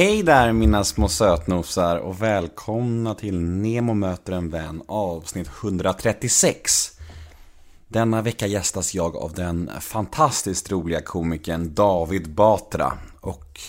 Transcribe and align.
Hej 0.00 0.22
där 0.22 0.52
mina 0.52 0.84
små 0.84 1.08
sötnosar 1.08 1.96
och 1.96 2.22
välkomna 2.22 3.14
till 3.14 3.40
Nemo 3.40 3.94
möter 3.94 4.32
en 4.32 4.50
vän 4.50 4.82
avsnitt 4.86 5.50
136. 5.62 6.98
Denna 7.88 8.22
vecka 8.22 8.46
gästas 8.46 8.94
jag 8.94 9.16
av 9.16 9.32
den 9.32 9.70
fantastiskt 9.80 10.72
roliga 10.72 11.00
komikern 11.00 11.74
David 11.74 12.34
Batra. 12.34 12.92
Och 13.20 13.60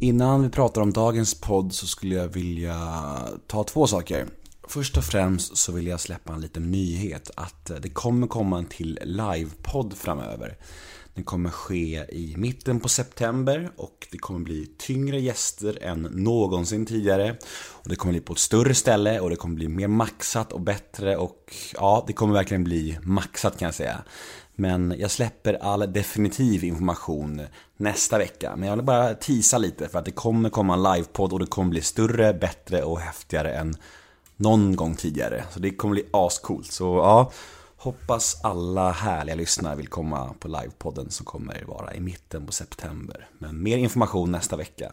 innan 0.00 0.42
vi 0.42 0.48
pratar 0.48 0.80
om 0.82 0.92
dagens 0.92 1.40
podd 1.40 1.72
så 1.72 1.86
skulle 1.86 2.14
jag 2.14 2.28
vilja 2.28 2.78
ta 3.46 3.64
två 3.64 3.86
saker. 3.86 4.26
Först 4.68 4.96
och 4.96 5.04
främst 5.04 5.56
så 5.56 5.72
vill 5.72 5.86
jag 5.86 6.00
släppa 6.00 6.32
en 6.34 6.40
liten 6.40 6.70
nyhet 6.70 7.30
att 7.36 7.70
det 7.80 7.90
kommer 7.90 8.26
komma 8.26 8.58
en 8.58 8.66
till 8.66 8.98
livepodd 9.02 9.94
framöver. 9.96 10.56
Den 11.14 11.24
kommer 11.24 11.50
ske 11.50 12.04
i 12.08 12.34
mitten 12.36 12.80
på 12.80 12.88
september 12.88 13.70
och 13.76 14.08
det 14.10 14.18
kommer 14.18 14.40
bli 14.40 14.66
tyngre 14.78 15.20
gäster 15.20 15.78
än 15.82 16.02
någonsin 16.02 16.86
tidigare. 16.86 17.36
Och 17.70 17.88
Det 17.88 17.96
kommer 17.96 18.12
bli 18.12 18.20
på 18.20 18.32
ett 18.32 18.38
större 18.38 18.74
ställe 18.74 19.20
och 19.20 19.30
det 19.30 19.36
kommer 19.36 19.54
bli 19.54 19.68
mer 19.68 19.88
maxat 19.88 20.52
och 20.52 20.60
bättre 20.60 21.16
och 21.16 21.54
ja, 21.74 22.04
det 22.06 22.12
kommer 22.12 22.34
verkligen 22.34 22.64
bli 22.64 22.98
maxat 23.02 23.58
kan 23.58 23.66
jag 23.66 23.74
säga. 23.74 24.02
Men 24.54 24.94
jag 24.98 25.10
släpper 25.10 25.54
all 25.54 25.92
definitiv 25.92 26.64
information 26.64 27.42
nästa 27.76 28.18
vecka. 28.18 28.56
Men 28.56 28.68
jag 28.68 28.76
vill 28.76 28.84
bara 28.84 29.14
tisa 29.14 29.58
lite 29.58 29.88
för 29.88 29.98
att 29.98 30.04
det 30.04 30.10
kommer 30.10 30.50
komma 30.50 30.74
en 30.74 30.82
livepodd 30.82 31.32
och 31.32 31.38
det 31.38 31.46
kommer 31.46 31.70
bli 31.70 31.80
större, 31.80 32.34
bättre 32.34 32.82
och 32.82 33.00
häftigare 33.00 33.54
än 33.54 33.74
någon 34.36 34.76
gång 34.76 34.96
tidigare. 34.96 35.44
Så 35.50 35.58
det 35.58 35.70
kommer 35.70 35.94
bli 35.94 36.04
ascoolt. 36.10 36.72
Så 36.72 36.84
ja, 36.84 37.32
Hoppas 37.82 38.40
alla 38.42 38.92
härliga 38.92 39.36
lyssnare 39.36 39.76
vill 39.76 39.88
komma 39.88 40.34
på 40.38 40.48
livepodden 40.48 41.10
som 41.10 41.26
kommer 41.26 41.64
vara 41.64 41.94
i 41.94 42.00
mitten 42.00 42.46
på 42.46 42.52
september. 42.52 43.28
Men 43.38 43.62
mer 43.62 43.78
information 43.78 44.32
nästa 44.32 44.56
vecka. 44.56 44.92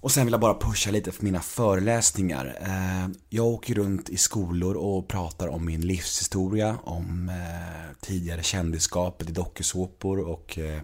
Och 0.00 0.12
sen 0.12 0.26
vill 0.26 0.32
jag 0.32 0.40
bara 0.40 0.54
pusha 0.54 0.90
lite 0.90 1.12
för 1.12 1.24
mina 1.24 1.40
föreläsningar. 1.40 2.58
Eh, 2.60 3.14
jag 3.28 3.46
åker 3.46 3.74
runt 3.74 4.08
i 4.08 4.16
skolor 4.16 4.74
och 4.74 5.08
pratar 5.08 5.48
om 5.48 5.66
min 5.66 5.80
livshistoria, 5.80 6.78
om 6.84 7.28
eh, 7.28 7.96
tidigare 8.00 8.42
kändisskapet 8.42 9.28
i 9.28 9.32
dokusåpor 9.32 10.18
och 10.18 10.58
eh, 10.58 10.80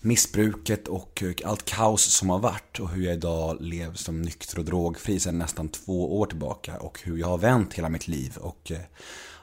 missbruket 0.00 0.88
och 0.88 1.22
allt 1.44 1.64
kaos 1.64 2.02
som 2.02 2.30
har 2.30 2.38
varit 2.38 2.80
och 2.80 2.90
hur 2.90 3.04
jag 3.04 3.14
idag 3.14 3.56
lever 3.60 3.94
som 3.94 4.22
nykter 4.22 4.58
och 4.58 4.64
drogfri 4.64 5.20
sedan 5.20 5.38
nästan 5.38 5.68
två 5.68 6.18
år 6.18 6.26
tillbaka 6.26 6.78
och 6.78 7.00
hur 7.04 7.18
jag 7.18 7.26
har 7.26 7.38
vänt 7.38 7.74
hela 7.74 7.88
mitt 7.88 8.08
liv. 8.08 8.36
Och 8.40 8.72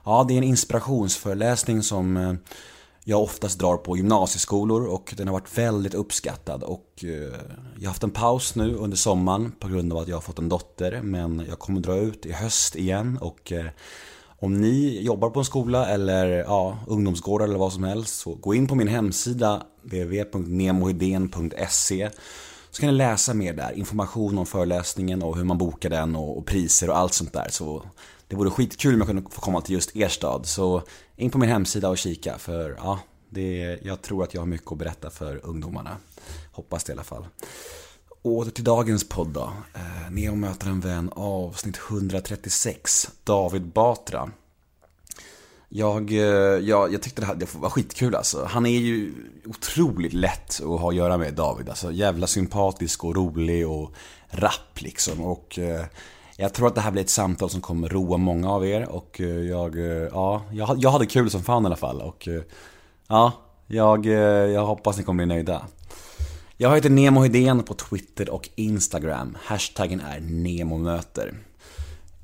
Ja, 0.10 0.26
det 0.28 0.34
är 0.34 0.38
en 0.38 0.44
inspirationsföreläsning 0.44 1.84
som 1.84 2.18
eh, 2.18 2.34
jag 3.04 3.24
oftast 3.24 3.60
drar 3.60 3.78
på 3.78 3.98
gymnasieskolor 3.98 4.88
och 4.88 5.14
den 5.18 5.28
har 5.28 5.34
varit 5.34 5.58
väldigt 5.58 5.94
uppskattad 5.94 6.64
och 6.64 7.04
eh, 7.04 7.10
jag 7.76 7.82
har 7.82 7.88
haft 7.88 8.04
en 8.04 8.12
paus 8.12 8.56
nu 8.56 8.76
under 8.76 8.98
sommaren 8.98 9.52
på 9.60 9.68
grund 9.68 9.94
av 9.94 10.00
att 10.00 10.08
jag 10.08 10.16
har 10.16 10.22
fått 10.22 10.40
en 10.40 10.50
dotter 10.50 11.02
men 11.02 11.46
jag 11.50 11.60
kommer 11.60 11.82
dra 11.82 11.96
ut 11.96 12.26
i 12.26 12.32
höst 12.32 12.76
igen 12.76 13.18
och 13.22 13.52
eh, 13.52 13.66
om 14.40 14.62
ni 14.62 15.02
jobbar 15.02 15.30
på 15.30 15.40
en 15.40 15.46
skola 15.46 15.88
eller 15.88 16.28
ja, 16.28 16.78
ungdomsgårdar 16.88 17.46
eller 17.46 17.60
vad 17.60 17.74
som 17.74 17.84
helst 17.84 18.20
så 18.20 18.36
gå 18.36 18.54
in 18.54 18.68
på 18.68 18.76
min 18.76 18.88
hemsida 18.88 19.64
www.nemohedén.se 19.82 22.10
så 22.72 22.82
kan 22.82 22.90
ni 22.90 22.96
läsa 22.96 23.34
mer 23.34 23.54
där, 23.54 23.72
information 23.72 24.38
om 24.38 24.46
föreläsningen 24.46 25.24
och 25.24 25.38
hur 25.38 25.44
man 25.44 25.58
bokar 25.58 25.90
den 25.90 26.16
och, 26.16 26.38
och 26.38 26.46
priser 26.46 26.90
och 26.90 26.98
allt 26.98 27.14
sånt 27.14 27.34
där. 27.34 27.48
Så 27.50 27.84
det 28.30 28.36
vore 28.36 28.50
skitkul 28.50 28.94
om 28.94 29.00
jag 29.00 29.08
kunde 29.08 29.30
få 29.32 29.42
komma 29.42 29.62
till 29.62 29.76
just 29.76 29.96
er 29.96 30.08
stad. 30.08 30.46
Så 30.46 30.84
in 31.16 31.32
på 31.32 31.38
min 31.38 31.50
hemsida 31.50 31.90
och 31.90 31.98
kika 31.98 32.38
för 32.38 32.76
ja, 32.78 33.00
det, 33.30 33.80
jag 33.84 34.02
tror 34.02 34.24
att 34.24 34.34
jag 34.34 34.42
har 34.42 34.46
mycket 34.46 34.72
att 34.72 34.78
berätta 34.78 35.10
för 35.10 35.46
ungdomarna. 35.46 35.98
Hoppas 36.52 36.84
det 36.84 36.92
i 36.92 36.94
alla 36.94 37.04
fall. 37.04 37.26
Åter 38.22 38.52
till 38.52 38.64
dagens 38.64 39.10
podd 39.10 39.28
då. 39.28 39.54
Eh, 39.74 40.12
Neo 40.12 40.36
möter 40.36 40.68
en 40.68 40.80
vän 40.80 41.10
avsnitt 41.16 41.80
136. 41.90 43.10
David 43.24 43.62
Batra. 43.62 44.32
Jag, 45.70 46.12
eh, 46.12 46.18
jag, 46.18 46.94
jag 46.94 47.02
tyckte 47.02 47.22
det, 47.22 47.26
här, 47.26 47.36
det 47.36 47.56
var 47.56 47.70
skitkul 47.70 48.16
alltså. 48.16 48.46
Han 48.46 48.66
är 48.66 48.80
ju 48.80 49.14
otroligt 49.46 50.14
lätt 50.14 50.62
att 50.62 50.80
ha 50.80 50.90
att 50.90 50.96
göra 50.96 51.18
med 51.18 51.34
David. 51.34 51.70
Alltså 51.70 51.92
jävla 51.92 52.28
sympatisk 52.28 53.04
och 53.04 53.16
rolig 53.16 53.68
och 53.68 53.94
rapp 54.30 54.82
liksom. 54.82 55.22
Och 55.22 55.60
eh, 55.60 55.86
jag 56.42 56.54
tror 56.54 56.68
att 56.68 56.76
det 56.76 56.82
här 56.82 56.92
blir 56.92 57.02
ett 57.02 57.10
samtal 57.10 57.50
som 57.50 57.62
kommer 57.62 57.90
roa 57.90 58.18
många 58.18 58.52
av 58.52 58.66
er 58.66 58.90
och 58.90 59.22
eh, 59.22 59.28
jag, 59.28 59.78
eh, 59.78 60.08
ja, 60.12 60.46
jag, 60.78 60.90
hade 60.90 61.06
kul 61.06 61.30
som 61.30 61.44
fan 61.44 61.64
i 61.64 61.66
alla 61.66 61.76
fall 61.76 62.02
och 62.02 62.28
eh, 62.28 62.42
ja, 63.08 63.32
jag, 63.68 64.06
jag 64.06 64.66
hoppas 64.66 64.98
ni 64.98 65.04
kommer 65.04 65.26
bli 65.26 65.36
nöjda. 65.36 65.68
Jag 66.58 66.76
heter 66.76 66.90
Nemo 66.90 67.22
Hedén 67.22 67.64
på 67.64 67.74
Twitter 67.74 68.30
och 68.30 68.50
Instagram. 68.56 69.38
Hashtaggen 69.44 70.02
är 70.02 70.20
NEMOMÖTER. 70.20 71.34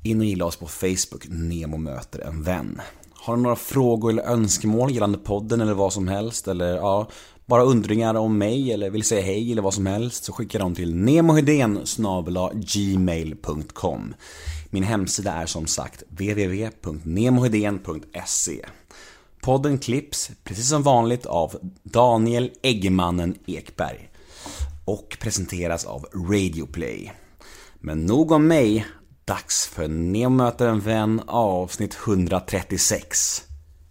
In 0.02 0.20
och 0.20 0.26
gilla 0.26 0.44
oss 0.44 0.56
på 0.56 0.66
Facebook, 0.66 1.26
Nemo 1.28 1.76
möter 1.76 2.20
en 2.20 2.42
vän. 2.42 2.80
Har 3.14 3.36
du 3.36 3.42
några 3.42 3.56
frågor 3.56 4.10
eller 4.10 4.22
önskemål 4.22 4.90
gällande 4.90 5.18
podden 5.18 5.60
eller 5.60 5.74
vad 5.74 5.92
som 5.92 6.08
helst 6.08 6.48
eller 6.48 6.76
ja, 6.76 7.08
bara 7.46 7.62
undringar 7.62 8.14
om 8.14 8.38
mig 8.38 8.72
eller 8.72 8.90
vill 8.90 9.04
säga 9.04 9.22
hej 9.22 9.52
eller 9.52 9.62
vad 9.62 9.74
som 9.74 9.86
helst 9.86 10.24
så 10.24 10.32
skicka 10.32 10.58
dem 10.58 10.74
till 10.74 10.94
nemohedén 10.94 11.80
gmail.com 12.54 14.14
Min 14.70 14.82
hemsida 14.82 15.32
är 15.32 15.46
som 15.46 15.66
sagt 15.66 16.02
www.nemohedén.se 16.08 18.64
Podden 19.40 19.78
klipps, 19.78 20.30
precis 20.44 20.68
som 20.68 20.82
vanligt, 20.82 21.26
av 21.26 21.56
Daniel 21.82 22.50
Eggemannen 22.62 23.38
Ekberg 23.46 24.10
och 24.84 25.16
presenteras 25.20 25.84
av 25.84 26.06
Radioplay. 26.30 27.12
Men 27.80 28.06
nog 28.06 28.32
om 28.32 28.46
mig, 28.46 28.86
dags 29.24 29.66
för 29.66 29.88
Nemo 29.88 30.36
möter 30.36 30.66
en 30.66 30.80
vän 30.80 31.20
avsnitt 31.26 31.98
136. 32.06 33.42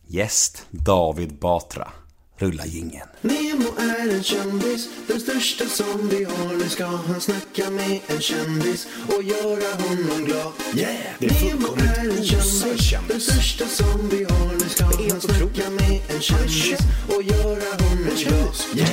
Gäst 0.07 0.65
David 0.71 1.39
Batra. 1.39 1.91
Rulla 2.38 2.66
gingen. 2.66 3.07
Nemo 3.22 3.66
är 3.78 4.13
en 4.13 4.23
kändis, 4.23 4.90
den 5.07 5.19
största 5.19 5.66
som 5.66 6.09
vi 6.09 6.23
har. 6.23 6.53
Nu 6.53 6.69
ska 6.69 6.85
han 6.85 7.22
snacka 7.22 7.69
med 7.69 8.00
en 8.07 8.22
kändis 8.22 8.88
och 9.07 9.23
göra 9.23 9.75
honom 9.84 10.25
glad. 10.25 10.51
Yeah, 10.75 10.95
det 11.19 11.25
är 11.25 11.44
Nemo 11.44 11.68
är 11.75 12.18
en 12.18 12.24
kändis, 12.24 12.94
den 13.07 13.22
största 13.22 13.66
som 13.68 14.09
vi 14.09 14.24
har. 14.24 14.53
Nu 14.53 14.69
ska 14.69 14.85
han 14.85 15.22
snacka 15.22 15.69
med 15.69 16.01
en 16.16 16.22
kändis 16.22 16.79
och 17.07 17.24
göra 17.24 17.84
honom 17.84 18.09
glad. 18.18 18.56
Yeah. 18.75 18.90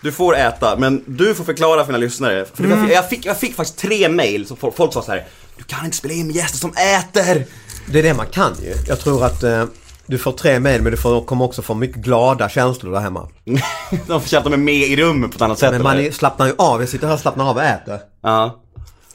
Du 0.00 0.12
får 0.12 0.36
äta, 0.36 0.76
men 0.76 1.04
du 1.06 1.34
får 1.34 1.44
förklara 1.44 1.84
för 1.84 1.92
dina 1.92 1.98
lyssnare. 1.98 2.44
För 2.54 2.64
mm. 2.64 2.90
jag, 2.90 3.08
fick, 3.08 3.26
jag 3.26 3.40
fick 3.40 3.54
faktiskt 3.54 3.78
tre 3.78 4.08
mail 4.08 4.46
som 4.46 4.56
folk, 4.56 4.76
folk 4.76 4.92
sa 4.92 5.02
så 5.02 5.12
här. 5.12 5.26
Du 5.56 5.64
kan 5.64 5.84
inte 5.84 5.96
spela 5.96 6.14
in 6.14 6.26
med 6.26 6.36
gäster 6.36 6.58
som 6.58 6.72
äter! 6.72 7.46
Det 7.86 7.98
är 7.98 8.02
det 8.02 8.14
man 8.14 8.26
kan 8.26 8.56
ju. 8.62 8.74
Jag 8.88 9.00
tror 9.00 9.24
att 9.24 9.42
eh, 9.42 9.64
du 10.08 10.18
får 10.18 10.32
tre 10.32 10.60
med 10.60 10.82
men 10.82 10.92
du 10.92 10.96
får, 10.96 11.24
kommer 11.24 11.44
också 11.44 11.62
få 11.62 11.74
mycket 11.74 11.96
glada 11.96 12.48
känslor 12.48 12.92
där 12.92 13.00
hemma. 13.00 13.28
de 14.06 14.20
får 14.20 14.28
känna 14.28 14.38
att 14.38 14.44
de 14.44 14.52
är 14.52 14.56
med 14.56 14.88
i 14.88 14.96
rummet 14.96 15.30
på 15.30 15.36
ett 15.36 15.42
annat 15.42 15.58
sätt. 15.58 15.72
Men 15.72 15.82
man 15.82 15.98
är, 15.98 16.10
slappnar 16.10 16.46
ju 16.46 16.54
av. 16.58 16.80
Jag 16.80 16.88
sitter 16.88 17.06
här 17.06 17.14
och 17.14 17.20
slappnar 17.20 17.50
av 17.50 17.56
och 17.56 17.62
äter. 17.62 17.98
Ja. 18.22 18.60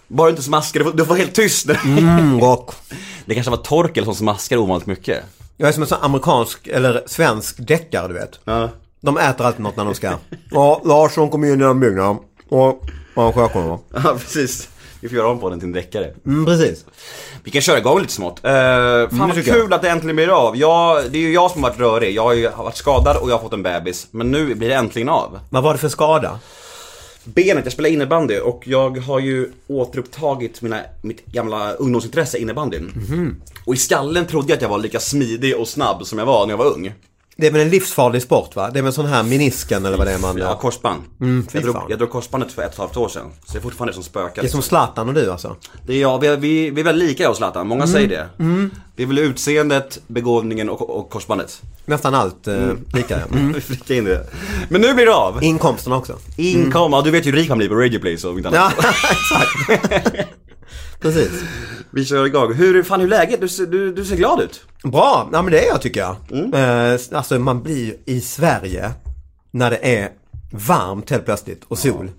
Bara 0.08 0.26
du 0.26 0.30
inte 0.30 0.44
smaskar, 0.44 0.80
du 0.80 0.86
får, 0.86 0.98
du 0.98 1.06
får 1.06 1.16
helt 1.16 1.36
tyst. 1.36 1.70
Mm, 1.86 2.42
rock. 2.42 2.72
Det 3.26 3.34
kanske 3.34 3.52
var 3.52 3.58
Torkel 3.58 4.06
som 4.06 4.16
smaskar 4.16 4.58
ovanligt 4.58 4.88
mycket. 4.88 5.24
Jag 5.58 5.70
är 5.70 5.74
som 5.74 5.84
en 5.84 5.90
sån 5.90 5.98
amerikansk 6.02 6.68
eller 6.68 7.04
svensk 7.06 7.68
deckare 7.68 8.08
du 8.08 8.14
vet. 8.14 8.40
Ja. 8.44 8.70
De 9.02 9.18
äter 9.18 9.46
alltid 9.46 9.62
något 9.62 9.78
när 9.78 9.86
de 9.86 9.96
ska. 9.96 10.14
Ja, 10.52 10.82
Larsson 10.86 11.30
kom 11.30 11.44
in 11.44 11.62
i 11.62 11.64
den 11.64 11.80
byggnaden. 11.80 12.18
Och 12.50 12.84
han 13.16 13.34
sjökom 13.34 13.80
Ja, 13.94 14.16
precis. 14.20 14.70
Vi 15.04 15.10
får 15.10 15.18
göra 15.18 15.28
om 15.28 15.40
på 15.40 15.50
den 15.50 15.60
till 15.60 15.68
en 15.68 15.74
deckare. 15.74 16.14
Mm, 16.26 16.46
precis. 16.46 16.86
Vi 17.44 17.52
kan 17.52 17.62
köra 17.62 17.78
igång 17.78 18.00
lite 18.00 18.14
smått. 18.14 18.40
Uh, 18.40 18.50
fan 18.50 19.08
mm, 19.12 19.28
vad 19.28 19.46
kul 19.46 19.74
att 19.74 19.82
det 19.82 19.90
äntligen 19.90 20.16
blir 20.16 20.48
av. 20.48 20.58
Jag, 20.58 21.12
det 21.12 21.18
är 21.18 21.22
ju 21.22 21.34
jag 21.34 21.52
som 21.52 21.64
har 21.64 21.70
varit 21.70 21.80
rörig. 21.80 22.16
Jag 22.16 22.24
har 22.24 22.34
ju 22.34 22.50
varit 22.50 22.76
skadad 22.76 23.18
och 23.18 23.30
jag 23.30 23.36
har 23.36 23.42
fått 23.42 23.54
en 23.54 23.64
bebis. 23.64 24.08
Men 24.12 24.32
nu 24.32 24.56
blir 24.56 24.70
det 24.70 24.76
äntligen 24.76 25.10
av. 25.10 25.40
Vad 25.50 25.64
var 25.64 25.74
det 25.74 25.80
för 25.80 25.90
skada? 25.90 26.40
Benet, 27.24 27.64
jag 27.64 27.74
spelar 27.74 27.90
innebandy 27.90 28.40
och 28.40 28.64
jag 28.66 28.98
har 28.98 29.20
ju 29.20 29.52
återupptagit 29.68 30.62
mina, 30.62 30.80
mitt 31.02 31.26
gamla 31.26 31.74
ungdomsintresse 31.74 32.38
innebandyn. 32.38 33.06
Mm. 33.10 33.42
Och 33.66 33.74
i 33.74 33.78
skallen 33.78 34.26
trodde 34.26 34.48
jag 34.50 34.56
att 34.56 34.62
jag 34.62 34.70
var 34.70 34.78
lika 34.78 35.00
smidig 35.00 35.58
och 35.58 35.68
snabb 35.68 36.06
som 36.06 36.20
jag 36.20 36.26
var 36.26 36.46
när 36.46 36.54
jag 36.54 36.58
var 36.58 36.74
ung. 36.74 36.94
Det 37.36 37.48
är 37.48 37.52
väl 37.52 37.62
en 37.62 37.70
livsfarlig 37.70 38.22
sport 38.22 38.56
va? 38.56 38.70
Det 38.70 38.80
är 38.80 38.84
väl 38.84 38.94
sån 38.94 39.06
här 39.06 39.24
menisken 39.24 39.86
eller 39.86 39.98
vad 39.98 40.08
det 40.08 40.14
är 40.14 40.20
man... 40.20 40.38
Ja, 40.38 40.58
korsband. 40.58 41.02
Mm, 41.22 41.48
jag, 41.52 41.64
drog, 41.64 41.76
jag 41.90 42.00
drog 42.00 42.10
korsbandet 42.10 42.52
för 42.52 42.62
ett 42.62 42.68
och 42.68 42.74
ett 42.74 42.80
halvt 42.80 42.98
år 42.98 43.10
sedan. 43.10 43.32
Så 43.46 43.54
det 43.54 43.60
är 43.60 43.62
fortfarande 43.62 43.94
som 43.94 44.04
spökar. 44.04 44.42
Det 44.42 44.48
är 44.48 44.52
som 44.52 44.62
Zlatan 44.62 45.08
och 45.08 45.14
du 45.14 45.32
alltså? 45.32 45.56
Det 45.86 45.94
är 45.94 46.02
jag, 46.02 46.20
vi, 46.20 46.36
vi, 46.36 46.70
vi 46.70 46.82
är 46.82 46.86
väldigt 46.86 47.10
lika 47.10 47.24
jag 47.24 47.30
och 47.30 47.38
Zlatan. 47.38 47.68
Många 47.68 47.84
mm. 47.84 47.94
säger 47.94 48.08
det. 48.08 48.30
Mm. 48.44 48.72
Det 48.96 49.04
är 49.04 49.08
väl 49.08 49.18
utseendet, 49.18 50.00
begåvningen 50.08 50.70
och, 50.70 50.90
och 50.90 51.10
korsbandet. 51.10 51.62
Nästan 51.86 52.16
allt 52.16 52.48
eh, 52.48 52.56
mm. 52.56 52.86
lika 52.94 53.20
ja. 53.20 53.38
Mm. 53.38 53.56
vi 53.88 53.98
in 53.98 54.06
det. 54.06 54.28
Men 54.70 54.82
nu 54.82 54.94
blir 54.94 55.06
det 55.06 55.16
av. 55.16 55.44
Inkomsten 55.44 55.94
också. 55.94 56.18
Inkom, 56.36 56.94
ja, 56.94 57.02
du 57.02 57.12
vet 57.12 57.26
ju 57.26 57.32
hur 57.32 57.38
rik 57.38 57.50
man 57.50 57.58
blir 57.58 57.70
på 57.70 57.76
Radio 57.76 58.00
Play 58.00 58.18
så 58.18 58.38
inte 58.38 58.50
annat. 58.50 58.74
Ja, 58.78 58.90
exakt. 59.12 60.30
Precis. 61.04 61.32
Vi 61.92 62.06
kör 62.06 62.26
igång. 62.26 62.54
Hur, 62.54 62.84
fan 62.84 63.00
hur 63.00 63.08
är 63.08 63.10
läget? 63.10 63.42
Du, 63.42 63.66
du, 63.66 63.94
du 63.94 64.06
ser 64.06 64.16
glad 64.16 64.42
ut. 64.42 64.62
Bra, 64.84 65.30
ja 65.32 65.42
men 65.42 65.52
det 65.52 65.66
är 65.66 65.68
jag 65.68 65.82
tycker 65.82 66.00
jag. 66.00 66.16
Mm. 66.32 66.54
Eh, 66.54 67.00
alltså 67.12 67.40
man 67.40 67.64
blir 67.64 67.96
i 68.06 68.22
Sverige 68.22 68.92
när 69.52 69.70
det 69.70 69.98
är 69.98 70.10
varmt 70.52 71.10
helt 71.10 71.26
plötsligt 71.26 71.64
och 71.68 71.78
sol. 71.78 72.12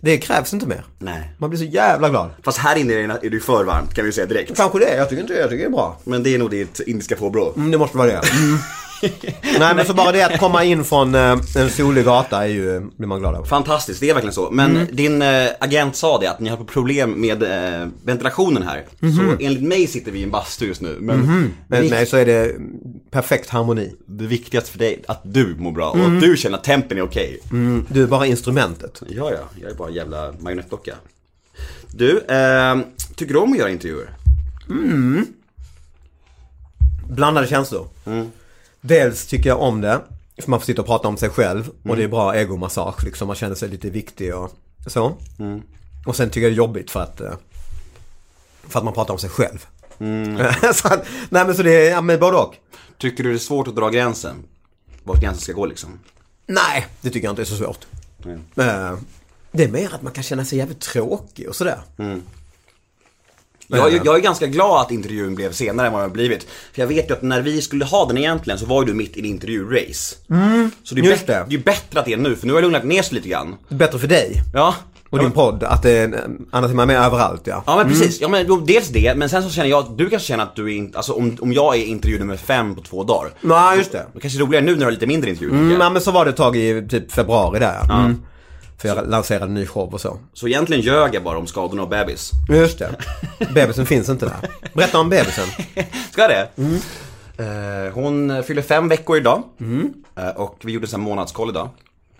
Det 0.00 0.18
krävs 0.18 0.52
inte 0.52 0.66
mer. 0.66 0.84
Nej. 0.98 1.30
Man 1.38 1.50
blir 1.50 1.58
så 1.58 1.64
jävla 1.64 2.08
glad. 2.08 2.30
Fast 2.42 2.58
här 2.58 2.76
inne 2.76 2.92
är 2.92 3.08
det 3.08 3.14
är 3.14 3.18
det 3.20 3.26
ju 3.36 3.40
för 3.40 3.64
varmt 3.64 3.94
kan 3.94 4.04
vi 4.04 4.12
säga 4.12 4.26
direkt. 4.26 4.56
Kanske 4.56 4.78
det, 4.78 4.96
jag 4.96 5.08
tycker 5.08 5.22
inte 5.22 5.34
det. 5.34 5.40
Jag 5.40 5.50
tycker 5.50 5.64
det 5.64 5.68
är 5.68 5.72
bra. 5.72 5.96
Men 6.04 6.22
det 6.22 6.34
är 6.34 6.38
nog 6.38 6.50
ditt 6.50 6.80
indiska 6.80 7.16
påbrå. 7.16 7.52
Mm, 7.56 7.70
det 7.70 7.78
måste 7.78 7.96
vara 7.98 8.08
det. 8.08 8.20
Nej 9.58 9.74
men 9.74 9.86
så 9.86 9.94
bara 9.94 10.12
det 10.12 10.22
att 10.22 10.38
komma 10.40 10.64
in 10.64 10.84
från 10.84 11.14
eh, 11.14 11.36
en 11.56 11.70
solig 11.70 12.04
gata 12.04 12.42
är 12.44 12.48
ju, 12.48 12.80
blir 12.96 13.08
man 13.08 13.20
glad 13.20 13.34
av. 13.34 13.44
Fantastiskt, 13.44 14.00
det 14.00 14.10
är 14.10 14.14
verkligen 14.14 14.34
så. 14.34 14.50
Men 14.50 14.70
Mm. 14.76 14.86
din 14.96 15.22
eh, 15.22 15.46
agent 15.60 15.96
sa 15.96 16.18
det 16.18 16.26
att 16.26 16.40
ni 16.40 16.50
har 16.50 16.56
problem 16.64 17.20
med 17.20 17.42
eh, 17.42 17.88
ventilationen 18.04 18.62
här. 18.62 18.84
Mhm. 19.00 19.16
Så 19.16 19.44
enligt 19.44 19.62
mig 19.62 19.86
sitter 19.86 20.12
vi 20.12 20.18
i 20.18 20.22
en 20.22 20.30
bastu 20.30 20.66
just 20.66 20.80
nu. 20.80 20.96
Men 21.00 21.18
Men 21.68 21.82
det, 21.82 21.90
nej 21.90 22.06
så 22.06 22.16
är 22.16 22.26
det 22.26 22.52
perfekt 23.10 23.50
harmoni. 23.50 23.94
det 24.06 24.26
viktigaste 24.26 24.70
för 24.70 24.78
dig 24.78 25.02
är 25.06 25.10
att 25.12 25.20
du 25.24 25.54
mår 25.58 25.72
bra 25.72 25.90
och 25.90 26.00
att 26.00 26.20
du 26.20 26.36
känner 26.36 26.58
att 26.58 26.64
tempen 26.64 26.98
är 26.98 27.02
okej. 27.02 27.40
Mm, 27.50 27.86
du 27.88 28.02
är 28.02 28.06
bara 28.06 28.26
instrumentet. 28.26 29.02
Ja, 29.08 29.30
ja, 29.30 29.38
jag 29.62 29.70
är 29.70 29.74
bara 29.74 29.88
en 29.88 29.94
jävla 29.94 30.32
marionettdocka. 30.40 30.94
Du, 31.90 32.18
eh, 32.18 32.76
tycker 33.16 33.34
du 33.34 33.38
om 33.40 33.52
att 33.52 33.58
göra 33.58 33.70
intervjuer? 33.70 34.10
Blandade 37.08 37.46
känslor. 37.46 37.86
Dels 38.80 39.26
tycker 39.26 39.48
jag 39.48 39.60
om 39.60 39.80
det. 39.80 40.00
För 40.42 40.50
man 40.50 40.60
får 40.60 40.66
sitta 40.66 40.80
och 40.82 40.86
prata 40.86 41.08
om 41.08 41.16
sig 41.16 41.28
själv. 41.30 41.70
Och 41.84 41.96
det 41.96 42.04
är 42.04 42.08
bra 42.08 42.34
egomassage 42.34 43.04
liksom. 43.04 43.26
Man 43.26 43.36
känner 43.36 43.54
sig 43.54 43.68
lite 43.68 43.90
viktig 43.90 44.34
och 44.36 44.50
så. 44.86 45.16
Och 46.06 46.16
sen 46.16 46.30
tycker 46.30 46.40
jag 46.40 46.50
det 46.50 46.54
är 46.54 46.56
jobbigt 46.56 46.90
för 46.90 47.00
att, 47.00 47.20
eh, 47.20 47.32
för 48.68 48.78
att 48.78 48.84
man 48.84 48.94
pratar 48.94 49.12
om 49.14 49.18
sig 49.20 49.30
själv. 49.30 49.66
så 50.74 50.88
att, 50.88 51.04
nej 51.30 51.46
men 51.46 51.54
så 51.54 51.62
det 51.62 51.86
är, 51.86 51.90
ja 51.90 52.00
men 52.00 52.20
både 52.20 52.36
och. 52.36 52.54
Tycker 52.98 53.24
du 53.24 53.30
det 53.30 53.36
är 53.36 53.38
svårt 53.38 53.68
att 53.68 53.76
dra 53.76 53.88
gränsen? 53.88 54.36
Vart 55.04 55.20
gränsen 55.20 55.40
ska 55.42 55.52
gå 55.52 55.66
liksom? 55.66 55.98
Nej, 56.46 56.86
det 57.00 57.10
tycker 57.10 57.26
jag 57.26 57.32
inte 57.32 57.42
är 57.42 57.46
så 57.46 57.56
svårt. 57.56 57.86
Mm. 58.24 58.40
Eh, 58.56 58.98
Det 59.52 59.64
är 59.64 59.68
mer 59.68 59.94
att 59.94 60.02
man 60.02 60.12
kan 60.12 60.24
känna 60.24 60.44
sig 60.44 60.58
jävligt 60.58 60.80
tråkig 60.80 61.48
och 61.48 61.56
sådär. 61.56 61.78
Jag, 63.68 63.92
jag, 63.92 64.06
jag 64.06 64.16
är 64.16 64.20
ganska 64.20 64.46
glad 64.46 64.80
att 64.80 64.90
intervjun 64.90 65.34
blev 65.34 65.52
senare 65.52 65.86
än 65.86 65.92
vad 65.92 66.02
den 66.02 66.10
har 66.10 66.14
blivit. 66.14 66.46
För 66.72 66.82
jag 66.82 66.86
vet 66.86 67.10
ju 67.10 67.14
att 67.14 67.22
när 67.22 67.40
vi 67.42 67.62
skulle 67.62 67.84
ha 67.84 68.06
den 68.06 68.18
egentligen 68.18 68.58
så 68.58 68.66
var 68.66 68.82
ju 68.82 68.86
du 68.86 68.94
mitt 68.94 69.16
i 69.16 69.20
din 69.20 69.30
intervjurace. 69.34 70.16
Så 70.82 70.94
det 70.94 71.00
är, 71.00 71.04
just 71.04 71.26
det. 71.26 71.46
det 71.48 71.54
är 71.54 71.58
bättre 71.58 72.00
att 72.00 72.06
det 72.06 72.12
är 72.12 72.16
nu, 72.16 72.36
för 72.36 72.46
nu 72.46 72.52
har 72.52 72.60
det 72.60 72.66
lugnat 72.66 72.84
ner 72.84 73.02
sig 73.02 73.14
lite 73.14 73.28
grann. 73.28 73.56
Bättre 73.68 73.98
för 73.98 74.08
dig 74.08 74.42
Ja. 74.54 74.74
och 75.10 75.18
din 75.18 75.30
podd. 75.32 75.62
Att 75.64 75.82
det 75.82 75.90
är, 75.90 76.24
annars 76.50 76.70
är 76.70 76.74
man 76.74 76.86
med 76.86 76.96
överallt 77.00 77.42
ja. 77.44 77.62
Ja 77.66 77.76
men 77.76 77.88
precis, 77.88 78.20
ja 78.20 78.28
men 78.28 78.66
dels 78.66 78.88
det, 78.88 79.14
men 79.16 79.28
sen 79.28 79.42
så 79.42 79.50
känner 79.50 79.70
jag, 79.70 79.94
du 79.96 80.08
kanske 80.08 80.28
känner 80.28 80.44
att 80.44 80.56
du 80.56 80.64
är 80.64 80.76
inte, 80.76 80.96
alltså 80.98 81.12
om, 81.12 81.36
om 81.40 81.52
jag 81.52 81.76
är 81.76 81.84
intervju 81.84 82.18
nummer 82.18 82.36
fem 82.36 82.74
på 82.74 82.80
två 82.82 83.04
dagar. 83.04 83.30
Nej, 83.40 83.78
just 83.78 83.92
det. 83.92 84.06
Det 84.14 84.20
kanske 84.20 84.38
är 84.38 84.46
roligare 84.46 84.64
nu 84.64 84.72
när 84.72 84.78
du 84.78 84.84
har 84.84 84.92
lite 84.92 85.06
mindre 85.06 85.30
intervjuer. 85.30 85.54
Mm, 85.54 85.70
jag. 85.70 85.80
ja, 85.80 85.90
men 85.90 86.02
så 86.02 86.10
var 86.10 86.24
det 86.24 86.30
ett 86.30 86.36
tag 86.36 86.56
i 86.56 86.86
typ 86.88 87.12
februari 87.12 87.58
där 87.58 87.78
ja. 87.88 88.00
Mm. 88.00 88.22
För 88.80 88.88
jag 88.88 89.08
lanserade 89.08 89.44
en 89.44 89.54
ny 89.54 89.66
show 89.66 89.94
och 89.94 90.00
så. 90.00 90.18
Så 90.32 90.48
egentligen 90.48 90.82
ljög 90.82 91.14
jag 91.14 91.22
bara 91.22 91.38
om 91.38 91.46
skadorna 91.46 91.82
och 91.82 91.88
bebis. 91.88 92.30
Just 92.48 92.78
det. 92.78 92.96
Bebisen 93.54 93.86
finns 93.86 94.08
inte 94.08 94.26
där. 94.26 94.50
Berätta 94.74 94.98
om 94.98 95.08
bebisen. 95.08 95.48
Ska 96.12 96.28
det? 96.28 96.48
Eh, 97.38 97.92
hon 97.94 98.42
fyller 98.42 98.62
fem 98.62 98.88
veckor 98.88 99.16
idag. 99.16 99.42
Eh, 100.16 100.28
och 100.28 100.56
vi 100.64 100.72
gjorde 100.72 100.86
en 100.94 101.00
månadskoll 101.00 101.50
idag. 101.50 101.68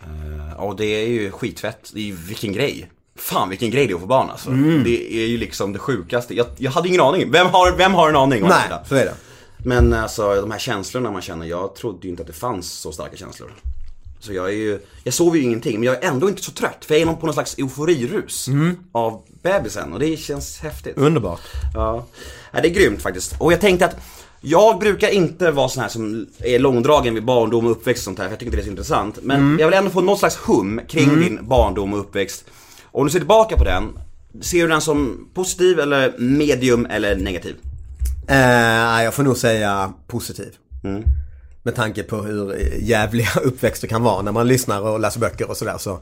Eh, 0.02 0.60
och 0.60 0.76
det 0.76 0.84
är 0.84 1.08
ju 1.08 1.30
skitfett. 1.30 1.90
Det 1.94 2.00
är 2.00 2.04
ju, 2.04 2.12
vilken 2.12 2.52
grej. 2.52 2.90
Fan 3.16 3.48
vilken 3.48 3.70
grej 3.70 3.86
det 3.86 3.92
är 3.92 3.94
att 3.94 4.00
få 4.00 4.06
barn 4.06 4.30
alltså. 4.30 4.50
Det 4.84 5.14
är 5.22 5.26
ju 5.26 5.38
liksom 5.38 5.72
det 5.72 5.78
sjukaste. 5.78 6.34
Jag, 6.34 6.46
jag 6.56 6.70
hade 6.70 6.88
ingen 6.88 7.00
aning. 7.00 7.30
Vem 7.30 7.46
har, 7.46 7.72
vem 7.76 7.94
har 7.94 8.08
en 8.08 8.16
aning? 8.16 8.42
Nej, 8.42 8.78
så 8.88 8.94
är 8.94 9.04
det. 9.04 9.14
Men 9.64 9.92
alltså 9.94 10.34
de 10.40 10.50
här 10.50 10.58
känslorna 10.58 11.10
man 11.10 11.22
känner, 11.22 11.46
jag 11.46 11.74
trodde 11.74 11.98
ju 12.06 12.10
inte 12.10 12.22
att 12.22 12.26
det 12.26 12.32
fanns 12.32 12.72
så 12.72 12.92
starka 12.92 13.16
känslor. 13.16 13.50
Så 14.20 14.32
jag 14.32 14.48
är 14.48 14.52
ju, 14.52 14.78
jag 15.04 15.14
sover 15.14 15.38
ju 15.38 15.44
ingenting 15.44 15.74
men 15.74 15.82
jag 15.82 16.04
är 16.04 16.08
ändå 16.08 16.28
inte 16.28 16.42
så 16.42 16.50
trött 16.50 16.84
för 16.84 16.94
jag 16.94 17.08
är 17.08 17.14
på 17.14 17.26
någon 17.26 17.34
slags 17.34 17.58
euforirus 17.58 18.48
av 18.92 19.22
bebisen 19.42 19.92
och 19.92 19.98
det 19.98 20.16
känns 20.16 20.58
häftigt. 20.58 20.96
Underbart. 20.96 21.40
Ja. 21.74 22.06
ja, 22.52 22.60
det 22.60 22.68
är 22.68 22.74
grymt 22.74 23.02
faktiskt. 23.02 23.34
Och 23.38 23.52
jag 23.52 23.60
tänkte 23.60 23.86
att 23.86 23.96
jag 24.40 24.78
brukar 24.78 25.08
inte 25.08 25.50
vara 25.50 25.68
sån 25.68 25.82
här 25.82 25.88
som 25.88 26.26
är 26.38 26.58
långdragen 26.58 27.14
vid 27.14 27.24
barndom 27.24 27.64
och 27.66 27.70
uppväxt 27.70 28.00
och 28.00 28.04
sånt 28.04 28.18
här, 28.18 28.24
för 28.24 28.32
jag 28.32 28.38
tycker 28.38 28.46
inte 28.46 28.56
det 28.56 28.62
är 28.62 28.64
så 28.64 28.70
intressant. 28.70 29.18
Men 29.22 29.58
jag 29.58 29.66
vill 29.66 29.78
ändå 29.78 29.90
få 29.90 30.00
någon 30.00 30.18
slags 30.18 30.36
hum 30.36 30.80
kring 30.88 31.20
din 31.20 31.38
barndom 31.42 31.92
och 31.92 32.00
uppväxt. 32.00 32.44
Och 32.84 33.00
om 33.00 33.06
du 33.06 33.12
ser 33.12 33.18
tillbaka 33.18 33.56
på 33.56 33.64
den, 33.64 33.98
ser 34.40 34.62
du 34.62 34.68
den 34.68 34.80
som 34.80 35.28
positiv 35.34 35.80
eller 35.80 36.14
medium 36.18 36.86
eller 36.86 37.16
negativ? 37.16 37.56
Eh, 38.28 39.02
jag 39.04 39.14
får 39.14 39.22
nog 39.22 39.36
säga 39.36 39.92
positiv. 40.06 40.52
Med 41.68 41.74
tanke 41.74 42.02
på 42.02 42.22
hur 42.22 42.54
jävliga 42.78 43.28
uppväxter 43.42 43.88
kan 43.88 44.02
vara 44.02 44.22
när 44.22 44.32
man 44.32 44.48
lyssnar 44.48 44.80
och 44.80 45.00
läser 45.00 45.20
böcker 45.20 45.50
och 45.50 45.56
sådär 45.56 45.78
så 45.78 46.00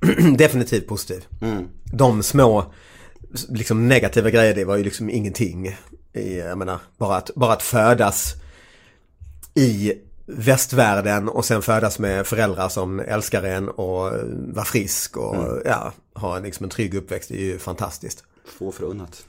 definitivt 0.36 0.86
positiv. 0.86 1.24
De 1.84 2.22
små 2.22 2.72
liksom 3.48 3.88
negativa 3.88 4.30
grejer 4.30 4.54
det 4.54 4.64
var 4.64 4.76
ju 4.76 4.84
liksom 4.84 5.10
ingenting. 5.10 5.76
Jag 6.12 6.58
menar, 6.58 6.78
bara 6.98 7.16
att, 7.16 7.30
bara 7.34 7.52
att 7.52 7.62
födas 7.62 8.34
i 9.54 9.92
västvärlden 10.26 11.28
och 11.28 11.44
sen 11.44 11.62
födas 11.62 11.98
med 11.98 12.26
föräldrar 12.26 12.68
som 12.68 13.00
älskar 13.00 13.42
en 13.42 13.68
och 13.68 14.12
vara 14.54 14.64
frisk 14.64 15.16
och 15.16 15.62
ja, 15.64 15.92
ha 16.14 16.38
liksom 16.38 16.64
en 16.64 16.70
trygg 16.70 16.94
uppväxt 16.94 17.28
det 17.28 17.36
är 17.36 17.44
ju 17.44 17.58
fantastiskt. 17.58 18.24
Få 18.58 18.72
förunnat. 18.72 19.22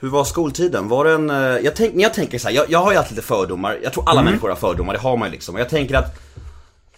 Hur 0.00 0.08
var 0.08 0.24
skoltiden? 0.24 0.88
Var 0.88 1.04
den, 1.04 1.30
eh, 1.30 1.36
jag, 1.36 1.76
tänk, 1.76 1.94
jag 1.96 2.14
tänker 2.14 2.38
så 2.38 2.48
här, 2.48 2.54
jag, 2.54 2.64
jag 2.70 2.78
har 2.78 2.92
ju 2.92 2.98
alltid 2.98 3.16
lite 3.16 3.26
fördomar, 3.26 3.78
jag 3.82 3.92
tror 3.92 4.08
alla 4.08 4.22
människor 4.22 4.48
har 4.48 4.56
fördomar, 4.56 4.92
det 4.92 4.98
har 5.00 5.16
man 5.16 5.28
ju 5.28 5.32
liksom. 5.32 5.54
Och 5.54 5.60
jag 5.60 5.68
tänker 5.68 5.94
att 5.94 6.18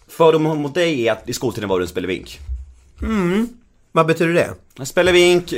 fördomar 0.08 0.54
mot 0.54 0.74
dig 0.74 1.08
är 1.08 1.12
att 1.12 1.28
i 1.28 1.32
skoltiden 1.32 1.68
var 1.68 1.78
du 1.78 1.84
en 1.84 1.88
spelevink. 1.88 2.38
Vad 3.92 4.06
betyder 4.06 4.34
det? 4.78 4.84
Spelevink, 4.86 5.52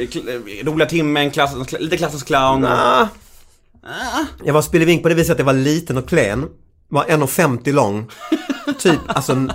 roliga 0.65 0.89
timmen, 0.89 1.31
klass, 1.31 1.73
lite 1.81 1.97
klassens 1.97 2.23
clown. 2.23 2.65
och- 2.65 2.71
Ah. 2.71 3.09
Jag 4.44 4.55
var 4.55 4.62
spelevink 4.62 5.03
på 5.03 5.09
det 5.09 5.15
viset 5.15 5.33
att 5.33 5.39
jag 5.39 5.47
var 5.47 5.53
liten 5.53 5.97
och 5.97 6.09
klen. 6.09 6.49
Var 6.89 7.05
1,50 7.05 7.73
lång. 7.73 8.11
Typ, 8.79 8.99
alltså 9.06 9.33
n- 9.33 9.53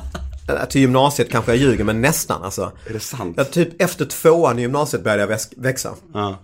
till 0.69 0.81
gymnasiet 0.81 1.29
kanske 1.31 1.51
jag 1.51 1.57
ljuger 1.57 1.83
men 1.83 2.01
nästan 2.01 2.43
alltså. 2.43 2.71
Är 2.89 2.93
det 2.93 2.99
sant? 2.99 3.33
Jag, 3.37 3.51
typ 3.51 3.81
efter 3.81 4.05
tvåan 4.05 4.59
i 4.59 4.61
gymnasiet 4.61 5.03
började 5.03 5.21
jag 5.23 5.27
väx- 5.27 5.49
växa. 5.57 5.93
Ja. 6.13 6.37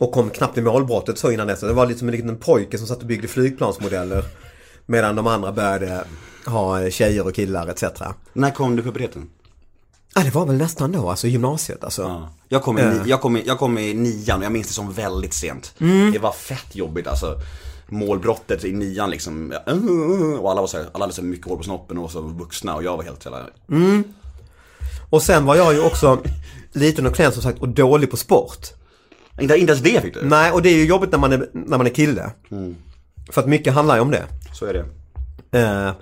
Och 0.00 0.12
kom 0.12 0.30
knappt 0.30 0.58
i 0.58 0.62
målbrottet 0.62 1.18
så 1.18 1.30
innan 1.30 1.46
dess. 1.46 1.60
Det 1.60 1.72
var 1.72 1.86
lite 1.86 1.98
som 1.98 2.08
en 2.08 2.14
liten 2.14 2.36
pojke 2.36 2.78
som 2.78 2.86
satt 2.86 2.98
och 3.00 3.06
byggde 3.06 3.28
flygplansmodeller. 3.28 4.24
Medan 4.86 5.16
de 5.16 5.26
andra 5.26 5.52
började 5.52 6.04
ha 6.46 6.90
tjejer 6.90 7.26
och 7.26 7.34
killar 7.34 7.66
etc. 7.68 7.84
När 8.32 8.50
kom 8.50 8.76
du 8.76 8.82
i 8.82 8.84
puberteten? 8.84 9.28
Ja, 10.14 10.22
det 10.22 10.30
var 10.34 10.46
väl 10.46 10.56
nästan 10.56 10.92
då, 10.92 11.10
alltså 11.10 11.26
gymnasiet 11.26 11.84
alltså. 11.84 12.02
Ja. 12.02 12.28
Jag 12.48 12.62
kom, 12.62 12.78
i, 12.78 12.82
ni- 12.84 13.10
jag, 13.10 13.20
kom 13.20 13.36
i, 13.36 13.42
jag 13.46 13.58
kom 13.58 13.78
i 13.78 13.94
nian 13.94 14.38
och 14.38 14.44
jag 14.44 14.52
minns 14.52 14.66
det 14.66 14.72
som 14.74 14.92
väldigt 14.92 15.34
sent. 15.34 15.74
Mm. 15.78 16.12
Det 16.12 16.18
var 16.18 16.32
fett 16.32 16.74
jobbigt 16.76 17.06
alltså. 17.06 17.40
Målbrottet 17.88 18.64
i 18.64 18.72
nian 18.72 19.10
liksom. 19.10 19.52
Uh, 19.68 20.34
Och 20.40 20.50
alla 20.50 20.60
var 20.60 20.68
så 20.68 20.76
här, 20.76 20.86
alla 20.92 21.04
hade 21.04 21.14
så 21.14 21.22
mycket 21.22 21.46
hår 21.46 21.56
på 21.56 21.62
snoppen 21.62 21.98
och 21.98 22.10
så 22.10 22.20
vuxna 22.20 22.74
och 22.74 22.82
jag 22.82 22.96
var 22.96 23.04
helt 23.04 23.24
jävla... 23.24 23.46
Och 25.10 25.22
sen 25.22 25.44
var 25.46 25.56
jag 25.56 25.72
ju 25.74 25.80
också 25.84 26.18
liten 26.72 27.06
och 27.06 27.14
klen 27.14 27.32
som 27.32 27.42
sagt 27.42 27.58
och 27.60 27.68
dålig 27.68 28.10
på 28.10 28.16
sport. 28.16 28.68
Inte, 29.40 29.56
inte 29.56 29.72
ens 29.72 29.82
det 29.82 30.00
fick 30.00 30.14
du? 30.14 30.24
Nej, 30.24 30.52
och 30.52 30.62
det 30.62 30.68
är 30.68 30.76
ju 30.76 30.84
jobbigt 30.84 31.12
när 31.12 31.18
man 31.18 31.32
är, 31.32 31.48
när 31.52 31.78
man 31.78 31.86
är 31.86 31.90
kille. 31.90 32.30
För 33.30 33.40
att 33.40 33.48
mycket 33.48 33.74
handlar 33.74 33.94
ju 33.94 34.00
om 34.00 34.10
det. 34.10 34.26
Så 34.52 34.66
är 34.66 34.72
det. 34.72 34.84
Eh, 35.58 35.92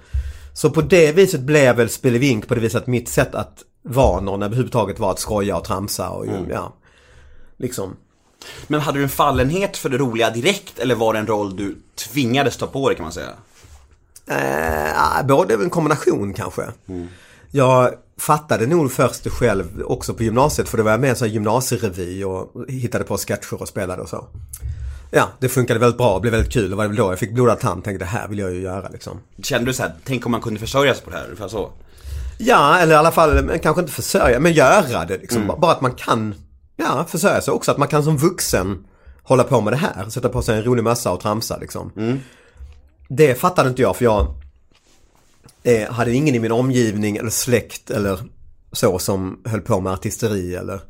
så 0.52 0.70
på 0.70 0.80
det 0.80 1.12
viset 1.12 1.40
blev 1.40 1.76
väl 1.76 1.88
spelevink 1.88 2.48
på 2.48 2.54
det 2.54 2.60
viset 2.60 2.82
att 2.82 2.86
mitt 2.86 3.08
sätt 3.08 3.34
att 3.34 3.64
vara 3.82 4.20
någon 4.20 4.42
överhuvudtaget 4.42 4.98
var 4.98 5.10
att 5.10 5.18
skoja 5.18 5.56
och 5.56 5.64
tramsa 5.64 6.10
och 6.10 6.26
ju, 6.26 6.32
ja. 6.50 6.74
Liksom. 7.56 7.96
Men 8.66 8.80
hade 8.80 8.98
du 8.98 9.02
en 9.02 9.08
fallenhet 9.08 9.76
för 9.76 9.88
det 9.88 9.98
roliga 9.98 10.30
direkt 10.30 10.78
eller 10.78 10.94
var 10.94 11.12
det 11.12 11.18
en 11.18 11.26
roll 11.26 11.56
du 11.56 11.78
tvingades 11.94 12.56
ta 12.56 12.66
på 12.66 12.88
dig 12.88 12.96
kan 12.96 13.02
man 13.02 13.12
säga? 13.12 13.30
Eh, 14.26 15.26
både 15.26 15.54
en 15.54 15.70
kombination 15.70 16.34
kanske. 16.34 16.62
Jag 17.50 17.94
fattade 18.18 18.66
nog 18.66 18.92
först 18.92 19.28
själv 19.28 19.82
också 19.84 20.14
på 20.14 20.22
gymnasiet 20.22 20.68
för 20.68 20.76
det 20.76 20.82
var 20.82 20.90
jag 20.90 21.00
med 21.00 21.08
i 21.08 21.10
en 21.10 21.16
sån 21.16 21.28
gymnasierevy 21.28 22.24
och 22.24 22.64
hittade 22.68 23.04
på 23.04 23.18
sketcher 23.18 23.62
och 23.62 23.68
spelade 23.68 24.02
och 24.02 24.08
så. 24.08 24.24
Ja, 25.10 25.28
det 25.40 25.48
funkade 25.48 25.80
väldigt 25.80 25.98
bra 25.98 26.20
blev 26.20 26.32
väldigt 26.32 26.52
kul. 26.52 26.70
Det 26.70 26.76
var 26.76 26.88
då 26.88 27.12
jag 27.12 27.18
fick 27.18 27.34
blodad 27.34 27.60
tand 27.60 27.84
tänkte 27.84 28.04
det 28.04 28.08
här 28.08 28.28
vill 28.28 28.38
jag 28.38 28.54
ju 28.54 28.60
göra 28.60 28.88
liksom. 28.88 29.20
Kände 29.42 29.70
du 29.70 29.74
så 29.74 29.82
här, 29.82 29.94
tänk 30.04 30.26
om 30.26 30.32
man 30.32 30.40
kunde 30.40 30.60
försörja 30.60 30.94
sig 30.94 31.04
på 31.04 31.10
det 31.10 31.16
här? 31.16 31.24
Ungefär 31.24 31.48
så? 31.48 31.70
Ja, 32.38 32.78
eller 32.78 32.94
i 32.94 32.96
alla 32.96 33.10
fall 33.10 33.58
kanske 33.62 33.80
inte 33.80 33.92
försörja, 33.92 34.40
men 34.40 34.52
göra 34.52 35.04
det 35.04 35.18
liksom. 35.18 35.54
Bara 35.58 35.72
att 35.72 35.80
man 35.80 35.94
kan, 35.94 36.34
ja, 36.76 37.04
försörja 37.08 37.40
sig 37.40 37.54
också. 37.54 37.70
Att 37.70 37.78
man 37.78 37.88
kan 37.88 38.04
som 38.04 38.16
vuxen 38.16 38.84
hålla 39.22 39.44
på 39.44 39.60
med 39.60 39.72
det 39.72 39.76
här. 39.76 40.08
Sätta 40.08 40.28
på 40.28 40.42
sig 40.42 40.58
en 40.58 40.64
rolig 40.64 40.84
mössa 40.84 41.12
och 41.12 41.20
tramsa 41.20 41.56
liksom. 41.56 41.92
Det 43.08 43.34
fattade 43.34 43.68
inte 43.68 43.82
jag 43.82 43.96
för 43.96 44.04
jag 44.04 44.26
eh, 45.68 45.92
hade 45.92 46.12
ingen 46.12 46.34
i 46.34 46.38
min 46.38 46.52
omgivning 46.52 47.16
eller 47.16 47.30
släkt 47.30 47.90
eller 47.90 48.18
så 48.72 48.98
som 48.98 49.42
höll 49.44 49.60
på 49.60 49.80
med 49.80 49.92
artisteri 49.92 50.54
eller 50.54 50.80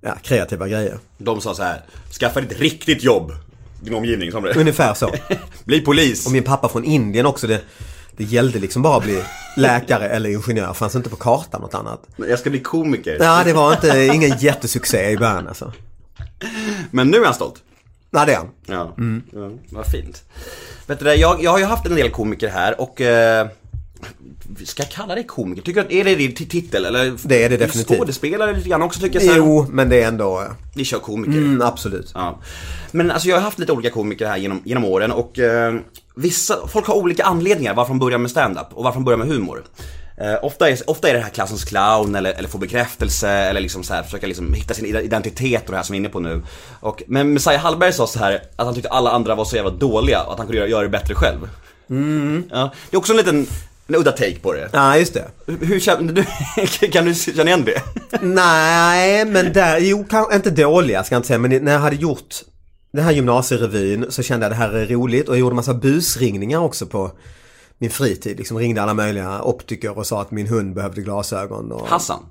ja, 0.00 0.14
kreativa 0.22 0.68
grejer. 0.68 0.98
De 1.18 1.40
sa 1.40 1.54
så 1.54 1.62
här, 1.62 1.82
skaffa 2.20 2.40
ett 2.40 2.60
riktigt 2.60 3.02
jobb. 3.02 3.32
Din 3.80 3.94
omgivning 3.94 4.32
som 4.32 4.42
det. 4.42 4.54
Ungefär 4.54 4.94
så. 4.94 5.10
Bli 5.64 5.80
polis. 5.80 6.26
Och 6.26 6.32
min 6.32 6.44
pappa 6.44 6.68
från 6.68 6.84
Indien 6.84 7.26
också. 7.26 7.46
Det, 7.46 7.60
Det 8.16 8.24
gällde 8.24 8.58
liksom 8.58 8.82
bara 8.82 8.96
att 8.96 9.02
bli 9.02 9.22
läkare 9.56 10.08
eller 10.08 10.30
ingenjör. 10.30 10.72
Fanns 10.74 10.94
inte 10.94 11.10
på 11.10 11.16
kartan 11.16 11.60
något 11.60 11.74
annat. 11.74 12.06
Jag 12.16 12.38
ska 12.38 12.50
bli 12.50 12.60
komiker. 12.60 13.16
Ja, 13.20 13.44
det 13.44 13.52
var 13.52 13.72
inte, 13.72 14.10
ingen 14.14 14.38
jättesuccé 14.38 15.10
i 15.10 15.16
början 15.16 15.48
alltså. 15.48 15.72
Men 16.90 17.08
nu 17.08 17.18
är 17.18 17.24
han 17.24 17.34
stolt. 17.34 17.62
Nej, 18.10 18.26
det 18.26 18.32
är 18.32 18.36
han. 18.36 18.48
Ja, 18.66 18.94
ja 19.32 19.50
vad 19.70 19.86
fint. 19.86 20.24
Vet 20.86 20.98
du 20.98 21.14
jag, 21.14 21.42
jag 21.42 21.50
har 21.50 21.58
ju 21.58 21.64
haft 21.64 21.86
en 21.86 21.94
del 21.94 22.10
komiker 22.10 22.48
här 22.48 22.80
och 22.80 23.00
eh, 23.00 23.48
Ska 24.64 24.82
jag 24.82 24.90
kalla 24.90 25.14
dig 25.14 25.26
komiker? 25.26 25.62
Tycker 25.62 25.80
du 25.80 25.86
att, 25.86 25.92
är 25.92 26.04
det 26.04 26.14
din 26.14 26.34
titel 26.34 26.84
eller? 26.84 27.16
Det 27.22 27.44
är 27.44 27.48
det 27.48 27.56
definitivt. 27.56 27.98
Skådespelare 27.98 28.56
lite 28.56 28.68
grann 28.68 28.82
också 28.82 29.00
tycker 29.00 29.20
jag 29.20 29.22
så 29.22 29.32
här. 29.32 29.38
Jo, 29.38 29.66
men 29.70 29.88
det 29.88 30.02
är 30.02 30.08
ändå... 30.08 30.42
Ni 30.74 30.84
kör 30.84 30.98
komiker. 30.98 31.38
Mm, 31.38 31.62
absolut. 31.62 32.12
Ja. 32.14 32.40
Men 32.90 33.10
alltså 33.10 33.28
jag 33.28 33.36
har 33.36 33.42
haft 33.42 33.58
lite 33.58 33.72
olika 33.72 33.90
komiker 33.90 34.26
här 34.26 34.36
genom, 34.36 34.62
genom 34.64 34.84
åren 34.84 35.12
och 35.12 35.38
eh, 35.38 35.74
vissa, 36.14 36.68
folk 36.68 36.86
har 36.86 36.94
olika 36.94 37.24
anledningar 37.24 37.74
varför 37.74 37.90
de 37.90 37.98
börjar 37.98 38.18
med 38.18 38.30
stand-up 38.30 38.66
och 38.70 38.84
varför 38.84 38.96
de 38.96 39.04
börjar 39.04 39.18
med 39.18 39.28
humor. 39.28 39.64
Eh, 40.20 40.44
ofta, 40.44 40.70
är, 40.70 40.90
ofta 40.90 41.08
är 41.08 41.14
det 41.14 41.20
här 41.20 41.30
klassens 41.30 41.64
clown 41.64 42.14
eller, 42.14 42.32
eller 42.32 42.48
få 42.48 42.58
bekräftelse 42.58 43.28
eller 43.28 43.60
liksom 43.60 43.82
så 43.82 43.94
här, 43.94 44.02
försöka 44.02 44.26
liksom 44.26 44.54
hitta 44.54 44.74
sin 44.74 44.86
identitet 44.96 45.64
och 45.64 45.70
det 45.70 45.76
här 45.76 45.84
som 45.84 45.92
vi 45.92 45.96
är 45.96 46.00
inne 46.00 46.08
på 46.08 46.20
nu. 46.20 46.42
Och, 46.80 47.02
men 47.06 47.32
Messiah 47.32 47.60
Hallberg 47.60 47.92
sa 47.92 48.06
så 48.06 48.18
här 48.18 48.42
att 48.56 48.66
han 48.66 48.74
tyckte 48.74 48.90
alla 48.90 49.10
andra 49.10 49.34
var 49.34 49.44
så 49.44 49.56
jävla 49.56 49.70
dåliga 49.70 50.22
och 50.22 50.32
att 50.32 50.38
han 50.38 50.46
kunde 50.46 50.58
göra, 50.58 50.68
göra 50.68 50.82
det 50.82 50.88
bättre 50.88 51.14
själv. 51.14 51.48
Ja, 52.50 52.72
det 52.90 52.96
är 52.96 52.98
också 52.98 53.12
en 53.12 53.16
liten 53.16 53.46
en 53.88 53.94
udda 53.94 54.12
take 54.12 54.38
på 54.38 54.52
det. 54.52 54.68
Ja, 54.72 54.96
just 54.96 55.14
det. 55.14 55.24
Hur, 55.46 55.80
känner 55.80 56.12
du, 56.12 56.24
kan 56.92 57.04
du 57.04 57.14
känna 57.14 57.42
igen 57.42 57.64
det? 57.64 57.82
Nej, 58.20 59.24
men 59.24 59.52
där, 59.52 59.78
jo, 59.78 60.04
kan, 60.04 60.32
inte 60.32 60.50
dåliga 60.50 61.04
ska 61.04 61.14
jag 61.14 61.18
inte 61.18 61.26
säga, 61.26 61.38
men 61.38 61.64
när 61.64 61.72
jag 61.72 61.80
hade 61.80 61.96
gjort 61.96 62.34
den 62.92 63.04
här 63.04 63.12
gymnasierevyn 63.12 64.06
så 64.08 64.22
kände 64.22 64.44
jag 64.44 64.52
det 64.52 64.56
här 64.56 64.72
är 64.72 64.86
roligt 64.86 65.28
och 65.28 65.34
jag 65.34 65.40
gjorde 65.40 65.56
massa 65.56 65.74
busringningar 65.74 66.58
också 66.58 66.86
på 66.86 67.10
min 67.78 67.90
fritid. 67.90 68.38
Liksom 68.38 68.58
ringde 68.58 68.82
alla 68.82 68.94
möjliga 68.94 69.42
optiker 69.42 69.98
och 69.98 70.06
sa 70.06 70.22
att 70.22 70.30
min 70.30 70.46
hund 70.46 70.74
behövde 70.74 71.00
glasögon. 71.00 71.72
Och... 71.72 71.88
Hassan? 71.88 72.26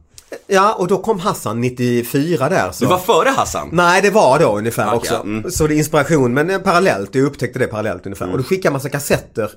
Ja, 0.47 0.73
och 0.73 0.87
då 0.87 0.97
kom 0.97 1.19
Hassan 1.19 1.61
94 1.61 2.49
där. 2.49 2.71
Så... 2.71 2.83
Du 2.83 2.89
var 2.89 2.97
före 2.97 3.29
Hassan? 3.29 3.69
Nej, 3.71 4.01
det 4.01 4.09
var 4.09 4.39
då 4.39 4.57
ungefär 4.57 4.87
Okej, 4.87 4.97
också. 4.97 5.15
mm. 5.15 5.51
Så 5.51 5.67
det 5.67 5.75
är 5.75 5.77
inspiration, 5.77 6.33
men 6.33 6.63
parallellt. 6.63 7.15
Jag 7.15 7.25
upptäckte 7.25 7.59
det 7.59 7.67
parallellt 7.67 8.05
ungefär. 8.05 8.31
Och 8.31 8.37
då 8.37 8.43
skickade 8.43 8.65
jag 8.67 8.73
massa 8.73 8.89
kassetter 8.89 9.51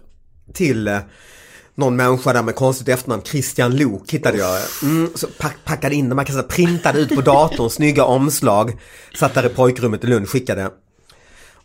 till 0.54 0.88
eh, 0.88 0.98
någon 1.80 1.96
människa 1.96 2.32
där 2.32 2.42
med 2.42 2.54
konstigt 2.54 2.88
efternamn. 2.88 3.22
Christian 3.22 3.76
Lok 3.76 4.10
hittade 4.10 4.38
jag. 4.38 4.58
Mm, 4.82 5.10
så 5.14 5.26
pack, 5.38 5.56
packade 5.64 5.94
in 5.94 6.08
dem, 6.08 6.16
man 6.16 6.44
printade 6.48 7.00
ut 7.00 7.14
på 7.14 7.20
datorn, 7.20 7.70
snygga 7.70 8.04
omslag. 8.04 8.80
Satt 9.18 9.34
där 9.34 9.46
i 9.46 9.48
pojkrummet 9.48 10.04
i 10.04 10.06
Lund, 10.06 10.28
skickade. 10.28 10.70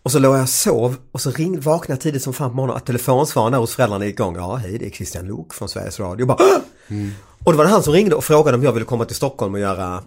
Och 0.03 0.11
så 0.11 0.19
låg 0.19 0.35
jag 0.35 0.41
och 0.41 0.49
sov 0.49 0.95
och 1.11 1.21
så 1.21 1.31
ringde, 1.31 1.61
vaknade 1.61 2.01
tidigt 2.01 2.21
som 2.23 2.33
fan 2.33 2.49
på 2.49 2.55
morgonen 2.55 2.77
att 2.77 2.85
telefonsvararen 2.85 3.51
där 3.51 3.59
hos 3.59 3.75
föräldrarna 3.75 4.05
gick 4.05 4.15
igång. 4.15 4.35
Ja, 4.35 4.55
hej 4.55 4.77
det 4.77 4.85
är 4.85 4.89
Christian 4.89 5.27
Lok 5.27 5.53
från 5.53 5.69
Sveriges 5.69 5.99
Radio. 5.99 6.19
Jag 6.19 6.27
bara, 6.27 6.37
"Åh!" 6.39 6.61
Och 7.43 7.51
det 7.51 7.57
var 7.57 7.65
det 7.65 7.71
han 7.71 7.83
som 7.83 7.93
ringde 7.93 8.15
och 8.15 8.23
frågade 8.23 8.57
om 8.57 8.63
jag 8.63 8.71
ville 8.71 8.85
komma 8.85 9.05
till 9.05 9.15
Stockholm 9.15 9.53
och 9.53 9.59
göra 9.59 10.03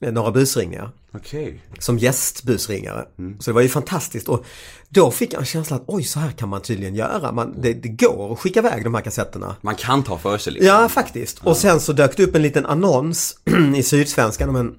några 0.00 0.30
busringningar 0.30 0.90
Okej. 1.12 1.62
som 1.78 1.98
gästbusringare. 1.98 3.04
Så 3.38 3.50
det 3.50 3.54
var 3.54 3.60
ju 3.60 3.68
fantastiskt 3.68 4.28
och 4.28 4.44
då 4.88 5.10
fick 5.10 5.32
jag 5.32 5.40
en 5.40 5.46
känsla 5.46 5.76
att 5.76 5.84
oj, 5.86 6.02
så 6.02 6.20
här 6.20 6.30
kan 6.30 6.48
man 6.48 6.62
tydligen 6.62 6.94
göra. 6.94 7.32
Man, 7.32 7.54
det, 7.60 7.72
det 7.72 7.88
går 7.88 8.32
att 8.32 8.38
skicka 8.38 8.60
iväg 8.60 8.84
de 8.84 8.94
här 8.94 9.02
kassetterna. 9.02 9.56
Man 9.60 9.74
kan 9.74 10.02
ta 10.02 10.18
för 10.18 10.38
sig 10.38 10.52
liksom. 10.52 10.68
Ja, 10.68 10.88
faktiskt. 10.88 11.38
Och 11.38 11.56
sen 11.56 11.80
så 11.80 11.92
dök 11.92 12.16
det 12.16 12.22
upp 12.22 12.34
en 12.34 12.42
liten 12.42 12.66
annons 12.66 13.38
i 13.76 13.82
Sydsvenskan 13.82 14.48
om 14.48 14.56
en, 14.56 14.74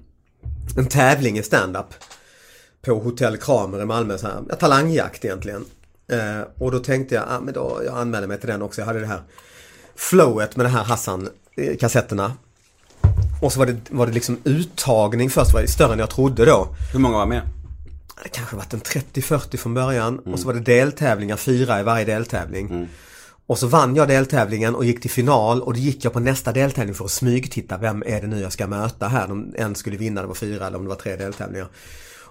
en 0.76 0.86
tävling 0.86 1.38
i 1.38 1.42
stand-up 1.42 1.86
på 2.82 2.94
Hotell 2.94 3.36
Kramer 3.36 3.82
i 3.82 3.86
Malmö. 3.86 4.18
Så 4.18 4.26
här, 4.26 4.42
ja, 4.48 4.56
talangjakt 4.56 5.24
egentligen. 5.24 5.64
Eh, 6.12 6.40
och 6.58 6.70
då 6.70 6.78
tänkte 6.78 7.14
jag, 7.14 7.24
ah, 7.28 7.40
men 7.40 7.54
då, 7.54 7.82
jag 7.84 7.98
anmälde 7.98 8.28
mig 8.28 8.40
till 8.40 8.48
den 8.48 8.62
också. 8.62 8.80
Jag 8.80 8.86
hade 8.86 9.00
det 9.00 9.06
här 9.06 9.22
flowet 9.96 10.56
med 10.56 10.66
det 10.66 10.70
här 10.70 10.84
Hassan-kassetterna. 10.84 12.32
Och 13.40 13.52
så 13.52 13.58
var 13.58 13.66
det, 13.66 13.76
var 13.90 14.06
det 14.06 14.12
liksom 14.12 14.38
uttagning 14.44 15.30
först, 15.30 15.52
var 15.52 15.60
det 15.60 15.68
större 15.68 15.92
än 15.92 15.98
jag 15.98 16.10
trodde 16.10 16.44
då. 16.44 16.68
Hur 16.92 16.98
många 16.98 17.18
var 17.18 17.26
med? 17.26 17.42
Det 18.22 18.28
kanske 18.28 18.56
varit 18.56 18.72
en 18.72 18.80
30-40 18.80 19.56
från 19.56 19.74
början 19.74 20.18
och 20.18 20.38
så 20.38 20.46
var 20.46 20.54
det 20.54 20.60
deltävlingar, 20.60 21.36
fyra 21.36 21.80
i 21.80 21.82
varje 21.82 22.04
deltävling. 22.04 22.88
Och 23.46 23.58
så 23.58 23.66
vann 23.66 23.96
jag 23.96 24.08
deltävlingen 24.08 24.74
och 24.74 24.84
gick 24.84 25.00
till 25.00 25.10
final 25.10 25.62
och 25.62 25.72
då 25.72 25.78
gick 25.78 26.04
jag 26.04 26.12
på 26.12 26.20
nästa 26.20 26.52
deltävling 26.52 26.94
för 26.94 27.04
att 27.04 27.10
smygtitta. 27.10 27.78
Vem 27.78 28.02
är 28.06 28.20
det 28.20 28.26
nu 28.26 28.40
jag 28.40 28.52
ska 28.52 28.66
möta 28.66 29.08
här? 29.08 29.28
De, 29.28 29.54
en 29.56 29.74
skulle 29.74 29.96
vinna, 29.96 30.20
det 30.20 30.26
var 30.26 30.34
fyra 30.34 30.66
eller 30.66 30.78
om 30.78 30.84
det 30.84 30.88
var 30.88 30.96
tre 30.96 31.16
deltävlingar. 31.16 31.68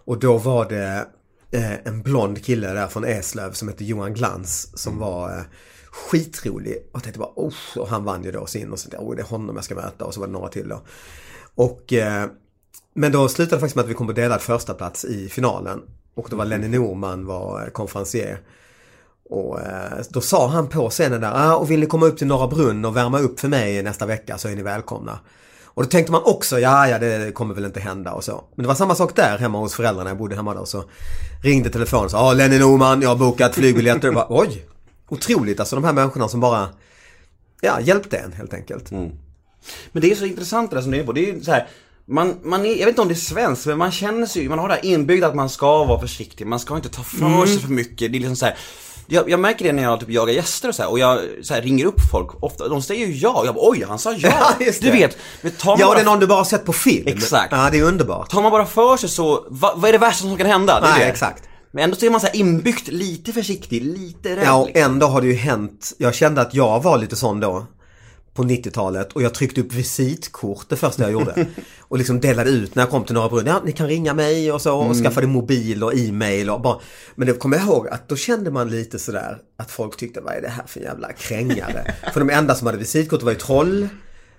Och 0.05 0.19
då 0.19 0.37
var 0.37 0.69
det 0.69 1.07
eh, 1.51 1.87
en 1.87 2.01
blond 2.01 2.45
kille 2.45 2.73
där 2.73 2.87
från 2.87 3.05
Eslöv 3.05 3.51
som 3.51 3.67
hette 3.67 3.85
Johan 3.85 4.13
Glans 4.13 4.77
som 4.81 4.99
var 4.99 5.37
eh, 5.37 5.43
skitrolig. 5.91 6.77
Och 6.77 6.95
jag 6.95 7.03
tänkte 7.03 7.19
bara, 7.19 7.33
oh, 7.35 7.77
och 7.77 7.87
han 7.87 8.03
vann 8.03 8.23
ju 8.23 8.31
då 8.31 8.45
sin 8.45 8.71
och 8.71 8.79
så 8.79 8.89
oh, 8.97 9.15
det 9.15 9.21
är 9.21 9.25
honom 9.25 9.55
jag 9.55 9.65
ska 9.65 9.75
möta 9.75 10.05
och 10.05 10.13
så 10.13 10.19
var 10.19 10.27
det 10.27 10.33
några 10.33 10.49
till 10.49 10.69
då. 10.69 10.81
Och 11.55 11.93
eh, 11.93 12.25
men 12.93 13.11
då 13.11 13.29
slutade 13.29 13.55
det 13.55 13.59
faktiskt 13.59 13.75
med 13.75 13.83
att 13.83 13.89
vi 13.89 13.93
kom 13.93 14.07
på 14.07 14.13
delad 14.13 14.41
första 14.41 14.73
plats 14.73 15.05
i 15.05 15.29
finalen. 15.29 15.81
Och 16.15 16.27
då 16.29 16.35
var 16.35 16.45
Lenny 16.45 16.67
Norman 16.67 17.25
var 17.25 17.61
eh, 17.61 17.69
konferencier. 17.69 18.41
Och 19.29 19.59
eh, 19.61 19.99
då 20.09 20.21
sa 20.21 20.47
han 20.47 20.67
på 20.67 20.89
scenen 20.89 21.21
där, 21.21 21.31
ah, 21.35 21.55
och 21.55 21.71
vill 21.71 21.79
ni 21.79 21.85
komma 21.85 22.05
upp 22.05 22.17
till 22.17 22.27
Norra 22.27 22.47
Brunn 22.47 22.85
och 22.85 22.97
värma 22.97 23.19
upp 23.19 23.39
för 23.39 23.47
mig 23.47 23.83
nästa 23.83 24.05
vecka 24.05 24.37
så 24.37 24.47
är 24.47 24.55
ni 24.55 24.61
välkomna. 24.61 25.19
Och 25.63 25.83
då 25.83 25.89
tänkte 25.89 26.11
man 26.11 26.21
också, 26.25 26.59
ja 26.59 26.87
ja 26.87 26.99
det 26.99 27.31
kommer 27.33 27.55
väl 27.55 27.65
inte 27.65 27.79
hända 27.79 28.13
och 28.13 28.23
så. 28.23 28.43
Men 28.55 28.63
det 28.63 28.67
var 28.67 28.75
samma 28.75 28.95
sak 28.95 29.15
där 29.15 29.37
hemma 29.37 29.57
hos 29.57 29.73
föräldrarna, 29.73 30.09
jag 30.09 30.17
bodde 30.17 30.35
hemma 30.35 30.53
då. 30.53 30.65
Så 30.65 30.83
ringde 31.43 31.69
telefonen 31.69 32.05
och 32.05 32.11
sa, 32.11 32.17
ja 32.17 32.33
Lenny 32.33 32.59
Norman, 32.59 33.01
jag 33.01 33.09
har 33.09 33.15
bokat 33.15 33.55
flygbiljetter. 33.55 34.07
Och 34.07 34.13
bara, 34.13 34.27
Oj! 34.29 34.65
Otroligt 35.09 35.59
alltså 35.59 35.75
de 35.75 35.83
här 35.85 35.93
människorna 35.93 36.27
som 36.29 36.39
bara, 36.39 36.69
ja 37.61 37.79
hjälpte 37.81 38.17
en 38.17 38.33
helt 38.33 38.53
enkelt. 38.53 38.91
Men 38.91 40.01
det 40.01 40.11
är 40.11 40.15
så 40.15 40.25
intressant 40.25 40.69
det 40.71 40.75
där 40.77 40.81
som 40.81 40.91
du 40.91 40.99
är 40.99 41.03
på. 41.03 41.11
Det 41.11 41.29
är 41.29 41.33
ju 41.33 41.41
så 41.43 41.51
här, 41.51 41.67
man, 42.05 42.35
man 42.43 42.65
är, 42.65 42.69
jag 42.69 42.77
vet 42.77 42.87
inte 42.87 43.01
om 43.01 43.07
det 43.07 43.13
är 43.13 43.15
svenskt, 43.15 43.65
men 43.65 43.77
man 43.77 43.91
känner 43.91 44.27
sig 44.27 44.49
man 44.49 44.59
har 44.59 44.67
det 44.67 44.73
här 44.73 44.85
inbyggda 44.85 45.27
att 45.27 45.35
man 45.35 45.49
ska 45.49 45.83
vara 45.83 45.99
försiktig, 45.99 46.47
man 46.47 46.59
ska 46.59 46.75
inte 46.75 46.89
ta 46.89 47.03
för 47.03 47.25
Mm. 47.25 47.47
sig 47.47 47.59
för 47.59 47.69
mycket. 47.69 48.11
Det 48.11 48.17
är 48.17 48.19
liksom 48.19 48.35
så 48.35 48.45
här, 48.45 48.57
jag, 49.07 49.29
jag 49.29 49.39
märker 49.39 49.65
det 49.65 49.71
när 49.71 49.83
jag 49.83 49.99
typ 49.99 50.09
jagar 50.09 50.33
gäster 50.33 50.69
och 50.69 50.75
så 50.75 50.81
här, 50.81 50.91
och 50.91 50.99
jag 50.99 51.19
så 51.41 51.53
här, 51.53 51.61
ringer 51.61 51.85
upp 51.85 52.01
folk, 52.11 52.43
ofta, 52.43 52.67
de 52.67 52.81
säger 52.81 53.07
ju 53.07 53.13
ja, 53.13 53.41
jag 53.45 53.55
bara 53.55 53.69
oj, 53.69 53.85
han 53.87 53.99
sa 53.99 54.13
ja. 54.13 54.55
Ja, 54.59 54.71
du 54.81 54.91
vet, 54.91 55.17
men 55.41 55.51
tar 55.51 55.69
man 55.71 55.79
Ja, 55.79 55.85
bara, 55.85 55.95
det 55.95 56.01
är 56.01 56.05
någon 56.05 56.19
du 56.19 56.27
bara 56.27 56.37
har 56.39 56.43
sett 56.45 56.65
på 56.65 56.73
film. 56.73 57.07
Exakt. 57.07 57.51
Ja, 57.51 57.69
det 57.71 57.79
är 57.79 57.83
underbart. 57.83 58.29
tar 58.29 58.41
man 58.41 58.51
bara 58.51 58.65
för 58.65 58.97
sig 58.97 59.09
så, 59.09 59.45
va, 59.49 59.73
vad 59.75 59.89
är 59.89 59.91
det 59.91 59.97
värsta 59.97 60.21
som 60.21 60.37
kan 60.37 60.47
hända? 60.47 60.79
Det 60.79 60.87
Nej, 60.87 60.99
det. 60.99 61.05
exakt. 61.05 61.43
Men 61.71 61.83
ändå 61.83 61.95
så 61.95 62.05
är 62.05 62.09
man 62.09 62.21
så 62.21 62.27
här 62.27 62.35
inbyggt 62.35 62.87
lite 62.87 63.33
försiktig, 63.33 63.83
lite 63.83 64.35
rädd. 64.35 64.45
Ja, 64.45 64.55
och 64.55 64.67
liksom. 64.67 64.83
ändå 64.83 65.05
har 65.05 65.21
det 65.21 65.27
ju 65.27 65.33
hänt. 65.33 65.93
Jag 65.97 66.15
kände 66.15 66.41
att 66.41 66.53
jag 66.53 66.83
var 66.83 66.97
lite 66.97 67.15
sån 67.15 67.39
då. 67.39 67.65
På 68.33 68.43
90-talet 68.43 69.13
och 69.13 69.21
jag 69.21 69.33
tryckte 69.33 69.61
upp 69.61 69.73
visitkort 69.73 70.65
det 70.69 70.75
första 70.75 71.03
jag 71.03 71.11
gjorde. 71.11 71.47
Och 71.79 71.97
liksom 71.97 72.19
delade 72.19 72.49
ut 72.49 72.75
när 72.75 72.83
jag 72.83 72.89
kom 72.89 73.03
till 73.03 73.15
Norra 73.15 73.29
Brunn. 73.29 73.45
Ja, 73.45 73.61
ni 73.65 73.71
kan 73.71 73.87
ringa 73.87 74.13
mig 74.13 74.51
och 74.51 74.61
så. 74.61 74.77
Och 74.77 74.95
skaffade 74.95 75.27
mobil 75.27 75.83
och 75.83 75.93
e-mail 75.97 76.49
och 76.49 76.61
bara. 76.61 76.79
Men 77.15 77.27
det 77.27 77.33
kommer 77.33 77.57
jag 77.57 77.65
ihåg 77.65 77.87
att 77.87 78.09
då 78.09 78.15
kände 78.15 78.51
man 78.51 78.69
lite 78.69 78.99
sådär 78.99 79.37
att 79.57 79.71
folk 79.71 79.97
tyckte 79.97 80.21
vad 80.21 80.33
är 80.33 80.41
det 80.41 80.49
här 80.49 80.63
för 80.67 80.79
jävla 80.79 81.13
krängare. 81.13 81.93
för 82.13 82.19
de 82.19 82.29
enda 82.29 82.55
som 82.55 82.67
hade 82.67 82.77
visitkort 82.79 83.23
var 83.23 83.31
ju 83.31 83.37
troll 83.37 83.87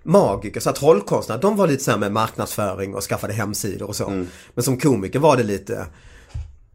magiker, 0.02 0.60
så 0.60 0.68
här, 0.68 0.76
trollkonstnärer, 0.76 1.40
de 1.40 1.56
var 1.56 1.68
lite 1.68 1.84
så 1.84 1.90
här 1.90 1.98
med 1.98 2.12
marknadsföring 2.12 2.94
och 2.94 3.02
skaffade 3.02 3.32
hemsidor 3.32 3.88
och 3.88 3.96
så. 3.96 4.24
Men 4.54 4.64
som 4.64 4.78
komiker 4.78 5.18
var 5.18 5.36
det 5.36 5.42
lite 5.42 5.86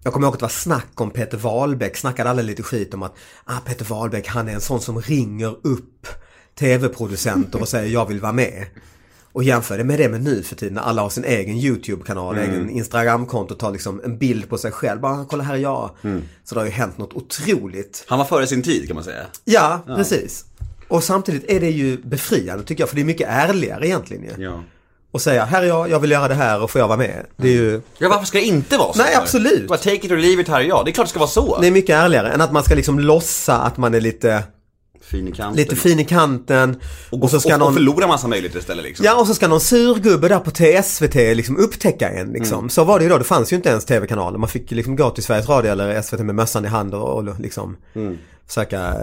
jag 0.06 0.14
kommer 0.14 0.28
ihåg 0.28 0.34
att 0.34 0.40
det 0.40 0.44
var 0.44 0.50
snack 0.50 1.02
om 1.02 1.12
Peter 1.12 1.38
Wahlbeck, 1.38 1.98
snackade 1.98 2.30
alla 2.30 2.42
lite 2.42 2.64
skit 2.64 2.94
om 2.94 3.04
att 3.04 3.16
ah, 3.46 3.60
Peter 3.66 3.86
Wahlbeck 3.86 4.28
han 4.28 4.48
är 4.50 4.54
en 4.54 4.62
sån 4.62 4.82
som 4.82 5.02
ringer 5.02 5.56
upp 5.68 6.08
tv-producenter 6.60 7.62
och 7.62 7.68
säger 7.68 7.94
jag 7.94 8.06
vill 8.06 8.20
vara 8.20 8.32
med. 8.32 8.66
Och 9.32 9.44
jämför 9.44 9.78
det 9.78 9.84
med 9.84 10.00
det 10.00 10.10
med 10.10 10.24
nu 10.24 10.44
för 10.44 10.56
tiden 10.56 10.74
när 10.74 10.82
alla 10.82 11.02
har 11.02 11.10
sin 11.10 11.26
egen 11.26 11.58
YouTube-kanal, 11.58 12.38
egen 12.38 12.70
Instagram-konto 12.70 13.54
och 13.54 13.60
tar 13.60 13.72
liksom 13.72 14.02
en 14.04 14.18
bild 14.18 14.50
på 14.50 14.58
sig 14.58 14.72
själv. 14.72 15.02
Bara 15.02 15.26
kolla 15.26 15.44
här 15.44 15.54
är 15.54 15.60
jag. 15.60 15.90
Så 16.44 16.56
det 16.56 16.62
har 16.62 16.66
ju 16.66 16.72
hänt 16.72 16.98
något 16.98 17.14
otroligt. 17.14 18.06
Han 18.08 18.20
var 18.20 18.26
före 18.26 18.48
sin 18.48 18.64
tid 18.64 18.88
kan 18.88 18.96
man 18.96 19.04
säga. 19.04 19.26
Ja, 19.46 19.84
precis. 19.86 20.46
Och 20.88 21.04
samtidigt 21.04 21.52
är 21.52 21.60
det 21.60 21.70
ju 21.70 21.98
befriande 21.98 22.64
tycker 22.64 22.82
jag, 22.82 22.90
för 22.90 22.96
det 22.96 23.02
är 23.02 23.06
mycket 23.06 23.28
ärligare 23.30 23.88
egentligen 23.88 24.24
ju. 24.24 24.44
Ja. 24.44 24.64
Och 25.16 25.22
säga, 25.22 25.46
här 25.46 25.64
är 25.64 25.68
jag, 25.68 25.90
jag 25.90 26.00
vill 26.00 26.12
göra 26.12 26.28
det 26.28 26.34
här 26.36 26.62
och 26.62 26.72
får 26.72 26.82
jag 26.82 26.88
vara 26.88 26.98
med. 26.98 27.26
Det 27.36 27.48
är 27.48 27.52
ju, 27.52 27.82
Ja, 27.98 28.10
varför 28.10 28.26
ska 28.26 28.38
det 28.38 28.44
inte 28.46 28.78
vara 28.78 28.94
så? 28.94 29.00
Nej, 29.00 29.16
absolut. 29.16 29.68
Bara 29.68 29.78
take 29.78 29.96
it 29.96 30.12
or 30.12 30.18
leave 30.18 30.42
it, 30.42 30.48
här 30.48 30.60
är 30.60 30.64
jag. 30.64 30.86
Det 30.86 30.92
är 30.92 30.94
klart 30.94 31.08
det 31.08 31.10
ska 31.10 31.20
vara 31.20 31.30
så. 31.30 31.58
det 31.62 31.68
är 31.68 31.72
mycket 31.72 31.96
ärligare 31.96 32.32
än 32.32 32.42
att 32.42 32.52
man 32.52 32.64
ska 32.64 32.76
liksom 32.76 33.00
låtsa 33.00 33.56
att 33.58 33.78
man 33.78 33.94
är 33.94 34.02
lite 34.02 34.44
Fin 35.12 35.28
i 35.28 35.32
kanten. 35.32 35.56
Lite 35.56 35.76
fin 35.76 36.00
i 36.00 36.06
kanten. 36.06 36.76
Och, 37.10 37.24
Och, 37.24 37.30
så 37.30 37.40
ska 37.40 37.54
och, 37.54 37.60
någon... 37.60 37.68
och 37.68 37.74
förlora 37.74 38.08
massa 38.08 38.28
möjligheter 38.28 38.60
istället 38.60 38.86
liksom. 38.86 39.06
Ja, 39.06 39.16
och 39.20 39.28
så 39.28 39.34
ska 39.36 39.48
någon 39.48 39.62
sur 39.62 39.96
gubbe 39.96 40.28
där 40.28 40.40
på 40.40 40.52
TSVT 40.52 41.16
liksom 41.16 41.58
upptäcka 41.58 42.10
en 42.10 42.32
liksom. 42.32 42.58
Mm. 42.60 42.70
Så 42.70 42.84
var 42.84 43.00
det 43.00 43.04
ju 43.06 43.10
då. 43.10 43.18
Det 43.18 43.24
fanns 43.24 43.52
ju 43.52 43.56
inte 43.56 43.70
ens 43.70 43.86
tv-kanaler. 43.86 44.38
Man 44.38 44.50
fick 44.50 44.72
liksom 44.72 44.96
gå 44.96 45.10
till 45.10 45.24
Sveriges 45.24 45.50
Radio 45.50 45.72
eller 45.72 46.02
SVT 46.02 46.20
med 46.20 46.36
mössan 46.36 46.66
i 46.66 46.68
hand 46.68 46.94
och, 46.94 47.10
och 47.18 47.40
liksom 47.40 47.78
Mm. 47.96 48.18
försöka, 48.48 48.94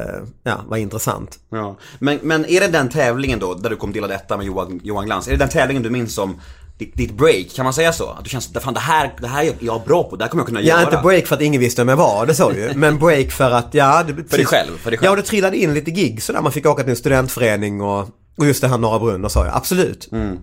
ja, 0.43 0.61
vara 0.69 0.81
intressant. 0.81 1.39
Ja. 1.51 1.77
Men, 1.99 2.19
men 2.23 2.47
är 2.47 2.61
det 2.61 2.69
den 2.69 2.89
tävlingen 2.89 3.39
då, 3.39 3.55
där 3.55 3.71
du 3.71 3.77
kom 3.77 3.93
dela 3.93 4.07
detta 4.07 4.37
med 4.37 4.47
Johan, 4.47 4.81
Johan 4.83 5.07
Glans, 5.07 5.27
är 5.29 5.31
det 5.31 5.37
den 5.39 5.49
tävlingen 5.49 5.83
du 5.83 5.91
minns 5.91 6.15
som 6.15 6.41
ditt, 6.85 6.97
ditt 6.97 7.13
break, 7.13 7.55
kan 7.55 7.65
man 7.65 7.75
säga 7.75 7.93
så? 7.93 8.11
Att 8.11 8.25
du 8.25 8.37
att 8.37 8.63
fan 8.63 8.75
det 8.75 8.81
här, 8.81 9.15
det 9.21 9.27
här 9.27 9.45
är 9.45 9.55
jag 9.61 9.85
bra 9.85 10.03
på, 10.05 10.17
det 10.17 10.25
här 10.25 10.31
kommer 10.31 10.41
jag 10.41 10.47
kunna 10.49 10.61
Ja, 10.61 10.67
göra. 10.67 10.83
inte 10.83 11.03
break 11.03 11.27
för 11.27 11.37
att 11.37 11.43
ingen 11.43 11.61
visste 11.61 11.81
vem 11.81 11.89
jag 11.89 11.97
var, 11.97 12.27
det 12.27 12.35
sa 12.35 12.53
ju. 12.53 12.73
Men 12.77 12.99
break 12.99 13.31
för 13.31 13.51
att, 13.51 13.75
ja... 13.75 14.03
Det, 14.03 14.15
För 14.31 14.37
dig 14.37 14.47
själv, 14.47 14.79
för 14.79 14.91
dig 14.91 14.99
själv. 14.99 15.05
Ja, 15.07 15.11
och 15.11 15.17
det 15.17 15.23
trillade 15.23 15.57
in 15.57 15.75
lite 15.75 15.91
gig 15.91 16.23
sådär. 16.23 16.41
Man 16.41 16.53
fick 16.53 16.67
åka 16.67 16.83
till 16.83 16.91
en 16.91 16.97
studentförening 16.97 17.81
och, 17.81 18.09
och 18.37 18.47
just 18.47 18.61
det 18.61 18.69
här 18.69 18.79
Norra 18.79 18.99
Brunn, 18.99 19.25
och 19.25 19.33
sa 19.33 19.47
jag. 19.47 19.55
Absolut. 19.57 20.13
Mm. 20.13 20.39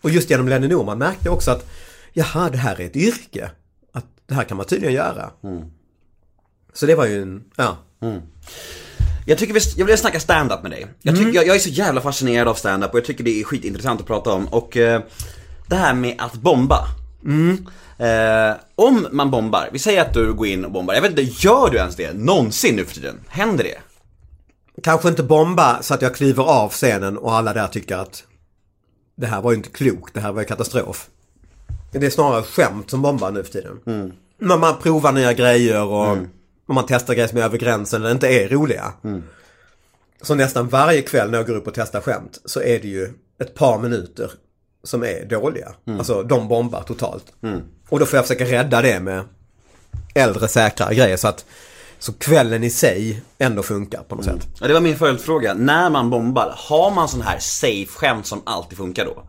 Och 0.00 0.10
just 0.10 0.30
genom 0.30 0.48
Lenny 0.48 0.68
Norman 0.68 0.98
märkte 0.98 1.24
jag 1.24 1.34
också 1.34 1.50
att, 1.50 1.66
jaha, 2.12 2.50
det 2.50 2.58
här 2.58 2.80
är 2.80 2.86
ett 2.86 2.96
yrke. 2.96 3.50
Att 3.92 4.04
det 4.28 4.34
här 4.34 4.44
kan 4.44 4.56
man 4.56 4.66
tydligen 4.66 4.94
göra. 4.94 5.30
Mm. 5.44 5.62
Så 6.74 6.86
det 6.86 6.94
var 6.94 7.06
ju 7.06 7.22
en, 7.22 7.42
ja. 7.56 7.76
Jag 9.26 9.38
tycker 9.38 9.54
vi, 9.54 9.60
jag 9.76 9.86
vill 9.86 9.98
snacka 9.98 10.20
stand-up 10.20 10.62
med 10.62 10.70
dig. 10.70 10.86
Jag, 11.02 11.16
tycker, 11.16 11.32
jag, 11.32 11.46
jag 11.46 11.56
är 11.56 11.60
så 11.60 11.68
jävla 11.68 12.00
fascinerad 12.00 12.48
av 12.48 12.54
stand-up 12.54 12.92
och 12.92 12.98
jag 12.98 13.04
tycker 13.04 13.24
det 13.24 13.40
är 13.40 13.44
skitintressant 13.44 14.00
att 14.00 14.06
prata 14.06 14.32
om. 14.32 14.46
Och 14.48 14.76
eh, 14.76 15.02
det 15.68 15.76
här 15.76 15.94
med 15.94 16.14
att 16.18 16.34
bomba. 16.34 16.88
Eh, 17.98 18.56
om 18.74 19.06
man 19.12 19.30
bombar, 19.30 19.68
vi 19.72 19.78
säger 19.78 20.02
att 20.02 20.14
du 20.14 20.32
går 20.32 20.46
in 20.46 20.64
och 20.64 20.72
bombar, 20.72 20.94
jag 20.94 21.02
vet 21.02 21.10
inte, 21.10 21.22
gör 21.22 21.70
du 21.70 21.76
ens 21.76 21.96
det 21.96 22.12
någonsin 22.12 22.76
nu 22.76 22.84
för 22.84 22.94
tiden? 22.94 23.20
Händer 23.28 23.64
det? 23.64 23.78
Kanske 24.82 25.08
inte 25.08 25.22
bomba 25.22 25.82
så 25.82 25.94
att 25.94 26.02
jag 26.02 26.14
kliver 26.14 26.42
av 26.44 26.68
scenen 26.70 27.18
och 27.18 27.34
alla 27.34 27.52
där 27.52 27.66
tycker 27.68 27.96
att 27.96 28.24
det 29.16 29.26
här 29.26 29.40
var 29.40 29.50
ju 29.50 29.56
inte 29.56 29.70
klokt, 29.70 30.14
det 30.14 30.20
här 30.20 30.32
var 30.32 30.40
ju 30.40 30.46
katastrof. 30.46 31.08
Det 31.92 32.06
är 32.06 32.10
snarare 32.10 32.42
skämt 32.42 32.90
som 32.90 33.02
bombar 33.02 33.30
nu 33.30 33.44
för 33.44 33.52
tiden. 33.52 33.80
När 34.38 34.56
man 34.56 34.74
provar 34.82 35.12
nya 35.12 35.32
grejer 35.32 35.82
och 35.84 36.18
och 36.68 36.74
man 36.74 36.84
testar 36.88 37.14
grejer 37.14 37.28
som 37.28 37.38
är 37.38 37.42
över 37.42 37.58
gränsen 37.58 38.02
eller 38.02 38.12
inte 38.12 38.28
är 38.28 38.48
roliga. 38.48 38.92
Så 40.22 40.34
nästan 40.34 40.68
varje 40.68 41.02
kväll 41.02 41.30
när 41.30 41.38
jag 41.38 41.46
går 41.46 41.54
upp 41.54 41.66
och 41.66 41.74
testar 41.74 42.00
skämt 42.00 42.40
så 42.44 42.60
är 42.60 42.78
det 42.80 42.88
ju 42.88 43.12
ett 43.40 43.54
par 43.54 43.78
minuter 43.78 44.30
som 44.86 45.02
är 45.04 45.24
dåliga. 45.24 45.72
Alltså 45.98 46.22
de 46.22 46.48
bombar 46.48 46.82
totalt. 46.82 47.24
Och 47.88 47.98
då 47.98 48.06
får 48.06 48.16
jag 48.16 48.26
försöka 48.26 48.44
rädda 48.44 48.82
det 48.82 49.00
med 49.00 49.24
äldre 50.14 50.48
säkrare 50.48 50.94
grejer 50.94 51.16
så 51.16 51.28
att 51.28 51.44
så 51.98 52.12
kvällen 52.12 52.64
i 52.64 52.70
sig 52.70 53.22
ändå 53.38 53.62
funkar 53.62 54.02
på 54.02 54.14
något 54.14 54.24
sätt. 54.24 54.46
Ja, 54.60 54.66
det 54.66 54.72
var 54.74 54.80
min 54.80 54.96
följdfråga. 54.96 55.54
När 55.54 55.90
man 55.90 56.10
bombar, 56.10 56.54
har 56.56 56.90
man 56.90 57.08
sån 57.08 57.22
här 57.22 57.38
safe-skämt 57.38 58.26
som 58.26 58.42
alltid 58.46 58.78
funkar 58.78 59.04
då? 59.04 59.22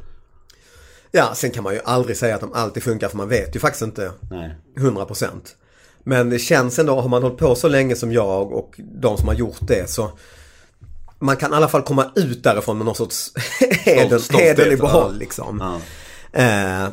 Ja, 1.11 1.35
sen 1.35 1.51
kan 1.51 1.63
man 1.63 1.73
ju 1.73 1.79
aldrig 1.85 2.17
säga 2.17 2.35
att 2.35 2.41
de 2.41 2.53
alltid 2.53 2.83
funkar 2.83 3.09
för 3.09 3.17
man 3.17 3.29
vet 3.29 3.55
ju 3.55 3.59
faktiskt 3.59 3.83
inte 3.83 4.11
Nej. 4.31 4.55
100%. 4.77 5.29
Men 6.03 6.29
det 6.29 6.39
känns 6.39 6.79
ändå, 6.79 7.01
har 7.01 7.09
man 7.09 7.23
hållit 7.23 7.37
på 7.37 7.55
så 7.55 7.67
länge 7.67 7.95
som 7.95 8.11
jag 8.11 8.51
och 8.51 8.73
de 8.77 9.17
som 9.17 9.27
har 9.27 9.35
gjort 9.35 9.67
det 9.67 9.89
så 9.89 10.11
man 11.19 11.37
kan 11.37 11.53
i 11.53 11.55
alla 11.55 11.67
fall 11.67 11.81
komma 11.81 12.11
ut 12.15 12.43
därifrån 12.43 12.77
med 12.77 12.85
någon 12.85 12.95
sorts 12.95 13.31
heder, 13.85 14.37
heder 14.37 14.71
i 14.71 14.77
behåll 14.77 15.17
liksom. 15.17 15.59
Ja. 15.61 15.75
Eh, 16.41 16.89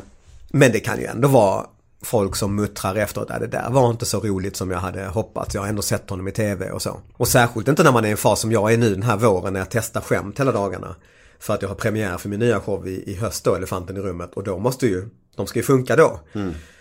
men 0.49 0.71
det 0.71 0.79
kan 0.79 0.99
ju 0.99 1.05
ändå 1.05 1.27
vara 1.27 1.65
folk 2.01 2.35
som 2.35 2.55
muttrar 2.55 2.95
efteråt, 2.95 3.31
att 3.31 3.39
det 3.39 3.47
där 3.47 3.69
var 3.69 3.89
inte 3.89 4.05
så 4.05 4.19
roligt 4.19 4.55
som 4.55 4.71
jag 4.71 4.79
hade 4.79 5.05
hoppats. 5.05 5.55
Jag 5.55 5.61
har 5.61 5.67
ändå 5.67 5.81
sett 5.81 6.09
honom 6.09 6.27
i 6.27 6.31
tv 6.31 6.71
och 6.71 6.81
så. 6.81 6.99
Och 7.13 7.27
särskilt 7.27 7.67
inte 7.67 7.83
när 7.83 7.91
man 7.91 8.03
är 8.05 8.07
i 8.07 8.11
en 8.11 8.17
fas 8.17 8.39
som 8.39 8.51
jag 8.51 8.73
är 8.73 8.77
nu 8.77 8.89
den 8.89 9.03
här 9.03 9.17
våren 9.17 9.53
när 9.53 9.59
jag 9.59 9.69
testar 9.69 10.01
skämt 10.01 10.39
hela 10.39 10.51
dagarna. 10.51 10.95
För 11.39 11.53
att 11.53 11.61
jag 11.61 11.69
har 11.69 11.75
premiär 11.75 12.17
för 12.17 12.29
min 12.29 12.39
nya 12.39 12.59
show 12.59 12.87
i, 12.87 13.11
i 13.11 13.15
höst 13.15 13.43
då, 13.43 13.55
Elefanten 13.55 13.97
i 13.97 13.99
rummet. 13.99 14.33
Och 14.33 14.43
då 14.43 14.57
måste 14.59 14.87
ju, 14.87 15.09
de 15.35 15.47
ska 15.47 15.59
ju 15.59 15.63
funka 15.63 15.95
då. 15.95 16.19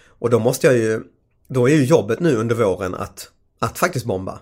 Och 0.06 0.30
då 0.30 0.38
måste 0.38 0.66
jag 0.66 0.76
ju, 0.76 1.02
då 1.48 1.68
är 1.68 1.74
ju 1.74 1.84
jobbet 1.84 2.20
nu 2.20 2.36
under 2.36 2.54
våren 2.54 2.94
att, 2.94 3.28
att 3.58 3.78
faktiskt 3.78 4.06
bomba. 4.06 4.38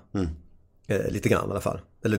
Eh, 0.87 1.11
lite 1.11 1.29
grann 1.29 1.49
i 1.49 1.51
alla 1.51 1.61
fall. 1.61 1.81
Eller 2.05 2.19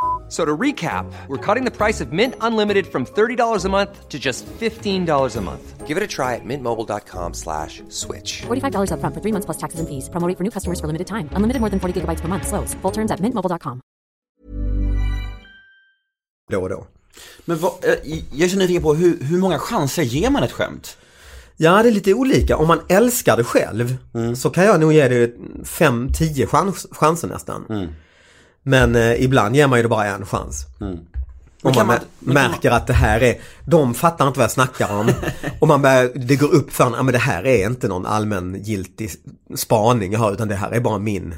So 0.31 0.45
to 0.45 0.57
recap, 0.57 1.11
we're 1.27 1.45
cutting 1.45 1.65
the 1.65 1.75
price 1.75 1.99
of 1.99 2.13
Mint 2.13 2.35
Unlimited 2.39 2.87
from 2.87 3.05
$30 3.05 3.65
a 3.65 3.69
month 3.69 4.07
to 4.07 4.17
just 4.17 4.45
$15 4.45 5.35
a 5.35 5.41
month. 5.41 5.85
Give 5.85 5.97
it 5.97 6.03
a 6.03 6.07
try 6.07 6.35
at 6.35 6.45
mintmobile.com 6.45 7.33
slash 7.33 7.83
switch. 7.89 8.43
$45 8.47 8.91
upfront 8.95 9.13
for 9.13 9.19
three 9.21 9.33
months 9.33 9.45
plus 9.45 9.57
taxes 9.57 9.79
and 9.81 9.89
fees. 9.89 10.07
Promo 10.09 10.27
rate 10.27 10.37
for 10.37 10.45
new 10.45 10.51
customers 10.51 10.79
for 10.79 10.87
limited 10.87 11.07
time. 11.07 11.27
Unlimited 11.35 11.59
more 11.59 11.69
than 11.69 11.79
40 11.81 11.99
gigabytes 11.99 12.21
per 12.21 12.29
month. 12.29 12.47
Slows. 12.47 12.73
Full 12.81 12.91
terms 12.91 13.11
at 13.11 13.19
mintmobile.com. 13.19 13.81
då 16.51 16.61
och 16.61 16.69
då. 16.69 16.87
Men 17.45 17.57
vad, 17.57 17.71
eh, 17.83 18.19
jag 18.31 18.51
så 18.51 18.57
nyfiken 18.57 18.81
på 18.83 18.93
hur, 18.93 19.23
hur 19.23 19.37
många 19.37 19.59
chanser 19.59 20.03
ger 20.03 20.29
man 20.29 20.43
ett 20.43 20.51
skämt? 20.51 20.97
Ja, 21.57 21.83
det 21.83 21.89
är 21.89 21.93
lite 21.93 22.13
olika. 22.13 22.57
Om 22.57 22.67
man 22.67 22.79
älskar 22.89 23.37
det 23.37 23.43
själv 23.43 23.97
så 24.35 24.49
kan 24.49 24.63
jag 24.63 24.79
nog 24.79 24.93
ge 24.93 25.07
det 25.07 25.33
5-10 25.63 26.45
chans, 26.45 26.87
chanser 26.91 27.27
nästan. 27.27 27.65
Men 28.63 28.95
eh, 28.95 29.23
ibland 29.23 29.55
ger 29.55 29.67
man 29.67 29.79
ju 29.79 29.83
det 29.83 29.89
bara 29.89 30.05
en 30.05 30.25
chans. 30.25 30.65
Om 31.63 31.73
kan 31.73 31.87
man, 31.87 31.97
man- 32.19 32.33
märker 32.33 32.71
att 32.71 32.87
det 32.87 32.93
här 32.93 33.23
är, 33.23 33.35
de 33.65 33.93
fattar 33.93 34.27
inte 34.27 34.39
vad 34.39 34.43
jag 34.43 34.51
snackar 34.51 34.95
om. 34.99 35.11
och 35.59 35.67
man 35.67 35.81
börjar, 35.81 36.11
det 36.15 36.35
går 36.35 36.53
upp 36.53 36.73
för 36.73 36.85
en, 36.85 36.93
ja 36.93 37.03
men 37.03 37.11
det 37.13 37.19
här 37.19 37.45
är 37.45 37.65
inte 37.67 37.87
någon 37.87 38.05
allmängiltig 38.05 39.11
spaning 39.55 40.11
jag 40.11 40.19
har 40.19 40.31
utan 40.31 40.47
det 40.47 40.55
här 40.55 40.71
är 40.71 40.79
bara 40.79 40.97
min 40.97 41.35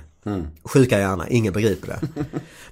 sjuka 0.66 1.00
hjärna, 1.00 1.28
ingen 1.30 1.54
begriper 1.54 1.88
det. 1.88 2.24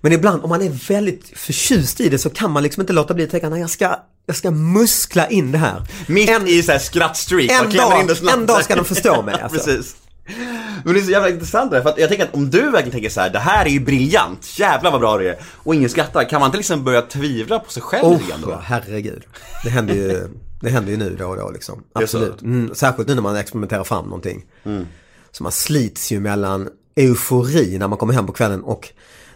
Men 0.01 0.11
ibland 0.11 0.43
om 0.43 0.49
man 0.49 0.61
är 0.61 0.87
väldigt 0.93 1.31
förtjust 1.39 1.99
i 2.01 2.09
det 2.09 2.17
så 2.17 2.29
kan 2.29 2.51
man 2.51 2.63
liksom 2.63 2.81
inte 2.81 2.93
låta 2.93 3.13
bli 3.13 3.23
att 3.23 3.31
tänka, 3.31 3.49
nej 3.49 3.61
jag 3.61 3.69
ska, 3.69 3.95
jag 4.25 4.35
ska 4.35 4.51
muskla 4.51 5.27
in 5.29 5.51
det 5.51 5.57
här. 5.57 5.81
Mitt 6.07 6.29
En- 6.29 6.47
i 6.47 6.63
så 6.63 6.71
här 6.71 6.79
skrattstreak, 6.79 7.51
en 7.51 7.57
man 7.67 7.77
dag- 7.77 8.01
in 8.01 8.07
det 8.07 8.31
en 8.31 8.45
dag 8.45 8.63
ska 8.63 8.75
de 8.75 8.85
förstå 8.85 9.21
mig, 9.21 9.35
alltså. 9.41 9.57
Precis. 9.65 9.95
Men 10.85 10.93
det 10.93 10.99
är 10.99 11.03
så 11.03 11.11
jävla 11.11 11.29
intressant 11.29 11.71
det 11.71 11.77
här, 11.77 11.83
för 11.83 11.89
att 11.89 11.97
jag 11.97 12.09
tänker 12.09 12.25
att 12.25 12.33
om 12.33 12.49
du 12.49 12.61
verkligen 12.61 12.91
tänker 12.91 13.09
så 13.09 13.21
här: 13.21 13.29
det 13.29 13.39
här 13.39 13.65
är 13.65 13.69
ju 13.69 13.79
briljant, 13.79 14.59
jävlar 14.59 14.91
vad 14.91 15.01
bra 15.01 15.17
det 15.17 15.29
är, 15.29 15.35
och 15.43 15.75
ingen 15.75 15.89
skrattar, 15.89 16.29
kan 16.29 16.39
man 16.39 16.47
inte 16.47 16.57
liksom 16.57 16.83
börja 16.83 17.01
tvivla 17.01 17.59
på 17.59 17.71
sig 17.71 17.83
själv 17.83 18.05
Oh, 18.05 18.27
grann 18.29 18.41
då? 18.41 18.59
herregud. 18.63 19.23
Det 19.63 19.69
händer 19.69 19.93
ju, 19.93 20.27
det 20.61 20.69
händer 20.69 20.91
ju 20.91 20.97
nu 20.97 21.15
då 21.19 21.25
och 21.25 21.37
då 21.37 21.49
liksom. 21.51 21.83
Absolut. 21.93 22.41
Mm, 22.41 22.75
särskilt 22.75 23.07
nu 23.07 23.15
när 23.15 23.21
man 23.21 23.35
experimenterar 23.35 23.83
fram 23.83 24.05
någonting. 24.05 24.45
Så 25.31 25.43
man 25.43 25.51
slits 25.51 26.11
ju 26.11 26.19
mellan 26.19 26.69
eufori 26.95 27.77
när 27.77 27.87
man 27.87 27.97
kommer 27.97 28.13
hem 28.13 28.27
på 28.27 28.33
kvällen 28.33 28.61
och 28.63 28.89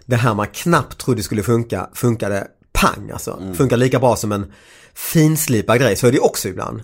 det 0.06 0.16
här 0.16 0.34
man 0.34 0.48
knappt 0.48 0.98
trodde 0.98 1.24
skulle 1.24 1.44
funka, 1.44 1.90
funkade 1.94 2.48
pang 2.74 3.12
alltså. 3.14 3.54
Funkar 3.58 3.78
lika 3.78 4.00
bra 4.00 4.16
som 4.16 4.32
en 4.32 4.52
finslipad 4.94 5.80
grej, 5.80 5.96
så 5.96 6.08
är 6.08 6.12
det 6.12 6.16
ju 6.16 6.24
också 6.24 6.48
ibland. 6.48 6.82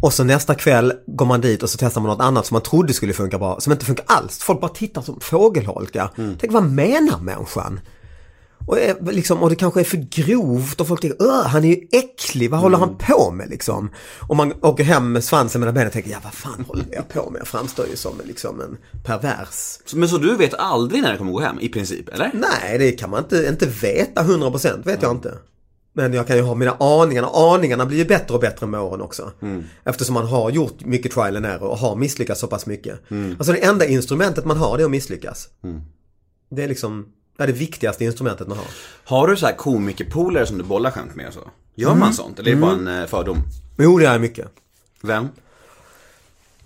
Och 0.00 0.12
så 0.12 0.24
nästa 0.24 0.54
kväll 0.54 0.92
går 1.06 1.26
man 1.26 1.40
dit 1.40 1.62
och 1.62 1.70
så 1.70 1.78
testar 1.78 2.00
man 2.00 2.10
något 2.10 2.20
annat 2.20 2.46
som 2.46 2.54
man 2.54 2.62
trodde 2.62 2.92
skulle 2.92 3.12
funka 3.12 3.38
bra, 3.38 3.60
som 3.60 3.72
inte 3.72 3.84
funkar 3.84 4.04
alls. 4.08 4.38
Folk 4.38 4.60
bara 4.60 4.70
tittar 4.70 5.02
som 5.02 5.20
fågelholkar. 5.20 6.10
Tänk 6.40 6.52
vad 6.52 6.64
menar 6.64 7.18
människan? 7.18 7.80
Och, 8.66 8.78
är, 8.78 9.12
liksom, 9.12 9.42
och 9.42 9.50
det 9.50 9.56
kanske 9.56 9.80
är 9.80 9.84
för 9.84 10.06
grovt 10.10 10.80
och 10.80 10.88
folk 10.88 11.00
tänker 11.00 11.48
han 11.48 11.64
är 11.64 11.68
ju 11.68 11.88
äcklig, 11.92 12.50
vad 12.50 12.60
håller 12.60 12.78
han 12.78 12.98
på 12.98 13.30
med 13.30 13.50
liksom? 13.50 13.90
Och 14.20 14.36
man 14.36 14.52
åker 14.62 14.84
hem 14.84 15.12
med 15.12 15.24
svansen 15.24 15.60
mellan 15.60 15.74
benen 15.74 15.86
och 15.86 15.92
tänker, 15.92 16.10
ja 16.10 16.18
vad 16.24 16.34
fan 16.34 16.64
håller 16.68 16.86
jag 16.92 17.08
på 17.08 17.30
med? 17.30 17.40
Jag 17.40 17.48
framstår 17.48 17.86
ju 17.86 17.96
som 17.96 18.20
liksom 18.24 18.60
en 18.60 18.76
pervers. 19.04 19.78
Men 19.94 20.08
så 20.08 20.18
du 20.18 20.36
vet 20.36 20.54
aldrig 20.54 21.02
när 21.02 21.12
det 21.12 21.18
kommer 21.18 21.32
gå 21.32 21.40
hem, 21.40 21.60
i 21.60 21.68
princip, 21.68 22.08
eller? 22.08 22.30
Nej, 22.34 22.78
det 22.78 22.92
kan 22.92 23.10
man 23.10 23.22
inte, 23.22 23.46
inte 23.48 23.66
veta 23.66 24.22
100% 24.22 24.84
vet 24.84 25.02
jag 25.02 25.10
inte. 25.10 25.34
Men 25.96 26.12
jag 26.12 26.26
kan 26.26 26.36
ju 26.36 26.42
ha 26.42 26.54
mina 26.54 26.76
aningar 26.80 27.54
aningarna 27.54 27.86
blir 27.86 27.98
ju 27.98 28.04
bättre 28.04 28.34
och 28.34 28.40
bättre 28.40 28.66
med 28.66 28.80
åren 28.80 29.00
också. 29.00 29.32
Eftersom 29.84 30.14
man 30.14 30.26
har 30.26 30.50
gjort 30.50 30.84
mycket 30.84 31.12
trial 31.12 31.36
and 31.36 31.46
error 31.46 31.68
och 31.68 31.78
har 31.78 31.96
misslyckats 31.96 32.40
så 32.40 32.46
pass 32.46 32.66
mycket. 32.66 33.00
Alltså 33.38 33.52
det 33.52 33.64
enda 33.64 33.86
instrumentet 33.86 34.44
man 34.44 34.56
har 34.56 34.76
det 34.76 34.82
är 34.82 34.84
att 34.84 34.90
misslyckas. 34.90 35.48
Det 36.50 36.62
är 36.62 36.68
liksom 36.68 37.06
det, 37.36 37.42
är 37.42 37.46
det 37.46 37.52
viktigaste 37.52 38.04
instrumentet 38.04 38.48
man 38.48 38.58
har. 38.58 38.66
Har 39.04 39.28
du 39.28 39.36
så 39.36 39.46
här 39.46 39.56
komikerpolare 39.56 40.46
som 40.46 40.58
du 40.58 40.64
bollar 40.64 40.90
skämt 40.90 41.14
med 41.14 41.26
och 41.26 41.34
så? 41.34 41.50
Gör 41.74 41.94
man 41.94 42.14
sånt, 42.14 42.38
eller 42.38 42.50
är 42.50 42.54
det 42.54 42.60
bara 42.60 42.72
en 42.72 42.88
eh, 42.88 43.06
fördom? 43.06 43.38
Jo, 43.78 43.98
det 43.98 44.06
är 44.06 44.18
mycket. 44.18 44.48
Vem? 45.02 45.28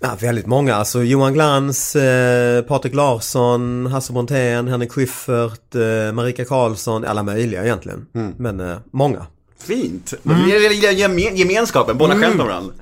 Ja, 0.03 0.17
väldigt 0.19 0.45
många. 0.45 0.75
Alltså 0.75 1.03
Johan 1.03 1.33
Glans, 1.33 1.95
eh, 1.95 2.61
Patrik 2.63 2.93
Larsson, 2.93 3.85
Hasse 3.91 4.13
Brontén, 4.13 4.67
Henrik 4.67 4.91
Schyffert, 4.91 5.75
eh, 5.75 6.11
Marika 6.13 6.45
Karlsson, 6.45 7.05
alla 7.05 7.23
möjliga 7.23 7.63
egentligen. 7.63 8.05
Men 8.37 8.59
eh, 8.59 8.77
många. 8.91 9.25
Fint. 9.59 10.13
Mm. 10.25 10.49
Det 10.49 10.57
gillar 10.73 10.91
gemen, 10.91 11.35
gemenskapen, 11.37 11.97
båda 11.97 12.15
skämt 12.15 12.41
om 12.41 12.47
varandra. 12.47 12.73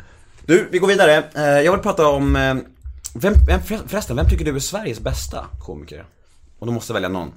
Du, 0.46 0.68
vi 0.72 0.80
går 0.80 0.88
vidare. 0.88 1.24
Eh, 1.36 1.44
Jag 1.44 1.72
vill 1.72 1.82
prata 1.82 2.08
om, 2.08 2.36
eh, 2.36 2.56
vem, 3.14 3.34
vem, 3.48 3.62
förresten, 3.88 4.16
vem 4.16 4.30
tycker 4.30 4.46
du 4.46 4.56
är 4.56 4.60
Sveriges 4.60 5.00
bästa 5.00 5.46
komiker? 5.60 6.06
Och 6.60 6.68
du 6.68 6.74
måste 6.74 6.94
välja 6.94 7.10
någon. 7.10 7.32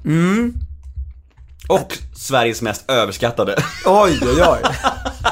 Och 1.69 1.99
Sveriges 2.17 2.63
mest 2.63 2.91
överskattade. 2.91 3.57
Oj, 3.87 4.19
oj, 4.23 4.43
oj. 4.49 4.59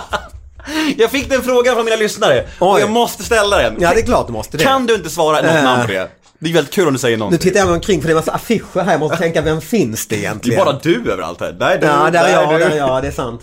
Jag 0.96 1.10
fick 1.10 1.28
den 1.30 1.42
frågan 1.42 1.74
från 1.74 1.84
mina 1.84 1.96
lyssnare, 1.96 2.46
och 2.58 2.72
Oj. 2.74 2.80
jag 2.80 2.90
måste 2.90 3.24
ställa 3.24 3.58
den. 3.58 3.76
Ja, 3.80 3.94
det 3.94 4.00
är 4.00 4.04
klart 4.06 4.26
du 4.26 4.32
måste 4.32 4.56
det. 4.56 4.64
Kan 4.64 4.86
du 4.86 4.94
inte 4.94 5.10
svara 5.10 5.36
något 5.42 5.50
Eh. 5.50 5.62
namn 5.64 5.86
på 5.86 5.92
det? 5.92 6.10
Det 6.38 6.50
är 6.50 6.54
väldigt 6.54 6.74
kul 6.74 6.86
om 6.86 6.92
du 6.92 6.98
säger 6.98 7.16
Nu 7.16 7.18
någonting. 7.18 7.38
tittar 7.40 7.58
jag 7.60 7.66
mig 7.66 7.74
omkring 7.74 8.00
för 8.00 8.08
det 8.08 8.12
är 8.12 8.14
en 8.14 8.16
massa 8.16 8.32
affischer 8.32 8.80
här. 8.80 8.90
Jag 8.92 9.00
måste 9.00 9.16
tänka, 9.16 9.42
vem 9.42 9.60
finns 9.60 10.06
det 10.06 10.14
Det 10.14 10.18
är 10.18 10.24
egentligen? 10.24 10.64
bara 10.64 10.78
du 10.82 11.10
överallt 11.12 11.40
här. 11.40 11.52
Där 11.52 11.70
är 11.70 11.78
du, 11.80 11.86
Ja, 11.86 12.10
där 12.10 12.24
är 12.24 12.32
jag, 12.32 12.54
du. 12.54 12.58
där 12.64 12.70
är 12.70 12.76
jag, 12.76 13.02
det 13.02 13.08
är 13.08 13.12
sant. 13.12 13.40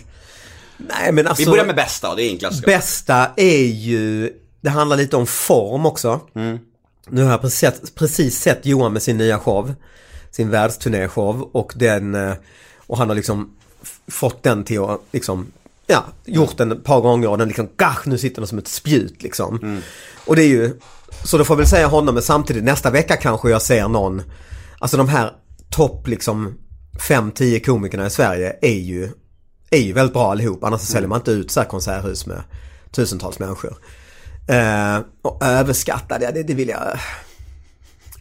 Nej, 0.77 1.11
men 1.11 1.27
alltså. 1.27 1.43
Vi 1.43 1.49
börjar 1.51 1.65
med 1.65 1.75
bästa, 1.75 2.15
det 2.15 2.23
är 2.23 2.29
enklast. 2.29 2.65
Bästa 2.65 3.27
är 3.35 3.65
ju, 3.65 4.33
det 4.61 4.69
handlar 4.69 4.97
lite 4.97 5.15
om 5.17 5.27
form 5.27 5.85
också. 5.85 6.19
Nu 7.09 7.23
har 7.23 7.31
jag 7.31 7.41
precis 7.41 7.59
sett, 7.59 7.95
precis 7.95 8.39
sett 8.39 8.65
Johan 8.65 8.93
med 8.93 9.01
sin 9.01 9.17
nya 9.17 9.39
show. 9.39 9.73
Sin 10.31 10.49
världsturné-show 10.49 11.49
och 11.53 11.71
den, 11.75 12.15
eh, 12.15 12.33
och 12.87 12.97
han 12.97 13.07
har 13.07 13.15
liksom 13.15 13.49
f- 13.83 13.99
fått 14.07 14.43
den 14.43 14.63
till 14.63 14.81
att 14.81 15.01
liksom, 15.11 15.51
ja, 15.87 16.05
gjort 16.25 16.57
den 16.57 16.71
ett 16.71 16.83
par 16.83 17.01
gånger 17.01 17.29
och 17.29 17.37
den 17.37 17.47
liksom, 17.47 17.69
gach, 17.77 18.05
nu 18.05 18.17
sitter 18.17 18.41
den 18.41 18.47
som 18.47 18.57
ett 18.57 18.67
spjut 18.67 19.23
liksom. 19.23 19.81
Och 20.25 20.35
det 20.35 20.43
är 20.43 20.47
ju, 20.47 20.79
så 21.23 21.37
då 21.37 21.43
får 21.43 21.53
jag 21.53 21.57
väl 21.57 21.67
säga 21.67 21.87
honom, 21.87 22.13
men 22.13 22.23
samtidigt 22.23 22.63
nästa 22.63 22.91
vecka 22.91 23.15
kanske 23.15 23.49
jag 23.49 23.61
ser 23.61 23.87
någon, 23.87 24.21
alltså 24.79 24.97
de 24.97 25.09
här 25.09 25.31
topp 25.69 26.07
liksom 26.07 26.57
5-10 26.99 27.59
komikerna 27.59 28.05
i 28.05 28.09
Sverige 28.09 28.55
är 28.61 28.79
ju 28.79 29.11
är 29.69 29.79
ju 29.79 29.93
väldigt 29.93 30.13
bra 30.13 30.31
allihop. 30.31 30.63
Annars 30.63 30.81
mm. 30.81 30.85
säljer 30.85 31.07
man 31.07 31.19
inte 31.19 31.31
ut 31.31 31.51
så 31.51 31.59
här 31.59 31.67
konserthus 31.67 32.25
med 32.25 32.43
tusentals 32.91 33.39
människor. 33.39 33.77
Eh, 34.47 34.99
och 35.21 35.43
överskattade, 35.43 36.25
ja, 36.25 36.31
det, 36.31 36.43
det 36.43 36.53
vill 36.53 36.69
jag... 36.69 36.99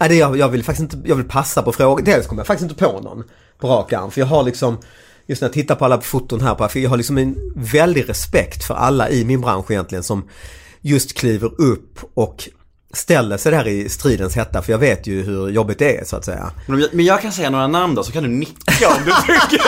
Nej, 0.00 0.09
det, 0.09 0.14
jag, 0.14 0.37
jag 0.37 0.48
vill 0.48 0.64
faktiskt 0.64 0.92
inte, 0.92 1.09
jag 1.09 1.16
vill 1.16 1.29
passa 1.29 1.62
på 1.62 1.72
frågan. 1.72 2.05
Dels 2.05 2.26
kommer 2.26 2.40
jag 2.40 2.46
faktiskt 2.46 2.70
inte 2.70 2.85
på 2.85 3.00
någon 3.00 3.24
på 3.59 3.68
rak 3.68 3.92
arm. 3.92 4.11
För 4.11 4.20
jag 4.20 4.29
har 4.29 4.42
liksom, 4.42 4.79
just 5.26 5.42
när 5.42 5.48
jag 5.48 5.52
tittar 5.54 5.74
på 5.74 5.84
alla 5.84 6.00
foton 6.00 6.40
här 6.40 6.54
på, 6.54 6.68
för 6.68 6.80
jag 6.80 6.90
har 6.90 6.96
liksom 6.96 7.18
en 7.18 7.36
väldig 7.56 8.08
respekt 8.08 8.64
för 8.64 8.74
alla 8.74 9.10
i 9.10 9.24
min 9.24 9.40
bransch 9.40 9.70
egentligen 9.70 10.04
som 10.04 10.28
just 10.80 11.14
kliver 11.18 11.60
upp 11.60 11.98
och 12.14 12.48
ställer 12.94 13.36
sig 13.36 13.52
där 13.52 13.68
i 13.68 13.88
stridens 13.88 14.36
hetta. 14.36 14.62
För 14.62 14.72
jag 14.72 14.78
vet 14.78 15.06
ju 15.06 15.22
hur 15.22 15.48
jobbigt 15.48 15.78
det 15.78 15.96
är 15.98 16.04
så 16.04 16.16
att 16.16 16.24
säga. 16.24 16.50
Men 16.92 17.04
jag- 17.04 17.22
kan 17.22 17.32
säga 17.32 17.50
några 17.50 17.66
namn 17.66 17.94
då, 17.94 18.02
så 18.02 18.12
kan 18.12 18.22
du 18.22 18.28
nicka 18.28 18.88
om 18.88 19.04
du 19.04 19.10
tycker. 19.50 19.66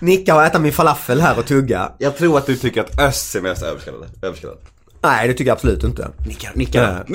Nicka 0.00 0.34
och 0.34 0.42
äta 0.44 0.58
min 0.58 0.72
falafel 0.72 1.20
här 1.20 1.38
och 1.38 1.46
tugga. 1.46 1.92
Jag 1.98 2.16
tror 2.16 2.38
att 2.38 2.46
du 2.46 2.56
tycker 2.56 2.80
att 2.80 3.00
Öss 3.00 3.34
är 3.36 3.40
mest 3.40 3.62
överskattad. 3.62 4.08
överskattad. 4.22 4.58
Nej, 5.02 5.28
det 5.28 5.34
tycker 5.34 5.50
jag 5.50 5.54
absolut 5.56 5.84
inte. 5.84 6.08
Nicka, 6.26 6.48
nicka. 6.54 7.04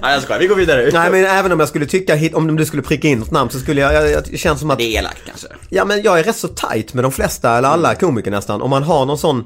Nej 0.00 0.12
jag 0.12 0.22
skojar, 0.22 0.40
vi 0.40 0.46
går 0.46 0.56
vidare. 0.56 0.90
Nej 0.92 1.10
men 1.10 1.24
även 1.24 1.52
om 1.52 1.60
jag 1.60 1.68
skulle 1.68 1.86
tycka, 1.86 2.18
om 2.34 2.56
du 2.56 2.64
skulle 2.66 2.82
pricka 2.82 3.08
in 3.08 3.18
något 3.18 3.30
namn 3.30 3.50
så 3.50 3.58
skulle 3.58 3.80
jag, 3.80 3.94
jag, 3.94 4.10
jag 4.30 4.38
känns 4.38 4.60
som 4.60 4.70
att, 4.70 4.78
Det 4.78 4.84
är 4.84 4.98
elakt 4.98 5.18
kanske. 5.26 5.46
ja 5.68 5.84
men 5.84 6.02
jag 6.02 6.18
är 6.18 6.24
rätt 6.24 6.36
så 6.36 6.48
tight 6.48 6.94
med 6.94 7.04
de 7.04 7.12
flesta 7.12 7.58
eller 7.58 7.68
alla 7.68 7.94
komiker 7.94 8.30
nästan. 8.30 8.62
Om 8.62 8.70
man 8.70 8.82
har 8.82 9.06
någon 9.06 9.18
sån 9.18 9.44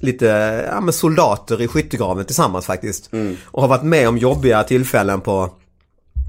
lite, 0.00 0.26
ja 0.72 0.80
men 0.80 0.92
soldater 0.92 1.62
i 1.62 1.68
skyttegraven 1.68 2.24
tillsammans 2.24 2.66
faktiskt. 2.66 3.10
Och 3.46 3.62
har 3.62 3.68
varit 3.68 3.82
med 3.82 4.08
om 4.08 4.18
jobbiga 4.18 4.62
tillfällen 4.62 5.20
på 5.20 5.50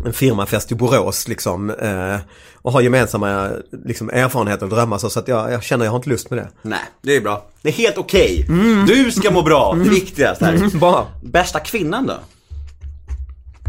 en 0.05 0.13
firmafest 0.13 0.71
i 0.71 0.75
Borås 0.75 1.27
liksom. 1.27 1.69
Eh, 1.69 2.17
och 2.53 2.71
har 2.71 2.81
gemensamma 2.81 3.51
liksom, 3.85 4.09
erfarenheter 4.09 4.63
och 4.63 4.69
drömmar 4.69 4.97
så, 4.97 5.09
så 5.09 5.19
att 5.19 5.27
jag, 5.27 5.51
jag 5.51 5.63
känner 5.63 5.85
jag 5.85 5.91
har 5.91 5.97
inte 5.97 6.09
lust 6.09 6.29
med 6.29 6.39
det. 6.39 6.49
Nej, 6.61 6.79
det 7.01 7.15
är 7.15 7.21
bra. 7.21 7.45
Det 7.61 7.69
är 7.69 7.73
helt 7.73 7.97
okej. 7.97 8.45
Du 8.87 9.11
ska 9.11 9.31
må 9.31 9.41
bra, 9.41 9.73
det 9.83 9.89
viktigaste 9.89 10.45
här. 10.45 10.79
Bra. 10.79 11.07
Bästa 11.23 11.59
kvinnan 11.59 12.07
då? 12.07 12.19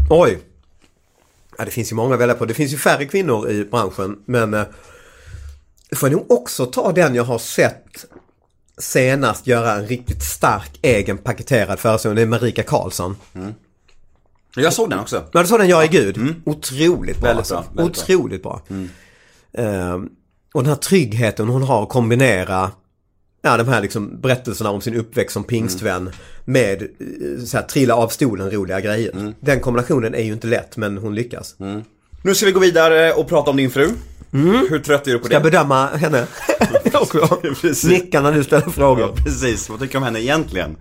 Oj. 0.09 0.39
Ja, 1.57 1.65
det 1.65 1.71
finns 1.71 1.91
ju 1.91 1.95
många 1.95 2.13
att 2.13 2.19
välja 2.19 2.35
på. 2.35 2.45
Det 2.45 2.53
finns 2.53 2.73
ju 2.73 2.77
färre 2.77 3.05
kvinnor 3.05 3.49
i 3.49 3.65
branschen. 3.65 4.19
Men 4.25 4.53
eh, 4.53 4.63
får 5.95 6.09
jag 6.09 6.17
nog 6.17 6.31
också 6.31 6.65
ta 6.65 6.91
den 6.91 7.15
jag 7.15 7.23
har 7.23 7.39
sett 7.39 8.05
senast 8.77 9.47
göra 9.47 9.73
en 9.73 9.87
riktigt 9.87 10.23
stark 10.23 10.79
egen 10.81 11.17
paketerad 11.17 11.79
föreställning. 11.79 12.15
Det 12.15 12.21
är 12.21 12.39
Marika 12.39 12.63
Karlsson. 12.63 13.15
Jag 14.63 14.73
såg 14.73 14.89
den 14.89 14.99
också. 14.99 15.23
Ja, 15.31 15.41
du 15.41 15.47
såg 15.47 15.59
den 15.59 15.69
Jag 15.69 15.83
är 15.83 15.87
Gud. 15.87 16.35
Otroligt 16.45 17.19
bra. 17.19 17.27
Väldigt 17.27 17.51
alltså. 17.51 17.53
bra, 17.73 17.83
väldigt 17.83 18.07
bra. 18.07 18.15
Otroligt 18.15 18.43
bra. 18.43 18.61
Ehm, 19.53 20.09
och 20.53 20.63
den 20.63 20.69
här 20.69 20.75
tryggheten 20.75 21.47
hon 21.47 21.61
har 21.63 21.83
att 21.83 21.89
kombinera 21.89 22.71
Ja, 23.41 23.57
de 23.57 23.67
här 23.67 23.81
liksom 23.81 24.21
berättelserna 24.21 24.69
om 24.69 24.81
sin 24.81 24.95
uppväxt 24.95 25.33
som 25.33 25.43
pingstvän 25.43 26.09
med 26.45 26.81
eh, 26.81 27.43
så 27.45 27.57
här, 27.57 27.63
trilla 27.63 27.95
av 27.95 28.07
stolen 28.07 28.51
roliga 28.51 28.81
grejer. 28.81 29.33
Den 29.39 29.59
kombinationen 29.59 30.15
är 30.15 30.23
ju 30.23 30.33
inte 30.33 30.47
lätt 30.47 30.77
men 30.77 30.97
hon 30.97 31.15
lyckas. 31.15 31.55
Nu 32.21 32.35
ska 32.35 32.45
vi 32.45 32.51
gå 32.51 32.59
vidare 32.59 33.13
och 33.13 33.27
prata 33.29 33.49
om 33.51 33.57
din 33.57 33.69
fru. 33.71 33.89
Hur 34.69 34.79
trött 34.79 35.07
är 35.07 35.11
du 35.11 35.19
på 35.19 35.25
Ska 35.25 35.33
jag 35.33 35.43
det? 35.43 35.51
bedöma 35.51 35.87
henne 35.87 36.27
också? 36.93 37.27
Precis. 37.61 37.83
Nicka 37.83 38.21
när 38.21 38.31
du 38.31 38.43
ställer 38.43 38.63
Ja, 38.65 38.71
frågor. 38.71 39.13
precis. 39.25 39.69
Vad 39.69 39.79
tycker 39.79 39.91
du 39.93 39.97
om 39.97 40.03
henne 40.03 40.21
egentligen? 40.21 40.75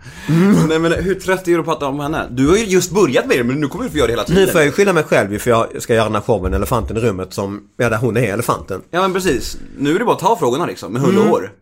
Nej 0.68 0.78
men 0.78 0.92
hur 0.92 1.14
trött 1.14 1.48
är 1.48 1.56
du 1.56 1.62
på 1.62 1.70
att 1.72 1.78
prata 1.78 1.86
om 1.86 2.00
henne? 2.00 2.26
Du 2.30 2.48
har 2.48 2.56
ju 2.56 2.64
just 2.64 2.90
börjat 2.90 3.26
med 3.26 3.38
det, 3.38 3.44
men 3.44 3.60
nu 3.60 3.68
kommer 3.68 3.84
du 3.84 3.90
få 3.90 3.96
göra 3.96 4.06
det 4.06 4.12
hela 4.12 4.24
tiden. 4.24 4.42
Nu 4.44 4.48
får 4.50 4.60
jag 4.60 4.66
ju 4.66 4.72
skylla 4.72 4.92
mig 4.92 5.02
själv 5.04 5.38
för 5.38 5.50
jag 5.50 5.82
ska 5.82 5.94
göra 5.94 6.04
den 6.04 6.14
här 6.14 6.20
showen 6.22 6.54
Elefanten 6.54 6.96
i 6.96 7.00
rummet 7.00 7.32
som, 7.34 7.62
ja 7.76 7.88
där 7.88 7.96
hon 7.96 8.16
är 8.16 8.32
elefanten. 8.32 8.82
Ja 8.90 9.00
men 9.00 9.12
precis. 9.12 9.58
Nu 9.78 9.94
är 9.94 9.98
det 9.98 10.04
bara 10.04 10.14
att 10.14 10.20
ta 10.22 10.36
frågorna 10.36 10.66
liksom, 10.66 10.92
med 10.92 11.02
hull 11.02 11.18
och 11.18 11.24
hår. 11.24 11.52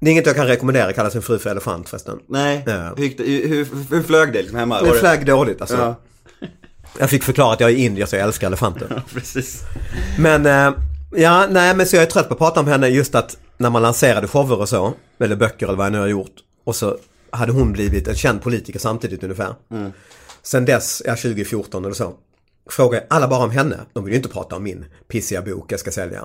Det 0.00 0.06
är 0.06 0.12
inget 0.12 0.26
jag 0.26 0.36
kan 0.36 0.46
rekommendera, 0.46 0.92
kalla 0.92 1.10
sin 1.10 1.22
fru 1.22 1.38
för 1.38 1.50
elefant 1.50 1.88
förresten. 1.88 2.18
Nej. 2.28 2.62
Ja. 2.66 2.94
Hur, 2.96 3.14
det- 3.16 3.24
hur, 3.48 3.68
hur, 3.90 4.02
flög 4.02 4.32
det 4.32 4.38
liksom 4.42 4.58
hemma? 4.58 4.82
Det 4.82 4.92
flög 4.94 5.26
dåligt 5.26 5.60
alltså. 5.60 5.76
Ja. 5.76 5.94
Jag 6.98 7.10
fick 7.10 7.22
förklara 7.22 7.52
att 7.52 7.60
jag 7.60 7.70
är 7.70 7.76
indier 7.76 8.06
så 8.06 8.16
jag 8.16 8.22
älskar 8.22 8.46
elefanter. 8.46 9.02
Precis. 9.14 9.62
Men, 10.18 10.46
eh, 10.46 10.72
ja, 11.10 11.46
nej 11.50 11.76
men 11.76 11.86
så 11.86 11.96
jag 11.96 12.02
är 12.02 12.06
trött 12.06 12.28
på 12.28 12.34
att 12.34 12.38
prata 12.38 12.60
om 12.60 12.66
henne 12.66 12.88
just 12.88 13.14
att 13.14 13.36
när 13.58 13.70
man 13.70 13.82
lanserade 13.82 14.28
shower 14.28 14.60
och 14.60 14.68
så, 14.68 14.94
eller 15.18 15.36
böcker 15.36 15.66
eller 15.66 15.76
vad 15.76 15.86
jag 15.86 15.92
nu 15.92 15.98
har 15.98 16.06
gjort. 16.06 16.34
Och 16.64 16.76
så 16.76 16.96
hade 17.30 17.52
hon 17.52 17.72
blivit 17.72 18.08
en 18.08 18.14
känd 18.14 18.42
politiker 18.42 18.78
samtidigt 18.78 19.22
ungefär. 19.22 19.54
Sen 20.42 20.64
dess, 20.64 21.02
ja 21.04 21.16
2014 21.16 21.84
eller 21.84 21.94
så, 21.94 22.12
frågar 22.70 23.04
alla 23.10 23.28
bara 23.28 23.44
om 23.44 23.50
henne. 23.50 23.76
De 23.92 24.04
vill 24.04 24.12
ju 24.12 24.16
inte 24.16 24.28
prata 24.28 24.56
om 24.56 24.62
min 24.62 24.84
pissiga 25.08 25.42
bok 25.42 25.72
jag 25.72 25.80
ska 25.80 25.90
sälja. 25.90 26.24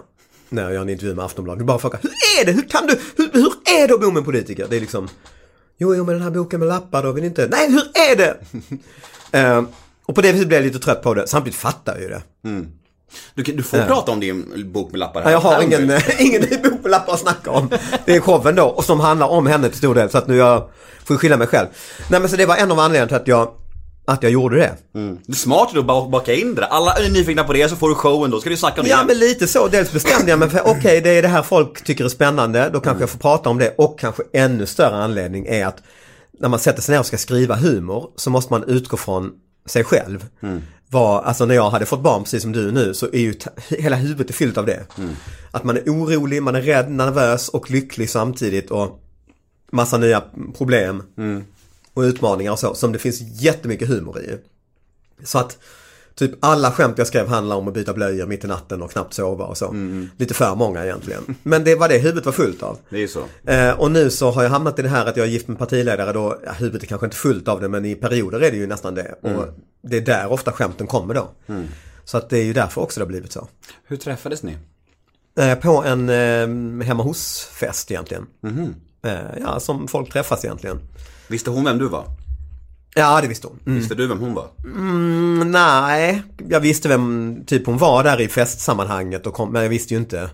När 0.50 0.64
jag 0.64 0.74
gör 0.74 0.82
en 0.82 0.90
intervju 0.90 1.16
med 1.16 1.26
Aftonbladet. 1.26 1.60
De 1.60 1.66
bara 1.66 1.80
frågar, 1.80 2.00
hur 2.02 2.12
är 2.42 2.46
det? 2.46 2.52
Hur 2.52 2.70
kan 2.70 2.88
du? 2.88 3.00
Hur, 3.16 3.30
hur 3.34 3.54
är 3.82 3.88
det 3.88 3.94
att 3.94 4.02
bo 4.02 4.08
med 4.08 4.18
en 4.18 4.26
politiker? 4.26 4.68
Det 4.70 4.76
är 4.76 4.82
liksom, 4.82 5.10
jo, 5.78 5.96
jo 5.96 6.04
men 6.04 6.14
den 6.14 6.24
här 6.24 6.32
boken 6.32 6.60
med 6.60 6.70
lappar 6.70 7.04
då 7.04 7.12
vill 7.12 7.24
inte, 7.24 7.48
nej 7.52 7.72
hur 7.72 7.84
är 8.12 8.16
det? 8.16 8.38
Eh, 9.32 9.64
och 10.06 10.16
på 10.16 10.22
det 10.22 10.32
viset 10.32 10.48
blir 10.48 10.58
jag 10.58 10.66
lite 10.66 10.80
trött 10.80 11.02
på 11.02 11.14
det. 11.14 11.28
Samtidigt 11.28 11.60
fattar 11.60 11.94
jag 11.94 12.02
ju 12.02 12.10
det. 12.10 12.22
Du, 13.36 13.44
kan- 13.44 13.56
du 13.56 13.64
får 13.64 13.78
prata 13.78 14.12
om 14.12 14.20
din 14.20 14.72
bok 14.74 14.92
med 14.92 15.00
lappar 15.00 15.22
här. 15.22 15.32
Ja, 15.32 15.32
jag 15.32 15.40
har 15.40 15.62
ingen, 15.64 15.88
nu. 15.88 16.00
ingen 16.20 16.42
bok 16.64 16.84
på 16.84 16.88
lappar 16.90 17.14
att 17.14 17.20
snacka 17.20 17.52
om. 17.52 17.70
Det 18.06 18.16
är 18.16 18.20
showen 18.20 18.56
då 18.56 18.64
och 18.66 18.84
som 18.84 19.00
handlar 19.00 19.28
om 19.28 19.48
henne 19.48 19.70
till 19.70 19.78
stor 19.78 19.96
del. 19.96 20.10
Så 20.10 20.18
att 20.18 20.28
nu 20.28 20.36
jag 20.36 20.70
får 21.06 21.16
skylla 21.16 21.38
mig 21.38 21.48
själv. 21.48 21.68
Nej 22.10 22.20
men 22.20 22.30
så 22.30 22.36
det 22.36 22.46
var 22.46 22.56
en 22.58 22.72
av 22.72 22.80
anledningarna 22.80 23.08
till 23.08 23.18
att 23.18 23.28
jag, 23.28 23.52
att 24.08 24.24
jag 24.24 24.32
gjorde 24.32 24.58
det. 24.58 24.74
Det 25.26 25.32
är 25.32 25.36
smart 25.36 25.78
att 25.78 25.86
bara 25.86 26.10
baka 26.10 26.34
in 26.34 26.56
det. 26.56 26.66
Alla 26.66 26.94
är 26.94 27.10
nyfikna 27.10 27.44
på 27.44 27.54
det, 27.54 27.70
så 27.70 27.76
får 27.76 27.90
du 27.90 27.96
showen 27.96 28.32
då. 28.32 28.40
Ska 28.42 28.50
du 28.50 28.58
snacka 28.58 28.82
om 28.82 28.86
det 28.88 28.92
Ja 28.92 29.04
men 29.08 29.18
lite 29.20 29.48
så. 29.48 29.68
Dels 29.68 29.92
bestämde 29.92 30.30
jag 30.30 30.40
mig 30.40 30.50
för 30.50 30.62
okej 30.68 31.02
det 31.02 31.10
är 31.10 31.22
det 31.22 31.28
här 31.28 31.42
folk 31.44 31.84
tycker 31.84 32.06
är 32.06 32.10
spännande. 32.10 32.70
Då 32.74 32.80
kanske 32.80 33.02
jag 33.04 33.10
får 33.10 33.20
prata 33.20 33.50
om 33.50 33.58
det. 33.58 33.76
Och 33.78 34.00
kanske 34.00 34.24
ännu 34.34 34.66
större 34.66 34.96
anledning 35.04 35.46
är 35.46 35.66
att 35.66 35.78
när 36.40 36.50
man 36.50 36.60
sätter 36.60 36.82
sig 36.82 36.94
ner 36.94 37.00
och 37.00 37.06
ska 37.06 37.18
skriva 37.18 37.56
humor 37.56 38.10
så 38.16 38.30
måste 38.30 38.54
man 38.54 38.64
utgå 38.64 38.98
från 38.98 39.32
sig 39.66 39.84
själv. 39.84 40.26
Var, 40.90 41.22
alltså 41.22 41.46
när 41.46 41.56
jag 41.56 41.70
hade 41.70 41.86
fått 41.86 42.02
barn 42.02 42.24
precis 42.24 42.42
som 42.42 42.52
du 42.52 42.72
nu 42.72 42.94
så 42.94 43.06
är 43.06 43.20
ju 43.20 43.34
hela 43.70 43.96
huvudet 43.96 44.36
fyllt 44.36 44.58
av 44.58 44.66
det. 44.66 44.86
Att 45.52 45.64
man 45.64 45.78
är 45.78 45.82
orolig, 45.82 46.44
man 46.44 46.56
är 46.56 46.62
rädd, 46.62 46.92
nervös 46.92 47.50
och 47.50 47.72
lycklig 47.72 48.10
samtidigt 48.10 48.72
och 48.72 49.00
massa 49.72 49.98
nya 49.98 50.24
problem 50.58 51.04
och 51.94 52.02
utmaningar 52.02 52.52
och 52.52 52.60
så 52.60 52.76
som 52.76 52.92
det 52.92 53.00
finns 53.00 53.22
jättemycket 53.22 53.88
humor 53.88 54.20
i. 54.20 54.38
Så 55.24 55.40
att 55.40 55.58
typ 56.16 56.32
alla 56.40 56.72
skämt 56.72 56.98
jag 56.98 57.08
skrev 57.08 57.28
handlar 57.28 57.56
om 57.56 57.68
att 57.68 57.74
byta 57.74 57.94
blöjor 57.94 58.26
mitt 58.26 58.44
i 58.44 58.48
natten 58.48 58.82
och 58.82 58.92
knappt 58.92 59.14
sova 59.14 59.46
och 59.46 59.58
så. 59.58 59.76
Lite 60.18 60.34
för 60.34 60.56
många 60.56 60.84
egentligen. 60.84 61.36
Men 61.44 61.64
det 61.64 61.76
var 61.76 61.90
det 61.90 61.98
huvudet 61.98 62.26
var 62.26 62.34
fullt 62.34 62.64
av. 62.64 62.78
Det 62.90 63.04
är 63.04 63.08
så. 63.08 63.24
Eh, 63.52 63.80
och 63.80 63.92
nu 63.92 64.10
så 64.10 64.32
har 64.32 64.44
jag 64.44 64.50
hamnat 64.50 64.80
i 64.80 64.82
det 64.82 64.90
här 64.90 65.06
att 65.06 65.18
jag 65.18 65.26
är 65.26 65.30
gift 65.32 65.48
med 65.48 65.60
partiledare 65.60 66.14
då, 66.14 66.40
ja, 66.46 66.52
huvudet 66.52 66.84
är 66.84 66.88
kanske 66.88 67.08
inte 67.08 67.18
fullt 67.18 67.48
av 67.48 67.62
det 67.62 67.70
men 67.70 67.86
i 67.86 67.96
perioder 67.96 68.40
är 68.40 68.52
det 68.52 68.58
ju 68.58 68.68
nästan 68.68 68.96
det. 68.96 69.16
Och 69.22 69.46
det 69.82 69.98
är 69.98 70.02
där 70.02 70.32
ofta 70.32 70.52
skämten 70.52 70.88
kommer 70.88 71.14
då. 71.14 71.30
Så 72.06 72.18
att 72.18 72.30
det 72.30 72.38
är 72.40 72.44
ju 72.44 72.54
därför 72.54 72.82
också 72.82 73.00
det 73.00 73.04
har 73.04 73.10
blivit 73.10 73.32
så. 73.32 73.48
Hur 73.88 73.98
träffades 73.98 74.44
ni? 74.44 74.58
Eh, 75.40 75.56
på 75.56 75.84
en 75.84 76.10
eh, 76.10 76.86
hemma 76.86 77.04
hos-fest 77.04 77.92
egentligen. 77.92 78.26
Eh, 79.06 79.20
ja, 79.42 79.60
som 79.60 79.88
folk 79.88 80.14
träffas 80.14 80.46
egentligen. 80.46 80.80
Visste 81.28 81.50
hon 81.50 81.64
vem 81.66 81.78
du 81.78 81.88
var? 81.88 82.06
Ja, 82.98 83.22
det 83.22 83.28
visste 83.28 83.48
hon. 83.48 83.60
Mm. 83.66 83.80
Visste 83.80 83.96
du 83.96 84.08
vem 84.08 84.20
hon 84.20 84.34
var? 84.34 84.48
Mm, 84.66 85.52
nej, 85.52 86.24
jag 86.50 86.60
visste 86.60 86.88
vem 86.90 87.38
typ 87.48 87.66
hon 87.66 87.78
var 87.78 88.04
där 88.04 88.22
i 88.22 88.28
festsammanhanget 88.28 89.28
och 89.28 89.34
kom, 89.34 89.52
men 89.52 89.62
jag 89.62 89.70
visste 89.70 89.94
ju 89.94 90.00
inte 90.00 90.30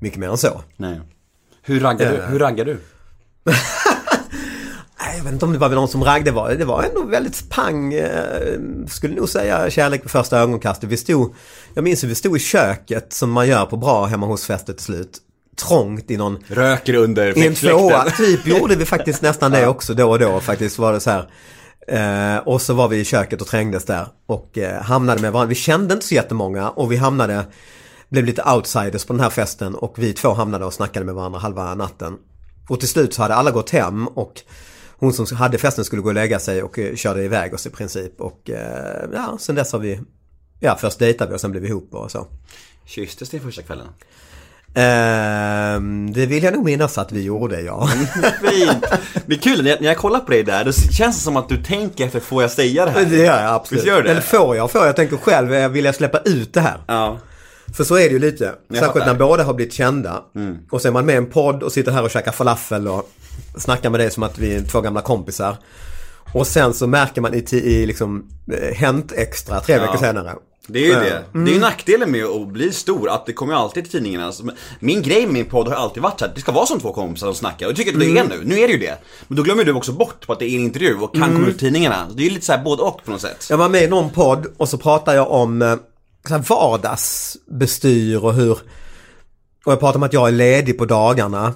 mycket 0.00 0.18
mer 0.18 0.28
än 0.28 0.38
så. 0.38 0.62
Nej. 0.76 1.00
Hur 1.62 1.80
raggar 1.80 2.10
du? 2.12 2.16
Eh. 2.18 2.28
Hur 2.28 2.38
raggar 2.38 2.64
du? 2.64 2.78
Jag 5.16 5.24
vet 5.24 5.32
inte 5.32 5.44
om 5.44 5.52
det 5.52 5.58
var 5.58 5.68
någon 5.68 5.88
som 5.88 6.04
raggade. 6.04 6.24
Det 6.30 6.30
var, 6.30 6.54
det 6.54 6.64
var 6.64 6.82
ändå 6.82 7.04
väldigt 7.04 7.50
pang. 7.50 7.94
Eh, 7.94 8.08
skulle 8.88 9.14
nog 9.14 9.28
säga 9.28 9.70
kärlek 9.70 10.02
på 10.02 10.08
första 10.08 10.38
ögonkastet. 10.38 10.90
Vi 10.90 10.96
stod, 10.96 11.34
jag 11.74 11.84
minns 11.84 12.04
hur 12.04 12.08
vi 12.08 12.14
stod 12.14 12.36
i 12.36 12.40
köket 12.40 13.12
som 13.12 13.30
man 13.30 13.48
gör 13.48 13.66
på 13.66 13.76
bra 13.76 14.06
hemma 14.06 14.26
hos 14.26 14.46
festet 14.46 14.76
till 14.76 14.84
slut. 14.84 15.18
Trångt 15.68 16.10
i 16.10 16.16
någon 16.16 16.38
Röker 16.46 16.94
under 16.94 17.38
I 17.38 17.46
en 17.46 17.54
fläkten. 17.54 17.78
tvåa, 17.80 18.04
typ 18.10 18.46
gjorde 18.46 18.76
vi 18.76 18.84
faktiskt 18.84 19.22
nästan 19.22 19.50
det 19.50 19.66
också 19.66 19.94
då 19.94 20.10
och 20.10 20.18
då 20.18 20.40
faktiskt 20.40 20.78
var 20.78 20.92
det 20.92 21.00
så 21.00 21.10
här. 21.10 21.30
Eh, 21.90 22.36
och 22.36 22.62
så 22.62 22.74
var 22.74 22.88
vi 22.88 23.00
i 23.00 23.04
köket 23.04 23.40
och 23.40 23.46
trängdes 23.46 23.84
där 23.84 24.06
och 24.26 24.58
eh, 24.58 24.82
hamnade 24.82 25.20
med 25.20 25.32
varandra. 25.32 25.48
Vi 25.48 25.54
kände 25.54 25.94
inte 25.94 26.06
så 26.06 26.14
jättemånga 26.14 26.70
och 26.70 26.92
vi 26.92 26.96
hamnade, 26.96 27.44
blev 28.08 28.24
lite 28.24 28.42
outsiders 28.42 29.04
på 29.04 29.12
den 29.12 29.20
här 29.20 29.30
festen 29.30 29.74
och 29.74 29.94
vi 29.98 30.12
två 30.12 30.32
hamnade 30.32 30.64
och 30.64 30.74
snackade 30.74 31.06
med 31.06 31.14
varandra 31.14 31.38
halva 31.38 31.74
natten. 31.74 32.18
Och 32.68 32.80
till 32.80 32.88
slut 32.88 33.14
så 33.14 33.22
hade 33.22 33.34
alla 33.34 33.50
gått 33.50 33.70
hem 33.70 34.08
och 34.08 34.40
hon 34.96 35.12
som 35.12 35.36
hade 35.36 35.58
festen 35.58 35.84
skulle 35.84 36.02
gå 36.02 36.08
och 36.08 36.14
lägga 36.14 36.38
sig 36.38 36.62
och 36.62 36.78
eh, 36.78 36.94
körde 36.96 37.24
iväg 37.24 37.54
oss 37.54 37.66
i 37.66 37.70
princip. 37.70 38.20
Och 38.20 38.50
eh, 38.50 39.08
ja, 39.12 39.36
sen 39.40 39.54
dess 39.54 39.72
har 39.72 39.78
vi, 39.78 40.00
ja 40.60 40.76
först 40.80 40.98
dejtade 40.98 41.30
vi 41.30 41.36
och 41.36 41.40
sen 41.40 41.50
blev 41.50 41.62
vi 41.62 41.68
ihop 41.68 41.94
och 41.94 42.10
så. 42.10 42.26
Kysstes 42.84 43.32
ni 43.32 43.40
första 43.40 43.62
kvällen? 43.62 43.88
Ehm, 44.74 46.12
det 46.12 46.26
vill 46.26 46.42
jag 46.42 46.54
nog 46.54 46.64
minnas 46.64 46.98
att 46.98 47.12
vi 47.12 47.22
gjorde 47.22 47.60
ja. 47.60 47.88
Fint! 48.50 48.84
Det 49.26 49.34
är 49.34 49.38
kul, 49.38 49.64
när 49.64 49.82
jag, 49.82 49.96
kollar 49.96 50.20
på 50.20 50.30
dig 50.30 50.42
där, 50.42 50.64
då 50.64 50.72
känns 50.72 51.16
det 51.16 51.22
som 51.22 51.36
att 51.36 51.48
du 51.48 51.56
tänker 51.62 52.06
efter, 52.06 52.20
får 52.20 52.42
jag 52.42 52.50
säga 52.50 52.84
det 52.84 52.90
här? 52.90 53.04
Det 53.04 53.16
gör 53.16 53.42
jag 53.42 53.54
absolut. 53.54 53.84
Gör 53.84 54.02
det? 54.02 54.10
Eller 54.10 54.20
får 54.20 54.56
jag? 54.56 54.70
Får 54.70 54.80
jag? 54.80 54.88
Jag 54.88 54.96
tänker 54.96 55.16
själv, 55.16 55.54
eh, 55.54 55.68
vill 55.68 55.84
jag 55.84 55.94
släppa 55.94 56.18
ut 56.18 56.54
det 56.54 56.60
här? 56.60 56.78
Ja. 56.86 57.18
För 57.76 57.84
så 57.84 57.94
är 57.94 58.00
det 58.00 58.12
ju 58.12 58.18
lite. 58.18 58.52
Särskilt 58.78 59.06
när 59.06 59.14
båda 59.14 59.44
har 59.44 59.54
blivit 59.54 59.74
kända. 59.74 60.22
Och 60.70 60.82
så 60.82 60.88
är 60.88 60.92
man 60.92 61.06
med 61.06 61.14
i 61.14 61.18
en 61.18 61.26
podd 61.26 61.62
och 61.62 61.72
sitter 61.72 61.92
här 61.92 62.02
och 62.02 62.10
käkar 62.10 62.32
falafel 62.32 62.88
och 62.88 63.10
snackar 63.58 63.90
med 63.90 64.00
dig 64.00 64.10
som 64.10 64.22
att 64.22 64.38
vi 64.38 64.54
är 64.54 64.62
två 64.62 64.80
gamla 64.80 65.00
kompisar. 65.00 65.56
Och 66.32 66.46
sen 66.46 66.74
så 66.74 66.86
märker 66.86 67.20
man 67.20 67.34
i, 67.34 67.44
i 67.52 67.86
liksom 67.86 68.28
eh, 68.52 68.74
Hänt 68.74 69.12
Extra 69.12 69.60
tre 69.60 69.78
veckor 69.78 69.96
senare. 69.96 70.34
Det 70.72 70.78
är 70.78 70.84
ju 70.84 70.92
Ja. 70.92 71.00
det. 71.00 71.24
Det 71.32 71.50
är 71.50 71.54
ju 71.54 71.60
nackdelen 71.60 72.10
med 72.10 72.24
att 72.24 72.48
bli 72.48 72.72
stor, 72.72 73.08
att 73.10 73.26
det 73.26 73.32
kommer 73.32 73.52
ju 73.54 73.58
alltid 73.58 73.82
till 73.84 73.92
tidningarna. 73.92 74.26
Alltså, 74.26 74.42
Min 74.80 75.02
grej 75.02 75.24
med 75.26 75.32
min 75.34 75.44
podd 75.44 75.68
har 75.68 75.74
alltid 75.74 76.02
varit 76.02 76.20
här, 76.20 76.32
det 76.34 76.40
ska 76.40 76.52
vara 76.52 76.66
som 76.66 76.80
två 76.80 76.92
kompisar 76.92 77.26
som 77.26 77.34
snackar. 77.34 77.66
Och 77.66 77.70
jag 77.72 77.76
tycker 77.76 77.92
att 77.92 78.00
det 78.00 78.18
är 78.18 78.24
nu, 78.24 78.40
nu 78.44 78.58
är 78.60 78.66
det 78.66 78.72
ju 78.72 78.78
det. 78.78 78.98
Men 79.28 79.36
då 79.36 79.42
glömmer 79.42 79.64
du 79.64 79.72
också 79.72 79.92
bort 79.92 80.26
på 80.26 80.32
att 80.32 80.38
det 80.38 80.44
är 80.50 80.54
en 80.54 80.60
intervju 80.64 80.96
och 81.00 81.14
kan 81.14 81.32
komma 81.32 81.46
ut 81.48 81.56
i 81.56 81.58
tidningarna. 81.58 82.06
Det 82.14 82.22
är 82.22 82.24
ju 82.24 82.30
lite 82.30 82.46
så 82.46 82.52
här 82.52 82.64
både 82.64 82.82
och 82.82 83.04
på 83.04 83.10
något 83.10 83.20
sätt. 83.20 83.46
Jag 83.50 83.56
var 83.58 83.68
med 83.68 83.82
i 83.82 83.86
någon 83.86 84.10
podd 84.10 84.46
och 84.56 84.68
så 84.68 84.78
pratade 84.78 85.16
jag 85.16 85.30
om 85.30 85.62
eh, 85.62 85.74
så 86.28 86.34
här 86.34 86.44
vardagsbestyr 86.48 88.24
och 88.24 88.34
hur... 88.34 88.52
Och 89.64 89.72
jag 89.72 89.80
pratade 89.80 89.96
om 89.96 90.02
att 90.02 90.12
jag 90.12 90.28
är 90.28 90.32
ledig 90.32 90.78
på 90.78 90.84
dagarna. 90.84 91.54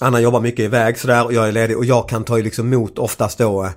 Anna 0.00 0.20
jobbar 0.20 0.40
mycket 0.40 0.60
iväg 0.60 0.98
sådär 0.98 1.24
och 1.24 1.32
jag 1.32 1.48
är 1.48 1.52
ledig 1.52 1.76
och 1.76 1.84
jag 1.84 2.08
kan 2.08 2.24
ta 2.24 2.36
liksom 2.36 2.72
emot 2.72 2.98
oftast 2.98 3.38
då 3.38 3.64
eh, 3.64 3.70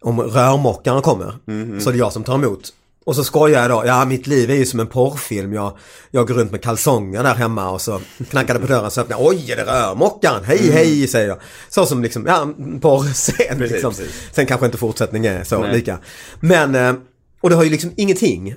om 0.00 0.20
rörmokaren 0.20 1.02
kommer. 1.02 1.32
Så 1.80 1.90
det 1.90 1.96
är 1.96 1.98
jag 1.98 2.12
som 2.12 2.24
tar 2.24 2.34
emot. 2.34 2.72
Och 3.08 3.16
så 3.16 3.24
skojar 3.24 3.60
jag 3.60 3.70
då, 3.70 3.82
ja 3.86 4.04
mitt 4.04 4.26
liv 4.26 4.50
är 4.50 4.54
ju 4.54 4.66
som 4.66 4.80
en 4.80 4.86
porrfilm. 4.86 5.52
Jag, 5.52 5.76
jag 6.10 6.28
går 6.28 6.34
runt 6.34 6.52
med 6.52 6.62
kalsonger 6.62 7.22
där 7.22 7.34
hemma 7.34 7.70
och 7.70 7.80
så 7.80 8.00
knackar 8.30 8.54
det 8.54 8.60
på 8.60 8.66
dörren 8.66 8.90
så 8.90 9.00
öppnar 9.00 9.16
jag, 9.16 9.26
oj 9.26 9.50
är 9.52 9.56
det 9.56 9.64
rörmokaren? 9.64 10.44
Hej 10.44 10.70
hej 10.70 11.08
säger 11.08 11.28
jag. 11.28 11.38
Så 11.68 11.86
som 11.86 12.02
liksom, 12.02 12.26
ja 12.26 12.42
en 12.42 12.80
porrscen 12.80 13.58
liksom. 13.58 13.90
precis. 13.90 14.30
Sen 14.32 14.46
kanske 14.46 14.66
inte 14.66 14.78
fortsättningen 14.78 15.34
är 15.34 15.44
så 15.44 15.60
Nej. 15.60 15.72
lika. 15.72 15.98
Men, 16.40 16.74
eh, 16.74 16.94
och 17.40 17.50
det 17.50 17.56
har 17.56 17.64
ju 17.64 17.70
liksom 17.70 17.92
ingenting 17.96 18.54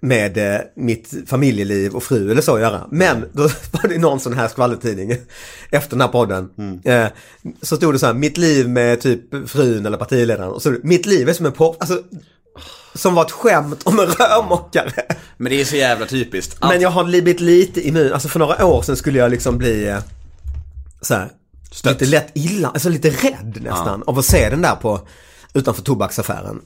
med 0.00 0.38
eh, 0.38 0.60
mitt 0.76 1.14
familjeliv 1.26 1.94
och 1.94 2.02
fru 2.02 2.30
eller 2.30 2.42
så 2.42 2.54
att 2.54 2.60
göra. 2.60 2.88
Men 2.90 3.24
då 3.32 3.42
var 3.70 3.88
det 3.88 3.98
någon 3.98 4.20
sån 4.20 4.32
här 4.32 4.48
skvallertidning 4.48 5.16
efter 5.70 5.90
den 5.90 6.00
här 6.00 6.08
podden. 6.08 6.50
Eh, 6.84 7.06
så 7.62 7.76
stod 7.76 7.94
det 7.94 7.98
så 7.98 8.06
här, 8.06 8.14
mitt 8.14 8.36
liv 8.36 8.68
med 8.68 9.00
typ 9.00 9.50
frun 9.50 9.86
eller 9.86 9.96
partiledaren. 9.96 10.48
Och 10.48 10.62
så 10.62 10.76
mitt 10.82 11.06
liv 11.06 11.28
är 11.28 11.32
som 11.32 11.46
en 11.46 11.52
porr... 11.52 11.76
Alltså, 11.80 12.02
som 12.94 13.14
var 13.14 13.24
ett 13.24 13.30
skämt 13.30 13.82
om 13.84 13.98
en 14.00 14.06
rörmokare. 14.06 14.92
Men 15.36 15.50
det 15.52 15.60
är 15.60 15.64
så 15.64 15.76
jävla 15.76 16.06
typiskt. 16.06 16.56
Allt- 16.60 16.72
Men 16.72 16.80
jag 16.82 16.90
har 16.90 17.04
blivit 17.04 17.40
lite 17.40 17.88
immun. 17.88 18.12
Alltså 18.12 18.28
för 18.28 18.38
några 18.38 18.64
år 18.66 18.82
sedan 18.82 18.96
skulle 18.96 19.18
jag 19.18 19.30
liksom 19.30 19.58
bli 19.58 19.88
eh, 19.88 19.98
så 21.00 21.14
här, 21.14 21.30
lite 21.84 22.04
lätt 22.06 22.30
illa, 22.34 22.68
alltså 22.68 22.88
lite 22.88 23.10
rädd 23.10 23.58
nästan 23.62 24.02
av 24.06 24.18
att 24.18 24.24
se 24.24 24.50
den 24.50 24.62
där 24.62 24.74
på 24.76 25.00
utanför 25.54 25.82
tobaksaffären. 25.82 26.60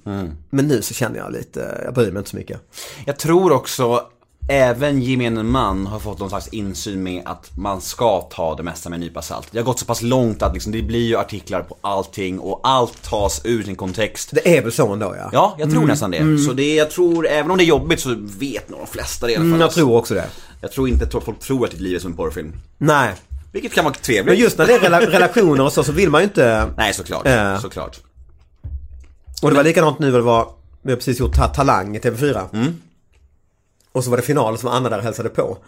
Men 0.50 0.68
nu 0.68 0.82
så 0.82 0.94
känner 0.94 1.18
jag 1.18 1.32
lite, 1.32 1.80
jag 1.84 1.94
bryr 1.94 2.10
mig 2.12 2.18
inte 2.18 2.30
så 2.30 2.36
mycket. 2.36 2.60
Jag 3.04 3.18
tror 3.18 3.52
också 3.52 4.02
även 4.48 5.02
gemene 5.02 5.42
man 5.42 5.86
har 5.86 5.98
fått 5.98 6.18
någon 6.18 6.28
slags 6.28 6.48
insyn 6.48 7.02
med 7.02 7.22
att 7.24 7.50
man 7.56 7.80
ska 7.80 8.20
ta 8.20 8.54
det 8.54 8.62
mesta 8.62 8.88
med 8.90 8.96
en 8.96 9.00
nypa 9.00 9.22
salt. 9.22 9.48
Det 9.50 9.58
har 9.58 9.64
gått 9.64 9.78
så 9.78 9.84
pass 9.84 10.02
långt 10.02 10.42
att 10.42 10.52
liksom, 10.54 10.72
det 10.72 10.82
blir 10.82 11.06
ju 11.06 11.16
artiklar 11.16 11.62
på 11.62 11.76
allting 11.80 12.38
och 12.40 12.60
allt 12.62 13.02
tas 13.02 13.40
ur 13.44 13.62
sin 13.62 13.76
kontext. 13.76 14.30
Det 14.32 14.56
är 14.58 14.62
väl 14.62 14.72
så 14.72 14.92
ändå 14.92 15.14
ja. 15.18 15.30
Ja, 15.32 15.56
jag 15.58 15.70
tror 15.70 15.86
nästan 15.86 16.10
det. 16.10 16.38
Så 16.46 16.52
det, 16.52 16.74
jag 16.74 16.90
tror, 16.90 17.26
även 17.28 17.50
om 17.50 17.56
det 17.58 17.64
är 17.64 17.66
jobbigt 17.66 18.00
så 18.00 18.14
vet 18.18 18.68
nog 18.68 18.80
de 18.80 18.86
flesta 18.86 19.26
det 19.26 19.32
i 19.32 19.36
alla 19.36 19.42
fall. 19.42 19.48
Mm, 19.48 19.60
jag 19.60 19.70
tror 19.70 19.96
också 19.96 20.14
det. 20.14 20.24
Jag 20.60 20.72
tror 20.72 20.88
inte 20.88 21.04
att 21.16 21.24
folk 21.24 21.38
tror 21.40 21.64
att 21.64 21.70
ditt 21.70 21.80
liv 21.80 21.94
är 21.96 21.98
som 22.00 22.10
en 22.10 22.16
porrfilm. 22.16 22.52
Nej. 22.78 23.14
Vilket 23.52 23.72
kan 23.72 23.84
vara 23.84 23.94
trevligt. 23.94 24.26
Men 24.26 24.36
just 24.36 24.58
när 24.58 24.66
det 24.66 24.72
är 24.74 24.78
rela- 24.80 25.00
relationer 25.10 25.64
och 25.64 25.72
så, 25.72 25.84
så 25.84 25.92
vill 25.92 26.10
man 26.10 26.20
ju 26.20 26.24
inte... 26.24 26.66
Nej, 26.76 26.94
såklart. 26.94 27.22
Ja. 27.24 27.60
Såklart. 27.60 28.00
Och 29.42 29.50
det 29.50 29.56
var 29.56 29.64
likadant 29.64 29.98
nu 29.98 30.10
vad 30.10 30.20
det 30.20 30.24
var, 30.24 30.48
vi 30.82 30.90
har 30.92 30.96
precis 30.96 31.20
gjort 31.20 31.34
Ta- 31.36 31.48
Talang 31.48 31.96
i 31.96 31.98
TV4. 31.98 32.42
Mm. 32.52 32.76
Och 33.92 34.04
så 34.04 34.10
var 34.10 34.16
det 34.16 34.22
final 34.22 34.58
som 34.58 34.68
Anna 34.68 34.88
där 34.88 35.00
hälsade 35.00 35.28
på. 35.28 35.58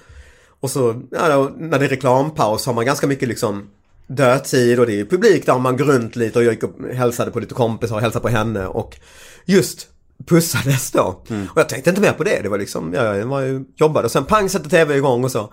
Och 0.61 0.71
så, 0.71 1.03
ja, 1.11 1.51
när 1.59 1.79
det 1.79 1.85
är 1.85 1.89
reklampaus 1.89 2.67
har 2.67 2.75
man 2.75 2.85
ganska 2.85 3.07
mycket 3.07 3.29
liksom 3.29 3.71
dödtid 4.07 4.81
och 4.81 4.87
det 4.87 5.01
är 5.01 5.05
publik 5.05 5.47
där 5.47 5.59
man 5.59 5.77
går 5.77 5.85
runt 5.85 6.17
lite 6.17 6.39
och 6.39 6.45
jag 6.45 6.53
gick 6.53 6.63
och 6.63 6.95
hälsade 6.95 7.31
på 7.31 7.41
lite 7.41 7.55
kompisar 7.55 7.95
och 7.95 8.01
hälsade 8.01 8.23
på 8.23 8.29
henne 8.29 8.67
och 8.67 8.99
just 9.45 9.89
pussades 10.27 10.91
då. 10.91 11.23
Mm. 11.29 11.47
Och 11.51 11.61
jag 11.61 11.69
tänkte 11.69 11.91
inte 11.91 12.03
mer 12.03 12.13
på 12.13 12.25
det, 12.25 12.41
det 12.43 12.49
var 12.49 12.59
liksom, 12.59 12.95
ja, 12.95 13.17
jag 13.17 13.27
var 13.27 13.41
ju, 13.41 13.65
jobbade 13.77 14.05
och 14.05 14.13
sen 14.13 14.25
pang 14.25 14.49
satte 14.49 14.69
TV 14.69 14.97
igång 14.97 15.25
och 15.25 15.31
så. 15.31 15.53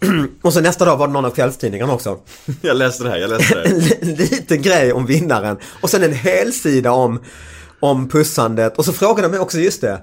och 0.42 0.52
så 0.52 0.60
nästa 0.60 0.84
dag 0.84 0.96
var 0.96 1.06
det 1.06 1.12
någon 1.12 1.24
av 1.24 1.30
kvällstidningarna 1.30 1.92
också. 1.92 2.18
Jag 2.60 2.76
läste 2.76 3.04
det 3.04 3.10
här, 3.10 3.16
jag 3.16 3.30
läste 3.30 3.54
det 3.54 4.02
en 4.02 4.14
liten 4.14 4.62
grej 4.62 4.92
om 4.92 5.06
vinnaren. 5.06 5.56
Och 5.80 5.90
sen 5.90 6.02
en 6.02 6.14
hel 6.14 6.52
sida 6.52 6.92
om, 6.92 7.20
om 7.80 8.08
pussandet. 8.08 8.78
Och 8.78 8.84
så 8.84 8.92
frågade 8.92 9.22
de 9.22 9.30
mig 9.30 9.40
också 9.40 9.58
just 9.58 9.80
det. 9.80 10.00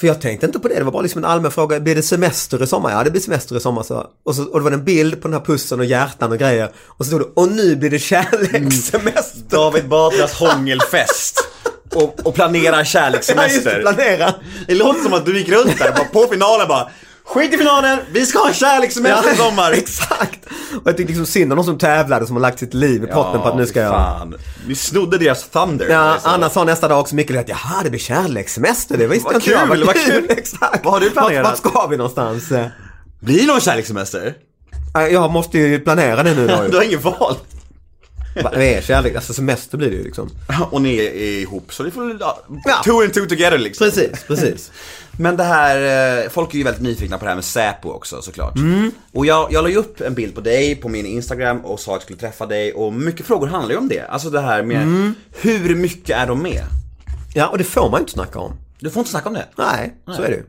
För 0.00 0.06
jag 0.06 0.20
tänkte 0.20 0.46
inte 0.46 0.58
på 0.58 0.68
det, 0.68 0.74
det 0.74 0.84
var 0.84 0.92
bara 0.92 1.02
liksom 1.02 1.24
en 1.24 1.30
allmän 1.30 1.50
fråga. 1.50 1.80
Blir 1.80 1.94
det 1.94 2.02
semester 2.02 2.62
i 2.62 2.66
sommar? 2.66 2.90
Ja, 2.90 3.04
det 3.04 3.10
blir 3.10 3.20
semester 3.20 3.56
i 3.56 3.60
sommar. 3.60 3.82
Så. 3.82 4.06
Och, 4.24 4.34
så, 4.34 4.44
och 4.44 4.58
det 4.58 4.64
var 4.64 4.70
en 4.70 4.84
bild 4.84 5.22
på 5.22 5.28
den 5.28 5.32
här 5.38 5.44
pussen 5.44 5.78
och 5.80 5.84
hjärtan 5.86 6.32
och 6.32 6.38
grejer. 6.38 6.70
Och 6.86 7.04
så 7.04 7.08
stod 7.08 7.20
det, 7.20 7.26
och 7.34 7.48
nu 7.48 7.76
blir 7.76 7.90
det 7.90 7.98
kärlekssemester. 7.98 9.40
David 9.48 9.88
Batras 9.88 10.32
hångelfest. 10.32 11.44
Och, 11.94 12.26
och 12.26 12.34
planerar 12.34 12.72
Ja, 12.72 12.78
just 12.78 12.92
det, 12.92 12.98
kärlekssemester. 12.98 13.80
planera. 13.80 14.34
Det 14.66 14.74
låter 14.74 15.00
som 15.02 15.12
att 15.12 15.26
du 15.26 15.38
gick 15.38 15.48
runt 15.48 15.78
där 15.78 15.92
bara 15.92 16.04
på 16.04 16.26
finalen 16.32 16.68
bara 16.68 16.88
Skit 17.24 17.54
i 17.54 17.58
finalen, 17.58 17.98
vi 18.12 18.26
ska 18.26 18.38
ha 18.38 18.48
en 18.48 18.54
kärlekssemester 18.54 19.32
i 19.32 19.36
sommar! 19.36 19.72
exakt. 19.72 20.38
Och 20.74 20.82
jag 20.88 20.96
tyckte 20.96 21.10
liksom 21.12 21.26
synd 21.26 21.52
om 21.52 21.56
de 21.56 21.64
som 21.64 21.78
tävlade 21.78 22.26
som 22.26 22.36
har 22.36 22.40
lagt 22.40 22.58
sitt 22.58 22.74
liv 22.74 23.04
i 23.04 23.06
potten 23.06 23.40
på 23.42 23.48
att 23.48 23.56
nu 23.56 23.66
ska 23.66 23.80
jag... 23.80 23.92
fan. 23.92 24.34
Vi 24.66 24.74
snodde 24.74 25.18
deras 25.18 25.48
thunder. 25.48 25.88
Ja, 25.88 25.98
alltså. 25.98 26.28
Anna 26.28 26.50
sa 26.50 26.64
nästa 26.64 26.88
dag 26.88 27.00
också 27.00 27.14
mycket 27.14 27.32
lätt, 27.36 27.48
jaha 27.48 27.82
det 27.84 27.90
blir 27.90 28.00
kärlekssemester, 28.00 28.96
det 28.98 29.06
visste 29.06 29.24
Vad 29.24 29.34
inte 29.34 29.50
jag. 29.50 29.68
kul, 29.70 29.84
vad 29.84 29.96
kul. 29.96 30.26
Exakt. 30.30 30.84
Vad 30.84 30.92
har 30.92 31.00
du 31.00 31.10
planerat? 31.10 31.44
Vart, 31.62 31.72
ska 31.72 31.86
vi 31.86 31.96
någonstans? 31.96 32.48
Blir 33.20 33.40
det 33.40 33.46
någon 33.46 33.60
kärlekssemester? 33.60 34.34
Jag 35.10 35.30
måste 35.30 35.58
ju 35.58 35.80
planera 35.80 36.22
det 36.22 36.34
nu 36.34 36.46
då. 36.46 36.62
Du 36.70 36.76
har 36.76 36.84
inget 36.84 37.04
val. 37.04 37.36
Vad 38.44 38.54
är 38.54 38.80
kärlek? 38.80 39.14
Alltså 39.14 39.32
semester 39.34 39.78
blir 39.78 39.90
det 39.90 39.96
ju 39.96 40.04
liksom. 40.04 40.30
Och 40.70 40.82
ni 40.82 40.96
är 40.96 41.12
ihop, 41.40 41.72
så 41.74 41.82
det 41.82 41.90
får 41.90 42.16
ja, 42.20 42.38
two 42.84 42.90
and 42.90 43.14
two 43.14 43.26
together 43.28 43.58
liksom. 43.58 43.84
Precis, 43.86 44.24
precis. 44.26 44.70
Men 45.18 45.36
det 45.36 45.44
här, 45.44 46.22
eh, 46.24 46.28
folk 46.30 46.54
är 46.54 46.58
ju 46.58 46.64
väldigt 46.64 46.82
nyfikna 46.82 47.18
på 47.18 47.24
det 47.24 47.28
här 47.28 47.34
med 47.36 47.44
Säpo 47.44 47.90
också 47.90 48.22
såklart. 48.22 48.56
Mm. 48.56 48.90
Och 49.12 49.26
jag, 49.26 49.52
jag 49.52 49.62
la 49.62 49.68
ju 49.70 49.76
upp 49.76 50.00
en 50.00 50.14
bild 50.14 50.34
på 50.34 50.40
dig 50.40 50.76
på 50.76 50.88
min 50.88 51.06
Instagram 51.06 51.60
och 51.64 51.80
sa 51.80 51.90
att 51.92 51.94
jag 51.96 52.02
skulle 52.02 52.18
träffa 52.18 52.46
dig 52.46 52.72
och 52.72 52.92
mycket 52.92 53.26
frågor 53.26 53.46
handlar 53.46 53.70
ju 53.72 53.78
om 53.78 53.88
det. 53.88 54.06
Alltså 54.08 54.30
det 54.30 54.40
här 54.40 54.62
med, 54.62 54.82
Mm. 54.82 55.14
hur 55.40 55.74
mycket 55.74 56.16
är 56.16 56.26
de 56.26 56.42
med? 56.42 56.62
Ja, 57.34 57.46
och 57.48 57.58
det 57.58 57.64
får 57.64 57.90
man 57.90 57.98
ju 57.98 58.02
inte 58.02 58.12
snacka 58.12 58.38
om. 58.38 58.52
Du 58.80 58.90
får 58.90 59.00
inte 59.00 59.10
snacka 59.10 59.28
om 59.28 59.34
det. 59.34 59.46
Nej, 59.56 59.94
så 60.16 60.22
är 60.22 60.28
det 60.28 60.34
ju. 60.36 60.42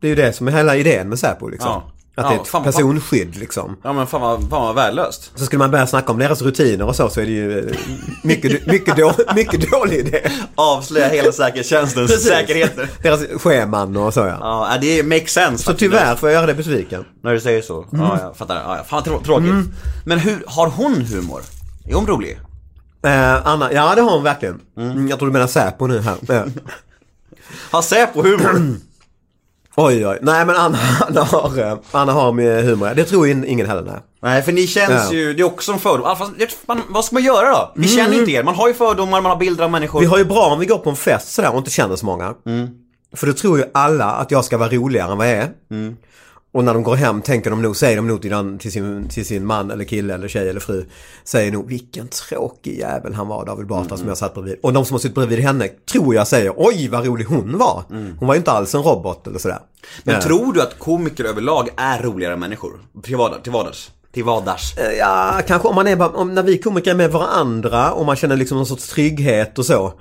Det 0.00 0.06
är 0.06 0.08
ju 0.08 0.14
det 0.14 0.32
som 0.32 0.48
är 0.48 0.52
hela 0.52 0.76
idén 0.76 1.08
med 1.08 1.18
Säpo 1.18 1.48
liksom. 1.48 1.68
Ja. 1.70 1.92
Att 2.18 2.24
Ja, 2.24 2.30
det 2.30 2.36
är 2.36 2.40
ett 2.42 2.48
fan 2.48 2.64
personskydd 2.64 3.36
liksom. 3.36 3.76
Ja 3.82 3.92
men 3.92 4.06
fan 4.06 4.20
vad, 4.20 4.40
fan 4.40 4.62
vad 4.62 4.74
värdelöst. 4.74 5.32
Så 5.34 5.44
skulle 5.44 5.58
man 5.58 5.70
börja 5.70 5.86
snacka 5.86 6.12
om 6.12 6.18
deras 6.18 6.42
rutiner 6.42 6.84
och 6.86 6.96
så, 6.96 7.08
så 7.08 7.20
är 7.20 7.24
det 7.24 7.30
ju 7.32 7.58
eh, 7.70 7.76
mycket, 8.22 8.66
mycket, 8.66 8.96
då, 8.96 9.14
mycket 9.34 9.70
dålig 9.70 9.98
idé. 9.98 10.28
Avslöja 10.54 11.08
hela 11.08 11.32
säkerhetstjänstens 11.32 12.24
säkerheter. 12.24 12.88
Deras 13.02 13.20
scheman 13.42 13.96
och 13.96 14.14
så 14.14 14.20
ja. 14.20 14.36
Ja, 14.72 14.78
det 14.80 15.02
makes 15.02 15.30
sense 15.32 15.64
Så 15.64 15.70
faktiskt. 15.70 15.78
tyvärr 15.92 16.16
får 16.16 16.28
jag 16.28 16.34
göra 16.34 16.46
dig 16.46 16.54
besviken. 16.54 17.04
När 17.22 17.32
du 17.32 17.40
säger 17.40 17.62
så. 17.62 17.86
Ja, 17.92 18.18
jag 18.22 18.36
fattar. 18.36 18.54
Ja. 18.56 18.84
Fan 18.88 19.02
trå- 19.02 19.22
tråkigt. 19.24 19.54
Men 20.04 20.18
hur, 20.18 20.44
har 20.46 20.66
hon 20.68 20.94
humor? 20.94 21.40
Är 21.88 21.94
hon 21.94 22.06
rolig? 22.06 22.40
Eh, 23.02 23.46
Anna, 23.46 23.72
ja 23.72 23.94
det 23.94 24.00
har 24.02 24.10
hon 24.10 24.22
verkligen. 24.22 24.60
Mm, 24.78 25.08
jag 25.08 25.18
tror 25.18 25.28
du 25.28 25.32
menar 25.32 25.46
Säpo 25.46 25.86
nu 25.86 26.00
här. 26.00 26.16
Har 27.70 27.82
Säpo 27.82 28.22
humor? 28.22 28.76
Oj, 29.76 30.06
oj. 30.06 30.18
Nej, 30.22 30.46
men 30.46 30.56
Anna, 30.56 30.78
Anna, 31.08 31.22
har, 31.24 31.58
eh, 31.58 31.78
Anna 31.90 32.12
har 32.12 32.32
med 32.32 32.64
humor. 32.64 32.92
Det 32.96 33.04
tror 33.04 33.28
in- 33.28 33.44
ingen 33.44 33.66
heller, 33.66 33.82
nej. 33.82 34.00
Nej, 34.22 34.42
för 34.42 34.52
ni 34.52 34.66
känns 34.66 35.10
Ja. 35.10 35.12
ju, 35.12 35.32
det 35.34 35.42
är 35.42 35.44
också 35.44 35.72
en 35.72 35.78
fördom. 35.78 36.06
Alltså, 36.06 36.30
man, 36.66 36.82
vad 36.88 37.04
ska 37.04 37.14
man 37.14 37.22
göra 37.22 37.50
då? 37.50 37.72
Vi 37.76 37.88
känner 37.88 38.12
ju 38.14 38.18
inte 38.20 38.30
er. 38.32 38.42
Man 38.42 38.54
har 38.54 38.68
ju 38.68 38.74
fördomar, 38.74 39.20
man 39.20 39.30
har 39.30 39.36
bilder 39.36 39.64
av 39.64 39.70
människor. 39.70 40.00
Vi 40.00 40.06
har 40.06 40.18
ju 40.18 40.24
bra 40.24 40.46
om 40.46 40.58
vi 40.60 40.66
går 40.66 40.78
på 40.78 40.90
en 40.90 40.96
fest 40.96 41.32
sådär 41.34 41.50
och 41.52 41.58
inte 41.58 41.70
känner 41.70 41.96
så 41.96 42.06
många. 42.06 42.34
För 43.16 43.26
då 43.26 43.32
tror 43.32 43.58
ju 43.58 43.64
alla 43.74 44.04
att 44.10 44.30
jag 44.30 44.44
ska 44.44 44.58
vara 44.58 44.68
roligare 44.68 45.12
än 45.12 45.18
vad 45.18 45.28
jag 45.28 45.34
är. 45.36 45.48
Och 46.56 46.64
när 46.64 46.74
de 46.74 46.82
går 46.82 46.96
hem 46.96 47.22
tänker 47.22 47.50
de 47.50 47.62
nog, 47.62 47.76
säger 47.76 47.96
de 47.96 48.06
nog 48.06 48.22
till, 48.22 48.30
den, 48.30 48.58
till, 48.58 48.72
sin, 48.72 49.08
till 49.08 49.26
sin 49.26 49.46
man 49.46 49.70
eller 49.70 49.84
kille 49.84 50.14
eller 50.14 50.28
tjej 50.28 50.48
eller 50.48 50.60
fru. 50.60 50.84
Säger 51.24 51.52
nog 51.52 51.68
vilken 51.68 52.08
tråkig 52.08 52.78
jävel 52.78 53.14
han 53.14 53.28
var 53.28 53.46
David 53.46 53.66
Batra 53.66 53.96
som 53.96 54.08
jag 54.08 54.18
satt 54.18 54.34
bredvid. 54.34 54.56
Och 54.62 54.72
de 54.72 54.84
som 54.84 54.94
har 54.94 54.98
suttit 54.98 55.14
bredvid 55.14 55.38
henne 55.38 55.68
tror 55.92 56.14
jag 56.14 56.28
säger 56.28 56.52
oj 56.56 56.88
vad 56.88 57.06
rolig 57.06 57.24
hon 57.24 57.58
var. 57.58 57.82
Hon 58.18 58.28
var 58.28 58.34
ju 58.34 58.38
inte 58.38 58.50
alls 58.50 58.74
en 58.74 58.82
robot 58.82 59.26
eller 59.26 59.38
sådär. 59.38 59.58
Men 60.04 60.14
Ja. 60.14 60.20
tror 60.22 60.52
du 60.52 60.62
att 60.62 60.78
komiker 60.78 61.24
överlag 61.24 61.68
är 61.76 62.02
roligare 62.02 62.36
människor? 62.36 62.72
Till 63.02 63.16
vardags? 63.52 63.90
Till 64.16 64.24
vardags? 64.24 64.76
Vardags? 64.76 64.96
Ja, 64.98 65.40
kanske 65.46 65.68
om 65.68 65.74
man 65.74 65.86
är 65.86 66.16
om, 66.16 66.34
när 66.34 66.42
vi 66.42 66.58
komiker 66.58 66.90
är 66.90 66.94
med 66.94 67.12
varandra 67.12 67.92
och 67.92 68.06
man 68.06 68.16
känner 68.16 68.36
liksom 68.36 68.56
någon 68.56 68.66
sorts 68.66 68.88
trygghet 68.88 69.58
och 69.58 69.66
så. 69.66 69.92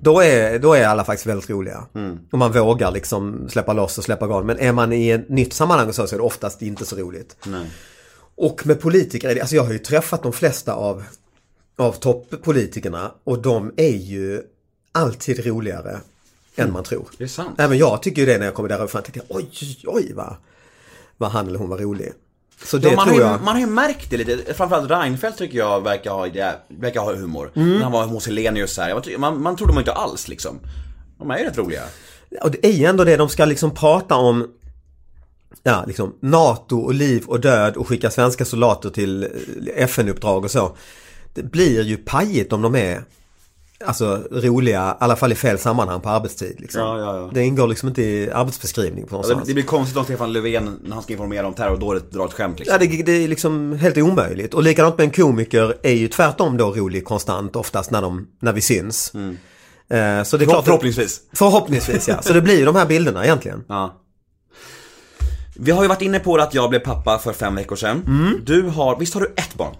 Då, 0.00 0.20
är, 0.20 0.58
då 0.58 0.74
är 0.74 0.86
alla 0.86 1.04
faktiskt 1.04 1.26
väldigt 1.26 1.50
roliga. 1.50 1.84
Och 2.32 2.38
man 2.38 2.52
vågar 2.52 2.90
liksom 2.90 3.48
släppa 3.48 3.72
loss 3.72 3.98
och 3.98 4.04
släppa 4.04 4.26
garn. 4.26 4.46
Men 4.46 4.58
är 4.58 4.72
man 4.72 4.92
i 4.92 5.10
ett 5.10 5.28
nytt 5.28 5.52
sammanhang 5.52 5.88
och 5.88 5.94
så, 5.94 6.06
så 6.06 6.14
är 6.14 6.18
det 6.18 6.24
oftast 6.24 6.62
inte 6.62 6.84
så 6.84 6.96
roligt. 6.96 7.36
Och 8.36 8.66
med 8.66 8.80
politiker 8.80 9.40
alltså 9.40 9.56
jag 9.56 9.64
har 9.64 9.72
ju 9.72 9.78
träffat 9.78 10.22
de 10.22 10.32
flesta 10.32 10.74
av, 10.74 11.04
av 11.78 11.92
toppolitikerna 11.92 13.12
och 13.24 13.42
de 13.42 13.72
är 13.76 13.96
ju 13.96 14.42
alltid 14.92 15.46
roligare 15.46 16.00
än 16.56 16.72
man 16.72 16.84
tror. 16.84 17.08
Det 17.18 17.24
är 17.24 17.28
sant. 17.28 17.60
Även 17.60 17.78
jag 17.78 18.02
tycker 18.02 18.22
ju 18.22 18.26
det 18.26 18.38
när 18.38 18.44
jag 18.44 18.54
kommer 18.54 18.68
därifrån. 18.68 19.02
Jag 19.04 19.12
tänkte, 19.12 19.34
oj, 19.34 19.48
oj, 19.62 19.76
oj 19.86 20.12
vad, 20.14 20.36
vad 21.16 21.30
han 21.30 21.48
eller 21.48 21.58
hon 21.58 21.68
var 21.68 21.78
rolig. 21.78 22.12
Så 22.64 22.78
det 22.78 22.88
Ja, 22.88 22.96
man, 22.96 22.98
har 22.98 23.14
tror 23.14 23.24
ju, 23.24 23.30
jag. 23.30 23.42
man 23.42 23.54
har 23.54 23.60
ju 23.60 23.66
märkt 23.66 24.10
det 24.10 24.16
lite, 24.16 24.54
framförallt 24.54 24.90
Reinfeldt 24.90 25.38
tycker 25.38 25.58
jag 25.58 25.80
verkar 25.80 26.10
ha, 26.10 26.28
det, 26.28 26.54
verkar 26.68 27.00
ha 27.00 27.14
humor. 27.14 27.52
Mm. 27.56 27.74
När 27.74 27.82
han 27.82 27.92
var 27.92 28.06
hos 28.06 28.26
Helenius 28.26 28.78
här, 28.78 29.18
man, 29.18 29.42
man 29.42 29.56
trodde 29.56 29.72
man 29.72 29.80
inte 29.80 29.92
alls 29.92 30.28
liksom. 30.28 30.60
De 31.18 31.30
är 31.30 31.38
ju 31.38 31.44
rätt 31.44 31.58
roliga. 31.58 31.82
Och 32.42 32.50
det 32.50 32.66
är 32.66 32.72
ju 32.72 32.84
ändå 32.84 33.04
det 33.04 33.16
de 33.16 33.28
ska 33.28 33.44
liksom 33.44 33.70
prata 33.70 34.14
om 34.14 34.48
Ja, 35.62 35.84
liksom 35.86 36.14
NATO 36.20 36.78
och 36.78 36.94
liv 36.94 37.24
och 37.26 37.40
död 37.40 37.76
och 37.76 37.88
skicka 37.88 38.10
svenska 38.10 38.44
soldater 38.44 38.90
till 38.90 39.22
eh, 39.22 39.28
FN-uppdrag 39.84 40.44
och 40.44 40.50
så. 40.50 40.76
Det 41.34 41.42
blir 41.42 41.82
ju 41.82 41.96
pajigt 41.96 42.52
om 42.52 42.62
de 42.62 42.74
är 42.74 43.02
Alltså 43.84 44.22
roliga, 44.30 44.90
i 45.00 45.04
alla 45.04 45.16
fall 45.16 45.32
i 45.32 45.34
fel 45.34 45.58
sammanhang 45.58 46.00
på 46.00 46.08
arbetstid. 46.08 46.60
Liksom. 46.60 46.80
Ja, 46.80 46.98
ja, 46.98 47.16
ja. 47.16 47.30
Det 47.34 47.44
ingår 47.44 47.66
liksom 47.66 47.88
inte 47.88 48.02
i 48.02 48.30
arbetsbeskrivning 48.30 49.06
på 49.06 49.24
Ja, 49.28 49.34
det, 49.34 49.42
det 49.46 49.54
blir 49.54 49.64
konstigt 49.64 49.96
om 49.96 50.04
Stefan 50.04 50.32
Löfven, 50.32 50.78
när 50.84 50.94
han 50.94 51.02
ska 51.02 51.12
informera 51.12 51.46
om 51.46 51.54
terrordådet, 51.54 52.10
drar 52.10 52.26
ett 52.26 52.32
skämt 52.32 52.58
liksom. 52.58 52.78
Ja, 52.80 52.86
det, 52.86 53.02
det 53.02 53.12
är 53.12 53.28
liksom 53.28 53.72
helt 53.72 53.96
omöjligt. 53.98 54.54
Och 54.54 54.62
likadant 54.62 54.98
med 54.98 55.04
en 55.04 55.10
komiker 55.10 55.74
är 55.82 55.92
ju 55.92 56.08
tvärtom 56.08 56.56
då 56.56 56.70
rolig 56.70 57.04
konstant 57.04 57.56
oftast 57.56 57.90
när, 57.90 58.02
de, 58.02 58.26
när 58.40 58.52
vi 58.52 58.60
syns. 58.60 59.12
Eh, 59.14 60.22
så 60.22 60.36
det 60.36 60.44
är 60.44 60.46
klart, 60.46 60.54
Mm. 60.54 60.64
Förhoppningsvis. 60.64 61.20
Förhoppningsvis 61.32 62.08
ja. 62.08 62.22
Så 62.22 62.32
det 62.32 62.40
blir 62.42 62.58
ju 62.58 62.64
de 62.64 62.76
här 62.76 62.86
bilderna 62.86 63.24
egentligen. 63.24 63.64
Ja. 63.68 64.00
Vi 65.56 65.70
har 65.70 65.82
ju 65.82 65.88
varit 65.88 66.02
inne 66.02 66.18
på 66.18 66.36
att 66.36 66.54
jag 66.54 66.70
blev 66.70 66.80
pappa 66.80 67.18
för 67.18 67.32
fem 67.32 67.54
veckor 67.54 67.76
sedan. 67.76 68.02
Du 68.46 68.62
har, 68.62 68.98
visst 68.98 69.14
har 69.14 69.20
du 69.20 69.26
ett 69.36 69.54
barn? 69.54 69.74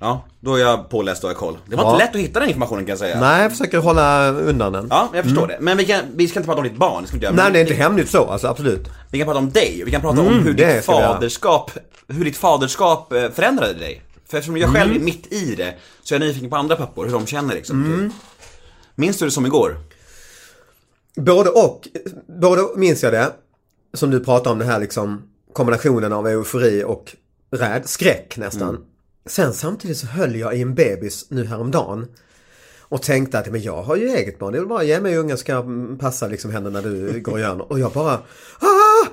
Ja, 0.00 0.24
då 0.40 0.54
är 0.54 0.60
jag 0.60 0.90
påläst 0.90 1.24
och 1.24 1.30
har 1.30 1.34
koll. 1.34 1.58
Det 1.66 1.76
var 1.76 1.84
Ja. 1.84 1.92
inte 1.92 2.04
lätt 2.04 2.14
att 2.14 2.20
hitta 2.20 2.40
den 2.40 2.48
informationen 2.48 2.84
kan 2.84 2.90
jag 2.90 2.98
säga. 2.98 3.20
Nej, 3.20 3.42
jag 3.42 3.50
försöker 3.52 3.78
hålla 3.78 4.30
undan 4.30 4.72
den. 4.72 4.86
Ja, 4.90 5.08
jag 5.14 5.24
förstår 5.24 5.46
det. 5.46 5.58
Men 5.60 5.76
vi, 5.76 5.84
kan, 5.84 6.00
vi 6.14 6.28
ska 6.28 6.38
inte 6.38 6.46
prata 6.46 6.58
om 6.60 6.68
ditt 6.68 6.76
barn, 6.76 7.02
det 7.02 7.08
ska 7.08 7.16
inte 7.16 7.24
göra. 7.26 7.34
Nej, 7.36 7.52
det 7.52 7.58
är 7.58 7.60
inte 7.60 7.74
hemligt 7.74 8.10
så, 8.10 8.24
alltså 8.24 8.46
absolut. 8.48 8.88
Vi 9.10 9.18
kan 9.18 9.26
prata 9.26 9.38
om 9.38 9.50
dig, 9.50 9.82
vi 9.86 9.90
kan 9.90 10.00
prata 10.00 10.20
om 10.20 10.26
hur 10.28 10.54
ditt 10.54 10.84
faderskap, 10.84 11.70
hur 12.08 12.24
ditt 12.24 12.36
faderskap 12.36 13.12
eh, 13.12 13.30
förändrade 13.30 13.74
dig. 13.74 14.02
För 14.28 14.38
eftersom 14.38 14.56
jag 14.56 14.70
själv 14.72 14.94
är 14.96 15.00
mitt 15.00 15.32
i 15.32 15.54
det, 15.54 15.74
så 16.02 16.14
är 16.14 16.20
jag 16.20 16.26
nyfiken 16.26 16.50
på 16.50 16.56
andra 16.56 16.76
pappor, 16.76 17.04
hur 17.04 17.12
de 17.12 17.26
känner 17.26 17.54
liksom. 17.54 18.10
Minns 18.94 19.18
du 19.18 19.24
det 19.24 19.30
som 19.30 19.46
igår? 19.46 19.76
Både 21.16 21.50
och. 21.50 21.88
Både 22.40 22.62
minns 22.76 23.02
jag 23.02 23.12
det, 23.12 23.32
som 23.94 24.10
du 24.10 24.20
pratar 24.24 24.50
om, 24.50 24.58
det 24.58 24.64
här 24.64 24.80
liksom 24.80 25.22
kombinationen 25.52 26.12
av 26.12 26.28
eufori 26.28 26.84
och 26.86 27.16
räd, 27.50 27.82
skräck 27.88 28.36
nästan. 28.36 28.78
Sen 29.26 29.52
samtidigt 29.52 29.98
så 29.98 30.06
höll 30.06 30.36
jag 30.36 30.56
i 30.56 30.62
en 30.62 30.74
bebis 30.74 31.26
nu 31.30 31.46
häromdagen. 31.46 32.06
Och 32.80 33.02
tänkte 33.02 33.38
att 33.38 33.52
men 33.52 33.62
jag 33.62 33.82
har 33.82 33.96
ju 33.96 34.08
eget 34.08 34.38
barn, 34.38 34.52
det 34.52 34.58
är 34.58 34.64
bara 34.64 34.82
ge 34.82 35.00
mig 35.00 35.16
ungen 35.16 35.38
ska 35.38 35.52
mm, 35.52 35.98
passa 35.98 36.26
liksom 36.26 36.50
henne 36.50 36.70
när 36.70 36.82
du 36.82 37.20
går 37.20 37.32
och 37.32 37.40
gör. 37.40 37.72
Och 37.72 37.78
jag 37.80 37.92
bara 37.92 38.14
ah! 38.58 39.06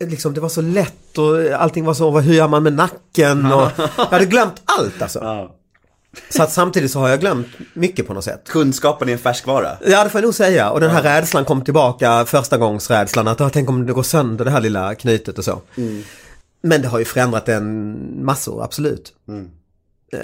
Liksom 0.00 0.34
det 0.34 0.40
var 0.40 0.48
så 0.48 0.60
lätt 0.60 1.18
och 1.18 1.62
allting 1.62 1.84
var 1.84 1.94
så, 1.94 2.20
hur 2.20 2.34
gör 2.34 2.48
man 2.48 2.62
med 2.62 2.72
nacken? 2.72 3.52
Och 3.52 3.70
jag 3.96 4.04
hade 4.04 4.26
glömt 4.26 4.62
allt 4.64 5.02
alltså. 5.02 5.50
Så 6.28 6.42
att 6.42 6.52
samtidigt 6.52 6.90
så 6.90 6.98
har 6.98 7.08
jag 7.08 7.20
glömt 7.20 7.46
mycket 7.74 8.06
på 8.06 8.14
något 8.14 8.24
sätt. 8.24 8.48
Kunskapen 8.48 9.08
är 9.08 9.12
en 9.12 9.18
färskvara. 9.18 9.76
Ja, 9.86 10.04
det 10.04 10.10
får 10.10 10.20
jag 10.20 10.26
nog 10.26 10.34
säga. 10.34 10.70
Och 10.70 10.80
den 10.80 10.90
här 10.90 11.02
rädslan 11.02 11.44
kom 11.44 11.64
tillbaka, 11.64 12.24
första 12.24 12.58
gångs 12.58 12.90
rädslan 12.90 13.28
att 13.28 13.52
tänk 13.52 13.68
om 13.68 13.86
det 13.86 13.92
går 13.92 14.02
sönder 14.02 14.44
det 14.44 14.50
här 14.50 14.60
lilla 14.60 14.94
knytet 14.94 15.38
och 15.38 15.44
så. 15.44 15.62
Men 16.62 16.82
det 16.82 16.88
har 16.88 16.98
ju 16.98 17.04
förändrat 17.04 17.48
en 17.48 18.24
massor, 18.24 18.64
absolut. 18.64 19.14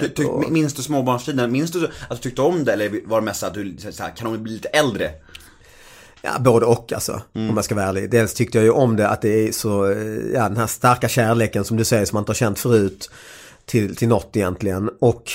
Du, 0.01 0.09
ty, 0.09 0.23
minns 0.49 0.73
du 0.73 0.81
småbarnstiden? 0.81 1.51
Minns 1.51 1.71
du 1.71 1.89
att 2.09 2.17
du 2.17 2.17
tyckte 2.17 2.41
om 2.41 2.65
det 2.65 2.73
eller 2.73 3.07
var 3.07 3.21
det 3.21 3.25
mest 3.25 3.43
att 3.43 3.53
du, 3.53 3.77
så 3.91 4.03
här, 4.03 4.15
kan 4.15 4.27
hon 4.27 4.43
bli 4.43 4.53
lite 4.53 4.67
äldre? 4.67 5.11
Ja, 6.21 6.39
både 6.39 6.65
och 6.65 6.93
alltså, 6.93 7.21
om 7.33 7.51
jag 7.55 7.65
ska 7.65 7.75
vara 7.75 7.85
ärlig. 7.85 8.11
Dels 8.11 8.33
tyckte 8.33 8.57
jag 8.57 8.65
ju 8.65 8.71
om 8.71 8.95
det 8.95 9.09
att 9.09 9.21
det 9.21 9.47
är 9.47 9.51
så, 9.51 9.91
eh, 9.91 9.97
ja 10.33 10.49
den 10.49 10.57
här 10.57 10.67
starka 10.67 11.09
kärleken 11.09 11.63
som 11.63 11.77
du 11.77 11.85
säger 11.85 12.05
som 12.05 12.15
man 12.15 12.21
inte 12.21 12.29
har 12.29 12.35
känt 12.35 12.59
förut 12.59 13.09
till, 13.65 13.95
till 13.95 14.07
något 14.07 14.35
egentligen. 14.35 14.89
Och 14.99 15.31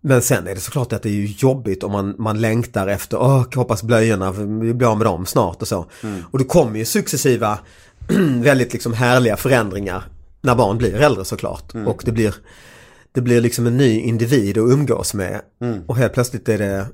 men 0.00 0.22
sen 0.22 0.46
är 0.46 0.54
det 0.54 0.60
såklart 0.60 0.92
att 0.92 1.02
det 1.02 1.08
är 1.08 1.12
ju 1.12 1.34
jobbigt 1.38 1.82
om 1.82 1.92
man, 1.92 2.14
man 2.18 2.40
längtar 2.40 2.86
efter, 2.86 3.18
åh, 3.18 3.44
hoppas 3.54 3.82
blöjorna, 3.82 4.32
vi 4.32 4.74
blir 4.74 4.90
av 4.90 4.98
med 4.98 5.06
dem 5.06 5.26
snart 5.26 5.62
och 5.62 5.68
så. 5.68 5.86
Och 6.30 6.38
det 6.38 6.44
kommer 6.44 6.78
ju 6.78 6.84
successiva, 6.84 7.58
väldigt 8.42 8.72
liksom 8.72 8.92
härliga 8.92 9.36
förändringar 9.36 10.04
när 10.40 10.54
barn 10.54 10.78
blir 10.78 10.94
äldre 10.94 11.24
såklart. 11.24 11.72
Och 11.86 12.02
det 12.04 12.12
blir, 12.12 12.34
det 13.12 13.20
blir 13.20 13.40
liksom 13.40 13.66
en 13.66 13.76
ny 13.76 14.00
individ 14.00 14.58
att 14.58 14.72
umgås 14.72 15.14
med. 15.14 15.40
Och 15.86 15.96
helt 15.96 16.12
plötsligt 16.12 16.48
är 16.48 16.58
det 16.58 16.86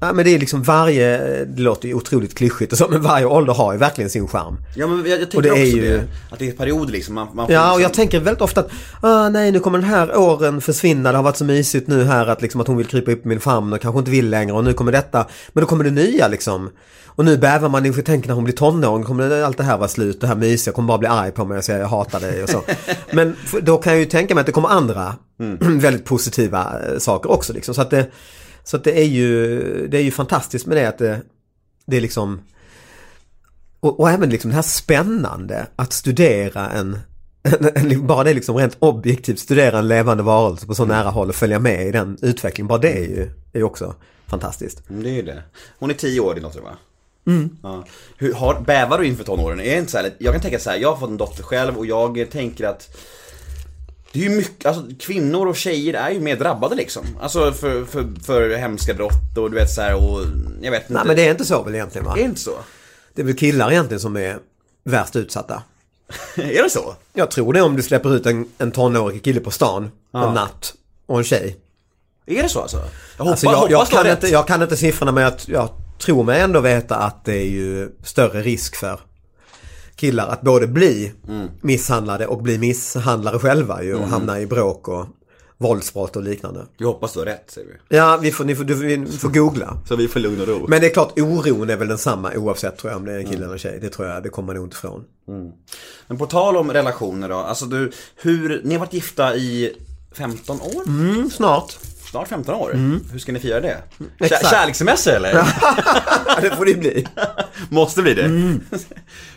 Ja 0.00 0.12
men 0.12 0.24
det 0.24 0.34
är 0.34 0.38
liksom 0.38 0.62
varje, 0.62 1.18
det 1.44 1.62
låter 1.62 1.88
ju 1.88 1.94
otroligt 1.94 2.34
klyschigt 2.34 2.72
och 2.72 2.78
så, 2.78 2.88
men 2.88 3.02
varje 3.02 3.26
ålder 3.26 3.54
har 3.54 3.72
ju 3.72 3.78
verkligen 3.78 4.10
sin 4.10 4.28
charm. 4.28 4.56
Ja 4.76 4.86
men 4.86 5.10
jag, 5.10 5.20
jag 5.20 5.30
tänker 5.30 5.36
Och 5.36 5.42
det 5.42 5.48
är 5.48 5.52
också 5.52 5.76
ju- 5.76 5.82
det. 5.82 6.04
Att 6.30 6.38
det 6.38 6.48
är 6.48 6.52
perioder 6.52 6.92
liksom. 6.92 7.14
Man, 7.14 7.28
man 7.34 7.46
Ja 7.48 7.62
och 7.62 7.68
liksom, 7.68 7.82
jag 7.82 7.94
tänker 7.94 8.20
väldigt 8.20 8.42
ofta 8.42 8.60
att, 8.60 8.70
ah, 9.00 9.28
nej 9.28 9.52
nu 9.52 9.60
kommer 9.60 9.78
den 9.78 9.88
här 9.88 10.16
åren 10.16 10.60
försvinna, 10.60 11.12
det 11.12 11.18
har 11.18 11.22
varit 11.22 11.36
så 11.36 11.44
mysigt 11.44 11.88
nu 11.88 12.04
här 12.04 12.26
att 12.26 12.42
liksom 12.42 12.60
att 12.60 12.66
hon 12.66 12.76
vill 12.76 12.86
krypa 12.86 13.12
upp 13.12 13.24
i 13.24 13.28
min 13.28 13.40
famn 13.40 13.72
och 13.72 13.80
kanske 13.80 13.98
inte 13.98 14.10
vill 14.10 14.30
längre 14.30 14.52
och 14.52 14.64
nu 14.64 14.72
kommer 14.72 14.92
detta. 14.92 15.26
Men 15.52 15.60
då 15.60 15.66
kommer 15.68 15.84
det 15.84 15.90
nya 15.90 16.28
liksom. 16.28 16.70
Och 17.20 17.26
nu 17.26 17.38
bävar 17.38 17.68
man 17.68 17.86
inför 17.86 18.02
tänker 18.02 18.28
när 18.28 18.34
hon 18.34 18.44
blir 18.44 18.54
tonåring, 18.54 19.04
kommer 19.04 19.42
allt 19.42 19.56
det 19.56 19.64
här 19.64 19.78
vara 19.78 19.88
slut, 19.88 20.20
det 20.20 20.26
här 20.26 20.34
mysiga, 20.34 20.74
kommer 20.74 20.88
bara 20.88 20.98
bli 20.98 21.08
arg 21.08 21.30
på 21.30 21.44
mig 21.44 21.58
och 21.58 21.64
säga 21.64 21.78
jag 21.78 21.88
hatar 21.88 22.20
dig 22.20 22.42
och 22.42 22.48
så. 22.48 22.62
Men 23.12 23.36
då 23.62 23.78
kan 23.78 23.92
jag 23.92 24.00
ju 24.00 24.06
tänka 24.06 24.34
mig 24.34 24.40
att 24.40 24.46
det 24.46 24.52
kommer 24.52 24.68
andra 24.68 25.16
väldigt 25.60 26.04
positiva 26.04 26.80
eh, 26.86 26.98
saker 26.98 27.30
också 27.30 27.52
liksom. 27.52 27.74
Så 27.74 27.82
att 27.82 27.90
det, 27.90 28.10
så 28.64 28.76
att 28.76 28.84
det 28.84 29.00
är 29.00 29.04
ju, 29.04 29.58
det 29.88 29.98
är 29.98 30.02
ju 30.02 30.10
fantastiskt 30.10 30.66
med 30.66 30.76
det 30.76 30.88
att 30.88 30.98
det, 30.98 31.20
det 31.86 31.96
är 31.96 32.00
liksom 32.00 32.40
och, 33.80 34.00
och 34.00 34.10
även 34.10 34.30
liksom 34.30 34.50
det 34.50 34.54
här 34.54 34.62
spännande 34.62 35.66
att 35.76 35.92
studera 35.92 36.70
en, 36.70 36.98
en, 37.42 37.70
en 37.74 38.06
bara 38.06 38.24
det 38.24 38.34
liksom 38.34 38.56
rent 38.56 38.76
objektivt 38.78 39.38
studera 39.38 39.78
en 39.78 39.88
levande 39.88 40.22
varelse 40.22 40.66
på 40.66 40.74
så 40.74 40.84
nära 40.84 41.10
håll 41.10 41.28
och 41.28 41.34
följa 41.34 41.58
med 41.58 41.86
i 41.86 41.90
den 41.90 42.18
utvecklingen. 42.22 42.68
Bara 42.68 42.78
det 42.78 42.92
är 42.92 43.08
ju, 43.08 43.22
är 43.52 43.58
ju 43.58 43.64
också 43.64 43.94
fantastiskt. 44.26 44.90
Mm, 44.90 45.02
Det 45.02 45.10
är 45.10 45.14
ju 45.14 45.22
det. 45.22 45.42
Hon 45.78 45.90
är 45.90 45.94
tio 45.94 46.20
år 46.20 46.34
din 46.34 46.42
dotter 46.42 46.60
va? 46.60 46.76
Mm. 47.26 47.56
Ja. 47.62 47.84
Hur, 48.16 48.34
har, 48.34 48.60
bävar 48.60 48.98
du 48.98 49.06
inför 49.06 49.24
tonåren? 49.24 49.60
Är 49.60 49.64
det 49.64 49.78
inte 49.78 49.92
så 49.92 49.98
här, 49.98 50.12
jag 50.18 50.34
kan 50.34 50.42
tänka 50.42 50.58
så 50.58 50.70
här, 50.70 50.76
jag 50.76 50.88
har 50.88 50.96
fått 50.96 51.10
en 51.10 51.16
dotter 51.16 51.42
själv 51.42 51.78
och 51.78 51.86
jag 51.86 52.26
tänker 52.30 52.64
att 52.64 52.96
det 54.12 54.18
är 54.18 54.22
ju 54.22 54.36
mycket, 54.36 54.66
alltså 54.66 54.82
kvinnor 55.00 55.46
och 55.46 55.56
tjejer 55.56 55.94
är 55.94 56.10
ju 56.10 56.20
mer 56.20 56.36
drabbade 56.36 56.74
liksom. 56.74 57.06
Alltså 57.20 57.52
för, 57.52 57.84
för, 57.84 58.06
för 58.22 58.56
hemska 58.56 58.94
brott 58.94 59.36
och 59.36 59.50
du 59.50 59.56
vet 59.56 59.70
så 59.70 59.80
här 59.80 59.94
och 59.94 60.20
jag 60.62 60.70
vet 60.70 60.82
inte. 60.82 60.92
Nej 60.92 61.02
men 61.06 61.16
det 61.16 61.26
är 61.26 61.30
inte 61.30 61.44
så 61.44 61.62
väl 61.62 61.74
egentligen 61.74 62.04
va? 62.04 62.14
är 62.16 62.24
inte 62.24 62.40
så? 62.40 62.54
Det 63.14 63.22
är 63.22 63.26
väl 63.26 63.36
killar 63.36 63.70
egentligen 63.70 64.00
som 64.00 64.16
är 64.16 64.38
värst 64.84 65.16
utsatta. 65.16 65.62
är 66.36 66.62
det 66.62 66.70
så? 66.70 66.94
Jag 67.12 67.30
tror 67.30 67.52
det 67.52 67.62
om 67.62 67.76
du 67.76 67.82
släpper 67.82 68.14
ut 68.14 68.26
en, 68.26 68.48
en 68.58 68.72
tonårig 68.72 69.24
kille 69.24 69.40
på 69.40 69.50
stan 69.50 69.90
en 70.12 70.34
natt 70.34 70.74
och 71.06 71.18
en 71.18 71.24
tjej. 71.24 71.56
Är 72.26 72.42
det 72.42 72.48
så 72.48 72.60
alltså? 72.60 72.76
Jag 73.16 73.24
hoppas, 73.24 73.44
Alltså 73.44 73.46
jag, 73.46 73.70
jag, 73.70 73.78
har 73.78 73.86
kan 73.86 74.04
rätt. 74.04 74.12
inte, 74.12 74.28
jag 74.28 74.46
kan 74.46 74.62
inte 74.62 74.76
siffrorna 74.76 75.12
men 75.12 75.24
jag, 75.24 75.32
jag 75.46 75.68
tror 76.00 76.24
mig 76.24 76.40
ändå 76.40 76.60
veta 76.60 76.96
att 76.96 77.24
det 77.24 77.34
är 77.34 77.46
ju 77.46 77.88
större 78.02 78.42
risk 78.42 78.76
för 78.76 79.00
killar 79.96 80.28
att 80.28 80.40
både 80.42 80.66
bli 80.66 81.12
Mm. 81.28 81.48
misshandlade 81.60 82.26
och 82.26 82.42
bli 82.42 82.58
misshandlare 82.58 83.38
själva 83.38 83.82
ju 83.82 83.94
och 83.94 84.08
hamna 84.08 84.40
i 84.40 84.46
bråk 84.46 84.88
och, 84.88 85.06
våldsbrott 85.58 86.16
och 86.16 86.22
liknande. 86.22 86.66
Vi 86.78 86.84
hoppas 86.84 87.12
du 87.12 87.18
har 87.18 87.26
rätt 87.26 87.50
säger 87.50 87.68
vi. 87.68 87.96
Ja, 87.96 88.18
vi 88.22 88.32
får, 88.32 88.44
ni 88.44 88.56
får, 88.56 88.64
du, 88.64 89.06
får 89.06 89.28
googla. 89.28 89.76
Så 89.88 89.96
vi 89.96 90.08
får 90.08 90.20
lugn 90.20 90.40
och 90.40 90.48
ro. 90.48 90.66
Men 90.68 90.80
det 90.80 90.86
är 90.86 90.92
klart, 90.92 91.18
oron 91.18 91.70
är 91.70 91.76
väl 91.76 91.88
densamma 91.88 92.32
oavsett 92.36 92.78
tror 92.78 92.90
jag 92.92 92.98
om 92.98 93.04
det 93.04 93.12
är 93.12 93.18
en 93.18 93.26
kille 93.30 93.44
eller 93.44 93.52
en 93.52 93.58
tjej. 93.58 93.78
Det 93.82 93.88
tror 93.88 94.08
jag, 94.08 94.22
det 94.22 94.28
kommer 94.28 94.46
man 94.46 94.56
nog 94.56 94.66
inte 94.66 94.74
ifrån. 94.76 95.04
Men 96.06 96.18
på 96.18 96.26
tal 96.26 96.56
om 96.56 96.72
relationer 96.72 97.28
då, 97.28 97.36
alltså 97.36 97.64
du, 97.64 97.90
hur, 98.16 98.60
ni 98.64 98.74
har 98.74 98.80
varit 98.80 98.92
gifta 98.92 99.36
i 99.36 99.76
15 100.12 100.60
år? 100.60 100.82
Mm, 100.86 101.30
snart. 101.30 101.78
Snart 102.10 102.28
15 102.28 102.54
år? 102.54 102.72
Hur 103.12 103.18
ska 103.18 103.32
ni 103.32 103.38
fira 103.40 103.60
det? 103.60 103.82
Kär, 104.20 104.50
kärlekssemester 104.50 105.16
eller? 105.16 105.32
det 106.40 106.56
får 106.56 106.64
det 106.64 106.74
bli. 106.74 107.06
Måste 107.68 108.02
bli 108.02 108.14
det. 108.14 108.22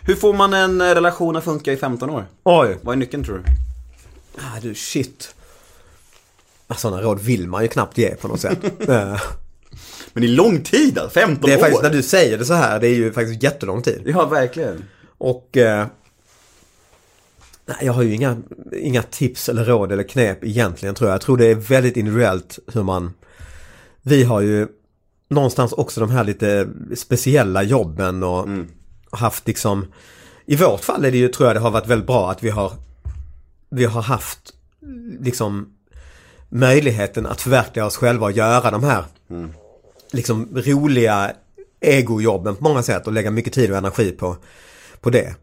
Hur 0.02 0.16
får 0.16 0.34
man 0.34 0.54
en 0.54 0.82
eh, 0.82 0.86
relation 0.96 1.36
att 1.36 1.44
funka 1.44 1.74
i 1.74 1.78
15 1.78 2.10
år? 2.10 2.26
Oj. 2.44 2.78
Vad 2.82 2.94
är 2.94 2.98
nyckeln 2.98 3.24
tror 3.24 3.38
du? 3.38 3.44
Ah, 4.42 4.60
du, 4.62 4.76
shit. 4.76 5.36
Ah, 6.68 6.76
Sådana 6.76 7.02
råd 7.02 7.20
vill 7.22 7.48
man 7.48 7.62
ju 7.62 7.68
knappt 7.68 7.98
ge 7.98 8.16
på 8.16 8.28
något 8.28 8.42
sätt. 8.42 8.64
Eh, 8.90 9.22
Men 10.14 10.22
det 10.24 10.26
är 10.26 10.36
lång 10.36 10.62
tid 10.62 10.98
alltså, 11.00 11.20
15 11.20 11.50
det 11.50 11.54
är 11.54 11.58
år! 11.58 11.62
faktiskt, 11.62 11.84
när 11.84 11.90
du 11.90 12.04
säger 12.04 12.38
det 12.38 12.46
så 12.46 12.54
här, 12.54 12.80
det 12.80 12.88
är 12.88 12.96
ju 12.96 13.14
faktiskt 13.14 13.44
jättelång 13.44 13.82
tid. 13.82 14.02
Ja, 14.06 14.26
verkligen. 14.26 14.84
Och 15.18 15.58
eh, 15.58 15.88
nej, 17.66 17.78
jag 17.82 17.94
har 17.94 18.04
ju 18.04 18.14
inga, 18.14 18.38
inga 18.78 19.04
tips 19.04 19.50
eller 19.50 19.66
råd 19.66 19.92
eller 19.92 20.04
knep 20.04 20.44
egentligen 20.44 20.96
tror 20.96 21.10
jag. 21.10 21.16
Jag 21.16 21.22
tror 21.22 21.38
det 21.38 21.46
är 21.46 21.56
väldigt 21.56 21.98
individuellt 21.98 22.60
hur 22.74 22.84
man... 22.84 23.14
Vi 24.02 24.24
har 24.24 24.42
ju 24.42 24.68
någonstans 25.30 25.74
också 25.74 26.00
de 26.00 26.10
här 26.10 26.24
lite 26.24 26.70
speciella 26.96 27.64
jobben 27.64 28.24
och 28.24 28.48
haft 29.12 29.48
liksom... 29.48 29.86
I 30.46 30.56
vårt 30.56 30.84
fall 30.84 31.06
är 31.06 31.12
det 31.12 31.18
ju, 31.18 31.28
tror 31.28 31.50
jag 31.50 31.56
det 31.56 31.60
har 31.60 31.72
varit 31.72 31.88
väldigt 31.88 32.08
bra 32.08 32.32
att 32.32 32.44
vi 32.44 32.50
har 32.50 32.72
vi 33.70 33.86
har 33.86 34.02
haft 34.02 34.54
liksom 35.20 35.74
möjligheten 36.50 37.26
att 37.26 37.42
förverkliga 37.42 37.86
oss 37.86 37.98
själva 37.98 38.26
och 38.26 38.32
göra 38.32 38.72
de 38.72 38.84
här 38.84 39.04
liksom 40.12 40.48
roliga 40.66 41.32
egojobben 41.80 42.56
på 42.56 42.64
många 42.64 42.84
sätt 42.84 43.08
och 43.08 43.14
lägga 43.14 43.32
mycket 43.32 43.54
tid 43.54 43.72
och 43.72 43.78
energi 43.78 44.12
på, 44.12 44.38
på 45.04 45.10
det. 45.10 45.36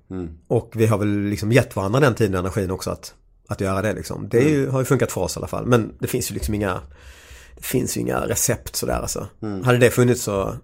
Och 0.48 0.72
vi 0.74 0.86
har 0.86 0.98
väl 0.98 1.20
liksom 1.20 1.52
gett 1.52 1.76
varandra 1.76 2.00
den 2.00 2.14
tiden 2.14 2.34
och 2.34 2.40
energin 2.40 2.70
också 2.70 2.90
att, 2.90 3.14
att 3.48 3.60
göra 3.60 3.82
det 3.82 3.92
liksom. 3.92 4.28
Det 4.28 4.40
ju, 4.40 4.68
har 4.68 4.78
ju 4.78 4.84
funkat 4.84 5.12
för 5.12 5.20
oss 5.20 5.36
i 5.36 5.38
alla 5.38 5.46
fall. 5.46 5.66
Men 5.66 5.92
det 5.98 6.06
finns 6.06 6.30
ju 6.30 6.34
liksom 6.34 6.54
inga 6.54 6.80
det 7.56 7.64
finns 7.66 7.96
ju 7.96 8.00
inga 8.00 8.20
recept 8.20 8.76
sådär 8.76 8.94
alltså. 9.00 9.26
Hade 9.64 9.78
det 9.78 9.90
funnits 9.90 10.22
så 10.22 10.54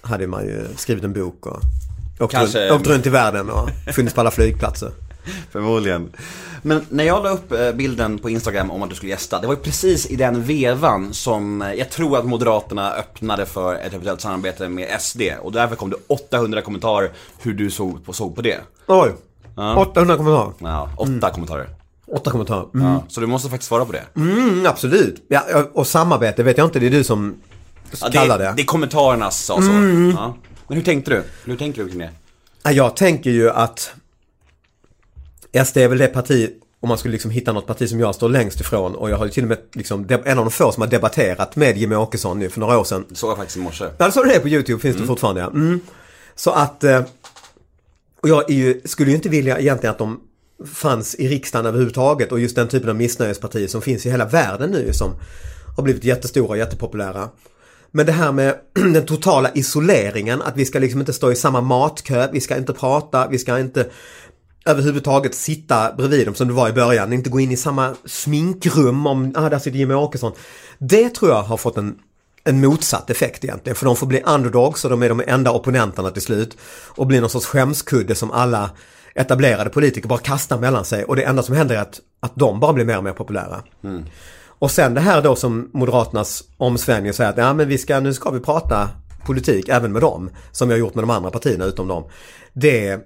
hade 0.00 0.26
man 0.26 0.44
ju 0.44 0.64
skrivit 0.76 1.04
en 1.04 1.12
bok 1.12 1.46
och 1.46 1.60
åkt, 2.20 2.32
Kanske- 2.34 2.68
runt, 2.68 2.80
åkt 2.80 2.86
runt 2.86 3.06
i 3.06 3.10
världen 3.10 3.50
och 3.50 3.70
funnits 3.94 4.14
på 4.14 4.20
alla 4.20 4.30
flygplatser. 4.30 4.90
Förmodligen. 5.52 6.12
Men 6.62 6.86
när 6.88 7.04
jag 7.04 7.22
la 7.24 7.30
upp 7.30 7.52
eh, 7.52 7.72
bilden 7.72 8.18
på 8.18 8.30
Instagram 8.30 8.70
om 8.70 8.82
att 8.82 8.90
du 8.90 8.96
skulle 8.96 9.10
gästa, 9.12 9.40
det 9.40 9.46
var 9.46 9.54
ju 9.54 9.60
precis 9.60 10.06
i 10.06 10.16
den 10.16 10.42
vevan 10.42 11.14
som 11.14 11.62
eh, 11.62 11.72
jag 11.72 11.90
tror 11.90 12.18
att 12.18 12.24
Moderaterna 12.24 12.92
öppnade 12.92 13.46
för 13.46 13.74
ett 13.74 13.92
eventuellt 13.92 14.20
samarbete 14.20 14.68
med 14.68 15.00
SD. 15.00 15.22
Och 15.42 15.52
därför 15.52 15.76
kom 15.76 15.90
det 15.90 15.96
800 16.06 16.62
kommentarer 16.62 17.10
hur 17.42 17.54
du 17.54 17.70
såg 17.70 18.04
på, 18.04 18.12
såg 18.12 18.36
på 18.36 18.42
det. 18.42 18.58
Oj! 18.86 19.12
800 19.76 20.16
kommentarer. 20.16 20.52
Ja, 20.58 20.90
åtta 20.96 21.30
kommentarer. 21.30 21.68
Åtta 22.06 22.30
kommentarer. 22.30 22.66
Mm. 22.74 22.86
Ja, 22.86 23.04
så 23.08 23.20
du 23.20 23.26
måste 23.26 23.48
faktiskt 23.50 23.68
svara 23.68 23.84
på 23.84 23.92
det. 23.92 24.02
Mm, 24.16 24.66
absolut. 24.66 25.24
Ja, 25.28 25.42
och 25.72 25.86
samarbete 25.86 26.42
vet 26.42 26.58
jag 26.58 26.66
inte, 26.66 26.78
det 26.78 26.86
är 26.86 26.90
du 26.90 27.04
som 27.04 27.34
Ja, 28.00 28.08
kallar 28.12 28.38
det, 28.38 28.44
det. 28.44 28.52
det 28.56 28.62
är 28.62 28.66
kommentarernas 28.66 29.44
sa 29.44 29.56
så. 29.62 29.68
Ja. 30.16 30.34
Men 30.68 30.76
hur 30.78 30.82
tänkte 30.84 31.10
du? 31.10 31.22
Hur 31.44 31.56
tänker 31.56 31.82
du 31.84 31.88
kring 31.88 31.98
det? 31.98 32.10
Ja, 32.62 32.70
Jag 32.72 32.96
tänker 32.96 33.30
ju 33.30 33.50
att 33.50 33.92
SD 35.64 35.76
är 35.76 35.88
väl 35.88 35.98
det 35.98 36.06
parti, 36.06 36.50
om 36.80 36.88
man 36.88 36.98
skulle 36.98 37.12
liksom 37.12 37.30
hitta 37.30 37.52
något 37.52 37.66
parti 37.66 37.88
som 37.88 38.00
jag 38.00 38.14
står 38.14 38.28
längst 38.28 38.60
ifrån 38.60 38.94
och 38.94 39.10
jag 39.10 39.16
har 39.16 39.24
ju 39.24 39.30
till 39.30 39.42
och 39.42 39.48
med 39.48 39.58
liksom, 39.72 40.06
en 40.24 40.38
av 40.38 40.44
de 40.44 40.50
få 40.50 40.72
som 40.72 40.80
har 40.80 40.88
debatterat 40.88 41.56
med 41.56 41.76
Jimmie 41.76 41.98
Åkesson 41.98 42.38
nu 42.38 42.48
för 42.48 42.60
några 42.60 42.78
år 42.78 42.84
sedan. 42.84 43.04
Det 43.08 43.14
såg 43.14 43.30
jag 43.30 43.36
faktiskt 43.36 43.56
i 43.56 43.60
morse. 43.60 43.84
Ja, 43.98 44.10
så 44.10 44.22
det 44.22 44.40
på 44.40 44.48
YouTube 44.48 44.80
finns 44.80 44.96
det 44.96 45.06
fortfarande 45.06 45.40
ja. 45.40 45.46
Mm. 45.46 45.80
Så 46.34 46.50
att, 46.50 46.84
eh, 46.84 47.02
och 48.20 48.28
jag 48.28 48.50
ju, 48.50 48.80
skulle 48.84 49.10
ju 49.10 49.16
inte 49.16 49.28
vilja 49.28 49.58
egentligen 49.58 49.92
att 49.92 49.98
de 49.98 50.20
fanns 50.64 51.14
i 51.14 51.28
riksdagen 51.28 51.66
överhuvudtaget 51.66 52.32
och 52.32 52.40
just 52.40 52.56
den 52.56 52.68
typen 52.68 52.88
av 52.88 52.96
missnöjespartier 52.96 53.68
som 53.68 53.82
finns 53.82 54.06
i 54.06 54.10
hela 54.10 54.24
världen 54.24 54.70
nu 54.70 54.92
som 54.92 55.14
har 55.76 55.82
blivit 55.82 56.04
jättestora 56.04 56.48
och 56.48 56.58
jättepopulära. 56.58 57.28
Men 57.90 58.06
det 58.06 58.12
här 58.12 58.32
med 58.32 58.54
den 58.72 59.06
totala 59.06 59.50
isoleringen, 59.54 60.42
att 60.42 60.56
vi 60.56 60.64
ska 60.64 60.78
liksom 60.78 61.00
inte 61.00 61.12
stå 61.12 61.32
i 61.32 61.36
samma 61.36 61.60
matkö, 61.60 62.28
vi 62.32 62.40
ska 62.40 62.56
inte 62.56 62.72
prata, 62.72 63.28
vi 63.28 63.38
ska 63.38 63.58
inte 63.58 63.86
överhuvudtaget 64.66 65.34
sitta 65.34 65.92
bredvid 65.92 66.26
dem 66.26 66.34
som 66.34 66.48
det 66.48 66.54
var 66.54 66.68
i 66.68 66.72
början, 66.72 67.12
inte 67.12 67.30
gå 67.30 67.40
in 67.40 67.52
i 67.52 67.56
samma 67.56 67.94
sminkrum 68.04 69.06
om, 69.06 69.32
ah 69.36 69.48
där 69.48 69.58
sitter 69.58 69.78
Jimmie 69.78 69.96
Åkesson. 69.96 70.32
Det 70.78 71.14
tror 71.14 71.30
jag 71.30 71.42
har 71.42 71.56
fått 71.56 71.76
en, 71.76 71.98
en 72.44 72.60
motsatt 72.60 73.10
effekt 73.10 73.44
egentligen, 73.44 73.76
för 73.76 73.86
de 73.86 73.96
får 73.96 74.06
bli 74.06 74.22
underdogs 74.26 74.84
och 74.84 74.90
de 74.90 75.02
är 75.02 75.08
de 75.08 75.22
enda 75.26 75.50
opponenterna 75.50 76.10
till 76.10 76.22
slut 76.22 76.56
och 76.88 77.06
blir 77.06 77.20
någon 77.20 77.30
sorts 77.30 77.46
skämskudde 77.46 78.14
som 78.14 78.30
alla 78.30 78.70
etablerade 79.14 79.70
politiker 79.70 80.08
bara 80.08 80.18
kastar 80.18 80.58
mellan 80.58 80.84
sig 80.84 81.04
och 81.04 81.16
det 81.16 81.22
enda 81.22 81.42
som 81.42 81.56
händer 81.56 81.74
är 81.74 81.80
att, 81.80 82.00
att 82.20 82.32
de 82.34 82.60
bara 82.60 82.72
blir 82.72 82.84
mer 82.84 82.98
och 82.98 83.04
mer 83.04 83.12
populära. 83.12 83.62
Och 84.58 84.70
sen 84.70 84.94
det 84.94 85.00
här 85.00 85.22
då 85.22 85.36
som 85.36 85.70
Moderaternas 85.72 86.44
omsvängning 86.56 87.12
säger 87.12 87.30
att 87.30 87.36
ja, 87.36 87.52
men 87.52 87.68
vi 87.68 87.78
ska, 87.78 88.00
nu 88.00 88.14
ska 88.14 88.30
vi 88.30 88.40
prata 88.40 88.88
politik 89.26 89.68
även 89.68 89.92
med 89.92 90.02
dem. 90.02 90.30
Som 90.52 90.70
jag 90.70 90.76
har 90.76 90.80
gjort 90.80 90.94
med 90.94 91.04
de 91.04 91.10
andra 91.10 91.30
partierna 91.30 91.64
utom 91.64 91.88
dem. 91.88 92.04
Det, 92.52 93.00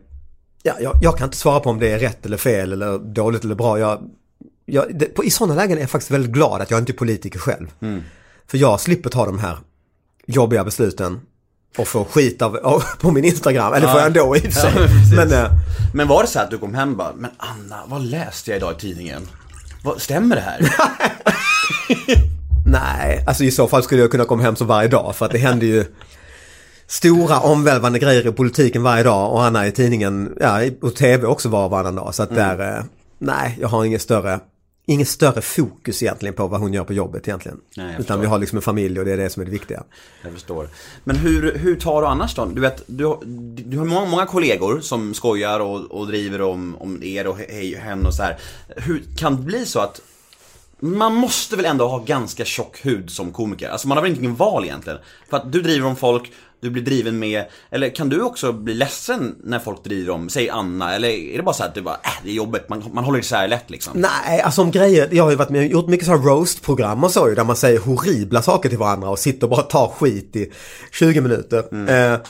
ja, 0.62 0.74
jag, 0.80 0.98
jag 1.02 1.18
kan 1.18 1.24
inte 1.24 1.36
svara 1.36 1.61
på 1.61 1.70
om 1.70 1.78
det 1.78 1.92
är 1.92 1.98
rätt 1.98 2.26
eller 2.26 2.36
fel 2.36 2.72
eller 2.72 2.98
dåligt 2.98 3.44
eller 3.44 3.54
bra. 3.54 3.78
Jag, 3.78 4.11
jag, 4.66 4.98
det, 4.98 5.04
på, 5.04 5.24
I 5.24 5.30
sådana 5.30 5.54
lägen 5.54 5.76
är 5.76 5.80
jag 5.82 5.90
faktiskt 5.90 6.11
väldigt 6.11 6.32
glad 6.32 6.61
att 6.61 6.70
jag 6.70 6.80
inte 6.80 6.92
är 6.92 6.94
politiker 6.94 7.38
själv. 7.38 7.66
För 8.46 8.58
jag 8.58 8.80
slipper 8.80 9.11
ta 9.11 9.26
de 9.26 9.38
här 9.38 9.58
jobbiga 10.26 10.64
besluten 10.64 11.20
och 11.78 11.88
få 11.88 12.04
skit 12.04 12.42
av, 12.42 12.82
på 13.00 13.11
min 13.11 13.24
Instagram. 13.24 13.72
Eller 13.74 13.86
får 13.88 13.98
jag 13.98 14.06
ändå 14.06 14.36
i 14.36 14.38
och 14.38 14.42
för 14.42 14.50
sig. 14.61 14.72
Ja, 14.76 15.16
men, 15.16 15.32
eh, 15.32 15.50
Men 15.94 16.08
var 16.08 16.22
det 16.22 16.28
så 16.28 16.38
att 16.40 16.50
du 16.50 16.58
kom 16.58 16.74
hem 16.74 16.90
och 16.90 16.96
bara, 16.96 17.12
men 17.16 17.30
Anna, 17.36 17.82
vad 17.86 18.02
läste 18.02 18.50
jag 18.50 18.56
idag 18.58 18.72
i 18.72 18.80
tidningen? 18.80 19.22
Vad, 19.84 20.00
stämmer 20.02 20.36
det 20.36 20.42
här? 20.42 20.74
Nej, 22.66 23.24
alltså 23.26 23.44
i 23.44 23.50
så 23.50 23.68
fall 23.68 23.82
skulle 23.82 24.00
jag 24.00 24.11
kunna 24.11 24.24
komma 24.24 24.42
hem 24.42 24.56
så 24.56 24.64
varje 24.64 24.88
dag 24.88 25.16
för 25.16 25.26
att 25.26 25.32
det 25.32 25.38
händer 25.38 25.66
ju 25.66 25.84
stora 26.91 27.41
omvälvande 27.41 27.99
grejer 27.99 28.26
i 28.28 28.32
politiken 28.32 28.82
varje 28.82 29.03
dag 29.03 29.32
och 29.32 29.45
Anna 29.45 29.66
i 29.66 29.72
tidningen, 29.72 30.36
ja 30.41 30.61
och 30.82 30.95
tv 30.95 31.26
också 31.26 31.49
var 31.49 31.64
och 31.64 31.70
varannan 31.70 31.95
dag. 31.95 32.14
Så 32.14 32.22
att 32.22 32.34
där, 32.34 32.76
eh, 32.78 32.84
nej, 33.18 33.59
jag 33.61 33.68
har 33.68 33.84
inget 33.84 34.03
större, 34.03 34.41
inget 34.86 35.09
större 35.09 35.41
fokus 35.41 36.03
egentligen 36.03 36.34
på 36.34 36.47
vad 36.47 36.61
hon 36.61 36.72
gör 36.72 36.84
på 36.84 36.93
jobbet 36.93 37.28
egentligen. 37.28 37.59
Nej, 37.76 37.97
Utan 37.99 38.20
vi 38.20 38.26
har 38.26 38.38
liksom 38.38 38.59
en 38.59 38.62
familj 38.62 38.99
och 38.99 39.05
det 39.05 39.12
är 39.12 39.16
det 39.16 39.30
som 39.30 39.41
är 39.41 39.45
det 39.47 39.53
viktiga. 39.53 39.82
Jag 40.22 40.32
förstår. 40.32 40.68
Men 41.05 41.16
hur, 41.16 41.59
hur 41.59 41.76
tar 41.76 42.01
du 42.03 42.07
annars 42.09 42.34
då? 42.34 42.45
Du 42.47 42.61
vet, 42.61 42.82
du, 42.86 43.05
har- 43.05 43.18
du 43.70 43.78
har 43.78 43.84
många, 43.84 44.05
många 44.07 44.26
kollegor 44.26 44.80
som 44.80 45.14
skojar 45.14 45.61
och, 45.61 45.80
och 45.91 46.07
driver 46.07 46.43
om, 46.43 46.76
om 46.80 47.03
er 47.03 47.26
och 47.26 47.36
hej 47.38 47.76
och 47.76 47.82
hen 47.82 48.07
och 48.07 48.14
så 48.14 48.22
här. 48.22 48.38
Hur 48.76 49.03
kan 49.16 49.36
det 49.36 49.43
bli 49.43 49.66
så 49.66 49.80
att 49.80 50.01
man 50.81 51.14
måste 51.14 51.57
väl 51.57 51.64
ändå 51.64 51.89
ha 51.89 51.99
ganska 51.99 52.45
tjock 52.45 52.85
hud 52.85 53.11
som 53.11 53.33
komiker? 53.33 53.68
Alltså 53.68 53.89
man 53.89 53.97
har 53.97 54.03
väl 54.03 54.24
inget 54.24 54.39
val 54.39 54.64
egentligen? 54.64 54.99
För 55.31 55.37
att 55.37 55.53
du 55.53 55.62
driver 55.62 55.87
om 55.87 55.97
folk, 55.97 56.33
du 56.61 56.70
blir 56.70 56.83
driven 56.83 57.18
med, 57.18 57.45
eller 57.70 57.89
kan 57.89 58.09
du 58.09 58.22
också 58.22 58.53
bli 58.53 58.74
ledsen 58.74 59.37
när 59.45 59.59
folk 59.59 59.85
driver 59.85 60.12
om, 60.12 60.28
säg 60.28 60.51
Anna, 60.51 60.95
eller 60.95 61.09
är 61.09 61.37
det 61.37 61.43
bara 61.43 61.55
så 61.55 61.64
att 61.64 61.74
du 61.74 61.83
bara, 61.83 61.95
äh, 61.95 62.11
det 62.24 62.31
är 62.31 62.35
jobbigt, 62.35 62.68
man, 62.68 62.85
man 62.93 63.05
håller 63.05 63.18
isär 63.18 63.49
lätt 63.49 63.70
liksom? 63.70 63.93
Nej, 63.97 64.41
alltså 64.41 64.62
om 64.62 64.70
grejer, 64.70 65.09
jag 65.12 65.24
har 65.24 65.31
ju 65.31 65.37
varit 65.37 65.51
med 65.51 65.70
gjort 65.70 65.87
mycket 65.87 66.07
så 66.07 66.16
här 66.16 66.18
roast-program 66.18 67.05
och 67.05 67.11
så 67.11 67.28
ju, 67.28 67.35
där 67.35 67.45
man 67.45 67.57
säger 67.57 67.78
horribla 67.78 68.43
saker 68.43 68.68
till 68.68 68.78
varandra 68.78 69.11
och 69.11 69.18
sitter 69.18 69.47
och 69.47 69.51
bara 69.51 69.62
tar 69.62 69.89
skit 69.89 70.37
i 70.37 70.53
20 70.93 71.20
minuter. 71.20 71.91
Eh, 71.91 72.20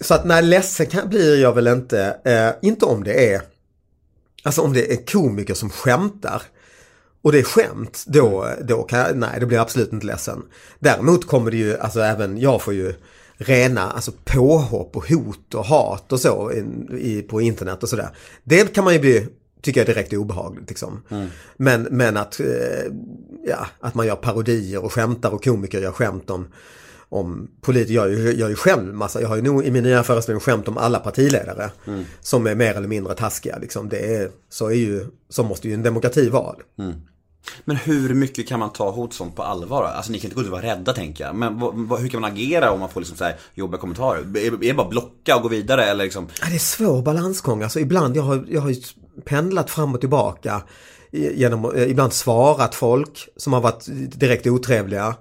så 0.00 0.14
att 0.14 0.24
nej, 0.24 0.42
ledsen 0.42 0.86
kan, 0.86 1.08
blir 1.08 1.42
jag 1.42 1.52
väl 1.52 1.66
inte, 1.66 2.16
eh, 2.24 2.68
inte 2.68 2.84
om 2.84 3.04
det 3.04 3.34
är, 3.34 3.42
alltså 4.42 4.62
om 4.62 4.72
det 4.72 4.92
är 4.92 5.06
komiker 5.06 5.54
som 5.54 5.70
skämtar. 5.70 6.42
Och 7.24 7.32
det 7.32 7.38
är 7.38 7.42
skämt, 7.42 8.04
då, 8.06 8.48
då 8.64 8.82
kan 8.82 8.98
jag, 8.98 9.16
nej 9.16 9.40
det 9.40 9.46
blir 9.46 9.56
jag 9.58 9.62
absolut 9.62 9.92
inte 9.92 10.06
ledsen. 10.06 10.42
Däremot 10.78 11.26
kommer 11.26 11.50
det 11.50 11.56
ju, 11.56 11.78
alltså 11.78 12.00
även 12.00 12.38
jag 12.38 12.62
får 12.62 12.74
ju 12.74 12.94
rena 13.36 13.90
alltså 13.90 14.12
påhopp 14.24 14.96
och 14.96 15.08
hot 15.08 15.54
och 15.54 15.64
hat 15.64 16.12
och 16.12 16.20
så 16.20 16.52
i, 16.98 17.22
på 17.22 17.40
internet 17.40 17.82
och 17.82 17.88
sådär. 17.88 18.08
Det 18.44 18.74
kan 18.74 18.84
man 18.84 18.92
ju 18.92 18.98
bli, 19.00 19.26
tycker 19.62 19.80
jag 19.80 19.86
direkt 19.88 20.12
obehagligt 20.12 20.68
liksom. 20.68 21.02
Men, 21.56 21.82
men 21.90 22.16
att, 22.16 22.40
eh, 22.40 22.46
ja, 23.46 23.66
att 23.80 23.94
man 23.94 24.06
gör 24.06 24.16
parodier 24.16 24.84
och 24.84 24.92
skämtar 24.92 25.30
och 25.30 25.44
komiker 25.44 25.80
gör 25.80 25.92
skämt 25.92 26.30
om 26.30 26.46
om 27.08 27.50
politiker, 27.60 27.94
jag, 27.94 28.10
gör 28.12 28.18
ju- 28.18 28.34
jag 28.40 28.50
ju 28.50 28.56
själv 28.56 28.94
massa, 28.94 29.20
jag 29.20 29.28
har 29.28 29.36
ju 29.36 29.42
nog 29.42 29.64
i 29.64 29.70
min 29.70 29.82
nya 29.82 30.02
föreställning 30.02 30.40
skämt 30.40 30.68
om 30.68 30.78
alla 30.78 30.98
partiledare. 30.98 31.70
Som 32.20 32.46
är 32.46 32.54
mer 32.54 32.74
eller 32.74 32.88
mindre 32.88 33.14
taskiga 33.14 33.58
liksom. 33.58 33.88
Det 33.88 34.14
är, 34.16 34.30
så 34.50 34.66
är 34.66 34.74
ju, 34.74 35.06
så 35.28 35.42
måste 35.42 35.68
ju 35.68 35.74
en 35.74 35.82
demokrati 35.82 36.28
vara. 36.28 36.56
Men 37.64 37.76
hur 37.76 38.14
mycket 38.14 38.48
kan 38.48 38.60
man 38.60 38.72
ta 38.72 38.90
hot 38.90 39.14
sånt 39.14 39.36
på 39.36 39.42
allvar? 39.42 39.84
Alltså 39.84 40.12
ni 40.12 40.18
kan 40.18 40.30
inte 40.30 40.34
gå 40.34 40.40
ut 40.40 40.46
och 40.46 40.52
vara 40.52 40.62
rädda 40.62 40.92
tänker 40.92 41.24
jag. 41.24 41.34
Men 41.34 41.58
vad, 41.58 41.74
vad, 41.74 42.00
hur 42.00 42.08
kan 42.08 42.20
man 42.20 42.32
agera 42.32 42.70
om 42.70 42.80
man 42.80 42.88
får 42.88 43.00
liksom 43.00 43.16
så 43.16 43.24
här 43.24 43.36
jobbiga 43.54 43.80
kommentarer? 43.80 44.20
Är, 44.36 44.46
är 44.46 44.58
det 44.58 44.74
bara 44.74 44.88
blocka 44.88 45.36
och 45.36 45.42
gå 45.42 45.48
vidare 45.48 45.84
eller 45.84 46.04
liksom? 46.04 46.26
Ja, 46.40 46.46
det 46.48 46.54
är 46.54 46.58
svår 46.58 47.02
balansgång. 47.02 47.62
Alltså 47.62 47.80
ibland, 47.80 48.16
jag 48.16 48.22
har, 48.22 48.46
jag 48.48 48.60
har 48.60 48.70
ju 48.70 48.82
pendlat 49.24 49.70
fram 49.70 49.94
och 49.94 50.00
tillbaka. 50.00 50.62
Genom, 51.12 51.74
eh, 51.74 51.90
ibland 51.90 52.12
svarat 52.12 52.74
folk 52.74 53.28
som 53.36 53.52
har 53.52 53.60
varit 53.60 53.84
direkt 54.18 54.46
otrevliga 54.46 55.14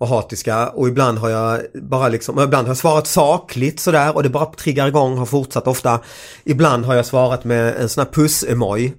och 0.00 0.08
hatiska 0.08 0.68
och 0.68 0.88
ibland 0.88 1.18
har 1.18 1.30
jag 1.30 1.60
bara 1.74 2.08
liksom, 2.08 2.38
och 2.38 2.44
ibland 2.44 2.66
har 2.66 2.70
jag 2.70 2.78
svarat 2.78 3.06
sakligt 3.06 3.80
sådär 3.80 4.16
och 4.16 4.22
det 4.22 4.28
bara 4.28 4.46
triggar 4.46 4.88
igång, 4.88 5.18
har 5.18 5.26
fortsatt 5.26 5.66
ofta. 5.66 6.00
Ibland 6.44 6.84
har 6.84 6.94
jag 6.94 7.06
svarat 7.06 7.44
med 7.44 7.76
en 7.76 7.88
sån 7.88 8.04
här 8.04 8.12
puss-emoj. 8.12 8.92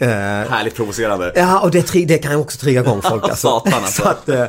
Eh, 0.00 0.08
Härligt 0.50 0.76
provocerande. 0.76 1.32
Ja, 1.36 1.60
och 1.60 1.70
det, 1.70 1.92
det 2.06 2.18
kan 2.18 2.32
ju 2.32 2.38
också 2.38 2.58
trigga 2.58 2.80
igång 2.80 3.02
folk 3.02 3.24
alltså. 3.28 3.48
Alltså. 3.48 4.02
så, 4.02 4.08
att, 4.08 4.28
eh, 4.28 4.44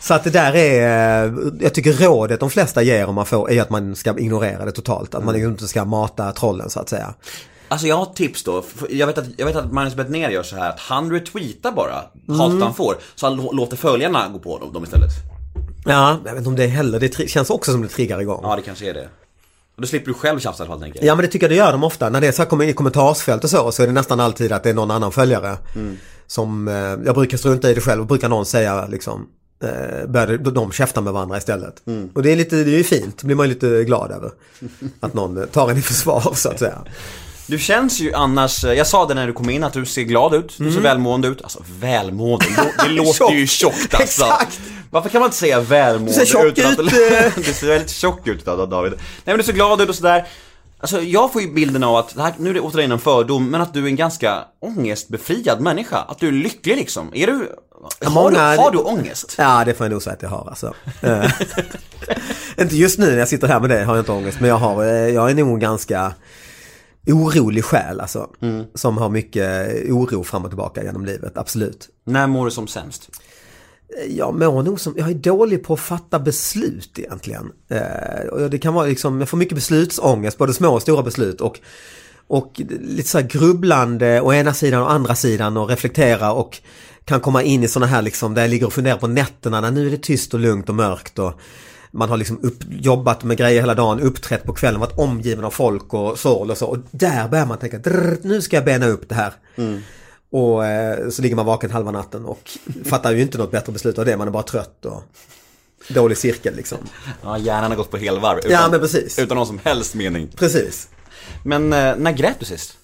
så 0.00 0.14
att 0.14 0.24
det 0.24 0.30
där 0.30 0.54
är, 0.56 1.24
eh, 1.26 1.32
jag 1.60 1.74
tycker 1.74 1.92
rådet 1.92 2.40
de 2.40 2.50
flesta 2.50 2.82
ger 2.82 3.06
om 3.06 3.14
man 3.14 3.26
får 3.26 3.50
är 3.50 3.62
att 3.62 3.70
man 3.70 3.96
ska 3.96 4.18
ignorera 4.18 4.64
det 4.64 4.72
totalt. 4.72 5.14
Att 5.14 5.24
man 5.24 5.34
Mm. 5.34 5.50
inte 5.50 5.68
ska 5.68 5.84
mata 5.84 6.32
trollen 6.32 6.70
så 6.70 6.80
att 6.80 6.88
säga. 6.88 7.14
Alltså 7.68 7.86
jag 7.86 7.96
har 7.96 8.06
tips 8.06 8.42
då. 8.44 8.64
Jag 8.90 9.06
vet 9.06 9.18
att, 9.18 9.24
jag 9.36 9.46
vet 9.46 9.56
att 9.56 9.72
Magnus 9.72 9.94
Bettner 9.94 10.30
gör 10.30 10.42
så 10.42 10.56
här 10.56 10.70
att 10.70 10.80
han 10.80 11.10
retweetar 11.10 11.72
bara 11.72 12.02
Mm. 12.28 12.40
hatet 12.40 12.62
han 12.62 12.74
får. 12.74 12.94
Så 13.14 13.26
han 13.26 13.40
lå- 13.40 13.54
låter 13.54 13.76
följarna 13.76 14.28
gå 14.28 14.38
på 14.38 14.58
dem, 14.58 14.72
dem 14.72 14.84
istället. 14.84 15.10
Ja, 15.84 16.18
jag 16.24 16.30
vet 16.32 16.38
inte 16.38 16.48
om 16.48 16.56
det 16.56 16.66
heller, 16.66 17.00
det 17.00 17.28
känns 17.30 17.50
också 17.50 17.72
som 17.72 17.82
det 17.82 17.88
triggar 17.88 18.20
igång. 18.20 18.40
Ja, 18.42 18.56
det 18.56 18.62
kanske 18.62 18.90
är 18.90 18.94
det. 18.94 19.08
Och 19.76 19.82
då 19.82 19.88
slipper 19.88 20.06
du 20.06 20.14
själv 20.14 20.40
tjafsa 20.40 20.62
i 20.62 20.66
alla 20.66 20.74
fall, 20.74 20.82
tänker 20.82 21.00
jag. 21.00 21.06
Ja 21.06 21.14
men 21.14 21.24
det 21.24 21.30
tycker 21.30 21.44
jag 21.44 21.50
det 21.50 21.56
gör 21.56 21.72
de 21.72 21.84
ofta. 21.84 22.10
När 22.10 22.20
det 22.20 22.26
är 22.26 22.32
så 22.32 22.42
här 22.42 22.48
kommer 22.48 22.64
i 22.64 22.72
kommentarsfält 22.72 23.44
och 23.44 23.50
så, 23.50 23.72
så 23.72 23.82
är 23.82 23.86
det 23.86 23.92
nästan 23.92 24.20
alltid 24.20 24.52
att 24.52 24.62
det 24.62 24.70
är 24.70 24.74
någon 24.74 24.90
annan 24.90 25.12
följare. 25.12 25.56
Mm. 25.74 25.96
Som, 26.26 26.68
eh, 26.68 26.74
jag 26.74 27.14
brukar 27.14 27.38
strunta 27.38 27.70
i 27.70 27.74
det 27.74 27.80
själv 27.80 28.00
och 28.00 28.06
brukar 28.06 28.28
någon 28.28 28.46
säga 28.46 28.86
liksom, 28.86 29.28
eh, 29.64 30.08
började 30.08 30.50
de 30.50 30.72
käfta 30.72 31.00
med 31.00 31.12
varandra 31.12 31.38
istället. 31.38 31.86
Mm. 31.86 32.10
Och 32.14 32.22
det 32.22 32.32
är 32.32 32.36
lite, 32.36 32.56
det 32.56 32.70
är 32.70 32.78
ju 32.78 32.84
fint, 32.84 33.18
det 33.18 33.26
blir 33.26 33.36
man 33.36 33.46
ju 33.48 33.54
lite 33.54 33.84
glad 33.84 34.10
över. 34.10 34.30
Att 35.00 35.14
någon 35.14 35.46
tar 35.48 35.70
en 35.70 35.78
i 35.78 35.82
försvar 35.82 36.32
så 36.34 36.48
att 36.48 36.58
säga. 36.58 36.78
Du 37.46 37.58
känns 37.58 38.00
ju 38.00 38.14
annars, 38.14 38.64
eh, 38.64 38.72
jag 38.72 38.86
sa 38.86 39.06
det 39.06 39.14
när 39.14 39.26
du 39.26 39.32
kom 39.32 39.50
in 39.50 39.64
att 39.64 39.72
du 39.72 39.84
ser 39.86 40.02
glad 40.02 40.34
ut, 40.34 40.48
du 40.48 40.64
ser 40.64 40.70
Mm. 40.70 40.82
välmående 40.82 41.28
ut. 41.28 41.42
Alltså 41.42 41.62
välmående, 41.80 42.46
det 42.84 42.88
låter 42.88 43.32
ju 43.32 43.46
tjockt 43.46 43.94
alltså. 43.94 44.24
Exakt. 44.24 44.60
Varför 44.90 45.08
kan 45.08 45.20
man 45.20 45.26
inte 45.26 45.36
säga 45.36 45.60
välmående 45.60 46.12
Du 46.12 46.26
ser 46.26 46.26
tjock 46.26 46.44
utan 46.58 46.72
att... 46.72 46.78
ut, 46.78 46.92
eh. 47.12 47.32
du 47.36 47.52
ser 47.52 47.66
väldigt 47.66 47.90
tjock 47.90 48.26
ut 48.28 48.44
David. 48.44 48.92
Nej 48.92 49.00
men 49.24 49.36
du 49.38 49.42
ser 49.42 49.52
glad 49.52 49.80
ut 49.80 49.88
och 49.88 49.94
sådär. 49.94 50.26
Alltså 50.80 51.00
jag 51.00 51.32
får 51.32 51.42
ju 51.42 51.52
bilden 51.52 51.84
av 51.84 51.96
att, 51.96 52.16
här, 52.18 52.34
nu 52.38 52.50
är 52.50 52.54
det 52.54 52.60
återigen 52.60 52.92
en 52.92 52.98
fördom, 52.98 53.50
men 53.50 53.60
att 53.60 53.74
du 53.74 53.82
är 53.82 53.86
en 53.86 53.96
ganska 53.96 54.44
ångestbefriad 54.60 55.60
människa. 55.60 55.96
Att 56.08 56.18
du 56.18 56.28
är 56.28 56.32
lycklig 56.32 56.76
liksom. 56.76 57.10
Är 57.14 57.26
du, 57.26 57.48
har, 58.04 58.10
många- 58.10 58.52
du, 58.52 58.58
har 58.58 58.70
du 58.70 58.78
ångest? 58.78 59.34
Ja 59.38 59.62
det 59.66 59.74
får 59.74 59.86
jag 59.86 59.92
nog 59.92 60.02
säga 60.02 60.14
att 60.14 60.22
jag 60.22 60.28
har 60.28 60.46
alltså. 60.48 60.74
Eh, 61.00 61.30
inte 62.60 62.76
just 62.76 62.98
nu 62.98 63.10
när 63.10 63.18
jag 63.18 63.28
sitter 63.28 63.48
här 63.48 63.60
med 63.60 63.70
dig 63.70 63.84
har 63.84 63.94
jag 63.96 64.00
inte 64.02 64.12
ångest 64.12 64.40
men 64.40 64.48
jag 64.48 64.56
har, 64.56 64.84
jag 64.84 65.30
är 65.30 65.34
nog 65.34 65.60
ganska 65.60 66.12
orolig 67.06 67.64
själ 67.64 68.00
alltså. 68.00 68.30
Mm. 68.40 68.64
Som 68.74 68.98
har 68.98 69.08
mycket 69.08 69.70
oro 69.90 70.24
fram 70.24 70.44
och 70.44 70.50
tillbaka 70.50 70.84
genom 70.84 71.04
livet, 71.04 71.36
absolut. 71.36 71.88
När 72.04 72.26
mår 72.26 72.44
du 72.44 72.50
som 72.50 72.66
sämst? 72.66 73.10
Jag 74.08 74.34
mår 74.38 74.62
nog 74.62 74.80
som, 74.80 74.94
jag 74.96 75.10
är 75.10 75.14
dålig 75.14 75.64
på 75.64 75.74
att 75.74 75.80
fatta 75.80 76.18
beslut 76.18 76.98
egentligen. 76.98 77.52
Eh, 77.68 78.26
och 78.32 78.50
det 78.50 78.58
kan 78.58 78.74
vara 78.74 78.86
liksom, 78.86 79.20
jag 79.20 79.28
får 79.28 79.36
mycket 79.36 79.54
beslutsångest, 79.54 80.38
både 80.38 80.54
små 80.54 80.74
och 80.74 80.82
stora 80.82 81.02
beslut. 81.02 81.40
Och, 81.40 81.60
och 82.26 82.60
lite 82.80 83.08
så 83.08 83.18
här 83.18 83.26
grubblande 83.26 84.20
å 84.20 84.32
ena 84.32 84.54
sidan 84.54 84.82
och 84.82 84.92
andra 84.92 85.14
sidan 85.14 85.56
och 85.56 85.68
reflektera 85.68 86.32
och 86.32 86.58
kan 87.04 87.20
komma 87.20 87.42
in 87.42 87.64
i 87.64 87.68
sådana 87.68 87.86
här 87.86 88.02
liksom 88.02 88.34
där 88.34 88.42
jag 88.42 88.50
ligger 88.50 88.66
och 88.66 88.72
funderar 88.72 88.96
på 88.96 89.06
nätterna 89.06 89.60
när 89.60 89.70
nu 89.70 89.86
är 89.86 89.90
det 89.90 90.02
tyst 90.02 90.34
och 90.34 90.40
lugnt 90.40 90.68
och 90.68 90.74
mörkt. 90.74 91.18
Och, 91.18 91.40
man 91.94 92.08
har 92.08 92.16
liksom 92.16 92.38
upp, 92.42 92.58
jobbat 92.68 93.24
med 93.24 93.36
grejer 93.36 93.60
hela 93.60 93.74
dagen, 93.74 94.00
uppträtt 94.00 94.44
på 94.44 94.52
kvällen, 94.52 94.80
varit 94.80 94.98
omgiven 94.98 95.44
av 95.44 95.50
folk 95.50 95.94
och 95.94 96.18
sorl 96.18 96.50
och 96.50 96.58
så. 96.58 96.66
Och 96.66 96.78
där 96.90 97.28
börjar 97.28 97.46
man 97.46 97.58
tänka, 97.58 97.78
"Drr, 97.78 98.16
nu 98.22 98.42
ska 98.42 98.56
jag 98.56 98.64
bena 98.64 98.86
upp 98.86 99.08
det 99.08 99.14
här. 99.14 99.32
Och 100.30 100.66
eh, 100.66 101.08
så 101.10 101.22
ligger 101.22 101.36
man 101.36 101.46
vaken 101.46 101.70
halva 101.70 101.90
natten 101.90 102.24
och 102.24 102.50
fattar 102.84 103.12
ju 103.12 103.22
inte 103.22 103.38
något 103.38 103.50
bättre 103.50 103.72
beslut 103.72 103.98
av 103.98 104.04
det. 104.04 104.16
Man 104.16 104.28
är 104.28 104.32
bara 104.32 104.42
trött 104.42 104.84
och 104.84 105.02
dålig 105.88 106.18
cirkel 106.18 106.56
liksom. 106.56 106.78
Ja, 107.22 107.38
hjärnan 107.38 107.70
har 107.70 107.76
gått 107.76 107.90
på 107.90 107.96
helvarv. 107.96 108.38
Utan, 108.38 108.50
Ja, 108.50 108.68
men 108.70 108.80
precis. 108.80 109.18
Utan 109.18 109.36
någon 109.36 109.46
som 109.46 109.60
helst 109.64 109.94
mening. 109.94 110.28
Precis. 110.36 110.88
Men 111.44 111.72
eh, 111.72 111.96
när 111.96 112.12
grät 112.12 112.36
du 112.38 112.44
sist? 112.44 112.76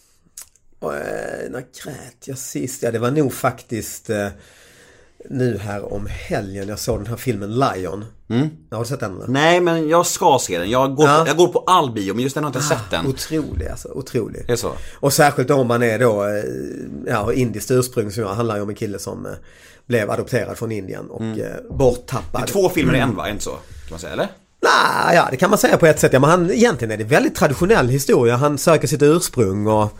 Och, 0.78 0.94
eh, 0.94 1.50
när 1.50 1.61
grät 1.61 2.16
jag 2.24 2.38
sist? 2.38 2.82
Ja, 2.82 2.90
det 2.90 2.98
var 2.98 3.11
nog 3.11 3.32
faktiskt 3.32 4.11
eh, 4.11 4.28
nu 5.31 5.59
här 5.59 5.93
om 5.93 6.07
helgen. 6.11 6.69
Jag 6.69 6.79
såg 6.79 6.99
den 6.99 7.07
här 7.07 7.16
filmen 7.16 7.55
Lion. 7.59 8.05
Har 8.71 8.79
du 8.81 8.85
sett 8.85 9.01
den? 9.01 9.23
Nej, 9.29 9.61
men 9.61 9.89
jag 9.89 10.07
ska 10.07 10.39
se 10.41 10.59
den. 10.59 10.71
Jag 10.71 10.95
går, 10.95 11.07
Ja. 11.09 11.21
på, 11.23 11.29
jag 11.29 11.37
går 11.37 11.49
på 11.49 11.59
all 11.66 11.93
bio, 11.93 12.14
men 12.14 12.23
just 12.23 12.35
den 12.35 12.45
har 12.45 12.51
jag 12.51 12.57
inte 12.57 12.69
sett 12.69 12.91
den. 12.91 13.07
Otrolig 13.07 13.69
alltså, 13.69 13.89
otrolig. 13.89 14.43
Det 14.47 14.53
är 14.53 14.57
så? 14.57 14.73
Och 14.95 15.12
särskilt 15.12 15.51
om 15.51 15.66
man 15.66 15.83
är 15.83 15.99
då, 15.99 16.25
eh, 16.25 16.45
ja, 17.07 17.33
indiskt 17.33 17.71
ursprung 17.71 18.11
som 18.11 18.23
jag 18.23 18.35
handlar 18.35 18.57
ju 18.57 18.62
om 18.62 18.69
en 18.69 18.75
kille 18.75 18.99
som 18.99 19.27
eh, 19.27 19.33
blev 19.87 20.11
adopterad 20.11 20.59
från 20.59 20.73
Indien 20.73 21.11
och 21.11 21.23
eh, 21.23 21.57
borttappad. 21.71 22.41
Det 22.41 22.45
är 22.45 22.47
två 22.47 22.69
filmer 22.69 22.95
i 22.95 22.99
en 22.99 23.16
va? 23.16 23.27
Är 23.27 23.31
inte 23.31 23.45
så? 23.45 23.51
Kan 23.51 23.61
man 23.91 23.99
säga, 23.99 24.12
eller? 24.12 24.29
Nej, 24.62 25.16
ja 25.16 25.29
det 25.31 25.37
kan 25.37 25.51
man 25.51 25.59
säga 25.59 25.77
på 25.77 25.87
ett 25.87 26.01
sätt. 26.01 26.12
Ja, 26.12 26.21
men 26.21 26.31
han, 26.31 26.51
egentligen 26.51 26.93
är 26.93 26.97
det 26.97 27.05
väldigt 27.05 27.35
traditionell 27.35 27.89
historia. 27.89 28.37
Han 28.37 28.59
söker 28.59 28.89
sitt 28.89 29.03
ursprung 29.03 29.66
och, 29.66 29.99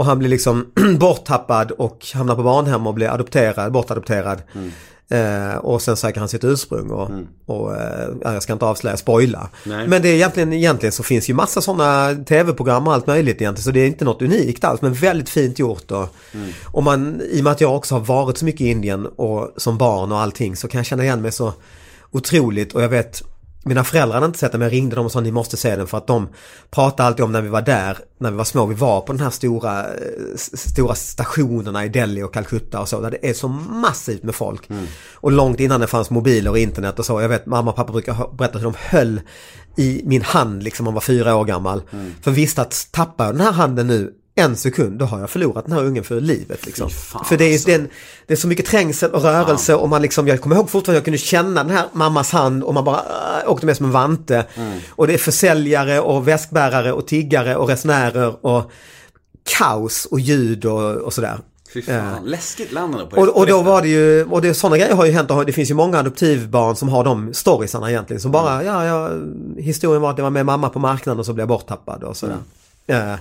och 0.00 0.06
han 0.06 0.18
blir 0.18 0.28
liksom 0.28 0.66
borttappad 0.98 1.70
och 1.70 2.06
hamnar 2.14 2.36
på 2.36 2.42
barnhem 2.42 2.86
och 2.86 2.94
blir 2.94 3.08
adopterad, 3.08 3.72
bortadopterad. 3.72 4.42
Eh, 5.10 5.56
och 5.56 5.82
sen 5.82 5.96
söker 5.96 6.20
han 6.20 6.28
sitt 6.28 6.44
ursprung 6.44 6.90
och, 6.90 7.10
och 7.46 7.76
eh, 7.76 8.08
ja, 8.22 8.32
jag 8.32 8.42
ska 8.42 8.52
inte 8.52 8.64
avslöja, 8.64 8.96
spoila. 8.96 9.48
Nej. 9.64 9.88
Men 9.88 10.02
det 10.02 10.08
är 10.08 10.14
egentligen, 10.14 10.52
egentligen 10.52 10.92
så 10.92 11.02
finns 11.02 11.30
ju 11.30 11.34
massa 11.34 11.60
sådana 11.60 12.14
tv-program 12.24 12.86
och 12.86 12.94
allt 12.94 13.06
möjligt 13.06 13.40
egentligen. 13.40 13.64
Så 13.64 13.70
det 13.70 13.80
är 13.80 13.86
inte 13.86 14.04
något 14.04 14.22
unikt 14.22 14.64
alls 14.64 14.82
men 14.82 14.92
väldigt 14.92 15.28
fint 15.28 15.58
gjort. 15.58 15.90
Och, 15.90 16.14
och 16.64 16.82
man, 16.82 17.20
i 17.20 17.40
och 17.40 17.44
med 17.44 17.52
att 17.52 17.60
jag 17.60 17.76
också 17.76 17.94
har 17.94 18.00
varit 18.00 18.38
så 18.38 18.44
mycket 18.44 18.60
i 18.60 18.68
Indien 18.68 19.06
och 19.06 19.50
som 19.56 19.78
barn 19.78 20.12
och 20.12 20.20
allting 20.20 20.56
så 20.56 20.68
kan 20.68 20.78
jag 20.78 20.86
känna 20.86 21.02
igen 21.02 21.22
mig 21.22 21.32
så 21.32 21.52
otroligt 22.10 22.74
och 22.74 22.82
jag 22.82 22.88
vet 22.88 23.22
mina 23.64 23.84
föräldrar 23.84 24.14
hade 24.14 24.26
inte 24.26 24.38
sett 24.38 24.52
den 24.52 24.58
men 24.58 24.66
jag 24.66 24.72
ringde 24.72 24.96
dem 24.96 25.06
och 25.06 25.12
sa 25.12 25.20
ni 25.20 25.32
måste 25.32 25.56
se 25.56 25.76
den 25.76 25.86
för 25.86 25.98
att 25.98 26.06
de 26.06 26.28
pratade 26.70 27.06
alltid 27.06 27.24
om 27.24 27.32
när 27.32 27.40
vi 27.40 27.48
var 27.48 27.62
där, 27.62 27.98
när 28.18 28.30
vi 28.30 28.36
var 28.36 28.44
små, 28.44 28.66
vi 28.66 28.74
var 28.74 29.00
på 29.00 29.12
den 29.12 29.22
här 29.22 29.30
stora, 29.30 29.80
eh, 29.80 30.36
stora 30.36 30.94
stationerna 30.94 31.84
i 31.84 31.88
Delhi 31.88 32.22
och 32.22 32.34
Calcutta 32.34 32.80
och 32.80 32.88
så 32.88 33.00
där 33.00 33.10
det 33.10 33.28
är 33.30 33.34
så 33.34 33.48
massivt 33.48 34.22
med 34.22 34.34
folk. 34.34 34.68
Och 35.14 35.32
långt 35.32 35.60
innan 35.60 35.80
det 35.80 35.86
fanns 35.86 36.10
mobiler 36.10 36.50
och 36.50 36.58
internet 36.58 36.98
och 36.98 37.06
så. 37.06 37.20
Jag 37.20 37.28
vet 37.28 37.46
mamma 37.46 37.70
och 37.70 37.76
pappa 37.76 37.92
brukar 37.92 38.36
berätta 38.36 38.58
hur 38.58 38.64
de 38.64 38.74
höll 38.78 39.20
i 39.76 40.02
min 40.04 40.22
hand 40.22 40.62
liksom 40.62 40.86
om 40.86 40.90
man 40.90 40.94
var 40.94 41.00
fyra 41.00 41.36
år 41.36 41.44
gammal. 41.44 41.82
För 42.22 42.30
visste 42.30 42.62
att 42.62 42.88
tappar 42.90 43.24
jag 43.24 43.34
den 43.34 43.40
här 43.40 43.52
handen 43.52 43.86
nu 43.86 44.14
en 44.34 44.56
sekund, 44.56 44.98
då 44.98 45.04
har 45.04 45.20
jag 45.20 45.30
förlorat 45.30 45.64
den 45.64 45.72
här 45.72 45.84
ungen 45.84 46.04
för 46.04 46.20
livet. 46.20 46.66
Liksom. 46.66 46.90
fan, 46.90 47.24
för 47.24 47.36
det 47.36 47.44
är, 47.44 47.52
alltså. 47.52 47.66
det, 47.66 47.74
är 47.74 47.78
en, 47.78 47.88
det 48.26 48.32
är 48.32 48.36
så 48.36 48.48
mycket 48.48 48.66
trängsel 48.66 49.10
och 49.10 49.22
rörelse 49.22 49.74
och 49.74 49.88
man 49.88 50.02
liksom, 50.02 50.28
jag 50.28 50.40
kommer 50.40 50.56
ihåg 50.56 50.70
fortfarande 50.70 50.96
jag 50.96 51.04
kunde 51.04 51.18
känna 51.18 51.64
den 51.64 51.76
här 51.76 51.86
mammas 51.92 52.30
hand 52.30 52.62
och 52.62 52.74
man 52.74 52.84
bara 52.84 53.00
äh, 53.42 53.50
åkte 53.50 53.66
med 53.66 53.76
som 53.76 53.86
en 53.86 53.92
vante. 53.92 54.46
Och 54.90 55.06
det 55.06 55.14
är 55.14 55.18
försäljare 55.18 56.00
och 56.00 56.28
väskbärare 56.28 56.92
och 56.92 57.06
tiggare 57.06 57.56
och 57.56 57.68
resenärer 57.68 58.46
och 58.46 58.70
kaos 59.58 60.06
och 60.10 60.20
ljud 60.20 60.64
och, 60.64 60.96
och 60.96 61.12
sådär. 61.12 61.38
Fy 61.72 61.82
fan, 61.82 62.24
läskigt 62.24 62.72
land 62.72 62.94
ändå 62.94 63.06
på 63.06 63.20
Och, 63.20 63.28
och 63.28 63.46
då 63.46 63.62
var 63.62 63.82
det 63.82 63.88
ju, 63.88 64.24
och 64.24 64.42
det, 64.42 64.54
sådana 64.54 64.76
grejer 64.78 64.94
har 64.94 65.04
ju 65.04 65.12
hänt 65.12 65.30
och 65.30 65.46
det 65.46 65.52
finns 65.52 65.70
ju 65.70 65.74
många 65.74 65.98
adoptivbarn 65.98 66.76
som 66.76 66.88
har 66.88 67.04
de 67.04 67.34
storiesarna 67.34 67.90
egentligen. 67.90 68.20
Som 68.20 68.30
bara, 68.30 68.64
ja, 68.64 68.84
ja, 68.84 69.10
historien 69.58 70.02
var 70.02 70.10
att 70.10 70.18
jag 70.18 70.22
var 70.22 70.30
med 70.30 70.46
mamma 70.46 70.68
på 70.68 70.78
marknaden 70.78 71.20
och 71.20 71.26
så 71.26 71.32
blev 71.32 71.42
jag 71.42 71.48
borttappad 71.48 72.02
och 72.04 72.16
sådär. 72.16 72.36
Eh, 72.86 73.14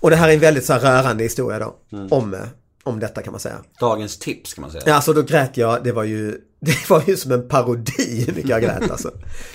och 0.00 0.10
det 0.10 0.16
här 0.16 0.28
är 0.28 0.32
en 0.32 0.40
väldigt 0.40 0.64
så 0.64 0.72
här 0.72 0.80
rörande 0.80 1.24
historia 1.24 1.58
då. 1.58 1.76
Om, 2.10 2.34
eh, 2.34 2.40
om 2.84 3.00
detta 3.00 3.22
kan 3.22 3.32
man 3.32 3.40
säga. 3.40 3.56
Dagens 3.80 4.18
tips 4.18 4.54
kan 4.54 4.62
man 4.62 4.70
säga. 4.70 4.82
Ja, 4.86 4.94
alltså 4.94 5.12
då 5.12 5.22
grät 5.22 5.56
jag, 5.56 5.84
det 5.84 5.92
var 5.92 6.04
ju, 6.04 6.30
det 6.60 6.90
var 6.90 7.02
ju 7.06 7.16
som 7.16 7.32
en 7.32 7.48
parodi 7.48 8.24
hur 8.26 8.34
mycket 8.34 8.50
jag 8.50 8.62
grät 8.62 8.90
alltså. 8.90 9.10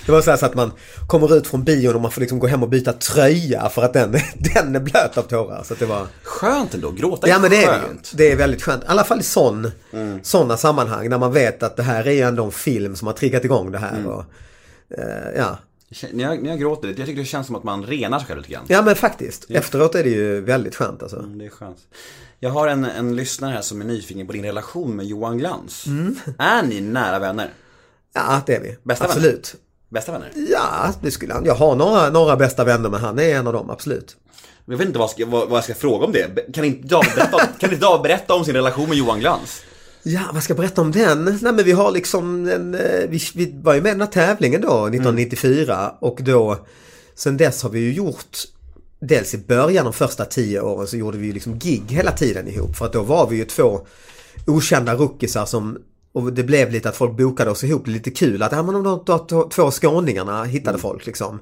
Det 0.06 0.12
var 0.12 0.20
så, 0.20 0.30
här 0.30 0.36
så 0.38 0.46
att 0.46 0.54
man 0.54 0.72
kommer 1.06 1.36
ut 1.36 1.46
från 1.46 1.64
bion 1.64 1.94
och 1.94 2.00
man 2.00 2.10
får 2.10 2.20
liksom 2.20 2.38
gå 2.38 2.46
hem 2.46 2.62
och 2.62 2.68
byta 2.68 2.92
tröja 2.92 3.68
för 3.68 3.82
att 3.82 3.92
den, 3.92 4.12
den 4.54 4.76
är 4.76 4.80
blöt 4.80 5.18
av 5.18 5.22
tårar. 5.22 5.62
Så 5.62 5.74
det 5.74 5.86
var... 5.86 6.06
Skönt 6.22 6.74
ändå, 6.74 6.90
gråta 6.90 7.28
Ja 7.28 7.38
men 7.38 7.50
det 7.50 7.64
är 7.64 7.80
skönt. 7.80 8.12
Det 8.14 8.32
är 8.32 8.36
väldigt 8.36 8.62
skönt. 8.62 8.82
I 8.82 8.86
alla 8.86 9.04
fall 9.04 9.20
i 9.20 9.22
sån, 9.22 9.70
sådana 10.22 10.56
sammanhang 10.56 11.08
när 11.08 11.18
man 11.18 11.32
vet 11.32 11.62
att 11.62 11.76
det 11.76 11.82
här 11.82 12.08
är 12.08 12.26
ändå 12.26 12.44
en 12.44 12.52
film 12.52 12.96
som 12.96 13.06
har 13.06 13.14
triggat 13.14 13.44
igång 13.44 13.72
det 13.72 13.78
här. 13.78 14.06
Och, 14.06 14.24
eh, 14.98 15.36
ja. 15.36 15.58
När 16.12 16.24
jag, 16.24 16.42
när 16.42 16.50
jag 16.50 16.60
gråter 16.60 16.88
lite, 16.88 17.00
jag 17.00 17.08
tycker 17.08 17.20
det 17.20 17.26
känns 17.26 17.46
som 17.46 17.56
att 17.56 17.64
man 17.64 17.86
renar 17.86 18.18
sig 18.18 18.28
själv 18.28 18.40
lite 18.40 18.52
grann. 18.52 18.64
ja 18.68 18.82
men 18.82 18.96
faktiskt. 18.96 19.50
Efteråt 19.50 19.94
är 19.94 20.04
det 20.04 20.10
ju 20.10 20.40
väldigt 20.40 20.74
skönt 20.74 21.02
alltså. 21.02 21.22
Det 21.22 21.44
är 21.44 21.50
skönt. 21.50 21.78
Jag 22.40 22.50
har 22.50 22.68
en, 22.68 22.84
en 22.84 23.16
lyssnare 23.16 23.52
här 23.52 23.62
som 23.62 23.80
är 23.80 23.84
nyfiken 23.84 24.26
på 24.26 24.32
din 24.32 24.44
relation 24.44 24.96
med 24.96 25.06
Johan 25.06 25.38
Glans. 25.38 25.84
Är 26.38 26.62
ni 26.62 26.80
nära 26.80 27.18
vänner? 27.18 27.50
Ja 28.14 28.42
det 28.46 28.56
är 28.56 28.60
vi. 28.60 28.76
Bästa 28.82 29.06
vänner? 29.06 29.16
absolut. 29.16 29.54
Bästa 29.88 30.12
vänner? 30.12 30.32
Ja, 30.50 30.92
det 31.02 31.10
skulle 31.10 31.34
han. 31.34 31.44
Jag 31.44 31.54
har 31.54 31.76
några, 31.76 32.10
några 32.10 32.36
bästa 32.36 32.64
vänner 32.64 32.90
men 32.90 33.00
han 33.00 33.18
är 33.18 33.34
en 33.36 33.46
av 33.46 33.52
dem, 33.52 33.70
absolut. 33.70 34.16
Jag 34.64 34.76
vet 34.76 34.86
inte 34.86 34.98
vad, 34.98 35.10
ska, 35.10 35.26
vad, 35.26 35.48
vad 35.48 35.56
jag 35.56 35.64
ska 35.64 35.74
fråga 35.74 36.06
om 36.06 36.12
det. 36.12 36.54
Kan 36.54 36.64
inte 36.64 36.88
David 36.88 37.10
berätta, 37.16 37.38
kan 37.58 37.70
inte 37.72 37.86
David 37.86 38.02
berätta 38.02 38.34
om 38.34 38.44
sin 38.44 38.54
relation 38.54 38.88
med 38.88 38.98
Johan 38.98 39.20
Glans? 39.20 39.62
Ja, 40.02 40.20
vad 40.32 40.42
ska 40.42 40.50
jag 40.50 40.58
berätta 40.58 40.80
om 40.80 40.92
den? 40.92 41.24
Nej 41.24 41.52
men 41.52 41.64
vi 41.64 41.72
har 41.72 41.90
liksom 41.90 42.48
en, 42.48 42.74
eh, 42.74 43.08
vi, 43.08 43.20
vi 43.34 43.54
var 43.62 43.74
ju 43.74 43.80
med 43.80 43.90
i 43.90 43.92
den 43.92 44.00
här 44.00 44.08
tävlingen 44.08 44.60
då, 44.60 44.86
1994 44.86 45.94
och 46.00 46.18
då, 46.22 46.66
sen 47.14 47.36
dess 47.36 47.62
har 47.62 47.70
vi 47.70 47.80
ju 47.80 47.92
gjort 47.92 48.38
dels 49.00 49.34
i 49.34 49.38
början 49.38 49.84
de 49.84 49.92
första 49.92 50.24
tio 50.24 50.60
åren 50.60 50.86
så 50.86 50.96
gjorde 50.96 51.18
vi 51.18 51.26
ju 51.26 51.32
liksom 51.32 51.58
gig 51.58 51.82
hela 51.88 52.12
tiden 52.12 52.48
ihop. 52.48 52.76
För 52.76 52.86
att 52.86 52.92
då 52.92 53.02
var 53.02 53.28
vi 53.28 53.36
ju 53.36 53.44
två 53.44 53.86
okända 54.46 54.94
rookisar 54.94 55.46
som 55.46 55.78
och 56.12 56.32
det 56.32 56.42
blev 56.42 56.70
lite 56.70 56.88
att 56.88 56.96
folk 56.96 57.16
bokade 57.16 57.50
oss 57.50 57.64
ihop. 57.64 57.86
Lite 57.86 58.10
kul 58.10 58.42
att 58.42 58.52
ja, 58.52 58.62
men 58.62 58.74
de, 58.74 59.02
de, 59.06 59.26
de, 59.28 59.48
två 59.48 59.70
skåningarna 59.70 60.44
hittade 60.44 60.78
folk 60.78 61.06
liksom. 61.06 61.40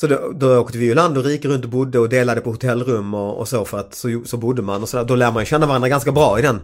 Så 0.00 0.06
då, 0.06 0.32
då 0.34 0.58
åkte 0.58 0.78
vi 0.78 0.84
ju 0.84 0.94
land 0.94 1.18
och 1.18 1.24
rike 1.24 1.48
runt 1.48 1.64
och 1.64 1.70
bodde 1.70 1.98
och 1.98 2.08
delade 2.08 2.40
på 2.40 2.50
hotellrum 2.50 3.14
och, 3.14 3.38
och 3.38 3.48
så 3.48 3.64
för 3.64 3.78
att 3.78 3.94
så, 3.94 4.22
så 4.24 4.36
bodde 4.36 4.62
man 4.62 4.82
och 4.82 4.88
så 4.88 4.96
där. 4.96 5.04
Då 5.04 5.16
lär 5.16 5.32
man 5.32 5.42
ju 5.42 5.46
känna 5.46 5.66
varandra 5.66 5.88
ganska 5.88 6.12
bra 6.12 6.38
i 6.38 6.42
den. 6.42 6.60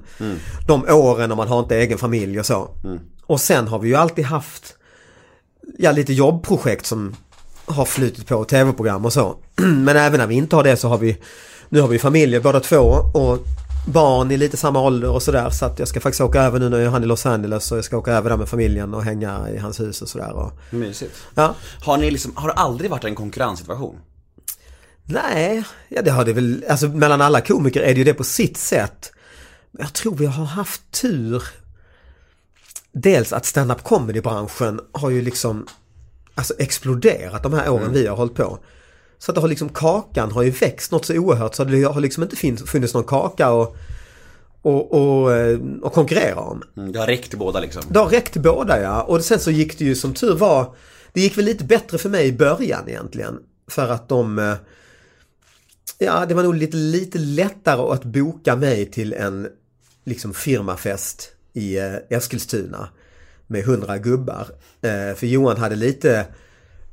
De 0.66 0.84
åren 0.88 1.28
när 1.28 1.36
man 1.36 1.48
har 1.48 1.60
inte 1.60 1.76
egen 1.76 1.98
familj 1.98 2.40
och 2.40 2.46
så. 2.46 2.68
Och 3.26 3.40
sen 3.40 3.68
har 3.68 3.78
vi 3.78 3.88
ju 3.88 3.94
alltid 3.94 4.24
haft 4.24 4.76
ja, 5.78 5.92
lite 5.92 6.12
jobbprojekt 6.12 6.86
som 6.86 7.16
har 7.66 7.84
flutit 7.84 8.26
på 8.26 8.44
tv-program 8.44 9.04
och 9.04 9.12
så. 9.12 9.36
Men 9.56 9.96
även 9.96 10.20
när 10.20 10.26
vi 10.26 10.34
inte 10.34 10.56
har 10.56 10.64
det 10.64 10.76
så 10.76 10.88
har 10.88 10.98
vi 10.98 11.16
Nu 11.68 11.80
har 11.80 11.88
vi 11.88 11.98
familjer 11.98 12.40
båda 12.40 12.60
två 12.60 12.78
och 13.14 13.38
barn 13.86 14.30
i 14.30 14.36
lite 14.36 14.56
samma 14.56 14.80
ålder 14.80 15.10
och 15.10 15.22
sådär 15.22 15.50
så 15.50 15.64
att 15.64 15.78
jag 15.78 15.88
ska 15.88 16.00
faktiskt 16.00 16.20
åka 16.20 16.42
över 16.42 16.58
nu 16.58 16.68
när 16.68 16.86
han 16.86 17.02
är 17.02 17.06
i 17.06 17.08
Los 17.08 17.26
Angeles 17.26 17.72
och 17.72 17.78
jag 17.78 17.84
ska 17.84 17.96
åka 17.96 18.12
över 18.12 18.30
där 18.30 18.36
med 18.36 18.48
familjen 18.48 18.94
och 18.94 19.04
hänga 19.04 19.50
i 19.50 19.58
hans 19.58 19.80
hus 19.80 20.02
och 20.02 20.08
sådär. 20.08 20.32
Och, 20.32 20.52
Mysigt. 20.70 21.16
ja. 21.34 21.54
Har 21.84 21.98
ni 21.98 22.10
liksom, 22.10 22.32
har 22.36 22.48
det 22.48 22.54
aldrig 22.54 22.90
varit 22.90 23.04
en 23.04 23.14
konkurrenssituation? 23.14 23.96
Nej, 25.04 25.64
ja 25.88 26.02
det 26.02 26.10
har 26.10 26.24
det 26.24 26.32
väl, 26.32 26.64
alltså 26.68 26.88
mellan 26.88 27.20
alla 27.20 27.40
komiker 27.40 27.80
är 27.80 27.94
det 27.94 27.98
ju 27.98 28.04
det 28.04 28.14
på 28.14 28.24
sitt 28.24 28.56
sätt. 28.56 29.12
Jag 29.78 29.92
tror 29.92 30.14
vi 30.14 30.26
har 30.26 30.44
haft 30.44 30.82
tur. 30.90 31.42
Dels 32.92 33.32
att 33.32 33.46
stand-up 33.46 33.82
comedy-branschen 33.82 34.80
har 34.92 35.10
ju 35.10 35.22
liksom 35.22 35.66
alltså 36.34 36.54
exploderat 36.58 37.42
de 37.42 37.52
här 37.52 37.68
åren 37.68 37.92
vi 37.92 38.06
har 38.06 38.16
hållit 38.16 38.34
på. 38.34 38.58
Så 39.24 39.30
att 39.30 39.34
det 39.34 39.40
har 39.40 39.48
liksom, 39.48 39.68
kakan 39.68 40.32
har 40.32 40.42
ju 40.42 40.50
växt 40.50 40.92
något 40.92 41.04
så 41.04 41.14
oerhört 41.14 41.54
så 41.54 41.64
det 41.64 41.82
har 41.82 42.00
liksom 42.00 42.22
inte 42.22 42.36
finns, 42.36 42.62
funnits 42.62 42.94
någon 42.94 43.04
kaka 43.04 43.50
och, 43.50 43.76
och, 44.62 44.92
och, 44.92 45.32
eh, 45.32 45.58
och 45.82 45.92
konkurrera 45.92 46.40
om. 46.40 46.62
Mm, 46.76 46.92
det 46.92 46.98
har 46.98 47.06
räckt 47.06 47.30
till 47.30 47.38
båda 47.38 47.60
liksom. 47.60 47.82
Det 47.88 47.98
har 47.98 48.08
räckt 48.08 48.32
till 48.32 48.42
båda 48.42 48.80
ja. 48.82 49.02
Och 49.02 49.24
sen 49.24 49.38
så 49.38 49.50
gick 49.50 49.78
det 49.78 49.84
ju 49.84 49.94
som 49.94 50.14
tur 50.14 50.34
var. 50.34 50.74
Det 51.12 51.20
gick 51.20 51.38
väl 51.38 51.44
lite 51.44 51.64
bättre 51.64 51.98
för 51.98 52.08
mig 52.08 52.26
i 52.26 52.32
början 52.32 52.88
egentligen. 52.88 53.38
För 53.68 53.88
att 53.88 54.08
de... 54.08 54.38
eh, 54.38 54.54
Ja, 55.98 56.26
det 56.26 56.34
var 56.34 56.42
nog 56.42 56.54
lite, 56.54 56.76
lite 56.76 57.18
lättare 57.18 57.80
att 57.80 58.04
boka 58.04 58.56
mig 58.56 58.90
till 58.90 59.12
en 59.12 59.48
liksom 60.04 60.34
firmafest 60.34 61.32
i 61.52 61.78
eh, 61.78 61.94
Eskilstuna. 62.10 62.88
Med 63.46 63.64
hundra 63.64 63.98
gubbar. 63.98 64.46
För 65.14 65.26
Johan 65.26 65.56
hade 65.56 65.76
lite 65.76 66.26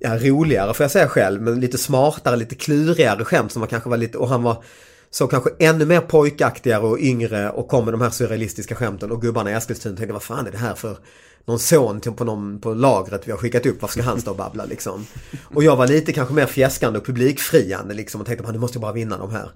ja, 0.02 0.18
roligare 0.20 0.74
får 0.74 0.84
jag 0.84 0.91
säga 0.91 1.08
själv, 1.08 1.41
men 1.41 1.60
lite 1.60 1.78
smartare, 1.78 2.36
lite 2.36 2.56
klurigare 2.56 3.26
skämt 3.26 3.52
som 3.52 3.60
var 3.60 3.68
kanske 3.68 3.89
var 3.89 3.97
lite, 3.97 4.18
och 4.18 4.30
han 4.30 4.43
var 4.43 4.64
så 5.10 5.28
kanske 5.28 5.49
ännu 5.60 5.86
mer 5.86 6.02
pojkaktigare 6.02 6.82
och 6.84 6.99
yngre 6.99 7.49
och 7.49 7.68
kom 7.68 7.86
med 7.86 7.93
de 7.93 8.02
här 8.02 8.10
surrealistiska 8.10 8.76
skämten 8.76 9.12
och 9.12 9.22
gubbarna 9.22 9.52
i 9.52 9.54
Eskilstuna 9.54 9.97
tänkte 9.97 10.14
vad 10.14 10.24
fan 10.24 10.47
är 10.47 10.52
det 10.52 10.58
här 10.58 10.76
för 10.76 10.97
någon 11.45 11.60
son 11.60 11.99
till- 12.02 12.12
på, 12.12 12.24
någon, 12.24 12.62
på 12.62 12.74
lagret 12.74 13.28
vi 13.28 13.32
har 13.32 13.39
skickat 13.39 13.66
upp, 13.66 13.82
varför 13.82 13.93
ska 13.93 14.04
han 14.04 14.22
stå 14.22 14.32
och 14.32 14.38
babbla 14.38 14.66
liksom? 14.66 15.06
Och 15.56 15.64
jag 15.64 15.76
var 15.76 15.88
lite 15.88 16.14
kanske 16.14 16.34
mer 16.34 16.45
fjäskande 16.45 16.99
och 16.99 17.06
publikfriande 17.06 17.93
liksom 17.93 18.22
och 18.22 18.28
tänkte 18.28 18.43
man 18.43 18.54
nu 18.54 18.60
måste 18.60 18.76
jag 18.76 18.82
bara 18.82 18.91
vinna 18.93 19.18
de 19.18 19.32
här. 19.32 19.52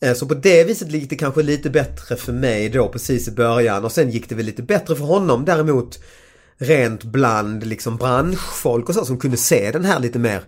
Eh, 0.00 0.14
så 0.14 0.26
på 0.26 0.34
det 0.34 0.64
viset 0.64 0.92
gick 0.92 1.10
det 1.10 1.16
kanske 1.16 1.42
lite 1.42 1.70
bättre 1.70 2.16
för 2.16 2.32
mig 2.32 2.68
då 2.68 2.88
precis 2.88 3.28
i 3.28 3.30
början 3.30 3.84
och 3.84 3.92
sen 3.92 4.10
gick 4.10 4.28
det 4.28 4.34
väl 4.34 4.46
lite 4.46 4.62
bättre 4.62 4.96
för 4.96 5.04
honom 5.04 5.44
däremot 5.44 5.98
rent 6.62 7.04
bland 7.04 7.66
liksom 7.66 7.96
branschfolk 7.96 8.88
och 8.88 8.94
så 8.94 9.04
som 9.04 9.18
kunde 9.18 9.36
se 9.36 9.70
den 9.70 9.84
här 9.84 10.00
lite 10.00 10.18
mer 10.18 10.42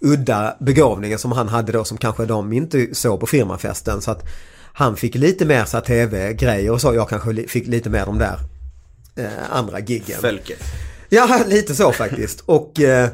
udda 0.00 0.56
begåvningen 0.60 1.18
som 1.18 1.32
han 1.32 1.48
hade 1.48 1.72
då 1.72 1.84
som 1.84 1.98
kanske 1.98 2.26
de 2.26 2.52
inte 2.52 2.94
såg 2.94 3.20
på 3.20 3.26
firmafesten 3.26 4.00
så 4.00 4.10
att 4.10 4.24
han 4.72 4.96
fick 4.96 5.14
lite 5.14 5.44
mer 5.44 5.64
så 5.64 5.80
tv-grejer 5.80 6.70
och 6.70 6.80
så 6.80 6.94
jag 6.94 7.08
kanske 7.08 7.48
fick 7.48 7.66
lite 7.66 7.90
mer 7.90 8.06
de 8.06 8.18
där 8.18 8.38
eh, 9.16 9.56
andra 9.56 9.80
giggen. 9.80 10.20
Fölket. 10.20 10.58
Ja, 11.08 11.40
lite 11.46 11.74
så 11.74 11.92
faktiskt. 11.92 12.40
Och, 12.40 12.80
eh, 12.80 13.08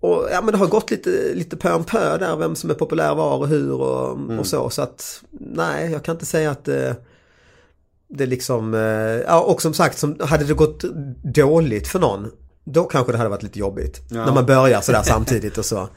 och 0.00 0.28
ja, 0.32 0.40
men 0.42 0.52
det 0.52 0.58
har 0.58 0.66
gått 0.66 0.90
lite, 0.90 1.10
lite 1.34 1.56
pö 1.56 1.72
om 1.72 1.84
pö 1.84 2.18
där, 2.18 2.36
vem 2.36 2.56
som 2.56 2.70
är 2.70 2.74
populär 2.74 3.14
var 3.14 3.36
och 3.36 3.48
hur 3.48 3.72
och, 3.72 4.38
och 4.38 4.46
så. 4.46 4.70
Så 4.70 4.82
att 4.82 5.22
nej, 5.30 5.92
jag 5.92 6.04
kan 6.04 6.14
inte 6.14 6.26
säga 6.26 6.50
att 6.50 6.68
eh, 6.68 6.92
det 8.08 8.26
liksom, 8.26 8.74
eh, 8.74 8.80
ja 9.26 9.40
och 9.40 9.62
som 9.62 9.74
sagt, 9.74 9.98
som, 9.98 10.16
hade 10.20 10.44
det 10.44 10.54
gått 10.54 10.84
dåligt 11.22 11.88
för 11.88 11.98
någon, 11.98 12.30
då 12.64 12.84
kanske 12.84 13.12
det 13.12 13.18
hade 13.18 13.30
varit 13.30 13.42
lite 13.42 13.58
jobbigt. 13.58 14.10
När 14.10 14.32
man 14.32 14.46
börjar 14.46 14.80
sådär 14.80 15.02
samtidigt 15.02 15.58
och 15.58 15.64
så. 15.64 15.88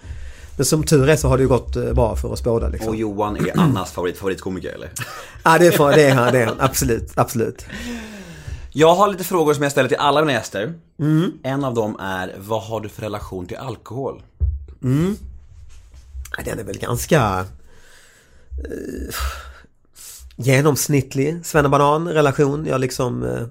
Men 0.55 0.65
som 0.65 0.83
tur 0.83 1.09
är 1.09 1.15
så 1.15 1.27
har 1.27 1.37
det 1.37 1.41
ju 1.41 1.49
gått 1.49 1.75
eh, 1.75 1.93
bra 1.93 2.15
för 2.15 2.31
oss 2.31 2.43
båda 2.43 2.67
liksom. 2.67 2.89
Och 2.89 2.95
Johan 2.95 3.37
är 3.37 3.59
Annas 3.59 3.91
favorit, 3.91 4.17
favoritkomiker 4.17 4.69
eller? 4.69 4.91
Ja, 5.43 5.57
det 5.57 5.67
är, 5.67 5.71
för, 5.71 5.91
det 5.91 6.03
är 6.03 6.13
han, 6.13 6.33
det 6.33 6.41
är 6.41 6.45
han. 6.45 6.55
Absolut, 6.59 7.11
absolut. 7.15 7.65
Jag 8.71 8.95
har 8.95 9.07
lite 9.07 9.23
frågor 9.23 9.53
som 9.53 9.63
jag 9.63 9.71
ställer 9.71 9.89
till 9.89 9.97
alla 9.97 10.21
mina 10.21 10.33
gäster. 10.33 10.73
En 11.43 11.63
av 11.63 11.73
dem 11.73 11.99
är, 11.99 12.35
vad 12.37 12.63
har 12.63 12.81
du 12.81 12.89
för 12.89 13.01
relation 13.01 13.45
till 13.45 13.57
alkohol? 13.57 14.23
Ja, 16.37 16.43
Den 16.45 16.59
är 16.59 16.63
väl 16.63 16.77
ganska 16.77 17.45
eh, 18.57 19.15
genomsnittlig 20.41 21.45
svennebanan 21.45 22.07
relation. 22.07 22.65
Jag 22.65 22.81
liksom 22.81 23.23
eh, 23.23 23.43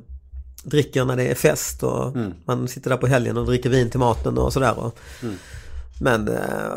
dricker 0.64 1.04
när 1.04 1.16
det 1.16 1.28
är 1.28 1.34
fest 1.34 1.82
och 1.82 2.16
man 2.44 2.68
sitter 2.68 2.90
där 2.90 2.96
på 2.96 3.06
helgen 3.06 3.36
och 3.36 3.46
dricker 3.46 3.70
vin 3.70 3.90
till 3.90 4.00
maten 4.00 4.38
och 4.38 4.52
sådär. 4.52 4.78
Och, 4.78 4.98
Men 6.00 6.28
eh, 6.28 6.74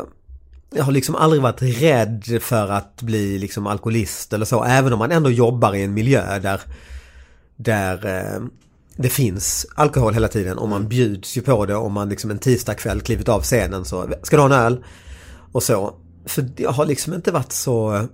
jag 0.74 0.84
har 0.84 0.92
liksom 0.92 1.14
aldrig 1.14 1.42
varit 1.42 1.62
rädd 1.62 2.38
för 2.40 2.68
att 2.68 3.02
bli 3.02 3.38
liksom 3.38 3.66
alkoholist 3.66 4.32
eller 4.32 4.44
så. 4.44 4.64
Även 4.64 4.92
om 4.92 4.98
man 4.98 5.12
ändå 5.12 5.30
jobbar 5.30 5.74
i 5.74 5.82
en 5.82 5.94
miljö 5.94 6.38
där, 6.38 6.60
där 7.56 8.06
eh, 8.06 8.42
det 8.96 9.08
finns 9.08 9.66
alkohol 9.74 10.14
hela 10.14 10.28
tiden 10.28 10.58
och 10.58 10.68
man 10.68 10.88
bjuds 10.88 11.36
ju 11.36 11.42
på 11.42 11.66
det 11.66 11.74
om 11.74 11.92
man 11.92 12.08
liksom 12.08 12.30
en 12.30 12.38
tisdagkväll 12.38 13.00
klivit 13.00 13.28
av 13.28 13.42
scenen 13.42 13.84
så 13.84 14.08
ska 14.22 14.36
du 14.36 14.42
ha 14.42 14.46
en 14.46 14.64
öl? 14.64 14.84
Och 15.52 15.62
så. 15.62 15.94
För 16.26 16.48
jag 16.56 16.70
har 16.70 16.86
liksom 16.86 17.14
inte 17.14 17.32
varit 17.32 17.52
så... 17.52 18.06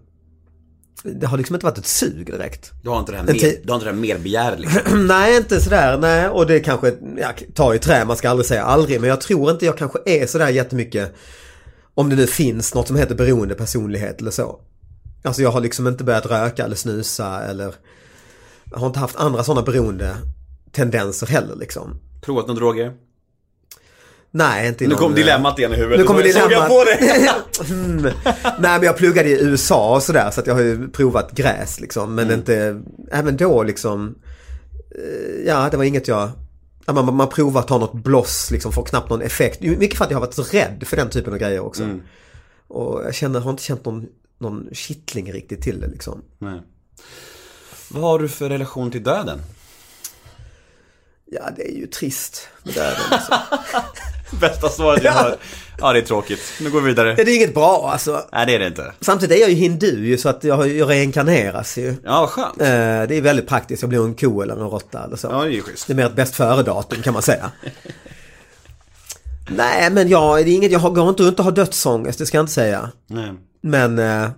Det 1.02 1.26
har 1.26 1.38
liksom 1.38 1.54
inte 1.56 1.66
varit 1.66 1.78
ett 1.78 1.86
sug 1.86 2.26
direkt. 2.26 2.70
Du 2.82 2.88
har 2.90 2.98
inte 2.98 3.12
det 3.12 3.18
här, 3.18 3.24
mer, 3.24 3.32
ti- 3.32 3.60
du 3.64 3.68
har 3.72 3.74
inte 3.76 3.86
det 3.86 3.92
här 3.94 4.00
merbegäret 4.00 4.60
liksom? 4.60 5.06
nej, 5.06 5.36
inte 5.36 5.60
sådär. 5.60 5.98
Nej, 5.98 6.28
och 6.28 6.46
det 6.46 6.60
kanske, 6.60 6.94
ja, 7.18 7.32
ta 7.54 7.74
i 7.74 7.78
trä, 7.78 8.04
man 8.04 8.16
ska 8.16 8.30
aldrig 8.30 8.46
säga 8.46 8.64
aldrig. 8.64 9.00
Men 9.00 9.10
jag 9.10 9.20
tror 9.20 9.50
inte 9.50 9.66
jag 9.66 9.78
kanske 9.78 9.98
är 10.06 10.26
sådär 10.26 10.48
jättemycket, 10.48 11.14
om 11.94 12.08
det 12.10 12.16
nu 12.16 12.26
finns 12.26 12.74
något 12.74 12.86
som 12.86 12.96
heter 12.96 13.14
beroende 13.14 13.54
personlighet 13.54 14.20
eller 14.20 14.30
så. 14.30 14.60
Alltså 15.24 15.42
jag 15.42 15.50
har 15.50 15.60
liksom 15.60 15.86
inte 15.88 16.04
börjat 16.04 16.26
röka 16.26 16.64
eller 16.64 16.76
snusa 16.76 17.42
eller 17.42 17.74
har 18.72 18.86
inte 18.86 18.98
haft 18.98 19.16
andra 19.16 19.44
sådana 19.44 19.62
beroende 19.62 20.16
tendenser 20.72 21.26
heller 21.26 21.56
liksom. 21.56 22.00
Provat 22.20 22.46
några 22.46 22.60
droger? 22.60 22.92
Nej, 24.32 24.68
inte 24.68 24.86
Nu 24.86 24.94
kom 24.94 25.12
eh, 25.12 25.16
dilemmat 25.16 25.58
igen 25.58 25.72
i 25.72 25.76
huvudet. 25.76 25.98
Nu 25.98 26.04
kommer 26.04 26.22
Såg 26.22 26.42
jag 26.42 26.48
dilemmat. 26.48 26.68
på 26.68 26.84
det? 26.84 27.70
mm. 27.74 28.02
Nej 28.58 28.78
men 28.78 28.82
jag 28.82 28.96
pluggade 28.96 29.28
i 29.28 29.42
USA 29.42 29.94
och 29.94 30.02
sådär 30.02 30.30
så 30.30 30.40
att 30.40 30.46
jag 30.46 30.54
har 30.54 30.62
ju 30.62 30.88
provat 30.88 31.32
gräs 31.32 31.80
liksom. 31.80 32.14
Men 32.14 32.30
inte, 32.30 32.82
även 33.12 33.36
då 33.36 33.62
liksom. 33.62 34.14
eh, 34.94 35.46
Ja 35.46 35.68
det 35.70 35.76
var 35.76 35.84
inget 35.84 36.08
jag, 36.08 36.30
ja, 36.86 36.92
man, 36.92 37.14
man 37.14 37.28
provar 37.28 37.60
att 37.60 37.68
ta 37.68 37.78
något 37.78 37.92
bloss 38.04 38.50
liksom 38.50 38.72
får 38.72 38.84
knappt 38.84 39.10
någon 39.10 39.22
effekt. 39.22 39.60
Mycket 39.60 39.98
för 39.98 40.04
att 40.04 40.10
jag 40.10 40.18
har 40.18 40.26
varit 40.26 40.34
så 40.34 40.42
rädd 40.42 40.82
för 40.86 40.96
den 40.96 41.10
typen 41.10 41.32
av 41.32 41.38
grejer 41.38 41.60
också. 41.60 41.98
Och 42.68 43.04
jag 43.04 43.14
känner, 43.14 43.40
har 43.40 43.50
inte 43.50 43.62
känt 43.62 43.84
någon, 43.84 44.06
någon 44.38 44.68
kittling 44.72 45.32
riktigt 45.32 45.62
till 45.62 45.80
det 45.80 45.86
liksom. 45.88 46.22
Nej. 46.38 46.60
Vad 47.88 48.02
har 48.02 48.18
du 48.18 48.28
för 48.28 48.48
relation 48.48 48.90
till 48.90 49.02
döden? 49.02 49.38
Ja 51.32 51.50
det 51.56 51.62
är 51.72 51.76
ju 51.76 51.86
trist 51.86 52.48
med 52.62 52.74
döden 52.74 52.96
alltså. 53.10 53.32
Bästa 54.40 54.68
svaret 54.68 55.02
jag 55.04 55.12
hört. 55.12 55.38
Ja, 55.80 55.92
det 55.92 55.98
är 55.98 56.02
tråkigt. 56.02 56.40
Nu 56.60 56.70
går 56.70 56.80
vi 56.80 56.86
vidare. 56.86 57.14
ja, 57.18 57.24
det 57.24 57.30
är 57.30 57.36
inget 57.36 57.54
bra 57.54 57.90
alltså. 57.92 58.22
Nej, 58.32 58.46
det 58.46 58.54
är 58.54 58.58
det 58.58 58.66
inte. 58.66 58.92
Samtidigt 59.00 59.36
är 59.36 59.40
jag 59.40 59.50
ju 59.50 59.56
hindu 59.56 60.06
ju 60.06 60.18
så 60.18 60.28
att 60.28 60.44
jag, 60.44 60.68
jag 60.68 60.88
reinkarneras 60.90 61.78
ju. 61.78 61.94
Ja, 62.04 62.20
vad 62.20 62.28
skönt. 62.28 62.60
Eh, 62.60 62.66
Det 63.08 63.14
är 63.16 63.20
väldigt 63.22 63.48
praktiskt, 63.48 63.82
jag 63.82 63.88
blir 63.88 64.04
en 64.04 64.14
ko 64.14 64.40
eller 64.42 64.54
en 64.54 64.60
råtta 64.70 65.04
eller 65.04 65.16
så. 65.16 65.28
Ja, 65.30 65.42
det 65.42 65.48
är 65.48 65.52
ju 65.52 65.62
schysst. 65.62 65.86
Det 65.86 65.92
är 65.92 65.94
mer 65.94 66.06
ett 66.06 66.16
bäst 66.16 66.34
före-datum 66.34 67.02
kan 67.02 67.12
man 67.14 67.22
säga. 67.22 67.50
Nej 69.50 69.90
men 69.90 70.08
jag, 70.08 70.44
det 70.44 70.50
är 70.50 70.54
inget, 70.54 70.72
jag 70.72 70.78
har- 70.78 70.90
går 70.90 71.08
inte 71.08 71.22
runt 71.22 71.38
och 71.38 71.44
har 71.44 71.52
dödsångest, 71.52 72.18
det 72.18 72.26
ska 72.26 72.36
jag 72.38 72.42
inte 72.42 72.52
säga. 72.52 72.90
Nej. 73.06 73.32
Men, 73.62 73.98
eh, 73.98 74.28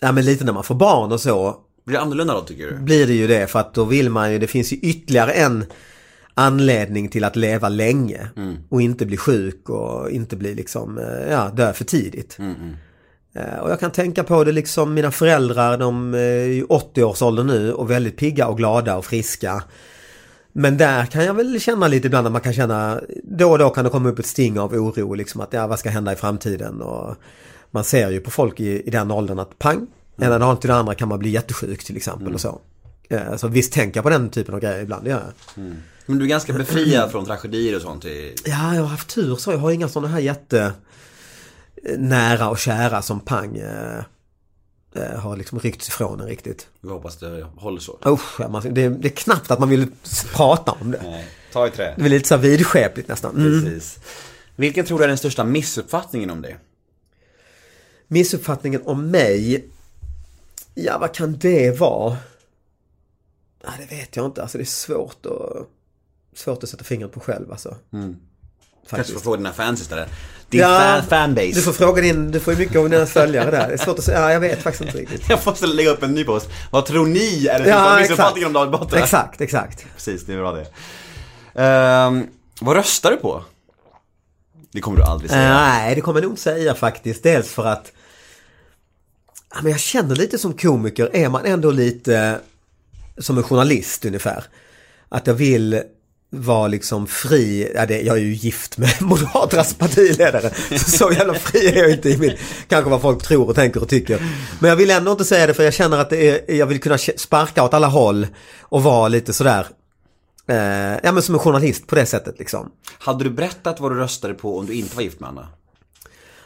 ja 0.00 0.12
men 0.12 0.24
lite 0.24 0.44
när 0.44 0.52
man 0.52 0.64
får 0.64 0.74
barn 0.74 1.12
och 1.12 1.20
så 1.20 1.56
Blir 1.84 1.96
det 1.96 2.02
annorlunda 2.02 2.34
då, 2.34 2.40
tycker 2.40 2.66
du? 2.66 2.76
blir 2.78 3.06
det 3.06 3.12
ju 3.14 3.26
det 3.26 3.50
för 3.50 3.58
att 3.58 3.74
då 3.74 3.84
vill 3.84 4.10
man 4.10 4.32
ju, 4.32 4.38
det 4.38 4.46
finns 4.46 4.72
ju 4.72 4.76
ytterligare 4.76 5.32
en 5.32 5.64
anledning 6.38 7.08
till 7.08 7.24
att 7.24 7.36
leva 7.36 7.68
länge. 7.68 8.28
Och 8.68 8.82
inte 8.82 9.06
bli 9.06 9.16
sjuk 9.16 9.68
och 9.68 10.10
inte 10.10 10.36
bli 10.36 10.54
liksom, 10.54 10.98
eh, 10.98 11.30
ja, 11.30 11.48
dö 11.48 11.72
för 11.72 11.84
tidigt. 11.84 12.36
Eh, 13.34 13.58
Och 13.58 13.70
jag 13.70 13.80
kan 13.80 13.90
tänka 13.90 14.24
på 14.24 14.44
det 14.44 14.52
liksom, 14.52 14.94
mina 14.94 15.10
föräldrar 15.10 15.78
de 15.78 16.14
är 16.14 16.44
ju 16.46 16.64
80-årsåldern 16.64 17.46
nu 17.46 17.72
och 17.72 17.90
väldigt 17.90 18.16
pigga 18.16 18.46
och 18.48 18.56
glada 18.56 18.96
och 18.96 19.04
friska. 19.04 19.62
Men 20.52 20.76
där 20.76 21.06
kan 21.06 21.24
jag 21.24 21.34
väl 21.34 21.60
känna 21.60 21.88
lite 21.88 22.06
ibland 22.06 22.26
att 22.26 22.32
man 22.32 22.40
kan 22.42 22.52
känna, 22.52 23.00
då 23.24 23.50
och 23.50 23.58
då 23.58 23.70
kan 23.70 23.84
det 23.84 23.90
komma 23.90 24.08
upp 24.08 24.18
ett 24.18 24.26
sting 24.26 24.58
av 24.60 24.74
oro 24.74 25.14
liksom 25.14 25.40
att 25.40 25.52
ja, 25.52 25.66
vad 25.66 25.78
ska 25.78 25.90
hända 25.90 26.12
i 26.12 26.16
framtiden 26.16 26.82
och 26.82 27.14
man 27.70 27.84
ser 27.84 28.10
ju 28.10 28.20
på 28.20 28.30
folk 28.30 28.60
i, 28.60 28.82
i 28.86 28.90
den 28.90 29.10
åldern 29.10 29.38
att 29.38 29.58
pang, 29.58 29.86
ena 30.20 30.38
dagen 30.38 30.56
till 30.56 30.68
det 30.68 30.76
andra 30.76 30.94
kan 30.94 31.08
man 31.08 31.18
bli 31.18 31.30
jättesjuk 31.30 31.84
till 31.84 31.96
exempel 31.96 32.34
och 32.34 32.40
så. 32.40 32.60
Eh, 33.08 33.36
Så 33.36 33.48
visst 33.48 33.72
tänker 33.72 33.96
jag 33.98 34.04
på 34.04 34.10
den 34.10 34.30
typen 34.30 34.54
av 34.54 34.60
grejer 34.60 34.82
ibland, 34.82 35.04
det 35.04 35.10
gör 35.10 35.32
jag. 35.54 35.64
Men 36.06 36.18
du 36.18 36.24
är 36.24 36.28
ganska 36.28 36.52
befriad 36.52 37.10
från 37.10 37.24
tragedier 37.26 37.76
och 37.76 37.82
sånt 37.82 38.04
i... 38.04 38.34
Ja, 38.44 38.74
jag 38.74 38.82
har 38.82 38.88
haft 38.88 39.08
tur 39.14 39.36
så. 39.36 39.52
Jag 39.52 39.58
har 39.58 39.70
inga 39.70 39.88
sådana 39.88 40.08
här 40.08 40.20
jätte 40.20 40.72
eh, 41.84 41.98
nära 41.98 42.48
och 42.48 42.58
kära 42.58 43.02
som 43.02 43.20
pang 43.20 43.56
eh, 43.56 43.98
eh, 44.94 45.18
har 45.20 45.36
liksom 45.36 45.58
ryckts 45.58 45.88
ifrån 45.88 46.20
en 46.20 46.26
riktigt. 46.26 46.68
Vi 46.80 46.88
hoppas 46.88 47.16
det 47.16 47.46
håller 47.56 47.80
så. 47.80 47.98
Usch, 48.06 48.40
man, 48.50 48.62
det, 48.74 48.88
det 48.88 49.08
är 49.08 49.16
knappt 49.16 49.50
att 49.50 49.58
man 49.58 49.68
vill 49.68 49.86
prata 50.34 50.72
om 50.72 50.90
det. 50.90 51.00
Nej, 51.02 51.26
ta 51.52 51.66
i 51.66 51.70
trä. 51.70 51.94
Det 51.96 52.04
är 52.04 52.08
lite 52.08 52.28
så 52.28 52.36
vidskepligt 52.36 53.08
nästan. 53.08 53.36
Mm. 53.36 53.64
Precis. 53.64 53.98
Vilken 54.56 54.84
tror 54.84 54.98
du 54.98 55.04
är 55.04 55.08
den 55.08 55.18
största 55.18 55.44
missuppfattningen 55.44 56.30
om 56.30 56.42
dig? 56.42 56.56
Missuppfattningen 58.08 58.82
om 58.84 59.10
mig. 59.10 59.64
Ja, 60.74 60.98
vad 60.98 61.14
kan 61.14 61.38
det 61.38 61.80
vara? 61.80 62.16
Ja, 63.66 63.72
det 63.78 63.96
vet 63.96 64.16
jag 64.16 64.26
inte. 64.26 64.42
Alltså 64.42 64.58
det 64.58 64.64
är 64.64 64.66
svårt 64.66 65.26
att, 65.26 65.66
svårt 66.38 66.62
att 66.62 66.68
sätta 66.68 66.84
fingret 66.84 67.12
på 67.12 67.20
själv 67.20 67.52
alltså. 67.52 67.76
Kanske 67.90 68.16
Faktiskt. 68.96 69.12
får 69.12 69.20
fråga 69.20 69.36
dina 69.36 69.52
fans 69.52 69.80
istället. 69.80 70.08
Din 70.50 70.60
Ja, 70.60 70.68
fan, 70.78 71.02
fanbase. 71.02 71.52
Du 71.54 71.62
får 71.62 71.72
fråga 71.72 72.02
din, 72.02 72.30
du 72.30 72.40
får 72.40 72.52
ju 72.52 72.58
mycket 72.58 72.76
av 72.76 72.90
dina 72.90 73.06
följare 73.16 73.50
där. 73.50 73.68
Det 73.68 73.74
är 73.74 73.78
svårt 73.78 73.98
att 73.98 74.04
säga, 74.04 74.20
ja, 74.20 74.32
jag 74.32 74.40
vet 74.40 74.62
faktiskt 74.62 74.84
inte 74.84 74.98
riktigt. 74.98 75.28
Jag 75.30 75.38
måste 75.46 75.66
lägga 75.66 75.90
upp 75.90 76.02
en 76.02 76.14
ny 76.14 76.24
post. 76.24 76.48
Vad 76.70 76.86
tror 76.86 77.06
ni 77.06 77.46
är 77.46 77.58
den 77.58 77.68
Ja, 77.68 77.96
missuppfattningen 78.00 78.56
om 78.56 78.70
Batra? 78.70 79.00
Exakt, 79.00 79.40
exakt. 79.40 79.86
Precis, 79.94 80.26
det 80.26 80.32
är 80.32 80.36
bra 80.36 80.52
det. 80.52 80.66
Ehm, 81.62 82.26
vad 82.60 82.76
röstar 82.76 83.10
du 83.10 83.16
på? 83.16 83.44
Det 84.72 84.80
kommer 84.80 84.96
du 84.98 85.04
aldrig 85.04 85.30
säga. 85.30 85.54
Nej, 85.54 85.94
det 85.94 86.00
kommer 86.00 86.20
jag 86.20 86.22
nog 86.24 86.32
inte 86.32 86.42
säga 86.42 86.74
faktiskt. 86.74 87.22
Dels 87.22 87.48
för 87.50 87.64
att 87.66 87.92
ja, 89.50 89.56
men 89.62 89.72
jag 89.72 89.80
känner 89.80 90.14
lite 90.16 90.38
som 90.38 90.52
komiker 90.52 91.10
är 91.12 91.28
man 91.28 91.44
ändå 91.44 91.70
lite 91.70 92.40
som 93.18 93.38
en 93.38 93.44
journalist 93.44 94.04
ungefär. 94.04 94.44
Att 95.08 95.26
jag 95.26 95.34
vill 95.34 95.82
vara 96.30 96.68
liksom 96.68 97.06
fri, 97.06 97.72
ja, 97.74 97.86
det, 97.86 98.00
jag 98.00 98.16
är 98.16 98.20
ju 98.20 98.34
gift 98.34 98.78
med 98.78 98.90
Moderaternas 99.00 99.74
partiledare. 99.74 100.50
Så, 100.78 100.90
så 100.90 101.12
jävla 101.12 101.34
fri 101.34 101.66
är 101.66 101.82
jag 101.82 101.90
inte 101.90 102.10
i 102.10 102.16
min, 102.18 102.36
kanske 102.68 102.90
vad 102.90 103.02
folk 103.02 103.22
tror 103.22 103.48
och 103.48 103.54
tänker 103.54 103.82
och 103.82 103.88
tycker. 103.88 104.22
Men 104.60 104.68
jag 104.68 104.76
vill 104.76 104.90
ändå 104.90 105.12
inte 105.12 105.24
säga 105.24 105.46
det 105.46 105.54
för 105.54 105.62
jag 105.62 105.74
känner 105.74 105.98
att 105.98 106.12
är, 106.12 106.54
jag 106.54 106.66
vill 106.66 106.80
kunna 106.80 106.98
sparka 106.98 107.64
åt 107.64 107.74
alla 107.74 107.86
håll 107.86 108.26
och 108.60 108.82
vara 108.82 109.08
lite 109.08 109.32
sådär, 109.32 109.66
eh, 110.48 110.56
ja 111.02 111.12
men 111.12 111.22
som 111.22 111.34
en 111.34 111.38
journalist 111.38 111.86
på 111.86 111.94
det 111.94 112.06
sättet 112.06 112.38
liksom. 112.38 112.70
Hade 112.98 113.24
du 113.24 113.30
berättat 113.30 113.80
vad 113.80 113.92
du 113.92 113.96
röstade 113.96 114.34
på 114.34 114.58
om 114.58 114.66
du 114.66 114.72
inte 114.72 114.96
var 114.96 115.02
gift 115.02 115.20
med 115.20 115.28
Anna? 115.28 115.48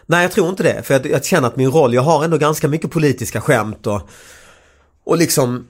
Nej, 0.07 0.23
jag 0.23 0.33
tror 0.33 0.49
inte 0.49 0.62
det. 0.62 0.83
För 0.83 0.95
jag, 0.95 1.07
jag 1.07 1.25
känner 1.25 1.49
att 1.49 1.57
min 1.57 1.71
roll, 1.71 1.95
jag 1.95 2.03
har 2.03 2.25
ändå 2.25 2.39
ganska 2.39 2.68
mycket 2.68 2.91
politiska 2.91 3.41
skämt 3.41 3.87
och, 3.87 4.09
och 5.05 5.18
liksom 5.18 5.66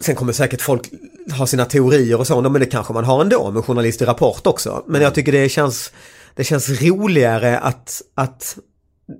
Sen 0.00 0.14
kommer 0.14 0.32
säkert 0.32 0.60
folk 0.60 0.90
ha 1.38 1.46
sina 1.46 1.64
teorier 1.64 2.18
och 2.20 2.26
så, 2.26 2.40
men 2.40 2.52
det 2.52 2.66
kanske 2.66 2.92
man 2.92 3.04
har 3.04 3.20
ändå 3.20 3.50
med 3.50 3.64
journalist 3.64 4.02
i 4.02 4.04
Rapport 4.04 4.46
också. 4.46 4.84
Men 4.86 5.02
jag 5.02 5.14
tycker 5.14 5.32
det 5.32 5.48
känns, 5.48 5.92
det 6.34 6.44
känns 6.44 6.82
roligare 6.82 7.58
att, 7.58 8.02
att, 8.14 8.58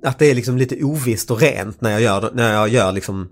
att 0.05 0.18
det 0.18 0.27
är 0.27 0.35
liksom 0.35 0.59
lite 0.59 0.85
ovisst 0.85 1.31
och 1.31 1.41
rent 1.41 1.81
när 1.81 1.91
jag 1.91 2.01
gör, 2.01 2.31
när 2.35 2.53
jag 2.53 2.68
gör 2.68 2.93
liksom 2.93 3.29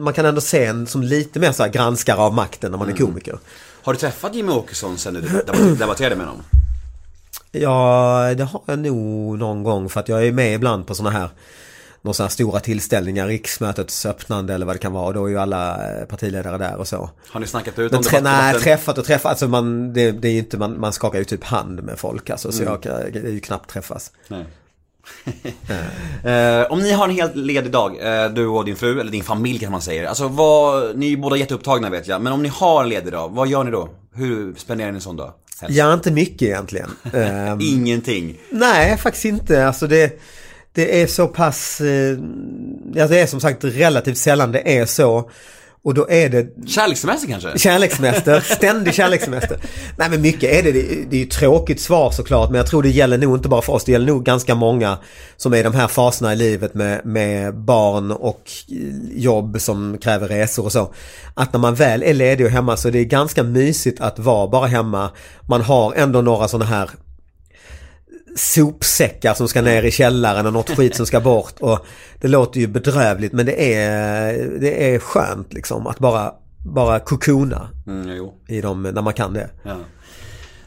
man 0.00 0.12
kan 0.12 0.26
ändå 0.26 0.40
se 0.40 0.64
en 0.64 0.86
som 0.86 1.02
lite 1.02 1.40
mer 1.40 1.52
så 1.52 1.62
här 1.62 1.70
granskare 1.70 2.16
av 2.16 2.34
makten 2.34 2.70
när 2.70 2.78
man 2.78 2.88
är 2.88 2.96
komiker. 2.96 3.38
Har 3.82 3.92
du 3.92 3.98
träffat 3.98 4.34
Jimmy 4.34 4.52
Åkesson 4.52 4.98
sen 4.98 5.14
du 5.14 5.20
debatt- 5.20 5.78
debatterade 5.78 6.16
med 6.16 6.26
honom? 6.26 6.42
Ja, 7.52 8.34
det 8.36 8.44
har 8.44 8.62
jag 8.66 8.78
nog 8.78 9.38
någon 9.38 9.62
gång 9.62 9.88
för 9.88 10.00
att 10.00 10.08
jag 10.08 10.26
är 10.26 10.32
med 10.32 10.54
ibland 10.54 10.86
på 10.86 10.94
sådana 10.94 11.18
här 11.18 11.28
några 12.02 12.14
sådana 12.14 12.30
stora 12.30 12.60
tillställningar, 12.60 13.26
riksmötets 13.26 14.06
öppnande 14.06 14.54
eller 14.54 14.66
vad 14.66 14.74
det 14.74 14.78
kan 14.78 14.92
vara. 14.92 15.06
Och 15.06 15.14
då 15.14 15.26
är 15.26 15.30
ju 15.30 15.38
alla 15.38 15.90
eh, 16.00 16.04
partiledare 16.06 16.58
där 16.58 16.76
och 16.76 16.88
så. 16.88 17.10
Har 17.28 17.40
ni 17.40 17.46
snackat 17.46 17.78
ut 17.78 17.90
Men 17.92 17.98
om 17.98 18.04
trä, 18.04 18.20
nej, 18.20 18.54
träffat 18.54 18.98
och 18.98 19.04
träffat. 19.04 19.30
Alltså 19.30 19.48
man, 19.48 19.92
det, 19.92 20.12
det 20.12 20.28
är 20.28 20.38
inte, 20.38 20.58
man, 20.58 20.80
man 20.80 20.92
skakar 20.92 21.18
ju 21.18 21.24
typ 21.24 21.44
hand 21.44 21.82
med 21.82 21.98
folk 21.98 22.30
alltså. 22.30 22.52
Så 22.52 22.62
jag 22.62 22.82
kan 22.82 22.92
det 23.12 23.18
är 23.18 23.30
ju 23.30 23.40
knappt 23.40 23.70
träffas. 23.70 24.12
Nej. 24.28 24.44
Eh, 26.24 26.72
om 26.72 26.78
ni 26.78 26.92
har 26.92 27.08
en 27.08 27.14
helt 27.14 27.36
ledig 27.36 27.72
dag, 27.72 28.24
eh, 28.24 28.30
du 28.30 28.46
och 28.46 28.64
din 28.64 28.76
fru, 28.76 29.00
eller 29.00 29.12
din 29.12 29.24
familj 29.24 29.58
kan 29.58 29.72
man 29.72 29.82
säga. 29.82 30.08
Alltså 30.08 30.28
vad, 30.28 30.96
ni 30.98 31.12
är 31.12 31.16
båda 31.16 31.36
jätteupptagna 31.36 31.90
vet 31.90 32.08
jag. 32.08 32.22
Men 32.22 32.32
om 32.32 32.42
ni 32.42 32.48
har 32.48 32.82
en 32.82 32.88
ledig 32.88 33.12
dag, 33.12 33.28
vad 33.28 33.48
gör 33.48 33.64
ni 33.64 33.70
då? 33.70 33.88
Hur 34.14 34.54
spenderar 34.54 34.90
ni 34.90 34.96
en 34.96 35.00
sån 35.00 35.16
dag? 35.16 35.32
Helst? 35.60 35.76
Ja, 35.76 35.94
inte 35.94 36.10
mycket 36.10 36.42
egentligen. 36.42 36.90
Ehm, 37.12 37.58
Ingenting. 37.60 38.38
Nej, 38.50 38.98
faktiskt 38.98 39.24
inte. 39.24 39.66
Alltså 39.66 39.86
det, 39.86 40.20
det 40.74 41.02
är 41.02 41.06
så 41.06 41.28
pass... 41.28 41.80
Eh, 41.80 42.18
ja, 42.94 43.06
det 43.06 43.20
är 43.20 43.26
som 43.26 43.40
sagt 43.40 43.64
relativt 43.64 44.18
sällan 44.18 44.52
det 44.52 44.78
är 44.78 44.86
så. 44.86 45.30
Och 45.84 45.94
då 45.94 46.10
är 46.10 46.28
det 46.28 46.68
Kärlekssemester 46.68 47.28
kanske? 47.28 47.58
Kärlekssemester, 47.58 48.40
ständig 48.56 48.94
kärlekssemester. 48.94 49.58
Nej 49.96 50.10
men 50.10 50.22
mycket 50.22 50.50
är 50.50 50.62
det, 50.62 50.72
det 50.72 51.04
det 51.10 51.16
är 51.16 51.20
ju 51.20 51.26
tråkigt 51.26 51.80
svar 51.80 52.10
såklart 52.10 52.50
men 52.50 52.56
jag 52.56 52.66
tror 52.66 52.82
det 52.82 52.88
gäller 52.88 53.18
nog 53.18 53.36
inte 53.36 53.48
bara 53.48 53.62
för 53.62 53.72
oss, 53.72 53.84
det 53.84 53.92
gäller 53.92 54.06
nog 54.06 54.24
ganska 54.24 54.54
många 54.54 54.98
som 55.36 55.52
är 55.52 55.56
i 55.56 55.62
de 55.62 55.74
här 55.74 55.88
faserna 55.88 56.32
i 56.32 56.36
livet 56.36 56.74
med, 56.74 57.06
med 57.06 57.54
barn 57.54 58.10
och 58.10 58.50
jobb 59.14 59.60
som 59.60 59.98
kräver 59.98 60.28
resor 60.28 60.64
och 60.64 60.72
så. 60.72 60.94
Att 61.34 61.52
när 61.52 61.60
man 61.60 61.74
väl 61.74 62.02
är 62.02 62.14
ledig 62.14 62.46
och 62.46 62.52
hemma 62.52 62.76
så 62.76 62.90
det 62.90 62.98
är 62.98 63.04
ganska 63.04 63.42
mysigt 63.42 64.00
att 64.00 64.18
vara 64.18 64.48
bara 64.48 64.66
hemma. 64.66 65.10
Man 65.48 65.60
har 65.60 65.94
ändå 65.94 66.20
några 66.20 66.48
sådana 66.48 66.64
här 66.64 66.90
sopsäckar 68.36 69.34
som 69.34 69.48
ska 69.48 69.62
ner 69.62 69.82
i 69.82 69.90
källaren 69.90 70.46
och 70.46 70.52
något 70.52 70.70
skit 70.76 70.96
som 70.96 71.06
ska 71.06 71.20
bort. 71.20 71.54
Och 71.60 71.86
det 72.20 72.28
låter 72.28 72.60
ju 72.60 72.66
bedrövligt 72.66 73.32
men 73.32 73.46
det 73.46 73.74
är, 73.74 74.32
det 74.60 74.94
är 74.94 74.98
skönt 74.98 75.52
liksom 75.52 75.86
att 75.86 75.98
bara, 75.98 76.32
bara 76.66 77.00
kokona 77.00 77.68
Mm, 77.86 78.16
jo. 78.16 78.34
i 78.48 78.60
dem 78.60 78.82
när 78.82 79.02
man 79.02 79.12
kan 79.12 79.32
det. 79.32 79.50
Ja. 79.62 79.76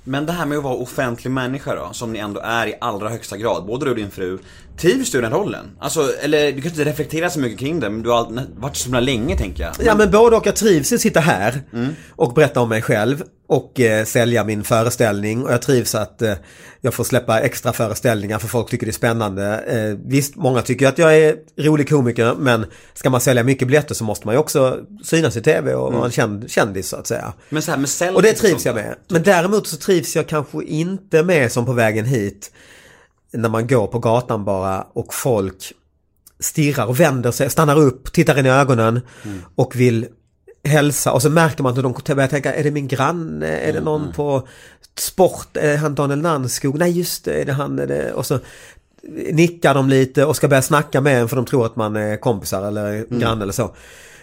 Men 0.04 0.26
det 0.26 0.32
här 0.32 0.46
med 0.46 0.58
att 0.58 0.64
vara 0.64 0.76
offentlig 0.76 1.32
människa 1.32 1.76
då, 1.76 1.90
som 1.94 2.14
ni 2.14 2.20
ändå 2.20 2.40
är 2.40 2.68
i 2.68 2.76
allra 2.82 3.10
högsta 3.10 3.38
grad, 3.38 3.66
både 3.66 3.86
du 3.86 3.92
och 3.92 3.98
din 3.98 4.12
fru. 4.12 4.38
Trivs 4.78 5.12
du 5.12 5.18
i 5.18 5.22
den 5.22 5.32
rollen? 5.32 5.66
Alltså, 5.80 6.14
eller 6.22 6.52
du 6.52 6.62
kan 6.62 6.72
inte 6.72 6.86
reflektera 6.86 7.30
så 7.30 7.40
mycket 7.40 7.60
kring 7.60 7.80
det, 7.80 7.90
men 7.90 8.04
du 8.04 8.10
har 8.10 8.46
varit 8.58 8.76
så 8.76 9.00
länge 9.00 9.38
tänker 9.38 9.64
jag. 9.64 9.74
Ja 9.80 9.96
men 9.96 10.12
både 10.12 10.36
och 10.36 10.48
jag 10.48 10.56
trivs 10.56 10.94
att 10.94 11.02
sitta 11.02 11.20
här 11.20 11.62
och 12.10 12.34
berätta 12.34 12.62
om 12.62 12.70
mig 12.70 12.82
själv 12.82 13.24
och 13.48 13.80
eh, 13.80 14.06
sälja 14.06 14.44
min 14.44 14.64
föreställning 14.64 15.44
och 15.44 15.52
jag 15.52 15.62
trivs 15.62 15.96
att 15.96 16.22
eh, 16.22 16.34
jag 16.82 16.94
får 16.94 17.04
släppa 17.04 17.40
extra 17.40 17.74
föreställningar 17.74 18.40
för 18.40 18.48
folk 18.48 18.70
tycker 18.70 18.86
det 18.86 18.90
är 18.90 18.94
spännande. 18.94 19.64
Eh, 19.68 20.10
visst, 20.10 20.36
många 20.36 20.62
tycker 20.62 20.88
att 20.88 20.98
jag 20.98 21.18
är 21.18 21.36
rolig 21.58 21.90
komiker 21.90 22.36
men 22.40 22.66
ska 22.94 23.10
man 23.10 23.22
sälja 23.22 23.44
mycket 23.44 23.68
biljetter 23.68 23.96
så 23.96 24.04
måste 24.04 24.28
man 24.28 24.36
ju 24.36 24.40
också 24.40 24.80
synas 25.04 25.38
i 25.38 25.42
tv 25.42 25.74
och 25.74 25.94
vara 25.94 26.06
en 26.06 26.12
känd, 26.12 26.52
kändis 26.52 26.90
så 26.90 26.96
att 26.96 27.08
säga. 27.08 27.34
Men 27.50 27.62
så 27.62 27.72
här 27.72 27.78
med 27.78 28.16
Och 28.16 28.22
det 28.22 28.34
trivs 28.34 28.66
jag 28.66 28.76
med. 28.76 28.96
Men 29.08 29.24
däremot 29.24 29.68
så 29.68 29.78
trivs 29.78 30.16
jag 30.16 30.28
kanske 30.28 30.64
inte 30.64 31.24
med 31.24 31.52
som 31.52 31.66
på 31.66 31.74
vägen 31.74 32.06
hit 32.06 32.52
när 33.36 33.50
man 33.50 33.68
går 33.68 33.88
på 33.88 34.00
gatan 34.00 34.46
bara 34.46 34.88
och 34.94 35.14
folk 35.14 35.74
stirrar 36.40 36.86
och 36.86 37.00
vänder 37.00 37.32
sig, 37.32 37.50
stannar 37.50 37.80
upp, 37.80 38.14
tittar 38.14 38.40
in 38.40 38.46
i 38.46 38.50
ögonen 38.50 39.02
och 39.56 39.76
vill 39.76 40.08
hälsa. 40.64 41.12
Och 41.12 41.22
så 41.22 41.30
märker 41.30 41.64
man 41.64 41.70
att 41.70 42.06
de 42.06 42.16
börjar 42.16 42.28
tänka, 42.28 42.54
är 42.54 42.64
det 42.64 42.72
min 42.72 42.88
granne, 42.88 43.48
är 43.48 43.74
det 43.74 43.82
någon 43.82 44.14
på 44.14 44.48
sport, 44.98 45.58
är 45.58 45.78
han 45.78 45.96
Daniel 45.96 46.22
Nannskog, 46.22 46.80
nej 46.80 46.92
just 46.92 47.26
det, 47.26 47.42
är 47.42 47.46
det 47.46 47.54
han, 47.54 47.80
är 47.80 47.88
det, 47.88 48.14
och 48.14 48.26
så 48.26 48.40
nickar 49.32 49.74
de 49.74 49.90
lite 49.90 50.26
och 50.26 50.36
ska 50.36 50.48
börja 50.48 50.62
snacka 50.62 51.02
med 51.02 51.22
en 51.22 51.30
för 51.30 51.36
de 51.36 51.46
tror 51.46 51.66
att 51.66 51.76
man 51.76 51.96
är 51.96 52.18
kompisar 52.18 52.68
eller 52.68 53.06
granne 53.20 53.44
eller 53.44 53.54
så. 53.54 53.76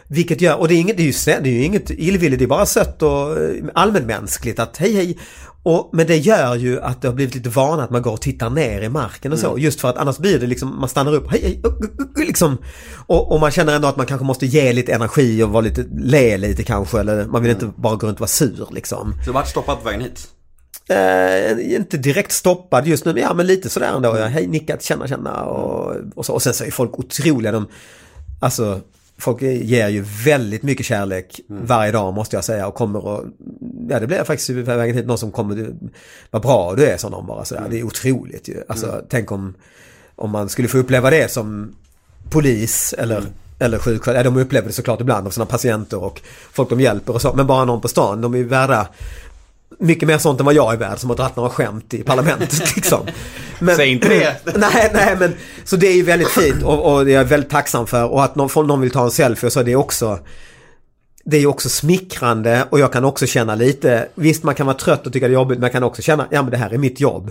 Vilket 0.09 0.41
gör, 0.41 0.57
och 0.59 0.69
det 0.69 0.75
är, 0.75 0.81
inget, 0.81 0.97
det 0.97 1.03
är, 1.03 1.07
ju, 1.07 1.43
det 1.43 1.49
är 1.49 1.53
ju 1.53 1.65
inget 1.65 1.91
illvilligt, 1.91 2.39
det 2.39 2.45
är 2.45 2.49
bara 2.49 2.67
sött 2.67 3.03
och 3.03 3.41
eh, 3.41 3.65
allmänmänskligt 3.75 4.59
att 4.59 4.77
hej 4.77 4.95
hej. 4.95 5.19
Och, 5.65 5.91
men 5.93 6.07
det 6.07 6.17
gör 6.17 6.55
ju 6.55 6.81
att 6.81 7.03
det 7.03 7.09
har 7.09 7.15
blivit 7.15 7.35
lite 7.35 7.49
vana 7.49 7.85
att 7.85 7.91
man 7.91 8.03
går 8.03 8.13
och 8.13 8.21
tittar 8.21 8.51
ner 8.51 8.83
i 8.83 8.89
marken 8.89 9.33
och 9.33 9.39
så. 9.39 9.59
Just 9.59 9.81
för 9.81 9.89
att 9.89 9.97
annars 9.97 10.19
blir 10.19 10.39
det 10.39 10.47
liksom, 10.47 10.81
man 10.81 10.89
stannar 10.89 11.15
upp, 11.15 11.31
hej 11.31 11.41
hej, 11.43 11.63
liksom. 12.27 12.59
Och, 13.07 13.33
och 13.33 13.41
man 13.41 13.51
känner 13.51 13.75
ändå 13.75 13.89
att 13.89 13.97
man 13.97 14.07
kanske 14.07 14.25
måste 14.25 14.47
ge 14.47 14.73
lite 14.73 14.93
energi 14.93 15.43
och 15.43 15.51
vara 15.51 15.61
lite, 15.61 15.85
le 15.97 16.37
lite 16.37 16.63
kanske. 16.63 17.01
Eller 17.01 17.27
man 17.27 17.43
vill 17.43 17.51
inte 17.51 17.73
bara 17.77 17.97
gå 17.97 18.07
runt 18.07 18.17
och 18.17 18.21
vara 18.21 18.29
sur 18.29 18.69
liksom. 18.71 19.13
Så 19.13 19.25
du 19.25 19.31
har 19.31 19.35
varit 19.35 19.49
stoppad 19.49 19.79
på 19.79 19.85
vägen 19.85 20.01
hit? 20.01 20.29
Eh, 20.89 21.75
inte 21.75 21.97
direkt 21.97 22.33
stoppad 22.33 22.87
just 22.87 23.05
nu, 23.05 23.13
men 23.13 23.23
ja 23.23 23.35
men 23.35 23.47
lite 23.47 23.69
sådär 23.69 23.93
ändå. 23.97 24.17
Jag, 24.17 24.29
hej, 24.29 24.47
nickat, 24.47 24.83
känna, 24.83 25.09
känna 25.09 25.43
och, 25.43 25.97
och 26.15 26.27
så. 26.27 26.33
Och 26.33 26.43
sen 26.43 26.55
så 26.55 26.65
är 26.65 26.71
folk 26.71 26.99
otroliga. 26.99 27.53
De, 27.53 27.67
alltså, 28.41 28.81
folk 29.23 29.43
ger 29.43 29.89
ju 29.89 30.05
väldigt 30.25 30.63
mycket 30.63 30.87
kärlek 30.87 31.41
varje 31.47 31.93
dag 31.93 32.15
måste 32.15 32.37
jag 32.37 32.45
säga 32.45 32.67
och 32.67 32.75
kommer 32.75 33.07
och 33.07 33.25
Ja 33.89 34.01
det 34.01 34.07
blev 34.07 34.25
faktiskt 34.25 34.49
på 34.49 34.77
vägen 34.77 34.97
hit 34.97 35.07
någon 35.07 35.19
som 35.19 35.33
kommer 35.33 35.75
Vad 36.31 36.43
bra 36.43 36.75
du 36.75 36.87
är 36.87 36.97
sa 36.97 37.09
någon 37.09 37.27
bara 37.27 37.45
sådär. 37.45 37.67
Det 37.71 37.81
är 37.81 37.83
otroligt 37.83 38.49
ju. 38.49 38.63
Alltså 38.69 39.03
tänk 39.09 39.33
om 39.33 39.55
Om 40.17 40.31
man 40.31 40.49
skulle 40.49 40.69
få 40.69 40.79
uppleva 40.79 41.11
det 41.11 41.31
som 41.31 41.75
Polis 42.31 42.95
eller 42.99 43.23
Eller 43.59 43.79
sjuksköterska, 43.79 44.15
ja, 44.15 44.23
de 44.23 44.37
upplever 44.37 44.69
det 44.69 44.75
såklart 44.75 45.01
ibland 45.01 45.27
av 45.27 45.31
sina 45.31 45.47
patienter 45.47 46.05
och 46.05 46.21
folk 46.53 46.71
de 46.71 46.81
hjälper 46.81 47.15
och 47.15 47.21
så. 47.23 47.33
Men 47.35 47.47
bara 47.47 47.65
någon 47.65 47.81
på 47.81 47.89
stan, 47.89 48.21
de 48.21 48.35
är 48.35 48.39
ju 48.39 48.45
värda 48.45 48.89
mycket 49.79 50.09
mer 50.09 50.19
sånt 50.19 50.41
än 50.41 50.47
vad 50.47 50.55
jag 50.55 50.73
är 50.73 50.77
värd 50.77 50.99
som 50.99 51.11
har 51.11 51.17
dragit 51.17 51.37
några 51.37 51.51
skämt 51.51 51.95
i 51.95 52.03
parlamentet 52.03 52.77
liksom. 52.77 53.07
Men, 53.59 53.77
Säg 53.77 53.89
inte 53.89 54.09
det. 54.09 54.37
nej, 54.59 54.91
nej 54.95 55.17
men 55.21 55.35
så 55.65 55.77
det 55.77 55.87
är 55.87 55.95
ju 55.95 56.03
väldigt 56.03 56.29
fint 56.29 56.63
och, 56.63 56.93
och 56.93 57.05
det 57.05 57.13
är 57.13 57.15
jag 57.15 57.25
väldigt 57.25 57.51
tacksam 57.51 57.87
för 57.87 58.05
och 58.05 58.25
att 58.25 58.37
någon, 58.37 58.67
någon 58.67 58.81
vill 58.81 58.91
ta 58.91 59.05
en 59.05 59.11
selfie 59.11 59.47
och 59.47 59.53
så 59.53 59.63
det 59.63 59.73
är 59.73 59.77
också 59.77 60.19
det 61.25 61.37
är 61.37 61.41
ju 61.41 61.47
också 61.47 61.69
smickrande 61.69 62.67
och 62.71 62.81
jag 62.81 62.93
kan 62.93 63.05
också 63.05 63.27
känna 63.27 63.55
lite, 63.55 64.09
visst 64.15 64.43
man 64.43 64.55
kan 64.55 64.67
vara 64.67 64.77
trött 64.77 65.07
och 65.07 65.13
tycka 65.13 65.29
det 65.29 65.33
är 65.33 65.35
jobbigt 65.35 65.59
men 65.59 65.63
jag 65.63 65.73
kan 65.73 65.83
också 65.83 66.03
känna, 66.03 66.27
ja 66.31 66.43
men 66.43 66.51
det 66.51 66.57
här 66.57 66.71
är 66.71 66.79
mitt 66.79 67.01
jobb. 67.01 67.31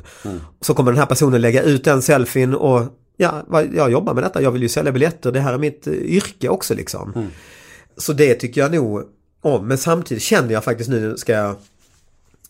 Så 0.62 0.74
kommer 0.74 0.92
den 0.92 1.00
här 1.00 1.06
personen 1.06 1.42
lägga 1.42 1.64
ut 1.64 1.84
den 1.84 2.02
selfien 2.02 2.56
och 2.56 2.84
ja, 3.18 3.44
jag 3.74 3.92
jobbar 3.92 4.14
med 4.14 4.24
detta, 4.24 4.42
jag 4.42 4.52
vill 4.52 4.62
ju 4.62 4.70
sälja 4.70 4.92
biljetter, 4.92 5.32
det 5.32 5.40
här 5.40 5.54
är 5.54 5.58
mitt 5.58 5.88
eh, 5.88 5.94
yrke 5.94 6.50
också 6.50 6.74
liksom. 6.74 7.30
Så 7.98 8.14
det 8.14 8.34
tycker 8.34 8.62
jag 8.62 8.74
nog 8.74 9.04
om, 9.42 9.68
men 9.68 9.78
samtidigt 9.78 10.24
känner 10.24 10.54
jag 10.54 10.64
faktiskt 10.64 10.90
nu 10.90 11.18
ska 11.18 11.34
jag 11.34 11.56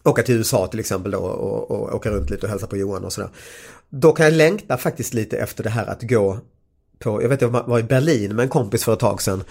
åka 0.04 0.24
till 0.24 0.36
USA 0.36 0.68
till 0.68 0.80
exempel 0.80 1.12
då 1.12 1.20
och, 1.20 1.72
och 1.72 1.96
åka 1.96 2.10
runt 2.10 2.30
lite 2.30 2.46
och 2.46 2.50
hälsa 2.50 2.68
på 2.68 2.78
Johan 2.78 3.06
och 3.06 3.14
sådär. 3.14 3.30
Då 3.90 4.12
kan 4.12 4.26
jag 4.26 4.34
längta 4.34 4.78
faktiskt 4.78 5.14
lite 5.14 5.38
efter 5.38 5.64
det 5.64 5.70
här 5.70 5.86
att 5.86 6.02
gå 6.02 6.38
på, 7.00 7.22
jag 7.22 7.30
vet 7.30 7.42
jag 7.42 7.50
var 7.50 7.80
i 7.80 7.84
Berlin 7.84 8.36
med 8.36 8.44
en 8.44 8.50
kompis 8.50 8.84
för 8.84 8.94
ett 8.94 9.00
tag 9.00 9.22
sedan. 9.22 9.44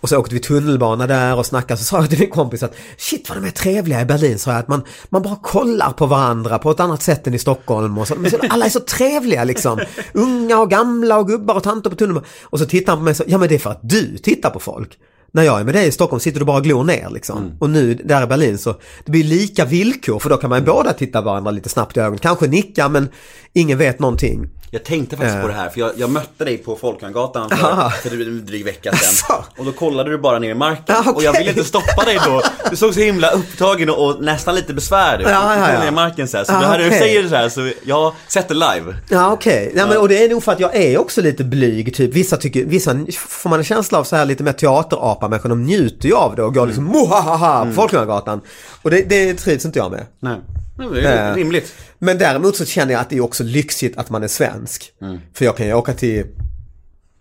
Och 0.00 0.08
så 0.08 0.18
åkte 0.18 0.34
vi 0.34 0.40
tunnelbana 0.40 1.06
där 1.06 1.38
och 1.38 1.46
snackade 1.46 1.78
så 1.78 1.84
sa 1.84 2.00
jag 2.00 2.10
till 2.10 2.18
min 2.18 2.30
kompis 2.30 2.62
att 2.62 2.74
shit 2.96 3.28
vad 3.28 3.38
de 3.38 3.46
är 3.46 3.50
trevliga 3.50 4.00
i 4.00 4.04
Berlin 4.04 4.38
sa 4.38 4.50
jag 4.50 4.60
att 4.60 4.68
man, 4.68 4.82
man 5.08 5.22
bara 5.22 5.36
kollar 5.36 5.92
på 5.92 6.06
varandra 6.06 6.58
på 6.58 6.70
ett 6.70 6.80
annat 6.80 7.02
sätt 7.02 7.26
än 7.26 7.34
i 7.34 7.38
Stockholm 7.38 7.98
och 7.98 8.08
så, 8.08 8.14
men 8.14 8.30
så, 8.30 8.36
alla 8.48 8.64
är 8.64 8.70
så 8.70 8.80
trevliga 8.80 9.44
liksom. 9.44 9.80
Unga 10.12 10.58
och 10.58 10.70
gamla 10.70 11.18
och 11.18 11.28
gubbar 11.28 11.54
och 11.54 11.62
tanter 11.62 11.90
på 11.90 11.96
tunnelbanan. 11.96 12.28
Och 12.42 12.58
så 12.58 12.66
tittar 12.66 12.92
han 12.92 12.98
på 12.98 13.04
mig 13.04 13.10
och 13.10 13.16
så, 13.16 13.24
ja 13.26 13.38
men 13.38 13.48
det 13.48 13.54
är 13.54 13.58
för 13.58 13.70
att 13.70 13.80
du 13.82 14.18
tittar 14.18 14.50
på 14.50 14.60
folk. 14.60 14.98
När 15.34 15.42
jag 15.42 15.60
är 15.60 15.64
med 15.64 15.74
dig 15.74 15.86
i 15.86 15.92
Stockholm 15.92 16.20
sitter 16.20 16.38
du 16.38 16.44
bara 16.46 16.56
och 16.56 16.64
glor 16.64 16.84
ner 16.84 17.10
liksom. 17.10 17.52
Och 17.58 17.70
nu 17.70 17.94
där 17.94 18.22
i 18.22 18.26
Berlin 18.26 18.58
så 18.58 18.74
det 19.04 19.10
blir 19.10 19.24
lika 19.24 19.64
villkor 19.64 20.18
för 20.18 20.30
då 20.30 20.36
kan 20.36 20.50
man 20.50 20.58
ju 20.58 20.64
båda 20.64 20.92
titta 20.92 21.20
varandra 21.20 21.50
lite 21.50 21.68
snabbt 21.68 21.96
i 21.96 22.00
ögonen. 22.00 22.18
Kanske 22.18 22.46
nicka 22.46 22.88
men 22.88 23.08
ingen 23.52 23.78
vet 23.78 23.98
någonting. 23.98 24.48
Jag 24.74 24.84
tänkte 24.84 25.16
faktiskt 25.16 25.36
Eh. 25.36 25.42
på 25.42 25.48
det 25.48 25.54
här, 25.54 25.68
för 25.70 25.80
jag, 25.80 25.90
jag 25.96 26.10
mötte 26.10 26.44
dig 26.44 26.58
på 26.58 26.76
Folkungagatan 26.76 27.52
Aha. 27.52 27.90
för, 27.90 28.08
för 28.08 28.16
en 28.20 28.46
dryg 28.46 28.64
vecka 28.64 28.92
sedan. 28.96 29.08
Asså. 29.34 29.44
Och 29.58 29.64
då 29.64 29.72
kollade 29.72 30.10
du 30.10 30.18
bara 30.18 30.38
ner 30.38 30.50
i 30.50 30.54
marken. 30.54 30.84
Ja, 30.86 31.00
okej. 31.00 31.12
Och 31.14 31.22
jag 31.22 31.32
ville 31.38 31.50
inte 31.50 31.64
stoppa 31.64 32.04
dig 32.04 32.18
då. 32.26 32.42
Du 32.70 32.76
såg 32.76 32.94
så 32.94 33.00
himla 33.00 33.30
upptagen 33.30 33.90
och, 33.90 34.06
och 34.08 34.22
nästan 34.24 34.54
lite 34.54 34.74
besvärd 34.74 35.20
ut. 35.20 35.26
Ja, 35.26 35.32
ja, 35.32 35.48
Du 35.48 35.54
kollade 35.54 35.72
ja. 35.74 35.80
ner 35.80 35.88
i 35.88 35.90
marken 35.90 36.28
så 36.28 36.36
här. 36.36 36.44
Så 36.44 36.52
Ja, 36.52 36.60
det 36.60 36.66
här 36.66 36.78
du 36.78 36.90
säger 36.90 37.28
så 37.28 37.34
här, 37.34 37.48
så 37.48 37.70
jag 37.84 37.96
har 38.02 38.12
sett 38.28 38.48
det 38.48 38.54
live. 38.54 38.96
Ja 39.08 39.32
okej, 39.32 39.72
ja, 39.76 39.86
men, 39.86 39.96
och 39.98 40.08
det 40.08 40.24
är 40.24 40.28
nog 40.28 40.42
för 40.42 40.52
att 40.52 40.60
jag 40.60 40.76
är 40.76 40.98
också 40.98 41.20
lite 41.20 41.44
blyg. 41.44 41.94
Typ. 41.94 42.14
Vissa, 42.14 42.36
tycker, 42.36 42.64
vissa 42.64 42.96
får 43.28 43.50
man 43.50 43.58
en 43.58 43.64
känsla 43.64 43.98
av 43.98 44.04
så 44.04 44.16
här 44.16 44.24
lite 44.24 44.42
mer 44.44 44.52
teaterapa-människor. 44.52 45.48
De 45.48 45.62
njuter 45.64 46.08
ju 46.08 46.14
av 46.14 46.36
det 46.36 46.42
och 46.42 46.54
går 46.54 46.66
liksom 46.66 46.84
mohahaha 46.84 47.64
på 47.66 47.72
Folkungagatan. 47.72 48.40
Och 48.82 48.90
det, 48.90 49.02
det 49.08 49.34
trivs 49.34 49.64
inte 49.64 49.78
jag 49.78 49.90
med. 49.90 50.06
Nej. 50.20 50.36
Det 50.76 51.00
är 51.08 51.30
Eh. 51.30 51.34
rimligt. 51.36 51.74
Men 51.98 52.18
däremot 52.18 52.56
så 52.56 52.64
känner 52.64 52.92
jag 52.92 53.00
att 53.00 53.10
det 53.10 53.16
är 53.16 53.20
också 53.20 53.44
lyxigt 53.44 53.98
att 53.98 54.10
man 54.10 54.22
är 54.22 54.28
svensk. 54.28 54.92
För 55.34 55.44
jag 55.44 55.56
kan 55.56 55.66
ju 55.66 55.74
åka 55.74 55.92
till, 55.94 56.26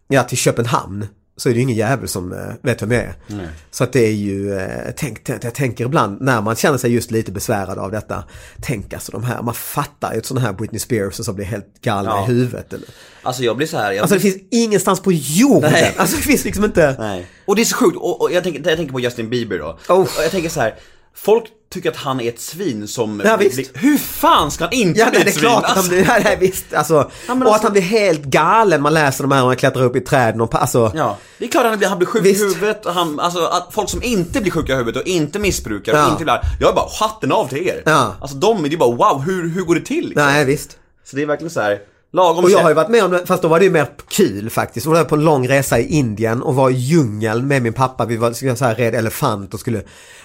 ja, 0.08 0.24
till 0.24 0.38
Köpenhamn. 0.38 1.08
Så 1.38 1.50
är 1.50 1.54
det 1.54 1.58
ju 1.58 1.64
ingen 1.64 1.76
jävel 1.78 2.08
som 2.08 2.32
eh, 2.34 2.40
vet 2.62 2.82
vem 2.82 2.92
jag 2.92 3.02
är. 3.02 3.14
Så 3.72 3.84
att 3.84 3.94
det 3.94 4.08
är 4.08 4.12
ju, 4.14 4.54
eh, 4.58 4.92
tänk, 4.96 5.30
jag 5.30 5.54
tänker 5.54 5.86
ibland 5.86 6.22
när 6.22 6.42
man 6.42 6.56
känner 6.56 6.78
sig 6.78 6.94
just 6.94 7.12
lite 7.12 7.32
besvärad 7.32 7.78
av 7.78 7.92
detta. 7.92 8.24
Tänk 8.62 8.94
alltså 8.94 9.12
de 9.12 9.24
här, 9.24 9.42
man 9.42 9.54
fattar 9.54 10.14
ju 10.14 10.18
ett 10.20 10.26
sån 10.26 10.38
här 10.38 10.54
Britney 10.54 10.80
Spears 10.80 11.16
som 11.16 11.36
blir 11.36 11.46
helt 11.46 11.82
galna 11.82 12.10
Ja. 12.12 12.24
i 12.24 12.28
huvudet. 12.28 12.74
Eller? 12.74 12.88
Alltså 13.22 13.44
jag 13.44 13.58
blir 13.58 13.68
så 13.68 13.78
här. 13.78 13.92
Jag 13.92 14.02
Alltså 14.02 14.16
det 14.16 14.22
finns 14.22 14.38
ingenstans 14.52 15.00
på 15.02 15.12
jorden. 15.12 15.72
Nej. 15.72 15.94
Alltså 15.98 16.16
det 16.18 16.24
finns 16.24 16.46
liksom 16.46 16.66
inte. 16.66 16.96
Nej. 17.00 17.26
Och 17.46 17.56
det 17.56 17.62
är 17.62 17.66
så 17.66 17.76
sjukt, 17.78 17.98
och, 17.98 18.22
och 18.22 18.32
jag, 18.32 18.44
tänker, 18.44 18.70
jag 18.70 18.78
tänker 18.78 18.94
på 18.94 19.00
Justin 19.00 19.30
Bieber 19.30 19.60
då. 19.60 19.80
Oh. 19.90 20.00
Och 20.02 20.10
jag 20.24 20.32
tänker 20.32 20.50
så 20.50 20.60
här. 20.62 20.76
Folk 21.16 21.44
tycker 21.72 21.90
att 21.92 21.98
han 21.98 22.22
är 22.22 22.30
ett 22.30 22.40
svin 22.40 22.88
som... 22.88 23.22
Ja, 23.26 23.38
visst. 23.38 23.72
Hur 23.74 23.98
fan 23.98 24.52
ska 24.52 24.64
han 24.64 24.74
inte 24.74 25.00
Ja, 25.00 25.10
bli 25.10 25.20
nej, 25.20 25.24
det 25.24 25.30
är 25.30 25.32
ett 25.32 25.34
svin? 25.40 25.50
klart 25.50 25.64
att 25.64 25.70
han 25.70 25.78
Alltså, 25.78 25.92
blir, 25.92 26.06
ja, 26.08 26.20
nej, 26.24 26.38
visst. 26.40 26.74
Alltså, 26.74 26.94
Ja, 26.94 27.34
och 27.34 27.42
att 27.42 27.48
alltså- 27.48 27.64
han 27.64 27.72
blir 27.74 27.82
helt 27.82 28.24
galen. 28.24 28.82
Man 28.82 28.94
läser 28.94 29.24
de 29.24 29.32
här 29.32 29.42
och 29.42 29.48
han 29.48 29.56
klättrar 29.58 29.84
upp 29.84 29.96
i 29.96 30.02
träden 30.02 30.42
och 30.42 30.56
alltså. 30.56 30.92
Ja, 30.96 31.18
det 31.38 31.46
är 31.46 31.50
klart 31.50 31.64
att 31.66 31.70
han 31.70 31.78
blir, 31.80 31.88
han 31.90 31.98
blir 31.98 32.08
sjuk 32.08 32.26
Visst. 32.26 32.42
i 32.42 32.46
huvudet 32.46 32.82
han, 32.86 33.20
alltså 33.20 33.46
att 33.46 33.68
folk 33.72 33.90
som 33.90 34.04
inte 34.04 34.42
blir 34.42 34.52
sjuka 34.52 34.74
i 34.74 34.76
huvudet 34.76 35.02
och 35.02 35.08
inte 35.08 35.40
missbrukar 35.40 35.94
Ja. 35.96 36.06
och 36.06 36.12
inte 36.12 36.24
blir 36.24 36.40
Jag 36.60 36.70
är 36.70 36.74
bara 36.76 36.90
hatten 37.00 37.32
av 37.32 37.48
till 37.48 37.68
er. 37.68 37.82
Ja. 37.86 38.16
Alltså 38.22 38.38
de 38.38 38.66
är 38.66 38.70
ju 38.70 38.78
bara 38.78 38.96
wow, 38.96 39.22
hur, 39.22 39.50
hur 39.50 39.62
går 39.62 39.76
det 39.76 39.82
till? 39.86 40.06
Liksom? 40.10 40.26
Nej, 40.26 40.46
visst. 40.46 40.78
Så 41.06 41.16
det 41.16 41.22
är 41.22 41.26
verkligen 41.26 41.52
så 41.52 41.62
här 41.62 41.80
lagom 42.14 42.44
Och 42.44 42.52
jag 42.52 42.60
har 42.60 42.70
ju 42.70 42.76
varit 42.76 42.90
med 42.90 43.04
om 43.04 43.12
det, 43.12 43.26
fast 43.26 43.42
då 43.42 43.48
var 43.48 43.60
det 43.60 43.66
ju 43.66 43.72
mer 43.72 43.88
kul 44.08 44.50
faktiskt. 44.50 44.86
Då 44.86 44.92
var 44.92 44.98
jag 44.98 45.10
på 45.10 45.16
en 45.16 45.24
lång 45.24 45.48
resa 45.48 45.80
i 45.80 45.88
Indien 45.88 46.42
och 46.42 46.56
var 46.56 46.70
i 46.70 46.74
djungeln 46.74 47.48
med 47.48 47.62
min 47.62 47.74
pappa. 47.74 48.06
Vi 48.06 48.18
var 48.18 48.36
jag 48.42 48.58
säga, 48.58 48.74
red 48.74 48.96
elefant 48.96 49.54
och 49.54 49.60
skulle 49.60 49.84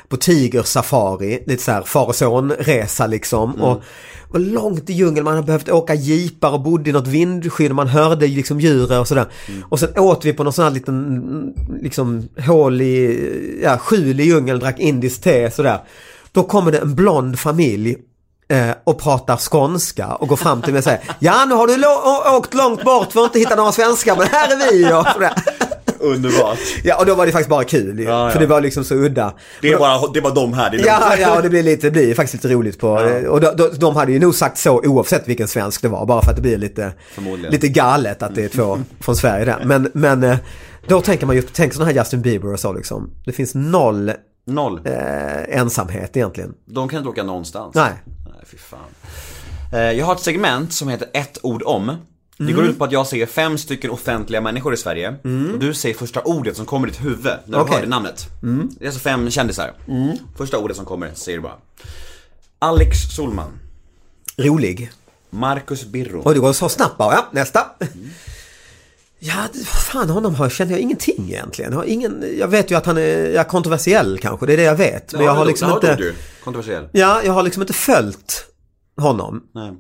på 0.09 0.17
tigersafari. 0.17 1.43
Lite 1.47 1.63
så 1.63 1.71
här 1.71 1.83
far 1.83 2.07
och 2.07 2.17
son 2.17 2.53
resa 2.53 3.07
liksom. 3.07 3.51
Mm. 3.51 3.63
Och 3.63 3.83
var 4.31 4.41
långt 4.41 4.91
i 4.91 4.93
djungeln, 4.93 5.25
man 5.25 5.35
hade 5.35 5.47
behövt 5.47 5.69
åka 5.69 5.95
jeepar 5.95 6.53
och 6.53 6.61
bodde 6.61 6.91
i 6.91 6.93
något 6.93 7.07
vindskydd 7.07 7.75
man 7.75 7.89
hörde 7.89 8.27
liksom 8.27 8.61
djur 8.61 9.01
och 9.01 9.09
sådär. 9.09 9.27
Mm. 9.49 9.63
Och 9.69 9.81
sen 9.81 9.99
åt 9.99 10.25
vi 10.25 10.33
på 10.33 10.45
någon 10.45 10.53
sån 10.53 10.65
här 10.65 10.71
liten 10.71 11.55
liksom 11.81 12.29
hål 12.47 12.83
i, 12.83 13.61
ja 13.63 13.79
skjul 13.79 14.21
i 14.21 14.25
djungeln, 14.25 14.59
drack 14.59 14.79
indiskt 14.79 15.23
te 15.23 15.51
sådär. 15.51 15.81
Då 16.33 16.43
kommer 16.43 16.73
det 16.73 16.79
en 16.79 16.95
blond 16.95 17.39
familj 17.39 17.97
och 18.85 18.99
pratar 18.99 19.37
skånska 19.37 20.07
och 20.15 20.29
går 20.29 20.37
fram 20.37 20.63
till 20.63 20.73
mig 20.73 20.79
och 20.79 20.85
säger 20.85 21.01
Ja 21.19 21.45
nu 21.49 21.55
har 21.55 21.67
du 21.67 22.37
åkt 22.37 22.55
långt 22.55 22.85
bort 22.85 23.13
för 23.13 23.21
att 23.21 23.27
inte 23.27 23.39
hitta 23.39 23.55
några 23.57 23.73
svenskar 23.73 24.17
men 24.17 24.27
här 24.27 24.49
är 24.53 24.73
vi 24.73 24.85
och 24.93 25.07
sådär. 25.13 25.33
Underbart. 25.99 26.59
Ja 26.85 26.99
och 27.01 27.07
då 27.07 27.15
var 27.15 27.27
det 27.27 27.33
faktiskt 27.33 27.51
bara 27.51 27.65
kul 27.65 27.99
Ja, 28.01 28.25
ja. 28.25 28.31
för 28.31 28.41
det 28.41 28.47
var 28.47 28.61
liksom 28.61 28.85
så 28.85 28.95
udda. 28.95 29.33
Det 29.63 29.73
är 29.73 29.79
bara, 29.79 30.07
det 30.13 30.19
är 30.19 30.23
bara 30.23 30.35
de 30.35 30.53
här, 30.53 30.71
det 30.71 30.77
är 30.77 30.87
Ja, 30.87 31.17
ja, 31.19 31.37
och 31.37 31.43
det 31.43 31.49
blir 31.49 31.63
lite, 31.63 31.87
det 31.87 31.91
blir 31.91 32.15
faktiskt 32.15 32.45
lite 32.45 32.55
roligt 32.55 32.79
på, 32.79 32.89
och 33.29 33.41
de, 33.41 33.57
de, 33.57 33.69
de 33.79 33.97
hade 33.97 34.13
ju 34.13 34.19
nog 34.19 34.35
sagt 34.35 34.59
så 34.59 34.81
oavsett 34.85 35.29
vilken 35.29 35.49
svensk 35.49 35.83
det 35.83 35.89
var, 35.89 36.07
bara 36.07 36.23
för 36.23 36.31
att 36.31 36.37
det 36.37 36.43
blir 36.43 36.59
lite, 36.59 36.93
lite 37.51 37.69
galet 37.69 38.23
att 38.23 38.35
det 38.35 38.45
är 38.45 38.49
två 38.49 38.79
från 39.01 39.17
Sverige 39.17 39.45
där. 39.45 39.63
Men, 39.65 39.91
men 39.95 40.23
eh, 40.25 40.37
då 40.89 41.01
tänker 41.01 41.27
man 41.27 41.37
ju, 41.37 41.43
tänk 41.43 41.73
sådana 41.75 41.91
här 41.93 41.99
Justin 41.99 42.23
Bieber 42.23 42.53
och 42.53 42.61
så 42.61 42.73
liksom. 42.73 43.11
Det 43.25 43.33
finns 43.33 43.55
noll 43.55 44.13
Noll. 44.47 44.81
eh, 44.85 45.59
ensamhet 45.61 46.17
egentligen. 46.17 46.55
De 46.67 46.89
kan 46.89 46.99
inte 46.99 47.09
åka 47.09 47.23
någonstans. 47.23 47.75
Nej. 47.75 47.93
Fy 48.51 48.57
fan. 48.57 48.81
Eh, 49.73 49.79
Jag 49.81 50.07
har 50.07 50.15
ett 50.15 50.21
segment 50.21 50.73
som 50.73 50.89
heter 50.89 51.09
ett 51.13 51.39
ord 51.43 51.63
om. 51.67 51.97
Det 52.39 52.43
Mm. 52.45 52.57
går 52.57 52.65
ut 52.65 52.79
på 52.79 52.85
att 52.85 52.93
jag 52.93 53.07
säger 53.07 53.27
fem 53.27 53.59
stycken 53.59 53.91
offentliga 53.91 54.41
människor 54.41 54.75
i 54.75 54.77
Sverige. 54.77 55.09
Och 55.53 55.59
du 55.59 55.75
säger 55.75 55.95
första 55.95 56.21
ordet 56.21 56.57
som 56.57 56.67
kommer 56.67 56.89
i 56.89 56.91
ditt 56.91 57.05
huvud 57.05 57.25
när 57.25 57.33
du 57.47 57.57
Okej. 57.57 57.61
Mm. 57.61 57.69
hör 57.75 57.81
det 57.81 57.87
namnet. 57.89 58.27
Det 58.79 58.85
är 58.85 58.89
alltså 58.89 59.01
fem 59.01 59.31
kändisar. 59.31 59.73
Första 60.37 60.59
ordet 60.59 60.77
som 60.77 60.85
kommer 60.87 61.11
säger 61.15 61.39
du 61.39 61.43
bara. 61.43 61.55
Alex 62.59 62.99
Solman. 63.17 63.51
Rolig. 64.37 64.91
Marcus 65.31 65.85
Birro. 65.85 66.21
Och 66.21 66.35
det 66.35 66.41
går 66.41 66.53
så 66.53 66.69
snabbt 66.69 66.99
bara, 66.99 67.15
ja, 67.15 67.27
nästa. 67.33 67.67
Ja, 69.19 69.49
fan 69.65 70.11
honom 70.11 70.35
har, 70.35 70.49
känner 70.49 70.73
jag 70.73 70.81
ingenting 70.81 71.29
egentligen. 71.29 71.73
Jag, 71.73 71.79
har 71.79 71.85
ingen, 71.85 72.25
jag 72.39 72.49
vet 72.49 72.71
ju 72.71 72.75
att 72.75 72.87
han 72.87 72.99
är 72.99 73.31
ja, 73.31 73.45
kontroversiell 73.45 74.19
kanske, 74.19 74.47
det 74.47 74.53
är 74.53 74.57
det 74.57 74.63
jag 74.63 74.77
vet. 74.77 75.13
Men 75.13 75.25
jag 75.25 75.35
har 75.35 75.45
liksom 75.45 75.73
inte... 75.73 75.97
Du, 75.97 76.15
kontroversiell. 76.45 76.89
Ja, 76.93 77.23
jag 77.25 77.33
har 77.33 77.43
liksom 77.43 77.63
inte 77.63 77.73
följt 77.73 78.47
honom. 78.97 79.43
Nej. 79.55 79.73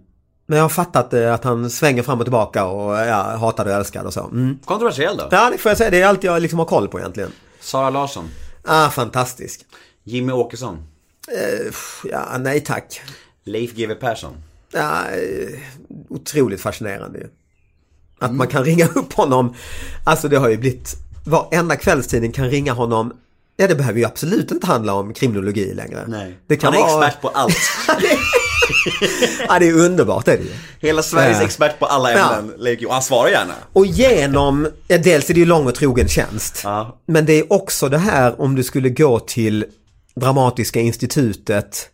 Men 0.46 0.56
jag 0.56 0.64
har 0.64 0.68
fattat 0.68 1.14
eh, 1.14 1.34
att 1.34 1.44
han 1.44 1.70
svänger 1.70 2.02
fram 2.02 2.18
och 2.18 2.24
tillbaka 2.24 2.64
och 2.66 2.96
ja, 2.96 3.36
hatar 3.36 3.64
och 3.64 3.72
älskar 3.72 4.04
och 4.04 4.12
så. 4.12 4.24
Mm. 4.24 4.58
Kontroversiell 4.64 5.16
då? 5.16 5.28
Ja, 5.30 5.50
det 5.50 5.58
får 5.58 5.70
jag 5.70 5.78
säga. 5.78 5.90
Det 5.90 6.02
är 6.02 6.06
allt 6.06 6.24
jag 6.24 6.42
liksom 6.42 6.58
har 6.58 6.66
koll 6.66 6.88
på 6.88 6.98
egentligen. 6.98 7.32
Sara 7.60 7.90
Larsson. 7.90 8.24
Ah, 8.64 8.90
fantastisk. 8.90 9.60
Jimmy 10.04 10.32
Åkesson. 10.32 10.76
Eh, 11.28 11.72
ja, 12.04 12.38
nej 12.38 12.60
tack. 12.60 13.00
Leif 13.44 13.74
GW 13.74 13.94
Persson. 13.94 14.32
Ja, 14.72 15.04
eh, 15.10 15.60
otroligt 16.08 16.60
fascinerande 16.60 17.18
ju. 17.18 17.26
Att 18.26 18.34
man 18.34 18.46
kan 18.46 18.64
ringa 18.64 18.86
upp 18.94 19.12
honom. 19.12 19.54
Alltså 20.04 20.28
det 20.28 20.36
har 20.38 20.48
ju 20.48 20.56
blivit, 20.56 20.94
varenda 21.24 21.76
kvällstidning 21.76 22.32
kan 22.32 22.50
ringa 22.50 22.72
honom. 22.72 23.12
Ja, 23.56 23.66
det 23.68 23.74
behöver 23.74 23.98
ju 23.98 24.04
absolut 24.06 24.50
inte 24.50 24.66
handla 24.66 24.94
om 24.94 25.14
kriminologi 25.14 25.74
längre. 25.74 26.32
Det 26.46 26.56
kan 26.56 26.72
Han 26.72 26.82
är 26.82 26.86
vara... 26.86 27.06
expert 27.06 27.22
på 27.22 27.28
allt. 27.28 27.56
ja, 29.48 29.58
det 29.58 29.68
är 29.68 29.72
underbart 29.72 30.24
det 30.24 30.32
är 30.32 30.36
det 30.36 30.42
ju. 30.42 30.50
Hela 30.80 31.02
Sveriges 31.02 31.38
Ja. 31.38 31.44
expert 31.44 31.78
på 31.78 31.86
alla 31.86 32.12
Ja. 32.12 32.34
ämnen. 32.36 32.54
Leif. 32.58 32.86
Och 32.86 32.92
han 32.92 33.02
svarar 33.02 33.28
gärna. 33.28 33.54
Och 33.72 33.86
genom, 33.86 34.68
ja, 34.88 34.98
dels 34.98 35.30
är 35.30 35.34
det 35.34 35.40
ju 35.40 35.46
lång 35.46 35.66
och 35.66 35.74
trogen 35.74 36.08
tjänst. 36.08 36.60
Ja. 36.64 36.98
Men 37.06 37.26
det 37.26 37.32
är 37.32 37.52
också 37.52 37.88
det 37.88 37.98
här 37.98 38.40
om 38.40 38.54
du 38.54 38.62
skulle 38.62 38.88
gå 38.88 39.18
till 39.18 39.64
Dramatiska 40.20 40.80
institutet 40.80 41.88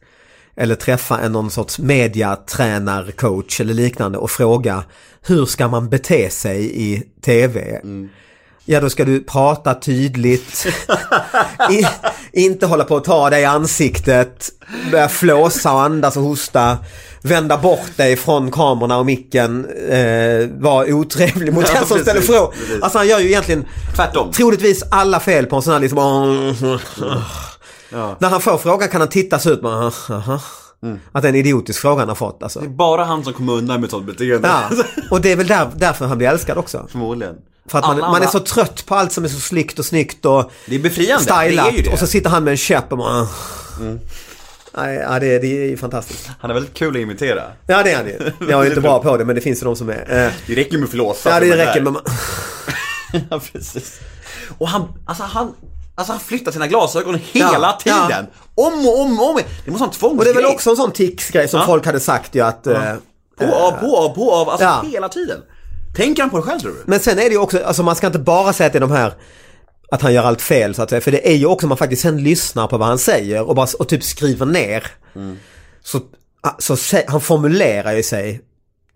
eller 0.56 0.74
träffa 0.74 1.18
en 1.18 1.32
någon 1.32 1.50
sorts 1.50 1.78
mediatränarcoach 1.78 3.60
eller 3.60 3.74
liknande 3.74 4.18
och 4.18 4.30
fråga 4.30 4.84
hur 5.26 5.46
ska 5.46 5.68
man 5.68 5.88
bete 5.88 6.30
sig 6.30 6.82
i 6.82 7.02
tv? 7.24 7.80
Ja, 8.64 8.80
då 8.80 8.90
ska 8.90 9.04
du 9.04 9.22
prata 9.24 9.74
tydligt. 9.74 10.66
I, 11.70 11.86
inte 12.42 12.66
hålla 12.66 12.84
på 12.84 12.96
att 12.96 13.04
ta 13.04 13.30
dig 13.30 13.42
i 13.42 13.44
ansiktet. 13.44 14.48
Börja 14.90 15.08
flåsa 15.08 15.72
och 15.72 15.82
andas 15.82 16.16
och 16.16 16.22
hosta. 16.22 16.78
Vända 17.22 17.56
bort 17.58 17.96
dig 17.96 18.16
från 18.16 18.50
kamerorna 18.50 18.98
och 18.98 19.06
micken. 19.06 19.66
Eh, 19.88 20.48
vara 20.58 20.86
otrevlig 20.94 21.52
mot 21.52 21.64
Ja, 21.68 21.78
den 21.78 21.88
som 21.88 21.98
ställer 21.98 22.20
frågor. 22.20 22.54
Alltså 22.82 22.98
han 22.98 23.08
gör 23.08 23.18
ju 23.18 23.26
egentligen 23.28 23.64
Tvärtom. 23.96 24.32
troligtvis 24.32 24.82
alla 24.90 25.20
fel 25.20 25.46
på 25.46 25.56
en 25.56 25.62
sån 25.62 25.72
här 25.72 25.80
liksom... 25.80 26.54
När 28.18 28.28
han 28.28 28.40
får 28.40 28.58
frågan 28.58 28.88
kan 28.88 29.00
han 29.00 29.10
titta 29.10 29.38
sig 29.38 29.52
ut. 29.52 29.62
Bara, 29.62 29.92
"Aha, 30.10 30.40
Att 31.12 31.22
det 31.22 31.28
är 31.28 31.32
en 31.32 31.34
idiotisk 31.34 31.80
fråga 31.80 31.98
han 32.00 32.08
har 32.08 32.14
fått 32.16 32.42
alltså. 32.42 32.60
Det 32.60 32.66
är 32.66 32.70
bara 32.70 33.04
han 33.04 33.24
som 33.24 33.32
kommer 33.32 33.52
undan 33.52 33.80
med 33.80 33.90
sånt 33.90 34.06
beteende. 34.06 34.48
Ja, 34.48 34.70
och 35.10 35.20
det 35.20 35.32
är 35.32 35.36
väl 35.36 35.46
där, 35.46 35.70
därför 35.76 36.06
han 36.06 36.18
blir 36.18 36.28
älskad 36.28 36.58
också. 36.58 36.86
Förmodligen. 36.90 37.34
För 37.66 37.78
att 37.78 37.84
man, 37.86 37.96
Alla 37.96 38.10
man 38.10 38.22
är 38.22 38.26
så 38.26 38.40
trött 38.40 38.86
på 38.86 38.94
allt 38.94 39.12
som 39.12 39.24
är 39.24 39.28
så 39.28 39.40
snyggt 39.40 39.78
och 39.78 39.84
snyggt 39.84 40.24
och 40.24 40.50
Det 40.66 40.74
är 40.74 40.78
befriande, 40.78 41.24
det 41.26 41.32
är 41.32 41.46
stylat. 41.46 41.72
ju 41.74 41.82
det. 41.82 41.92
Och 41.92 41.98
så 41.98 42.06
sitter 42.06 42.30
han 42.30 42.44
med 42.44 42.50
en 42.50 42.56
käpp 42.56 42.92
och 42.92 42.98
bara... 42.98 43.28
Nej, 44.76 44.96
ja, 44.96 45.18
det, 45.20 45.38
det 45.38 45.46
är 45.46 45.68
ju 45.68 45.76
fantastiskt. 45.76 46.30
Han 46.40 46.50
är 46.50 46.54
väldigt 46.54 46.74
kul 46.74 46.96
att 46.96 47.02
imitera. 47.02 47.42
Ja, 47.66 47.82
det 47.82 47.90
är 47.92 47.96
han 47.96 48.06
ju. 48.06 48.32
Jag 48.50 48.62
är 48.66 48.68
inte 48.68 48.80
bra 48.80 49.02
på 49.02 49.16
det, 49.16 49.24
men 49.24 49.34
det 49.34 49.40
finns 49.40 49.62
ju 49.62 49.64
de 49.64 49.76
som 49.76 49.88
är. 49.88 50.24
Eh, 50.26 50.32
Det 50.46 50.54
räcker 50.54 50.78
med 50.78 50.88
förlåsa. 50.88 51.28
ja, 51.30 51.34
för 51.34 51.40
det 51.46 51.50
de 51.56 51.64
räcker 51.64 51.80
med... 51.80 51.94
ja, 53.30 53.40
precis. 53.52 54.00
Och 54.58 54.68
han, 54.68 54.88
alltså 55.06 55.22
han, 55.24 55.54
alltså 55.94 56.12
han 56.12 56.20
flyttar 56.20 56.52
sina 56.52 56.66
glasögon 56.66 57.18
hela 57.32 57.78
Ja, 57.84 58.06
tiden. 58.08 58.26
Om 58.54 58.86
och 58.86 59.00
om 59.00 59.20
och 59.20 59.30
om. 59.30 59.40
Det 59.64 59.70
måste 59.70 59.80
vara 59.84 59.90
en 59.92 59.98
tvångsgrej. 59.98 60.18
Och 60.18 60.24
det 60.24 60.30
är 60.40 60.44
väl 60.44 60.54
också 60.54 60.70
en 60.70 60.76
sån 60.76 60.92
tics-grej 60.92 61.48
som 61.48 61.60
Ja. 61.60 61.66
folk 61.66 61.86
hade 61.86 62.00
sagt 62.00 62.34
ju 62.34 62.40
att... 62.40 62.66
eh, 62.66 62.94
På, 63.38 63.44
av, 63.54 63.70
på, 63.72 63.96
av, 63.96 64.14
på, 64.14 64.32
av. 64.34 64.48
Alltså 64.48 64.64
Ja. 64.66 64.84
hela 64.92 65.08
tiden. 65.08 65.40
Tänker 65.96 66.22
han 66.22 66.30
på 66.30 66.36
det 66.36 66.42
själv 66.42 66.60
tror 66.60 66.70
du? 66.72 66.82
Men 66.86 67.00
sen 67.00 67.18
är 67.18 67.22
det 67.22 67.30
ju 67.30 67.38
också, 67.38 67.64
alltså 67.64 67.82
man 67.82 67.96
ska 67.96 68.06
inte 68.06 68.18
bara 68.18 68.52
säga 68.52 68.66
att 68.66 68.72
det 68.72 68.78
är 68.78 68.80
de 68.80 68.90
här 68.90 69.14
att 69.90 70.02
han 70.02 70.14
gör 70.14 70.24
allt 70.24 70.42
fel 70.42 70.74
så 70.74 70.82
att 70.82 70.90
säga. 70.90 71.00
För 71.00 71.10
det 71.10 71.28
är 71.28 71.34
ju 71.36 71.46
också 71.46 71.66
man 71.66 71.76
faktiskt 71.78 72.02
sen 72.02 72.22
lyssnar 72.24 72.66
på 72.66 72.78
vad 72.78 72.88
han 72.88 72.98
säger 72.98 73.42
och, 73.48 73.54
bara, 73.54 73.66
och 73.78 73.88
typ 73.88 74.02
skriver 74.04 74.46
ner. 74.46 74.86
Så, 75.84 76.00
så, 76.58 76.74
sä- 76.74 77.04
han 77.08 77.20
formulerar 77.20 77.92
ju 77.92 78.02
sig 78.02 78.40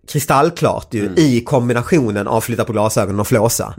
kristallklart 0.07 0.93
ju 0.93 1.09
i 1.15 1.41
kombinationen 1.41 2.27
av 2.27 2.41
flytta 2.41 2.65
på 2.65 2.73
glasögonen 2.73 3.19
och 3.19 3.27
flåsa. 3.27 3.73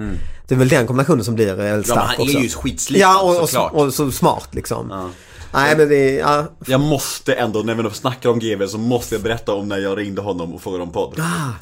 Det 0.46 0.54
är 0.54 0.58
väl 0.58 0.68
den 0.68 0.86
kombinationen 0.86 1.24
som 1.24 1.34
blir 1.34 1.54
väldigt 1.54 1.88
Ja, 1.88 1.94
men 1.94 2.04
stark 2.04 2.18
han 2.18 2.26
är 2.26 2.30
också. 2.30 2.38
ju 2.38 2.48
skitsliten, 2.48 3.00
Ja, 3.10 3.22
och, 3.22 3.42
och, 3.42 3.48
såklart. 3.48 3.72
så, 3.72 3.78
och 3.78 3.94
så 3.94 4.10
smart 4.10 4.48
liksom. 4.54 5.10
Nej 5.52 5.76
men 5.76 5.88
det 5.88 6.14
ja. 6.14 6.44
Jag 6.66 6.80
måste 6.80 7.34
ändå, 7.34 7.58
när 7.60 7.74
vi 7.74 7.90
snackar 7.90 8.30
om 8.30 8.38
GV 8.38 8.66
så 8.66 8.78
måste 8.78 9.14
jag 9.14 9.22
berätta 9.22 9.52
om 9.54 9.68
när 9.68 9.78
jag 9.78 9.98
ringde 9.98 10.22
honom 10.22 10.54
och 10.54 10.62
frågade 10.62 10.82
om 10.82 10.92
podd. 10.92 11.20
Ah. 11.20 11.52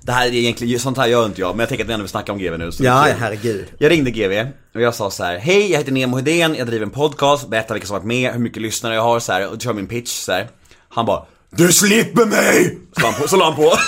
Det 0.00 0.12
här 0.12 0.26
är 0.26 0.32
egentligen, 0.34 0.80
sånt 0.80 0.96
här 0.98 1.06
gör 1.06 1.26
inte 1.26 1.40
jag, 1.40 1.50
men 1.50 1.58
jag 1.60 1.68
tänker 1.68 1.84
att 1.84 1.88
vi 1.88 1.92
ändå 1.92 2.02
vill 2.02 2.10
snacka 2.10 2.32
om 2.32 2.38
GV 2.38 2.58
nu. 2.58 2.72
Så 2.72 2.84
Ja, 2.84 3.06
herregud. 3.18 3.66
Jag 3.78 3.90
ringde 3.90 4.10
GV 4.10 4.46
och 4.74 4.80
jag 4.80 4.94
sa 4.94 5.10
så 5.10 5.24
här: 5.24 5.38
Hej, 5.38 5.70
jag 5.70 5.78
heter 5.78 5.92
Nemo 5.92 6.16
Hedén, 6.16 6.54
jag 6.58 6.66
driver 6.66 6.86
en 6.86 6.90
podcast, 6.92 7.48
berättar 7.48 7.74
vilka 7.74 7.86
som 7.86 7.94
varit 7.94 8.06
med, 8.06 8.32
hur 8.32 8.40
mycket 8.40 8.62
lyssnare 8.62 8.94
jag 8.94 9.02
har 9.02 9.20
så 9.20 9.32
här, 9.32 9.52
och 9.52 9.60
kör 9.62 9.72
min 9.72 9.86
pitch 9.86 10.10
så 10.24 10.32
här. 10.32 10.48
Han 10.88 11.06
bara 11.06 11.22
Du 11.50 11.72
slipper 11.72 12.26
mig! 12.26 12.78
Så 12.96 13.00
la 13.02 13.10
han 13.10 13.20
på. 13.20 13.28
Så 13.28 13.36
la 13.36 13.44
han 13.44 13.54
på. 13.56 13.72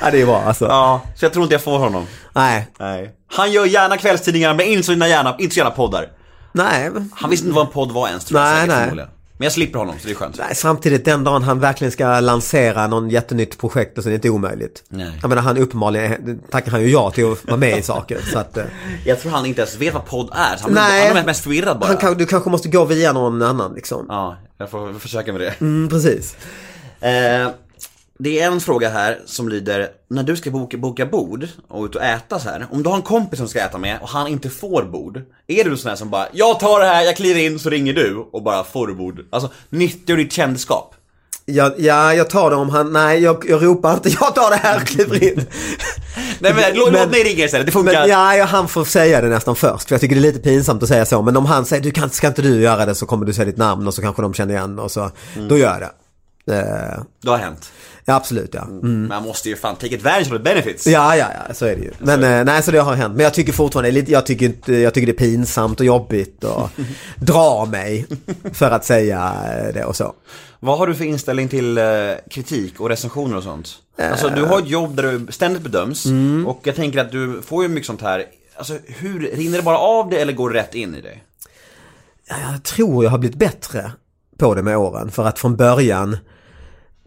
Ja 0.00 0.10
det 0.10 0.20
är 0.20 0.26
bra 0.26 0.42
alltså. 0.42 0.64
ja, 0.64 1.00
så 1.16 1.24
jag 1.24 1.32
tror 1.32 1.42
inte 1.42 1.54
jag 1.54 1.62
får 1.62 1.78
honom. 1.78 2.06
Nej. 2.32 2.68
Nej. 2.78 3.10
Han 3.32 3.52
gör 3.52 3.64
gärna 3.64 3.96
kvällstidningar 3.96 4.54
men 4.54 4.66
inte 4.66 4.82
så 4.82 4.92
gärna, 4.92 5.36
inte 5.38 5.54
så 5.54 5.58
gärna 5.58 5.70
poddar. 5.70 6.06
Nej. 6.52 6.90
Han 7.14 7.30
visste 7.30 7.46
inte 7.46 7.56
vad 7.56 7.66
en 7.66 7.72
podd 7.72 7.92
var 7.92 8.08
ens 8.08 8.24
tror 8.24 8.40
jag 8.40 8.46
Nej, 8.48 8.60
säkert, 8.68 8.96
nej. 8.96 9.06
Men 9.38 9.44
jag 9.46 9.52
slipper 9.52 9.78
honom 9.78 9.94
så 10.00 10.06
det 10.06 10.12
är 10.12 10.14
skönt. 10.14 10.38
Nej, 10.38 10.54
samtidigt 10.54 11.04
den 11.04 11.24
dagen 11.24 11.42
han 11.42 11.60
verkligen 11.60 11.92
ska 11.92 12.20
lansera 12.20 12.86
någon 12.86 13.10
jättenytt 13.10 13.58
projekt 13.58 13.98
och 13.98 14.04
så 14.04 14.08
är 14.08 14.10
det 14.10 14.14
inte 14.14 14.30
omöjligt. 14.30 14.84
Nej. 14.88 15.18
Jag 15.22 15.28
menar 15.28 15.42
han 15.42 15.58
uppenbarligen 15.58 16.40
tackar 16.50 16.70
han 16.70 16.82
ju 16.82 16.88
ja 16.90 17.10
till 17.10 17.32
att 17.32 17.44
vara 17.44 17.56
med 17.56 17.78
i 17.78 17.82
saker. 17.82 18.20
Så 18.32 18.38
att, 18.38 18.56
eh, 18.56 18.64
Jag 19.04 19.20
tror 19.20 19.32
han 19.32 19.46
inte 19.46 19.60
ens 19.60 19.76
vet 19.76 19.94
vad 19.94 20.06
podd 20.06 20.28
är, 20.32 20.56
han, 20.62 20.72
nej, 20.72 21.08
han 21.08 21.16
är 21.16 21.24
mest 21.24 21.42
förvirrad 21.42 21.78
bara. 21.78 21.86
han 21.86 21.96
kan, 21.96 22.14
du 22.14 22.26
kanske 22.26 22.50
måste 22.50 22.68
gå 22.68 22.84
via 22.84 23.12
någon 23.12 23.42
annan 23.42 23.74
liksom. 23.74 24.06
Ja, 24.08 24.36
jag 24.58 24.70
får 24.70 24.98
försöka 24.98 25.32
med 25.32 25.40
det. 25.40 25.54
Mm, 25.60 25.88
precis. 25.88 26.36
Eh, 27.00 27.48
det 28.18 28.40
är 28.40 28.46
en 28.46 28.60
fråga 28.60 28.88
här 28.88 29.18
som 29.26 29.48
lyder, 29.48 29.88
när 30.10 30.22
du 30.22 30.36
ska 30.36 30.50
boka, 30.50 30.76
boka 30.76 31.06
bord 31.06 31.48
och 31.68 31.84
ut 31.84 31.94
och 31.94 32.02
äta 32.02 32.38
så 32.38 32.48
här. 32.48 32.66
Om 32.70 32.82
du 32.82 32.88
har 32.88 32.96
en 32.96 33.02
kompis 33.02 33.38
som 33.38 33.48
ska 33.48 33.60
äta 33.60 33.78
med 33.78 33.98
och 34.02 34.08
han 34.08 34.26
inte 34.26 34.50
får 34.50 34.82
bord. 34.82 35.20
Är 35.46 35.64
du 35.64 35.76
sån 35.76 35.88
här 35.88 35.96
som 35.96 36.10
bara, 36.10 36.26
jag 36.32 36.60
tar 36.60 36.80
det 36.80 36.86
här, 36.86 37.02
jag 37.02 37.16
kliver 37.16 37.40
in 37.40 37.58
så 37.58 37.70
ringer 37.70 37.92
du 37.94 38.16
och 38.32 38.42
bara 38.42 38.64
får 38.64 38.86
du 38.86 38.94
bord. 38.94 39.20
Alltså, 39.30 39.50
nyttjar 39.70 40.16
du 40.16 40.24
ditt 40.24 40.32
kändskap? 40.32 40.92
Ja, 41.48 41.74
ja, 41.78 42.14
jag 42.14 42.30
tar 42.30 42.50
det 42.50 42.56
om 42.56 42.68
han, 42.70 42.92
nej 42.92 43.22
jag, 43.22 43.44
jag 43.48 43.64
ropar 43.64 43.94
inte, 43.94 44.08
jag 44.08 44.34
tar 44.34 44.50
det 44.50 44.56
här 44.56 44.80
kliver 44.80 45.24
in. 45.24 45.46
Nej 46.38 46.54
men, 46.54 46.74
låt, 46.74 46.92
Men- 46.92 47.02
låt 47.02 47.10
mig 47.10 47.22
ringa 47.22 47.44
istället, 47.44 47.66
det 47.66 47.72
funkar. 47.72 47.92
Men 48.00 48.08
ja, 48.38 48.44
han 48.44 48.68
får 48.68 48.84
säga 48.84 49.20
det 49.20 49.28
nästan 49.28 49.56
först. 49.56 49.88
För 49.88 49.94
jag 49.94 50.00
tycker 50.00 50.14
det 50.14 50.20
är 50.20 50.22
lite 50.32 50.38
pinsamt 50.38 50.82
att 50.82 50.88
säga 50.88 51.06
så. 51.06 51.22
Men 51.22 51.36
om 51.36 51.46
han 51.46 51.64
säger, 51.66 51.82
du 51.82 51.90
kan, 51.90 52.10
ska 52.10 52.26
inte 52.28 52.42
du 52.42 52.60
göra 52.60 52.86
det 52.86 52.94
så 52.94 53.06
kommer 53.06 53.26
du 53.26 53.32
säga 53.32 53.44
ditt 53.44 53.56
namn 53.56 53.86
och 53.86 53.94
så 53.94 54.02
kanske 54.02 54.22
de 54.22 54.34
känner 54.34 54.54
igen 54.54 54.78
och 54.78 54.90
så. 54.90 55.10
Då 55.48 55.58
gör 55.58 55.70
jag 55.70 55.80
det. 55.80 55.90
Eh, 56.58 57.02
Det 57.22 57.30
har 57.30 57.38
hänt. 57.38 57.70
Ja, 58.06 58.14
absolut 58.14 58.54
ja. 58.54 58.62
Mm. 58.62 59.06
Man 59.08 59.22
måste 59.22 59.48
ju 59.48 59.56
fan 59.56 59.76
take 59.76 59.94
advantage 59.94 60.26
of 60.26 60.32
the 60.32 60.38
benefits. 60.38 60.86
Ja, 60.86 61.16
ja, 61.16 61.26
ja, 61.48 61.54
så 61.54 61.66
är 61.66 61.76
det 61.76 61.82
ju. 61.82 61.90
Men 61.98 62.24
eh, 62.24 62.44
nej, 62.44 62.62
så 62.62 62.70
det 62.70 62.78
har 62.78 62.94
hänt. 62.94 63.14
Men 63.16 63.24
jag 63.24 63.34
tycker 63.34 63.52
fortfarande, 63.52 64.00
jag 64.00 64.26
tycker, 64.26 64.46
inte, 64.46 64.74
jag 64.74 64.94
tycker 64.94 65.06
det 65.06 65.12
är 65.12 65.26
pinsamt 65.26 65.80
och 65.80 65.86
jobbigt 65.86 66.44
och 66.44 66.70
dra 67.16 67.64
mig 67.64 68.06
för 68.52 68.70
att 68.70 68.84
säga 68.84 69.32
eh, 69.44 69.74
det 69.74 69.84
och 69.84 69.96
så. 69.96 70.14
Vad 70.60 70.78
har 70.78 70.86
du 70.86 70.94
för 70.94 71.04
inställning 71.04 71.48
till 71.48 71.78
eh, 71.78 71.84
kritik 72.30 72.80
och 72.80 72.88
recensioner 72.88 73.36
och 73.36 73.42
sånt? 73.42 73.68
Alltså 73.98 74.28
du 74.28 74.44
har 74.44 74.58
ett 74.58 74.68
jobb 74.68 74.96
där 74.96 75.02
du 75.02 75.32
ständigt 75.32 75.62
bedöms 75.62 76.06
Mm. 76.06 76.46
och 76.46 76.60
jag 76.62 76.76
tänker 76.76 76.98
att 76.98 77.12
du 77.12 77.42
får 77.42 77.62
ju 77.62 77.68
mycket 77.68 77.86
sånt 77.86 78.02
här. 78.02 78.24
Alltså 78.56 78.78
hur, 78.86 79.20
rinner 79.20 79.56
det 79.56 79.62
bara 79.62 79.78
av 79.78 80.10
det 80.10 80.16
eller 80.16 80.32
går 80.32 80.50
det 80.50 80.58
rätt 80.58 80.74
in 80.74 80.94
i 80.94 81.00
dig? 81.00 81.24
Ja, 82.28 82.34
jag 82.52 82.62
tror 82.62 83.04
jag 83.04 83.10
har 83.10 83.18
blivit 83.18 83.38
bättre 83.38 83.92
på 84.38 84.54
det 84.54 84.62
med 84.62 84.76
åren. 84.76 85.10
För 85.10 85.24
att 85.24 85.38
från 85.38 85.56
början, 85.56 86.16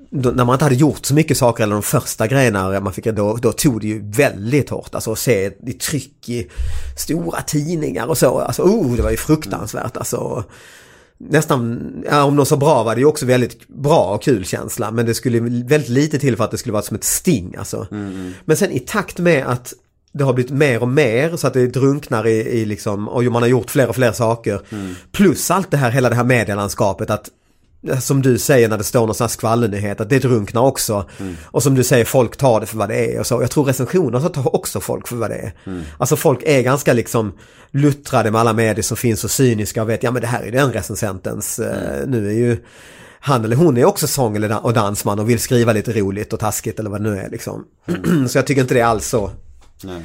då, 0.09 0.29
när 0.29 0.45
man 0.45 0.53
inte 0.53 0.65
hade 0.65 0.75
gjort 0.75 1.05
så 1.05 1.13
mycket 1.13 1.37
saker 1.37 1.63
eller 1.63 1.73
de 1.73 1.83
första 1.83 2.27
grejerna 2.27 2.79
man 2.79 2.93
fick, 2.93 3.05
då, 3.05 3.37
då 3.41 3.51
tog 3.51 3.81
det 3.81 3.87
ju 3.87 4.11
väldigt 4.11 4.69
hårt. 4.69 4.95
Alltså 4.95 5.11
att 5.11 5.19
se 5.19 5.51
i 5.65 5.73
tryck 5.73 6.29
i 6.29 6.47
stora 6.97 7.41
tidningar 7.41 8.07
och 8.07 8.17
så. 8.17 8.39
Alltså, 8.39 8.63
oh, 8.63 8.95
det 8.95 9.01
var 9.01 9.11
ju 9.11 9.17
fruktansvärt. 9.17 9.97
Alltså, 9.97 10.43
nästan, 11.17 11.91
ja, 12.09 12.23
om 12.23 12.35
de 12.35 12.45
så 12.45 12.57
bra 12.57 12.83
var 12.83 12.95
det 12.95 13.01
ju 13.01 13.07
också 13.07 13.25
väldigt 13.25 13.67
bra 13.67 14.15
och 14.15 14.23
kul 14.23 14.45
känsla. 14.45 14.91
Men 14.91 15.05
det 15.05 15.13
skulle 15.13 15.39
väldigt 15.39 15.89
lite 15.89 16.19
till 16.19 16.37
för 16.37 16.43
att 16.43 16.51
det 16.51 16.57
skulle 16.57 16.73
vara 16.73 16.83
som 16.83 16.95
ett 16.95 17.03
sting. 17.03 17.55
Alltså. 17.57 17.87
Men 18.45 18.57
sen 18.57 18.71
i 18.71 18.79
takt 18.79 19.19
med 19.19 19.47
att 19.47 19.73
det 20.11 20.23
har 20.23 20.33
blivit 20.33 20.51
mer 20.51 20.81
och 20.81 20.87
mer 20.87 21.37
så 21.37 21.47
att 21.47 21.53
det 21.53 21.67
drunknar 21.67 22.27
i, 22.27 22.31
i 22.31 22.65
liksom, 22.65 23.09
och 23.09 23.23
man 23.23 23.41
har 23.41 23.49
gjort 23.49 23.71
fler 23.71 23.89
och 23.89 23.95
fler 23.95 24.11
saker. 24.11 24.61
Plus 25.11 25.51
allt 25.51 25.71
det 25.71 25.77
här, 25.77 25.91
hela 25.91 26.09
det 26.09 26.15
här 26.15 26.23
medielandskapet 26.23 27.09
att 27.09 27.29
som 27.99 28.21
du 28.21 28.37
säger 28.37 28.69
när 28.69 28.77
det 28.77 28.83
står 28.83 29.05
någon 29.05 29.15
sån 29.15 29.25
här 29.25 29.29
skvallernyhet, 29.29 30.01
att 30.01 30.09
det 30.09 30.19
drunknar 30.19 30.61
också. 30.61 31.09
Och 31.43 31.63
som 31.63 31.75
du 31.75 31.83
säger, 31.83 32.05
folk 32.05 32.37
tar 32.37 32.59
det 32.59 32.65
för 32.65 32.77
vad 32.77 32.89
det 32.89 33.13
är 33.15 33.19
och 33.19 33.27
så. 33.27 33.41
Jag 33.41 33.51
tror 33.51 33.65
recensioner 33.65 34.19
så 34.19 34.29
tar 34.29 34.55
också 34.55 34.79
folk 34.79 35.07
för 35.07 35.15
vad 35.15 35.29
det 35.29 35.37
är. 35.37 35.53
Alltså 35.97 36.15
folk 36.15 36.43
är 36.43 36.61
ganska 36.61 36.93
liksom 36.93 37.33
luttrade 37.71 38.31
med 38.31 38.41
alla 38.41 38.53
medier 38.53 38.83
som 38.83 38.97
finns 38.97 39.23
och 39.23 39.31
cyniska 39.31 39.81
och 39.81 39.89
vet, 39.89 40.03
ja 40.03 40.11
men 40.11 40.21
det 40.21 40.27
här 40.27 40.43
är 40.43 40.51
den 40.51 40.73
recensentens, 40.73 41.59
eh, 41.59 42.07
nu 42.07 42.27
är 42.27 42.33
ju 42.33 42.57
han 43.19 43.43
eller 43.43 43.55
hon 43.55 43.77
är 43.77 43.85
också 43.85 44.07
sång 44.07 44.43
och 44.51 44.73
dansman 44.73 45.19
och 45.19 45.29
vill 45.29 45.39
skriva 45.39 45.73
lite 45.73 45.93
roligt 45.93 46.33
och 46.33 46.39
taskigt 46.39 46.79
eller 46.79 46.89
vad 46.89 47.03
det 47.03 47.09
nu 47.09 47.17
är 47.17 47.29
liksom. 47.29 47.65
så 48.29 48.37
jag 48.37 48.47
tycker 48.47 48.61
inte 48.61 48.73
det 48.73 48.79
är 48.79 48.85
alls 48.85 49.07
så. 49.07 49.31
Nej. 49.83 50.01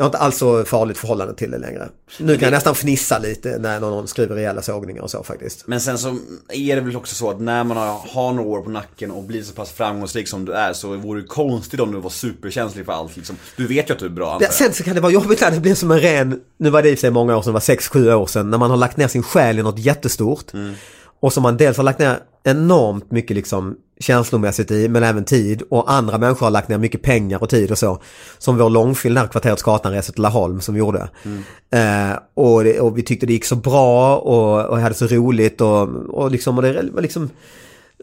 Jag 0.00 0.04
har 0.04 0.08
inte 0.08 0.18
alls 0.18 0.38
så 0.38 0.64
farligt 0.64 0.98
förhållande 0.98 1.34
till 1.34 1.50
det 1.50 1.58
längre. 1.58 1.88
Nu 2.18 2.34
kan 2.34 2.42
jag 2.42 2.52
nästan 2.52 2.74
fnissa 2.74 3.18
lite 3.18 3.58
när 3.58 3.80
någon 3.80 4.08
skriver 4.08 4.34
rejäla 4.34 4.62
sågningar 4.62 5.02
och 5.02 5.10
så 5.10 5.22
faktiskt. 5.22 5.66
Men 5.66 5.80
sen 5.80 5.98
så 5.98 6.18
är 6.48 6.76
det 6.76 6.80
väl 6.80 6.96
också 6.96 7.14
så 7.14 7.30
att 7.30 7.40
när 7.40 7.64
man 7.64 7.76
har, 7.76 8.32
några 8.32 8.48
år 8.48 8.62
på 8.62 8.70
nacken 8.70 9.10
och 9.10 9.22
blir 9.22 9.42
så 9.42 9.52
pass 9.52 9.70
framgångsrik 9.72 10.28
som 10.28 10.44
du 10.44 10.52
är 10.52 10.72
så 10.72 10.96
vore 10.96 11.20
det 11.20 11.26
konstigt 11.26 11.80
om 11.80 11.92
du 11.92 12.00
var 12.00 12.10
superkänslig 12.10 12.86
för 12.86 12.92
allt 12.92 13.16
liksom. 13.16 13.36
Du 13.56 13.66
vet 13.66 13.90
ju 13.90 13.94
att 13.94 13.98
du 14.00 14.06
är 14.06 14.10
bra 14.10 14.32
antar 14.32 14.46
sen 14.46 14.72
så 14.72 14.82
kan 14.82 14.94
det 14.94 15.00
vara 15.00 15.12
jobbigt 15.12 15.40
när 15.40 15.50
det 15.50 15.60
blir 15.60 15.74
som 15.74 15.90
en 15.90 16.00
ren, 16.00 16.40
nu 16.58 16.70
var 16.70 16.82
det 16.82 16.90
i 16.90 16.96
sig 16.96 17.10
många 17.10 17.36
år 17.36 17.42
sedan, 17.42 17.52
det 17.52 17.52
var 17.52 17.60
6-7 17.60 18.14
år 18.14 18.26
sedan, 18.26 18.50
när 18.50 18.58
man 18.58 18.70
har 18.70 18.76
lagt 18.76 18.96
ner 18.96 19.08
sin 19.08 19.22
själ 19.22 19.58
i 19.58 19.62
något 19.62 19.78
jättestort. 19.78 20.52
Och 21.20 21.32
som 21.32 21.42
man 21.42 21.56
dels 21.56 21.76
har 21.76 21.84
lagt 21.84 21.98
ner 21.98 22.18
enormt 22.44 23.10
mycket 23.10 23.36
liksom 23.36 23.76
känslomässigt 24.00 24.70
i, 24.70 24.88
men 24.88 25.02
även 25.02 25.24
tid. 25.24 25.62
Och 25.70 25.92
andra 25.92 26.18
människor 26.18 26.46
har 26.46 26.50
lagt 26.50 26.68
ner 26.68 26.78
mycket 26.78 27.02
pengar 27.02 27.42
och 27.42 27.48
tid 27.48 27.70
och 27.70 27.78
så. 27.78 28.02
Som 28.38 28.58
vår 28.58 28.70
långfilm 28.70 29.14
där, 29.14 29.26
Kvarteret 29.26 29.58
Skatanreset 29.58 30.14
till 30.14 30.22
Laholm 30.22 30.60
som 30.60 30.74
vi 30.74 30.78
gjorde. 30.78 31.08
Eh, 31.70 32.18
och, 32.34 32.64
det, 32.64 32.80
och 32.80 32.98
vi 32.98 33.02
tyckte 33.02 33.26
det 33.26 33.32
gick 33.32 33.44
så 33.44 33.56
bra 33.56 34.16
och, 34.16 34.66
och 34.66 34.80
hade 34.80 34.94
så 34.94 35.06
roligt 35.06 35.60
och, 35.60 35.88
och, 36.08 36.30
liksom, 36.30 36.56
och 36.56 36.62
det 36.62 36.90
var 36.92 37.02
liksom 37.02 37.30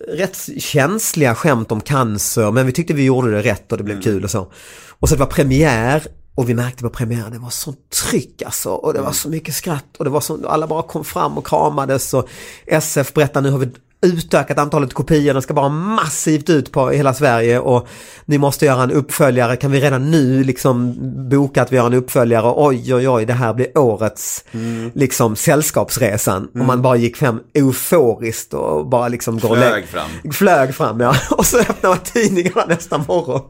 rätt 0.07 0.37
känsliga 0.57 1.35
skämt 1.35 1.71
om 1.71 1.81
cancer 1.81 2.51
men 2.51 2.65
vi 2.65 2.71
tyckte 2.71 2.93
vi 2.93 3.05
gjorde 3.05 3.31
det 3.31 3.41
rätt 3.41 3.71
och 3.71 3.77
det 3.77 3.83
blev 3.83 4.01
kul 4.01 4.23
och 4.23 4.31
så. 4.31 4.51
Och 4.89 5.09
så 5.09 5.15
det 5.15 5.19
var 5.19 5.27
premiär 5.27 6.03
och 6.37 6.49
vi 6.49 6.53
märkte 6.53 6.83
på 6.83 6.89
premiären 6.89 7.31
det 7.31 7.39
var 7.39 7.49
sånt 7.49 7.89
tryck 7.89 8.41
alltså. 8.41 8.69
Och 8.69 8.93
det 8.93 9.01
var 9.01 9.11
så 9.11 9.29
mycket 9.29 9.55
skratt. 9.55 9.97
Och 9.97 10.05
det 10.05 10.11
var 10.11 10.21
så, 10.21 10.47
alla 10.47 10.67
bara 10.67 10.83
kom 10.83 11.03
fram 11.03 11.37
och 11.37 11.47
kramades. 11.47 12.13
Och 12.13 12.29
SF 12.65 13.13
berättar 13.13 13.41
nu 13.41 13.51
har 13.51 13.59
vi 13.59 13.69
utökat 14.01 14.57
antalet 14.57 14.93
kopior, 14.93 15.33
den 15.33 15.41
ska 15.41 15.53
bara 15.53 15.69
massivt 15.69 16.49
ut 16.49 16.71
på 16.71 16.89
hela 16.89 17.13
Sverige. 17.13 17.59
Och 17.59 17.87
ni 18.25 18.37
måste 18.37 18.65
göra 18.65 18.83
en 18.83 18.91
uppföljare, 18.91 19.55
kan 19.55 19.71
vi 19.71 19.81
redan 19.81 20.11
nu 20.11 20.43
liksom 20.43 20.95
boka 21.29 21.61
att 21.61 21.71
vi 21.71 21.75
gör 21.75 21.85
en 21.85 21.93
uppföljare, 21.93 22.53
oj 22.55 22.95
oj 22.95 23.09
oj 23.09 23.25
det 23.25 23.33
här 23.33 23.53
blir 23.53 23.77
årets 23.77 24.45
liksom 24.93 25.35
sällskapsresan. 25.35 26.47
Och 26.53 26.65
man 26.65 26.81
bara 26.81 26.95
gick 26.95 27.17
fram 27.17 27.41
euforiskt 27.53 28.53
och 28.53 28.87
bara 28.87 29.07
liksom 29.07 29.39
Flög 29.39 29.87
fram. 29.87 30.33
Flög 30.33 30.75
fram 30.75 30.99
ja. 30.99 31.15
Och 31.31 31.45
så 31.45 31.59
öppnade 31.59 31.95
man 31.95 32.03
tidningarna 32.03 32.65
nästa 32.65 32.97
morgon. 32.97 33.41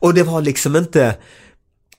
Och 0.00 0.14
det 0.14 0.22
var 0.22 0.40
liksom 0.40 0.76
inte... 0.76 1.16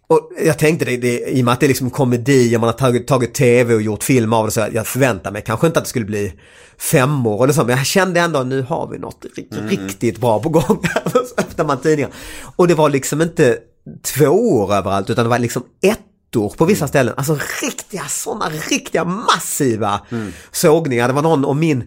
Och 0.09 0.31
jag 0.45 0.59
tänkte 0.59 0.85
det, 0.85 0.97
det, 0.97 1.19
i 1.29 1.41
och 1.41 1.45
med 1.45 1.53
att 1.53 1.59
det 1.59 1.65
är 1.65 1.67
liksom 1.67 1.89
komedi 1.89 2.55
och 2.55 2.59
man 2.61 2.67
har 2.67 2.73
tagit, 2.77 3.07
tagit 3.07 3.33
tv 3.33 3.73
och 3.75 3.81
gjort 3.81 4.03
film 4.03 4.33
av 4.33 4.45
det 4.45 4.51
så 4.51 4.67
jag 4.73 4.87
förväntar 4.87 5.31
mig 5.31 5.43
kanske 5.45 5.67
inte 5.67 5.79
att 5.79 5.85
det 5.85 5.89
skulle 5.89 6.05
bli 6.05 6.33
femmor 6.77 7.43
eller 7.43 7.53
så 7.53 7.63
men 7.63 7.77
jag 7.77 7.85
kände 7.85 8.19
ändå 8.19 8.43
nu 8.43 8.61
har 8.61 8.87
vi 8.91 8.97
något 8.97 9.25
ri- 9.35 9.67
riktigt 9.69 10.17
bra 10.17 10.39
på 10.39 10.49
gång. 10.49 10.63
så 11.13 11.19
öppnar 11.37 11.65
man 11.65 11.81
tidningen. 11.81 12.11
Och 12.55 12.67
det 12.67 12.73
var 12.75 12.89
liksom 12.89 13.21
inte 13.21 13.57
två 14.17 14.25
år 14.29 14.73
överallt 14.73 15.09
utan 15.09 15.25
det 15.25 15.29
var 15.29 15.39
liksom 15.39 15.63
ettor 15.81 16.49
på 16.49 16.65
vissa 16.65 16.87
ställen. 16.87 17.13
Alltså 17.17 17.37
riktiga 17.61 18.03
sådana 18.07 18.49
riktiga 18.69 19.05
massiva 19.05 20.01
sågningar. 20.51 21.07
Det 21.07 21.13
var 21.13 21.21
någon 21.21 21.45
om 21.45 21.59
min 21.59 21.83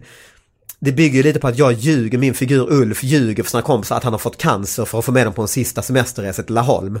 det 0.83 0.91
bygger 0.91 1.23
lite 1.23 1.39
på 1.39 1.47
att 1.47 1.57
jag 1.57 1.73
ljuger, 1.73 2.17
min 2.17 2.33
figur 2.33 2.71
Ulf 2.71 3.03
ljuger 3.03 3.43
för 3.43 3.49
sina 3.49 3.61
kompisar 3.61 3.97
att 3.97 4.03
han 4.03 4.13
har 4.13 4.19
fått 4.19 4.37
cancer 4.37 4.85
för 4.85 4.99
att 4.99 5.05
få 5.05 5.11
med 5.11 5.27
dem 5.27 5.33
på 5.33 5.41
en 5.41 5.47
sista 5.47 5.81
semesterresa 5.81 6.43
till 6.43 6.55
Laholm. 6.55 6.99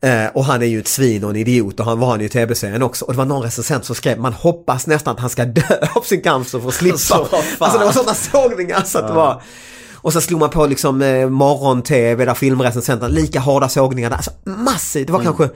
Eh, 0.00 0.26
och 0.34 0.44
han 0.44 0.62
är 0.62 0.66
ju 0.66 0.80
ett 0.80 0.88
svin 0.88 1.24
och 1.24 1.30
en 1.30 1.36
idiot 1.36 1.80
och 1.80 1.86
han 1.86 1.98
var 1.98 2.10
han 2.10 2.20
ju 2.20 2.26
i 2.26 2.28
tv-serien 2.28 2.82
också. 2.82 3.04
Och 3.04 3.12
det 3.12 3.18
var 3.18 3.24
någon 3.24 3.42
recensent 3.42 3.84
som 3.84 3.94
skrev 3.94 4.18
man 4.18 4.32
hoppas 4.32 4.86
nästan 4.86 5.14
att 5.14 5.20
han 5.20 5.30
ska 5.30 5.44
dö 5.60 5.86
av 5.94 6.02
sin 6.02 6.22
cancer 6.22 6.60
för 6.60 6.68
att 6.68 6.74
slippa. 6.74 6.98
Så, 6.98 7.14
alltså 7.58 7.78
det 7.78 7.84
var 7.84 7.92
sådana 7.92 8.14
sågningar 8.14 8.82
så 8.84 8.98
att 8.98 9.08
det 9.08 9.14
var 9.14 9.42
och 10.02 10.12
så 10.12 10.20
slog 10.20 10.40
man 10.40 10.50
på 10.50 10.66
liksom 10.66 11.02
eh, 11.02 11.28
morgon-tv 11.28 12.24
där 12.24 12.34
filmrecensenten, 12.34 13.12
lika 13.12 13.40
hårda 13.40 13.68
sågningar 13.68 14.10
där. 14.10 14.16
Alltså 14.16 14.30
massivt, 14.44 15.06
det 15.06 15.12
var 15.12 15.22
kanske 15.22 15.48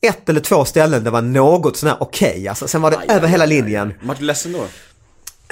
ett 0.00 0.28
eller 0.28 0.40
två 0.40 0.64
ställen 0.64 1.04
det 1.04 1.10
var 1.10 1.22
något 1.22 1.76
sån 1.76 1.88
här 1.88 1.96
okej. 2.00 2.48
Alltså, 2.48 2.68
sen 2.68 2.82
var 2.82 2.90
det 2.90 3.14
över 3.14 3.28
hela 3.28 3.46
linjen. 3.46 3.94
Vart 4.02 4.18
du 4.18 4.24
ledsen 4.24 4.52
då? 4.52 4.64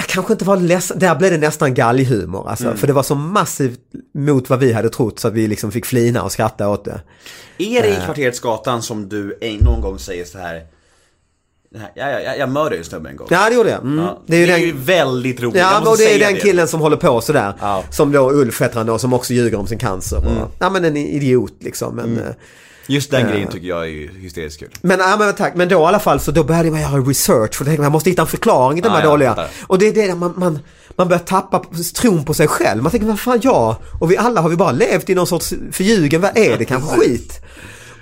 Kanske 0.06 0.32
inte 0.32 0.44
var 0.44 0.56
ledsen, 0.56 0.98
där 0.98 1.14
blev 1.14 1.30
det 1.30 1.38
nästan 1.38 1.74
galghumor 1.74 2.48
alltså. 2.48 2.74
För 2.76 2.86
det 2.86 2.92
var 2.92 3.02
så 3.02 3.14
massivt 3.14 3.80
mot 4.14 4.50
vad 4.50 4.58
vi 4.58 4.72
hade 4.72 4.88
trott 4.88 5.18
så 5.18 5.28
att 5.28 5.34
vi 5.34 5.48
liksom 5.48 5.72
fick 5.72 5.86
flina 5.86 6.22
och 6.22 6.32
skratta 6.32 6.68
åt 6.68 6.84
det. 6.84 7.00
Är 7.58 7.82
det 7.82 7.88
i 7.88 7.96
kvarteret 8.04 8.36
Skatan 8.36 8.82
som 8.82 9.08
du 9.08 9.38
någon 9.60 9.80
gång 9.80 9.98
säger 9.98 10.24
så 10.24 10.38
här, 10.38 10.66
det 11.70 11.90
jag, 11.94 12.24
jag, 12.24 12.38
jag 12.38 12.48
mördade 12.48 12.74
ju 12.74 12.78
en 12.78 12.84
snubbe 12.84 13.08
en 13.08 13.16
gång. 13.16 13.26
Ja 13.30 13.48
det 13.48 13.54
gjorde 13.54 13.70
jag. 13.70 13.80
Mm. 13.80 13.98
Ja, 13.98 14.22
Det 14.26 14.36
är 14.36 14.58
ju 14.58 14.72
den... 14.72 14.84
väldigt 14.84 15.42
roligt. 15.42 15.56
Ja, 15.60 15.90
och 15.90 15.96
det 15.96 16.14
är 16.14 16.18
den 16.18 16.36
killen 16.36 16.68
som 16.68 16.80
håller 16.80 16.96
på 16.96 17.20
sådär. 17.20 17.52
Ja. 17.60 17.84
Som 17.90 18.12
då 18.12 18.30
Ulf 18.30 18.62
heter 18.62 18.76
han 18.76 18.86
då, 18.86 18.98
som 18.98 19.12
också 19.12 19.32
ljuger 19.32 19.58
om 19.58 19.66
sin 19.66 19.78
cancer. 19.78 20.16
Och, 20.16 20.52
ja 20.58 20.70
men 20.70 20.84
en 20.84 20.96
idiot 20.96 21.54
liksom. 21.60 21.96
Men, 21.96 22.18
eh, 22.18 22.34
Just 22.88 23.10
den 23.10 23.28
grejen 23.28 23.48
tycker 23.48 23.68
jag 23.68 23.88
är 23.88 24.18
hysteriskt 24.18 24.60
kul. 24.60 24.68
Men, 24.80 24.98
ja, 24.98 25.16
men 25.18 25.34
tack, 25.34 25.54
men 25.54 25.68
då 25.68 25.80
i 25.80 25.84
alla 25.84 25.98
fall 25.98 26.20
så 26.20 26.30
då 26.30 26.44
började 26.44 26.70
man 26.70 26.80
göra 26.80 27.00
research 27.00 27.54
för 27.54 27.64
tänkte 27.64 27.82
man, 27.82 27.92
måste 27.92 28.10
hitta 28.10 28.22
en 28.22 28.28
förklaring 28.28 28.76
till 28.76 28.90
de 28.90 28.96
här 28.96 29.04
ja, 29.04 29.10
dåliga. 29.10 29.28
fattar. 29.28 29.50
Och 29.66 29.78
det 29.78 29.88
är 29.88 29.92
det 29.92 30.06
där 30.06 30.14
man, 30.14 30.32
man, 30.36 30.58
man 30.96 31.08
börjar 31.08 31.20
tappa 31.20 31.64
tron 31.94 32.24
på 32.24 32.34
sig 32.34 32.48
själv. 32.48 32.82
Man 32.82 32.92
tänker, 32.92 33.06
vad 33.06 33.20
fan 33.20 33.40
jag 33.42 33.76
och 34.00 34.10
vi 34.10 34.16
alla 34.16 34.40
har 34.40 34.48
vi 34.48 34.56
bara 34.56 34.72
levt 34.72 35.10
i 35.10 35.14
någon 35.14 35.26
sorts 35.26 35.54
förljugen, 35.72 36.20
vad 36.20 36.38
är 36.38 36.58
det 36.58 36.64
kanske 36.64 36.98
skit? 36.98 37.40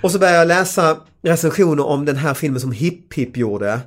Och 0.01 0.11
så 0.11 0.19
började 0.19 0.37
jag 0.37 0.47
läsa 0.47 0.97
recensioner 1.23 1.85
om 1.85 2.05
den 2.05 2.15
här 2.15 2.33
filmen 2.33 2.61
som 2.61 2.71
Hipp 2.71 3.13
Hipp 3.13 3.37
gjorde. 3.37 3.79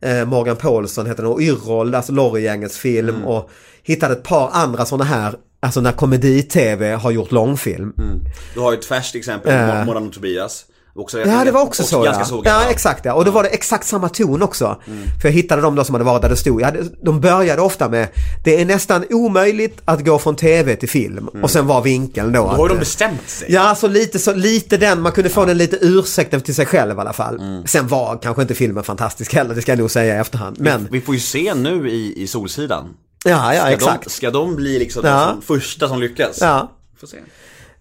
Eh, 0.00 0.24
Morgan 0.24 0.56
Paulsson 0.56 1.06
heter 1.06 1.22
den 1.22 1.32
och 1.32 1.40
Yrrol, 1.40 1.94
alltså 1.94 2.12
Lorry-gängets 2.12 2.78
film. 2.78 3.24
Och 3.24 3.50
hittade 3.82 4.12
ett 4.12 4.22
par 4.22 4.50
andra 4.52 4.84
sådana 4.84 5.04
här, 5.04 5.34
alltså 5.66 5.80
när 5.80 5.92
komedi-tv 5.92 6.94
har 6.94 7.10
gjort 7.10 7.32
långfilm. 7.32 7.92
Du 8.54 8.60
har 8.60 8.72
ju 8.72 8.78
ett 8.78 8.84
färskt 8.84 9.14
exempel, 9.14 9.52
Eh. 9.52 9.84
Morgan 9.84 10.06
och 10.06 10.12
Tobias. 10.12 10.64
Också, 10.98 11.20
Ja 11.20 11.44
det 11.44 11.50
var 11.50 11.62
också 11.62 11.82
så 11.82 12.02
ganska 12.02 12.22
ja. 12.22 12.26
sågade, 12.26 12.64
Ja 12.64 12.70
exakt 12.70 13.04
ja. 13.04 13.14
Och 13.14 13.24
då 13.24 13.30
var 13.30 13.42
det 13.42 13.48
exakt 13.48 13.86
samma 13.86 14.08
ton 14.08 14.42
också. 14.42 14.80
För 15.22 15.28
jag 15.28 15.32
hittade 15.32 15.62
dem 15.62 15.74
då 15.74 15.84
som 15.84 15.94
hade 15.94 16.04
varit 16.04 16.22
där 16.22 16.28
det 16.28 16.36
stod. 16.36 16.62
Hade, 16.62 16.84
de 17.02 17.20
började 17.20 17.62
ofta 17.62 17.88
med 17.88 18.08
Det 18.44 18.60
är 18.60 18.64
nästan 18.64 19.04
omöjligt 19.10 19.82
att 19.84 20.04
gå 20.04 20.18
från 20.18 20.36
tv 20.36 20.76
till 20.76 20.88
film. 20.88 21.28
Och 21.42 21.50
sen 21.50 21.66
var 21.66 21.82
vinkeln 21.82 22.32
då. 22.32 22.42
Då 22.42 22.46
har 22.48 22.64
att, 22.64 22.68
de 22.68 22.74
eh, 22.74 22.78
bestämt 22.78 23.28
sig. 23.28 23.52
Ja, 23.52 23.74
så 23.74 23.88
lite, 23.88 24.18
så 24.18 24.34
lite 24.34 24.76
den, 24.76 25.00
man 25.00 25.12
kunde 25.12 25.30
få 25.30 25.44
den 25.44 25.58
lite 25.58 25.78
ursäkten 25.80 26.40
till 26.40 26.54
sig 26.54 26.66
själv 26.66 26.96
i 26.96 27.00
alla 27.00 27.12
fall. 27.12 27.36
Mm. 27.40 27.66
Sen 27.66 27.88
var 27.88 28.18
kanske 28.22 28.42
inte 28.42 28.54
filmen 28.54 28.84
fantastisk 28.84 29.34
heller, 29.34 29.54
det 29.54 29.62
ska 29.62 29.72
jag 29.72 29.78
nog 29.78 29.90
säga 29.90 30.16
i 30.16 30.18
efterhand. 30.18 30.56
Men, 30.60 30.88
Vi 30.90 31.00
får 31.00 31.14
ju 31.14 31.20
se 31.20 31.54
nu 31.54 31.90
i, 31.90 32.22
i 32.22 32.26
Solsidan. 32.26 32.84
Ja, 33.30 33.54
ja 33.54 33.60
Ska, 33.60 33.70
exakt. 33.70 34.04
de, 34.04 34.10
ska 34.10 34.30
de 34.30 34.56
bli 34.56 34.78
liksom 34.78 35.02
Ja. 35.06 35.24
de 35.26 35.32
som 35.32 35.42
första 35.42 35.88
som 35.88 36.00
lyckas? 36.00 36.38
Ja. 36.40 36.72
Får 37.00 37.06
se. 37.06 37.16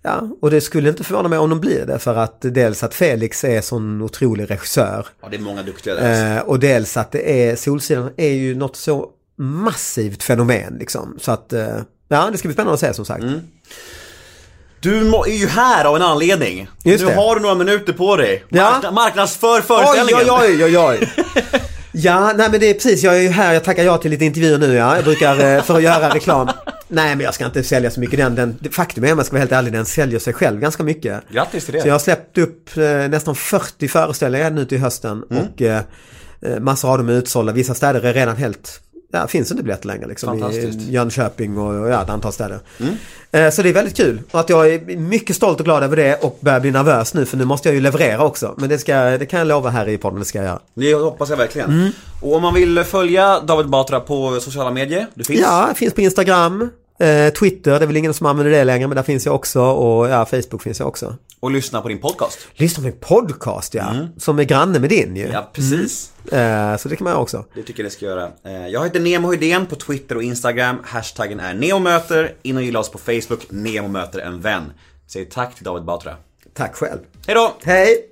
Ja, 0.02 0.30
och 0.42 0.52
det 0.52 0.62
skulle 0.62 0.90
inte 0.90 1.04
förvåna 1.04 1.30
mig 1.30 1.40
om 1.40 1.50
de 1.50 1.60
blir 1.60 1.86
det 1.86 2.00
för 2.00 2.16
att 2.16 2.38
dels 2.42 2.84
att 2.84 2.94
Felix 2.94 3.44
är 3.44 3.62
sån 3.62 4.02
otrolig 4.02 4.52
regissör. 4.52 5.08
Ja, 5.22 5.28
det 5.30 5.36
är 5.38 5.42
många 5.42 5.64
duktiga 5.64 5.96
där. 5.96 6.36
Eh, 6.38 6.42
och 6.44 6.60
dels 6.60 6.98
att 6.98 7.12
det 7.12 7.50
är, 7.50 7.56
Solsidan 7.56 8.10
är 8.18 8.30
ju 8.30 8.56
något 8.56 8.76
så 8.76 9.10
massivt 9.38 10.24
fenomen 10.24 10.76
liksom. 10.80 11.18
Så 11.22 11.32
att, 11.32 11.54
eh, 11.54 11.68
ja 12.08 12.30
det 12.32 12.38
ska 12.38 12.48
bli 12.48 12.54
spännande 12.54 12.74
att 12.74 12.80
se 12.80 12.94
som 12.94 13.06
sagt. 13.06 13.24
Mm. 13.24 13.40
Du 14.80 15.00
är 15.00 15.28
ju 15.40 15.48
här 15.48 15.86
av 15.86 15.96
en 15.96 16.02
anledning. 16.02 16.68
Just 16.84 17.04
nu 17.04 17.10
det. 17.10 17.16
har 17.16 17.36
du 17.36 17.42
några 17.42 17.56
minuter 17.56 17.94
på 17.94 18.16
dig. 18.16 18.44
Ja. 18.50 18.64
Markna- 18.72 18.92
marknadsför 18.92 19.56
Oj, 19.58 19.62
föreställningen. 19.62 20.30
oj, 20.30 20.64
oj, 20.64 20.78
oj, 20.78 20.78
oj. 20.78 21.14
Ja, 21.98 22.34
nej 22.38 22.48
men 22.52 22.60
det 22.60 22.70
är 22.70 22.74
precis, 22.74 23.04
jag 23.04 23.18
är 23.18 23.22
ju 23.22 23.30
här, 23.30 23.54
jag 23.54 23.64
tackar 23.64 23.84
ja 23.84 23.98
till 23.98 24.12
lite 24.12 24.26
intervjuer 24.26 24.58
nu 24.58 24.74
ja. 24.74 24.96
Jag 24.96 25.04
brukar, 25.04 25.56
eh, 25.56 25.64
för 25.64 25.76
att 25.76 25.84
göra 25.84 26.10
reklam. 26.16 26.50
Nej 26.88 27.16
men 27.16 27.20
jag 27.26 27.34
ska 27.34 27.46
inte 27.46 27.64
sälja 27.64 27.92
så 27.92 28.00
mycket 28.00 28.18
den, 28.20 28.36
den 28.36 28.58
faktum 28.72 29.04
är 29.04 29.12
om 29.12 29.18
jag 29.20 29.26
ska 29.26 29.34
vara 29.34 29.40
helt 29.40 29.52
ärlig, 29.52 29.74
den 29.74 29.86
säljer 29.86 30.20
sig 30.20 30.34
själv 30.34 30.60
ganska 30.60 30.84
mycket. 30.84 31.22
Grattis 31.30 31.66
till 31.66 31.74
det. 31.74 31.82
Så 31.82 31.88
jag 31.88 31.94
har 31.94 32.00
släppt 32.00 32.38
upp 32.38 32.78
eh, 32.78 32.84
nästan 32.84 33.36
40 33.36 33.88
föreställningar 33.88 34.52
nu 34.52 34.66
till 34.66 34.80
hösten 34.80 35.24
Mm. 35.32 35.44
och 35.44 35.62
eh, 35.62 35.82
massor 36.60 36.92
av 36.92 36.98
dem 36.98 37.10
är 37.10 37.14
utsålda. 37.14 37.54
Vissa 37.54 37.74
städer 37.74 38.02
är 38.06 38.14
redan 38.14 38.36
helt, 38.36 38.80
ja 39.12 39.28
finns 39.28 39.52
inte 39.52 39.64
biljetter 39.64 39.88
längre 39.88 40.08
liksom. 40.08 40.40
I. 40.40 40.60
Mm. 40.60 40.80
Jönköping 40.80 41.58
och, 41.58 41.82
och 41.82 41.90
ja, 41.90 42.02
ett 42.02 42.10
antal 42.10 42.34
städer. 42.34 42.60
Eh, 43.32 43.50
så 43.50 43.62
det 43.62 43.70
är 43.70 43.74
väldigt 43.74 43.98
kul 43.98 44.22
och 44.32 44.40
att 44.40 44.50
jag 44.50 44.74
är 44.74 44.98
mycket 44.98 45.36
stolt 45.36 45.60
och 45.60 45.66
glad 45.66 45.84
över 45.84 45.96
det 45.96 46.16
och 46.24 46.38
börjar 46.42 46.60
bli 46.60 46.72
nervös 46.72 47.14
nu 47.14 47.26
för 47.26 47.38
nu 47.38 47.46
måste 47.46 47.70
jag 47.70 47.76
ju 47.76 47.82
leverera 47.82 48.24
också. 48.24 48.56
Men 48.58 48.70
det, 48.70 48.78
ska, 48.78 48.96
det 48.96 49.26
kan 49.26 49.40
jag 49.40 49.48
lova 49.48 49.70
här 49.70 49.90
i 49.90 49.98
podden, 49.98 50.20
det 50.20 50.26
ska 50.26 50.38
jag 50.38 50.46
göra. 50.46 50.60
Det 50.74 50.94
hoppas 50.94 51.30
jag 51.30 51.38
verkligen. 51.38 51.70
Mm. 51.70 51.92
Och 52.22 52.36
om 52.36 52.42
man 52.42 52.54
vill 52.54 52.84
följa 52.84 53.40
David 53.40 53.70
Batra 53.70 54.00
på 54.00 54.40
sociala 54.40 54.72
medier, 54.72 55.08
det 55.14 55.24
finns. 55.24 55.40
Ja, 55.40 55.70
finns 55.76 55.94
på 55.94 56.02
Instagram. 56.02 56.70
Eh, 57.00 57.34
Twitter, 57.34 57.72
det 57.80 57.86
är 57.86 57.88
väl 57.88 57.98
ingen 57.98 58.14
som 58.14 58.26
använder 58.26 58.52
det 58.52 58.64
längre 58.64 58.88
men 58.88 58.96
där 58.96 59.04
finns 59.04 59.26
jag 59.26 59.36
också 59.36 59.62
och 59.62 60.10
ja, 60.10 60.26
Facebook 60.26 60.64
finns 60.64 60.80
jag 60.80 60.88
också. 60.88 61.16
Och 61.40 61.52
lyssna 61.52 61.82
på 61.82 61.88
din 61.88 61.98
podcast. 62.00 62.40
Lyssna 62.54 62.82
på 62.82 62.88
min 62.88 63.00
podcast 63.00 63.74
ja, 63.74 63.96
som 64.18 64.40
är 64.40 64.44
granne 64.44 64.80
med 64.80 64.90
din 64.90 65.16
ju. 65.16 65.22
Mm. 65.24 65.34
Ja, 65.34 65.50
precis. 65.54 66.12
Eh, 66.32 66.78
så 66.78 66.90
det 66.90 66.96
kan 66.96 67.04
man 67.04 67.12
göra 67.14 67.22
också. 67.22 67.46
Det 67.56 67.64
tycker 67.64 67.80
jag 67.84 67.86
ni 67.86 67.92
ska 67.92 68.06
göra. 68.06 68.30
Eh, 68.46 68.68
Jag 68.68 68.84
heter 68.84 69.00
Nemo 69.00 69.32
Hedén 69.32 69.66
på 69.66 69.76
Twitter 69.76 70.16
och 70.18 70.24
Instagram. 70.24 70.78
Hashtaggen 70.86 71.40
är 71.40 71.54
neomöter. 71.54 72.34
In 72.42 72.58
och 72.58 72.64
gilla 72.64 72.80
oss 72.80 72.92
på 72.92 72.98
Facebook. 72.98 73.46
Nemo 73.50 73.88
möter 73.88 74.20
en 74.20 74.42
vän. 74.42 74.64
Säg 75.08 75.26
tack 75.26 75.56
till 75.56 75.64
David 75.64 75.84
Batra. 75.86 76.16
Tack 76.54 76.76
själv. 76.76 77.00
Hej 77.28 77.36
då! 77.36 77.54
Hej! 77.64 78.10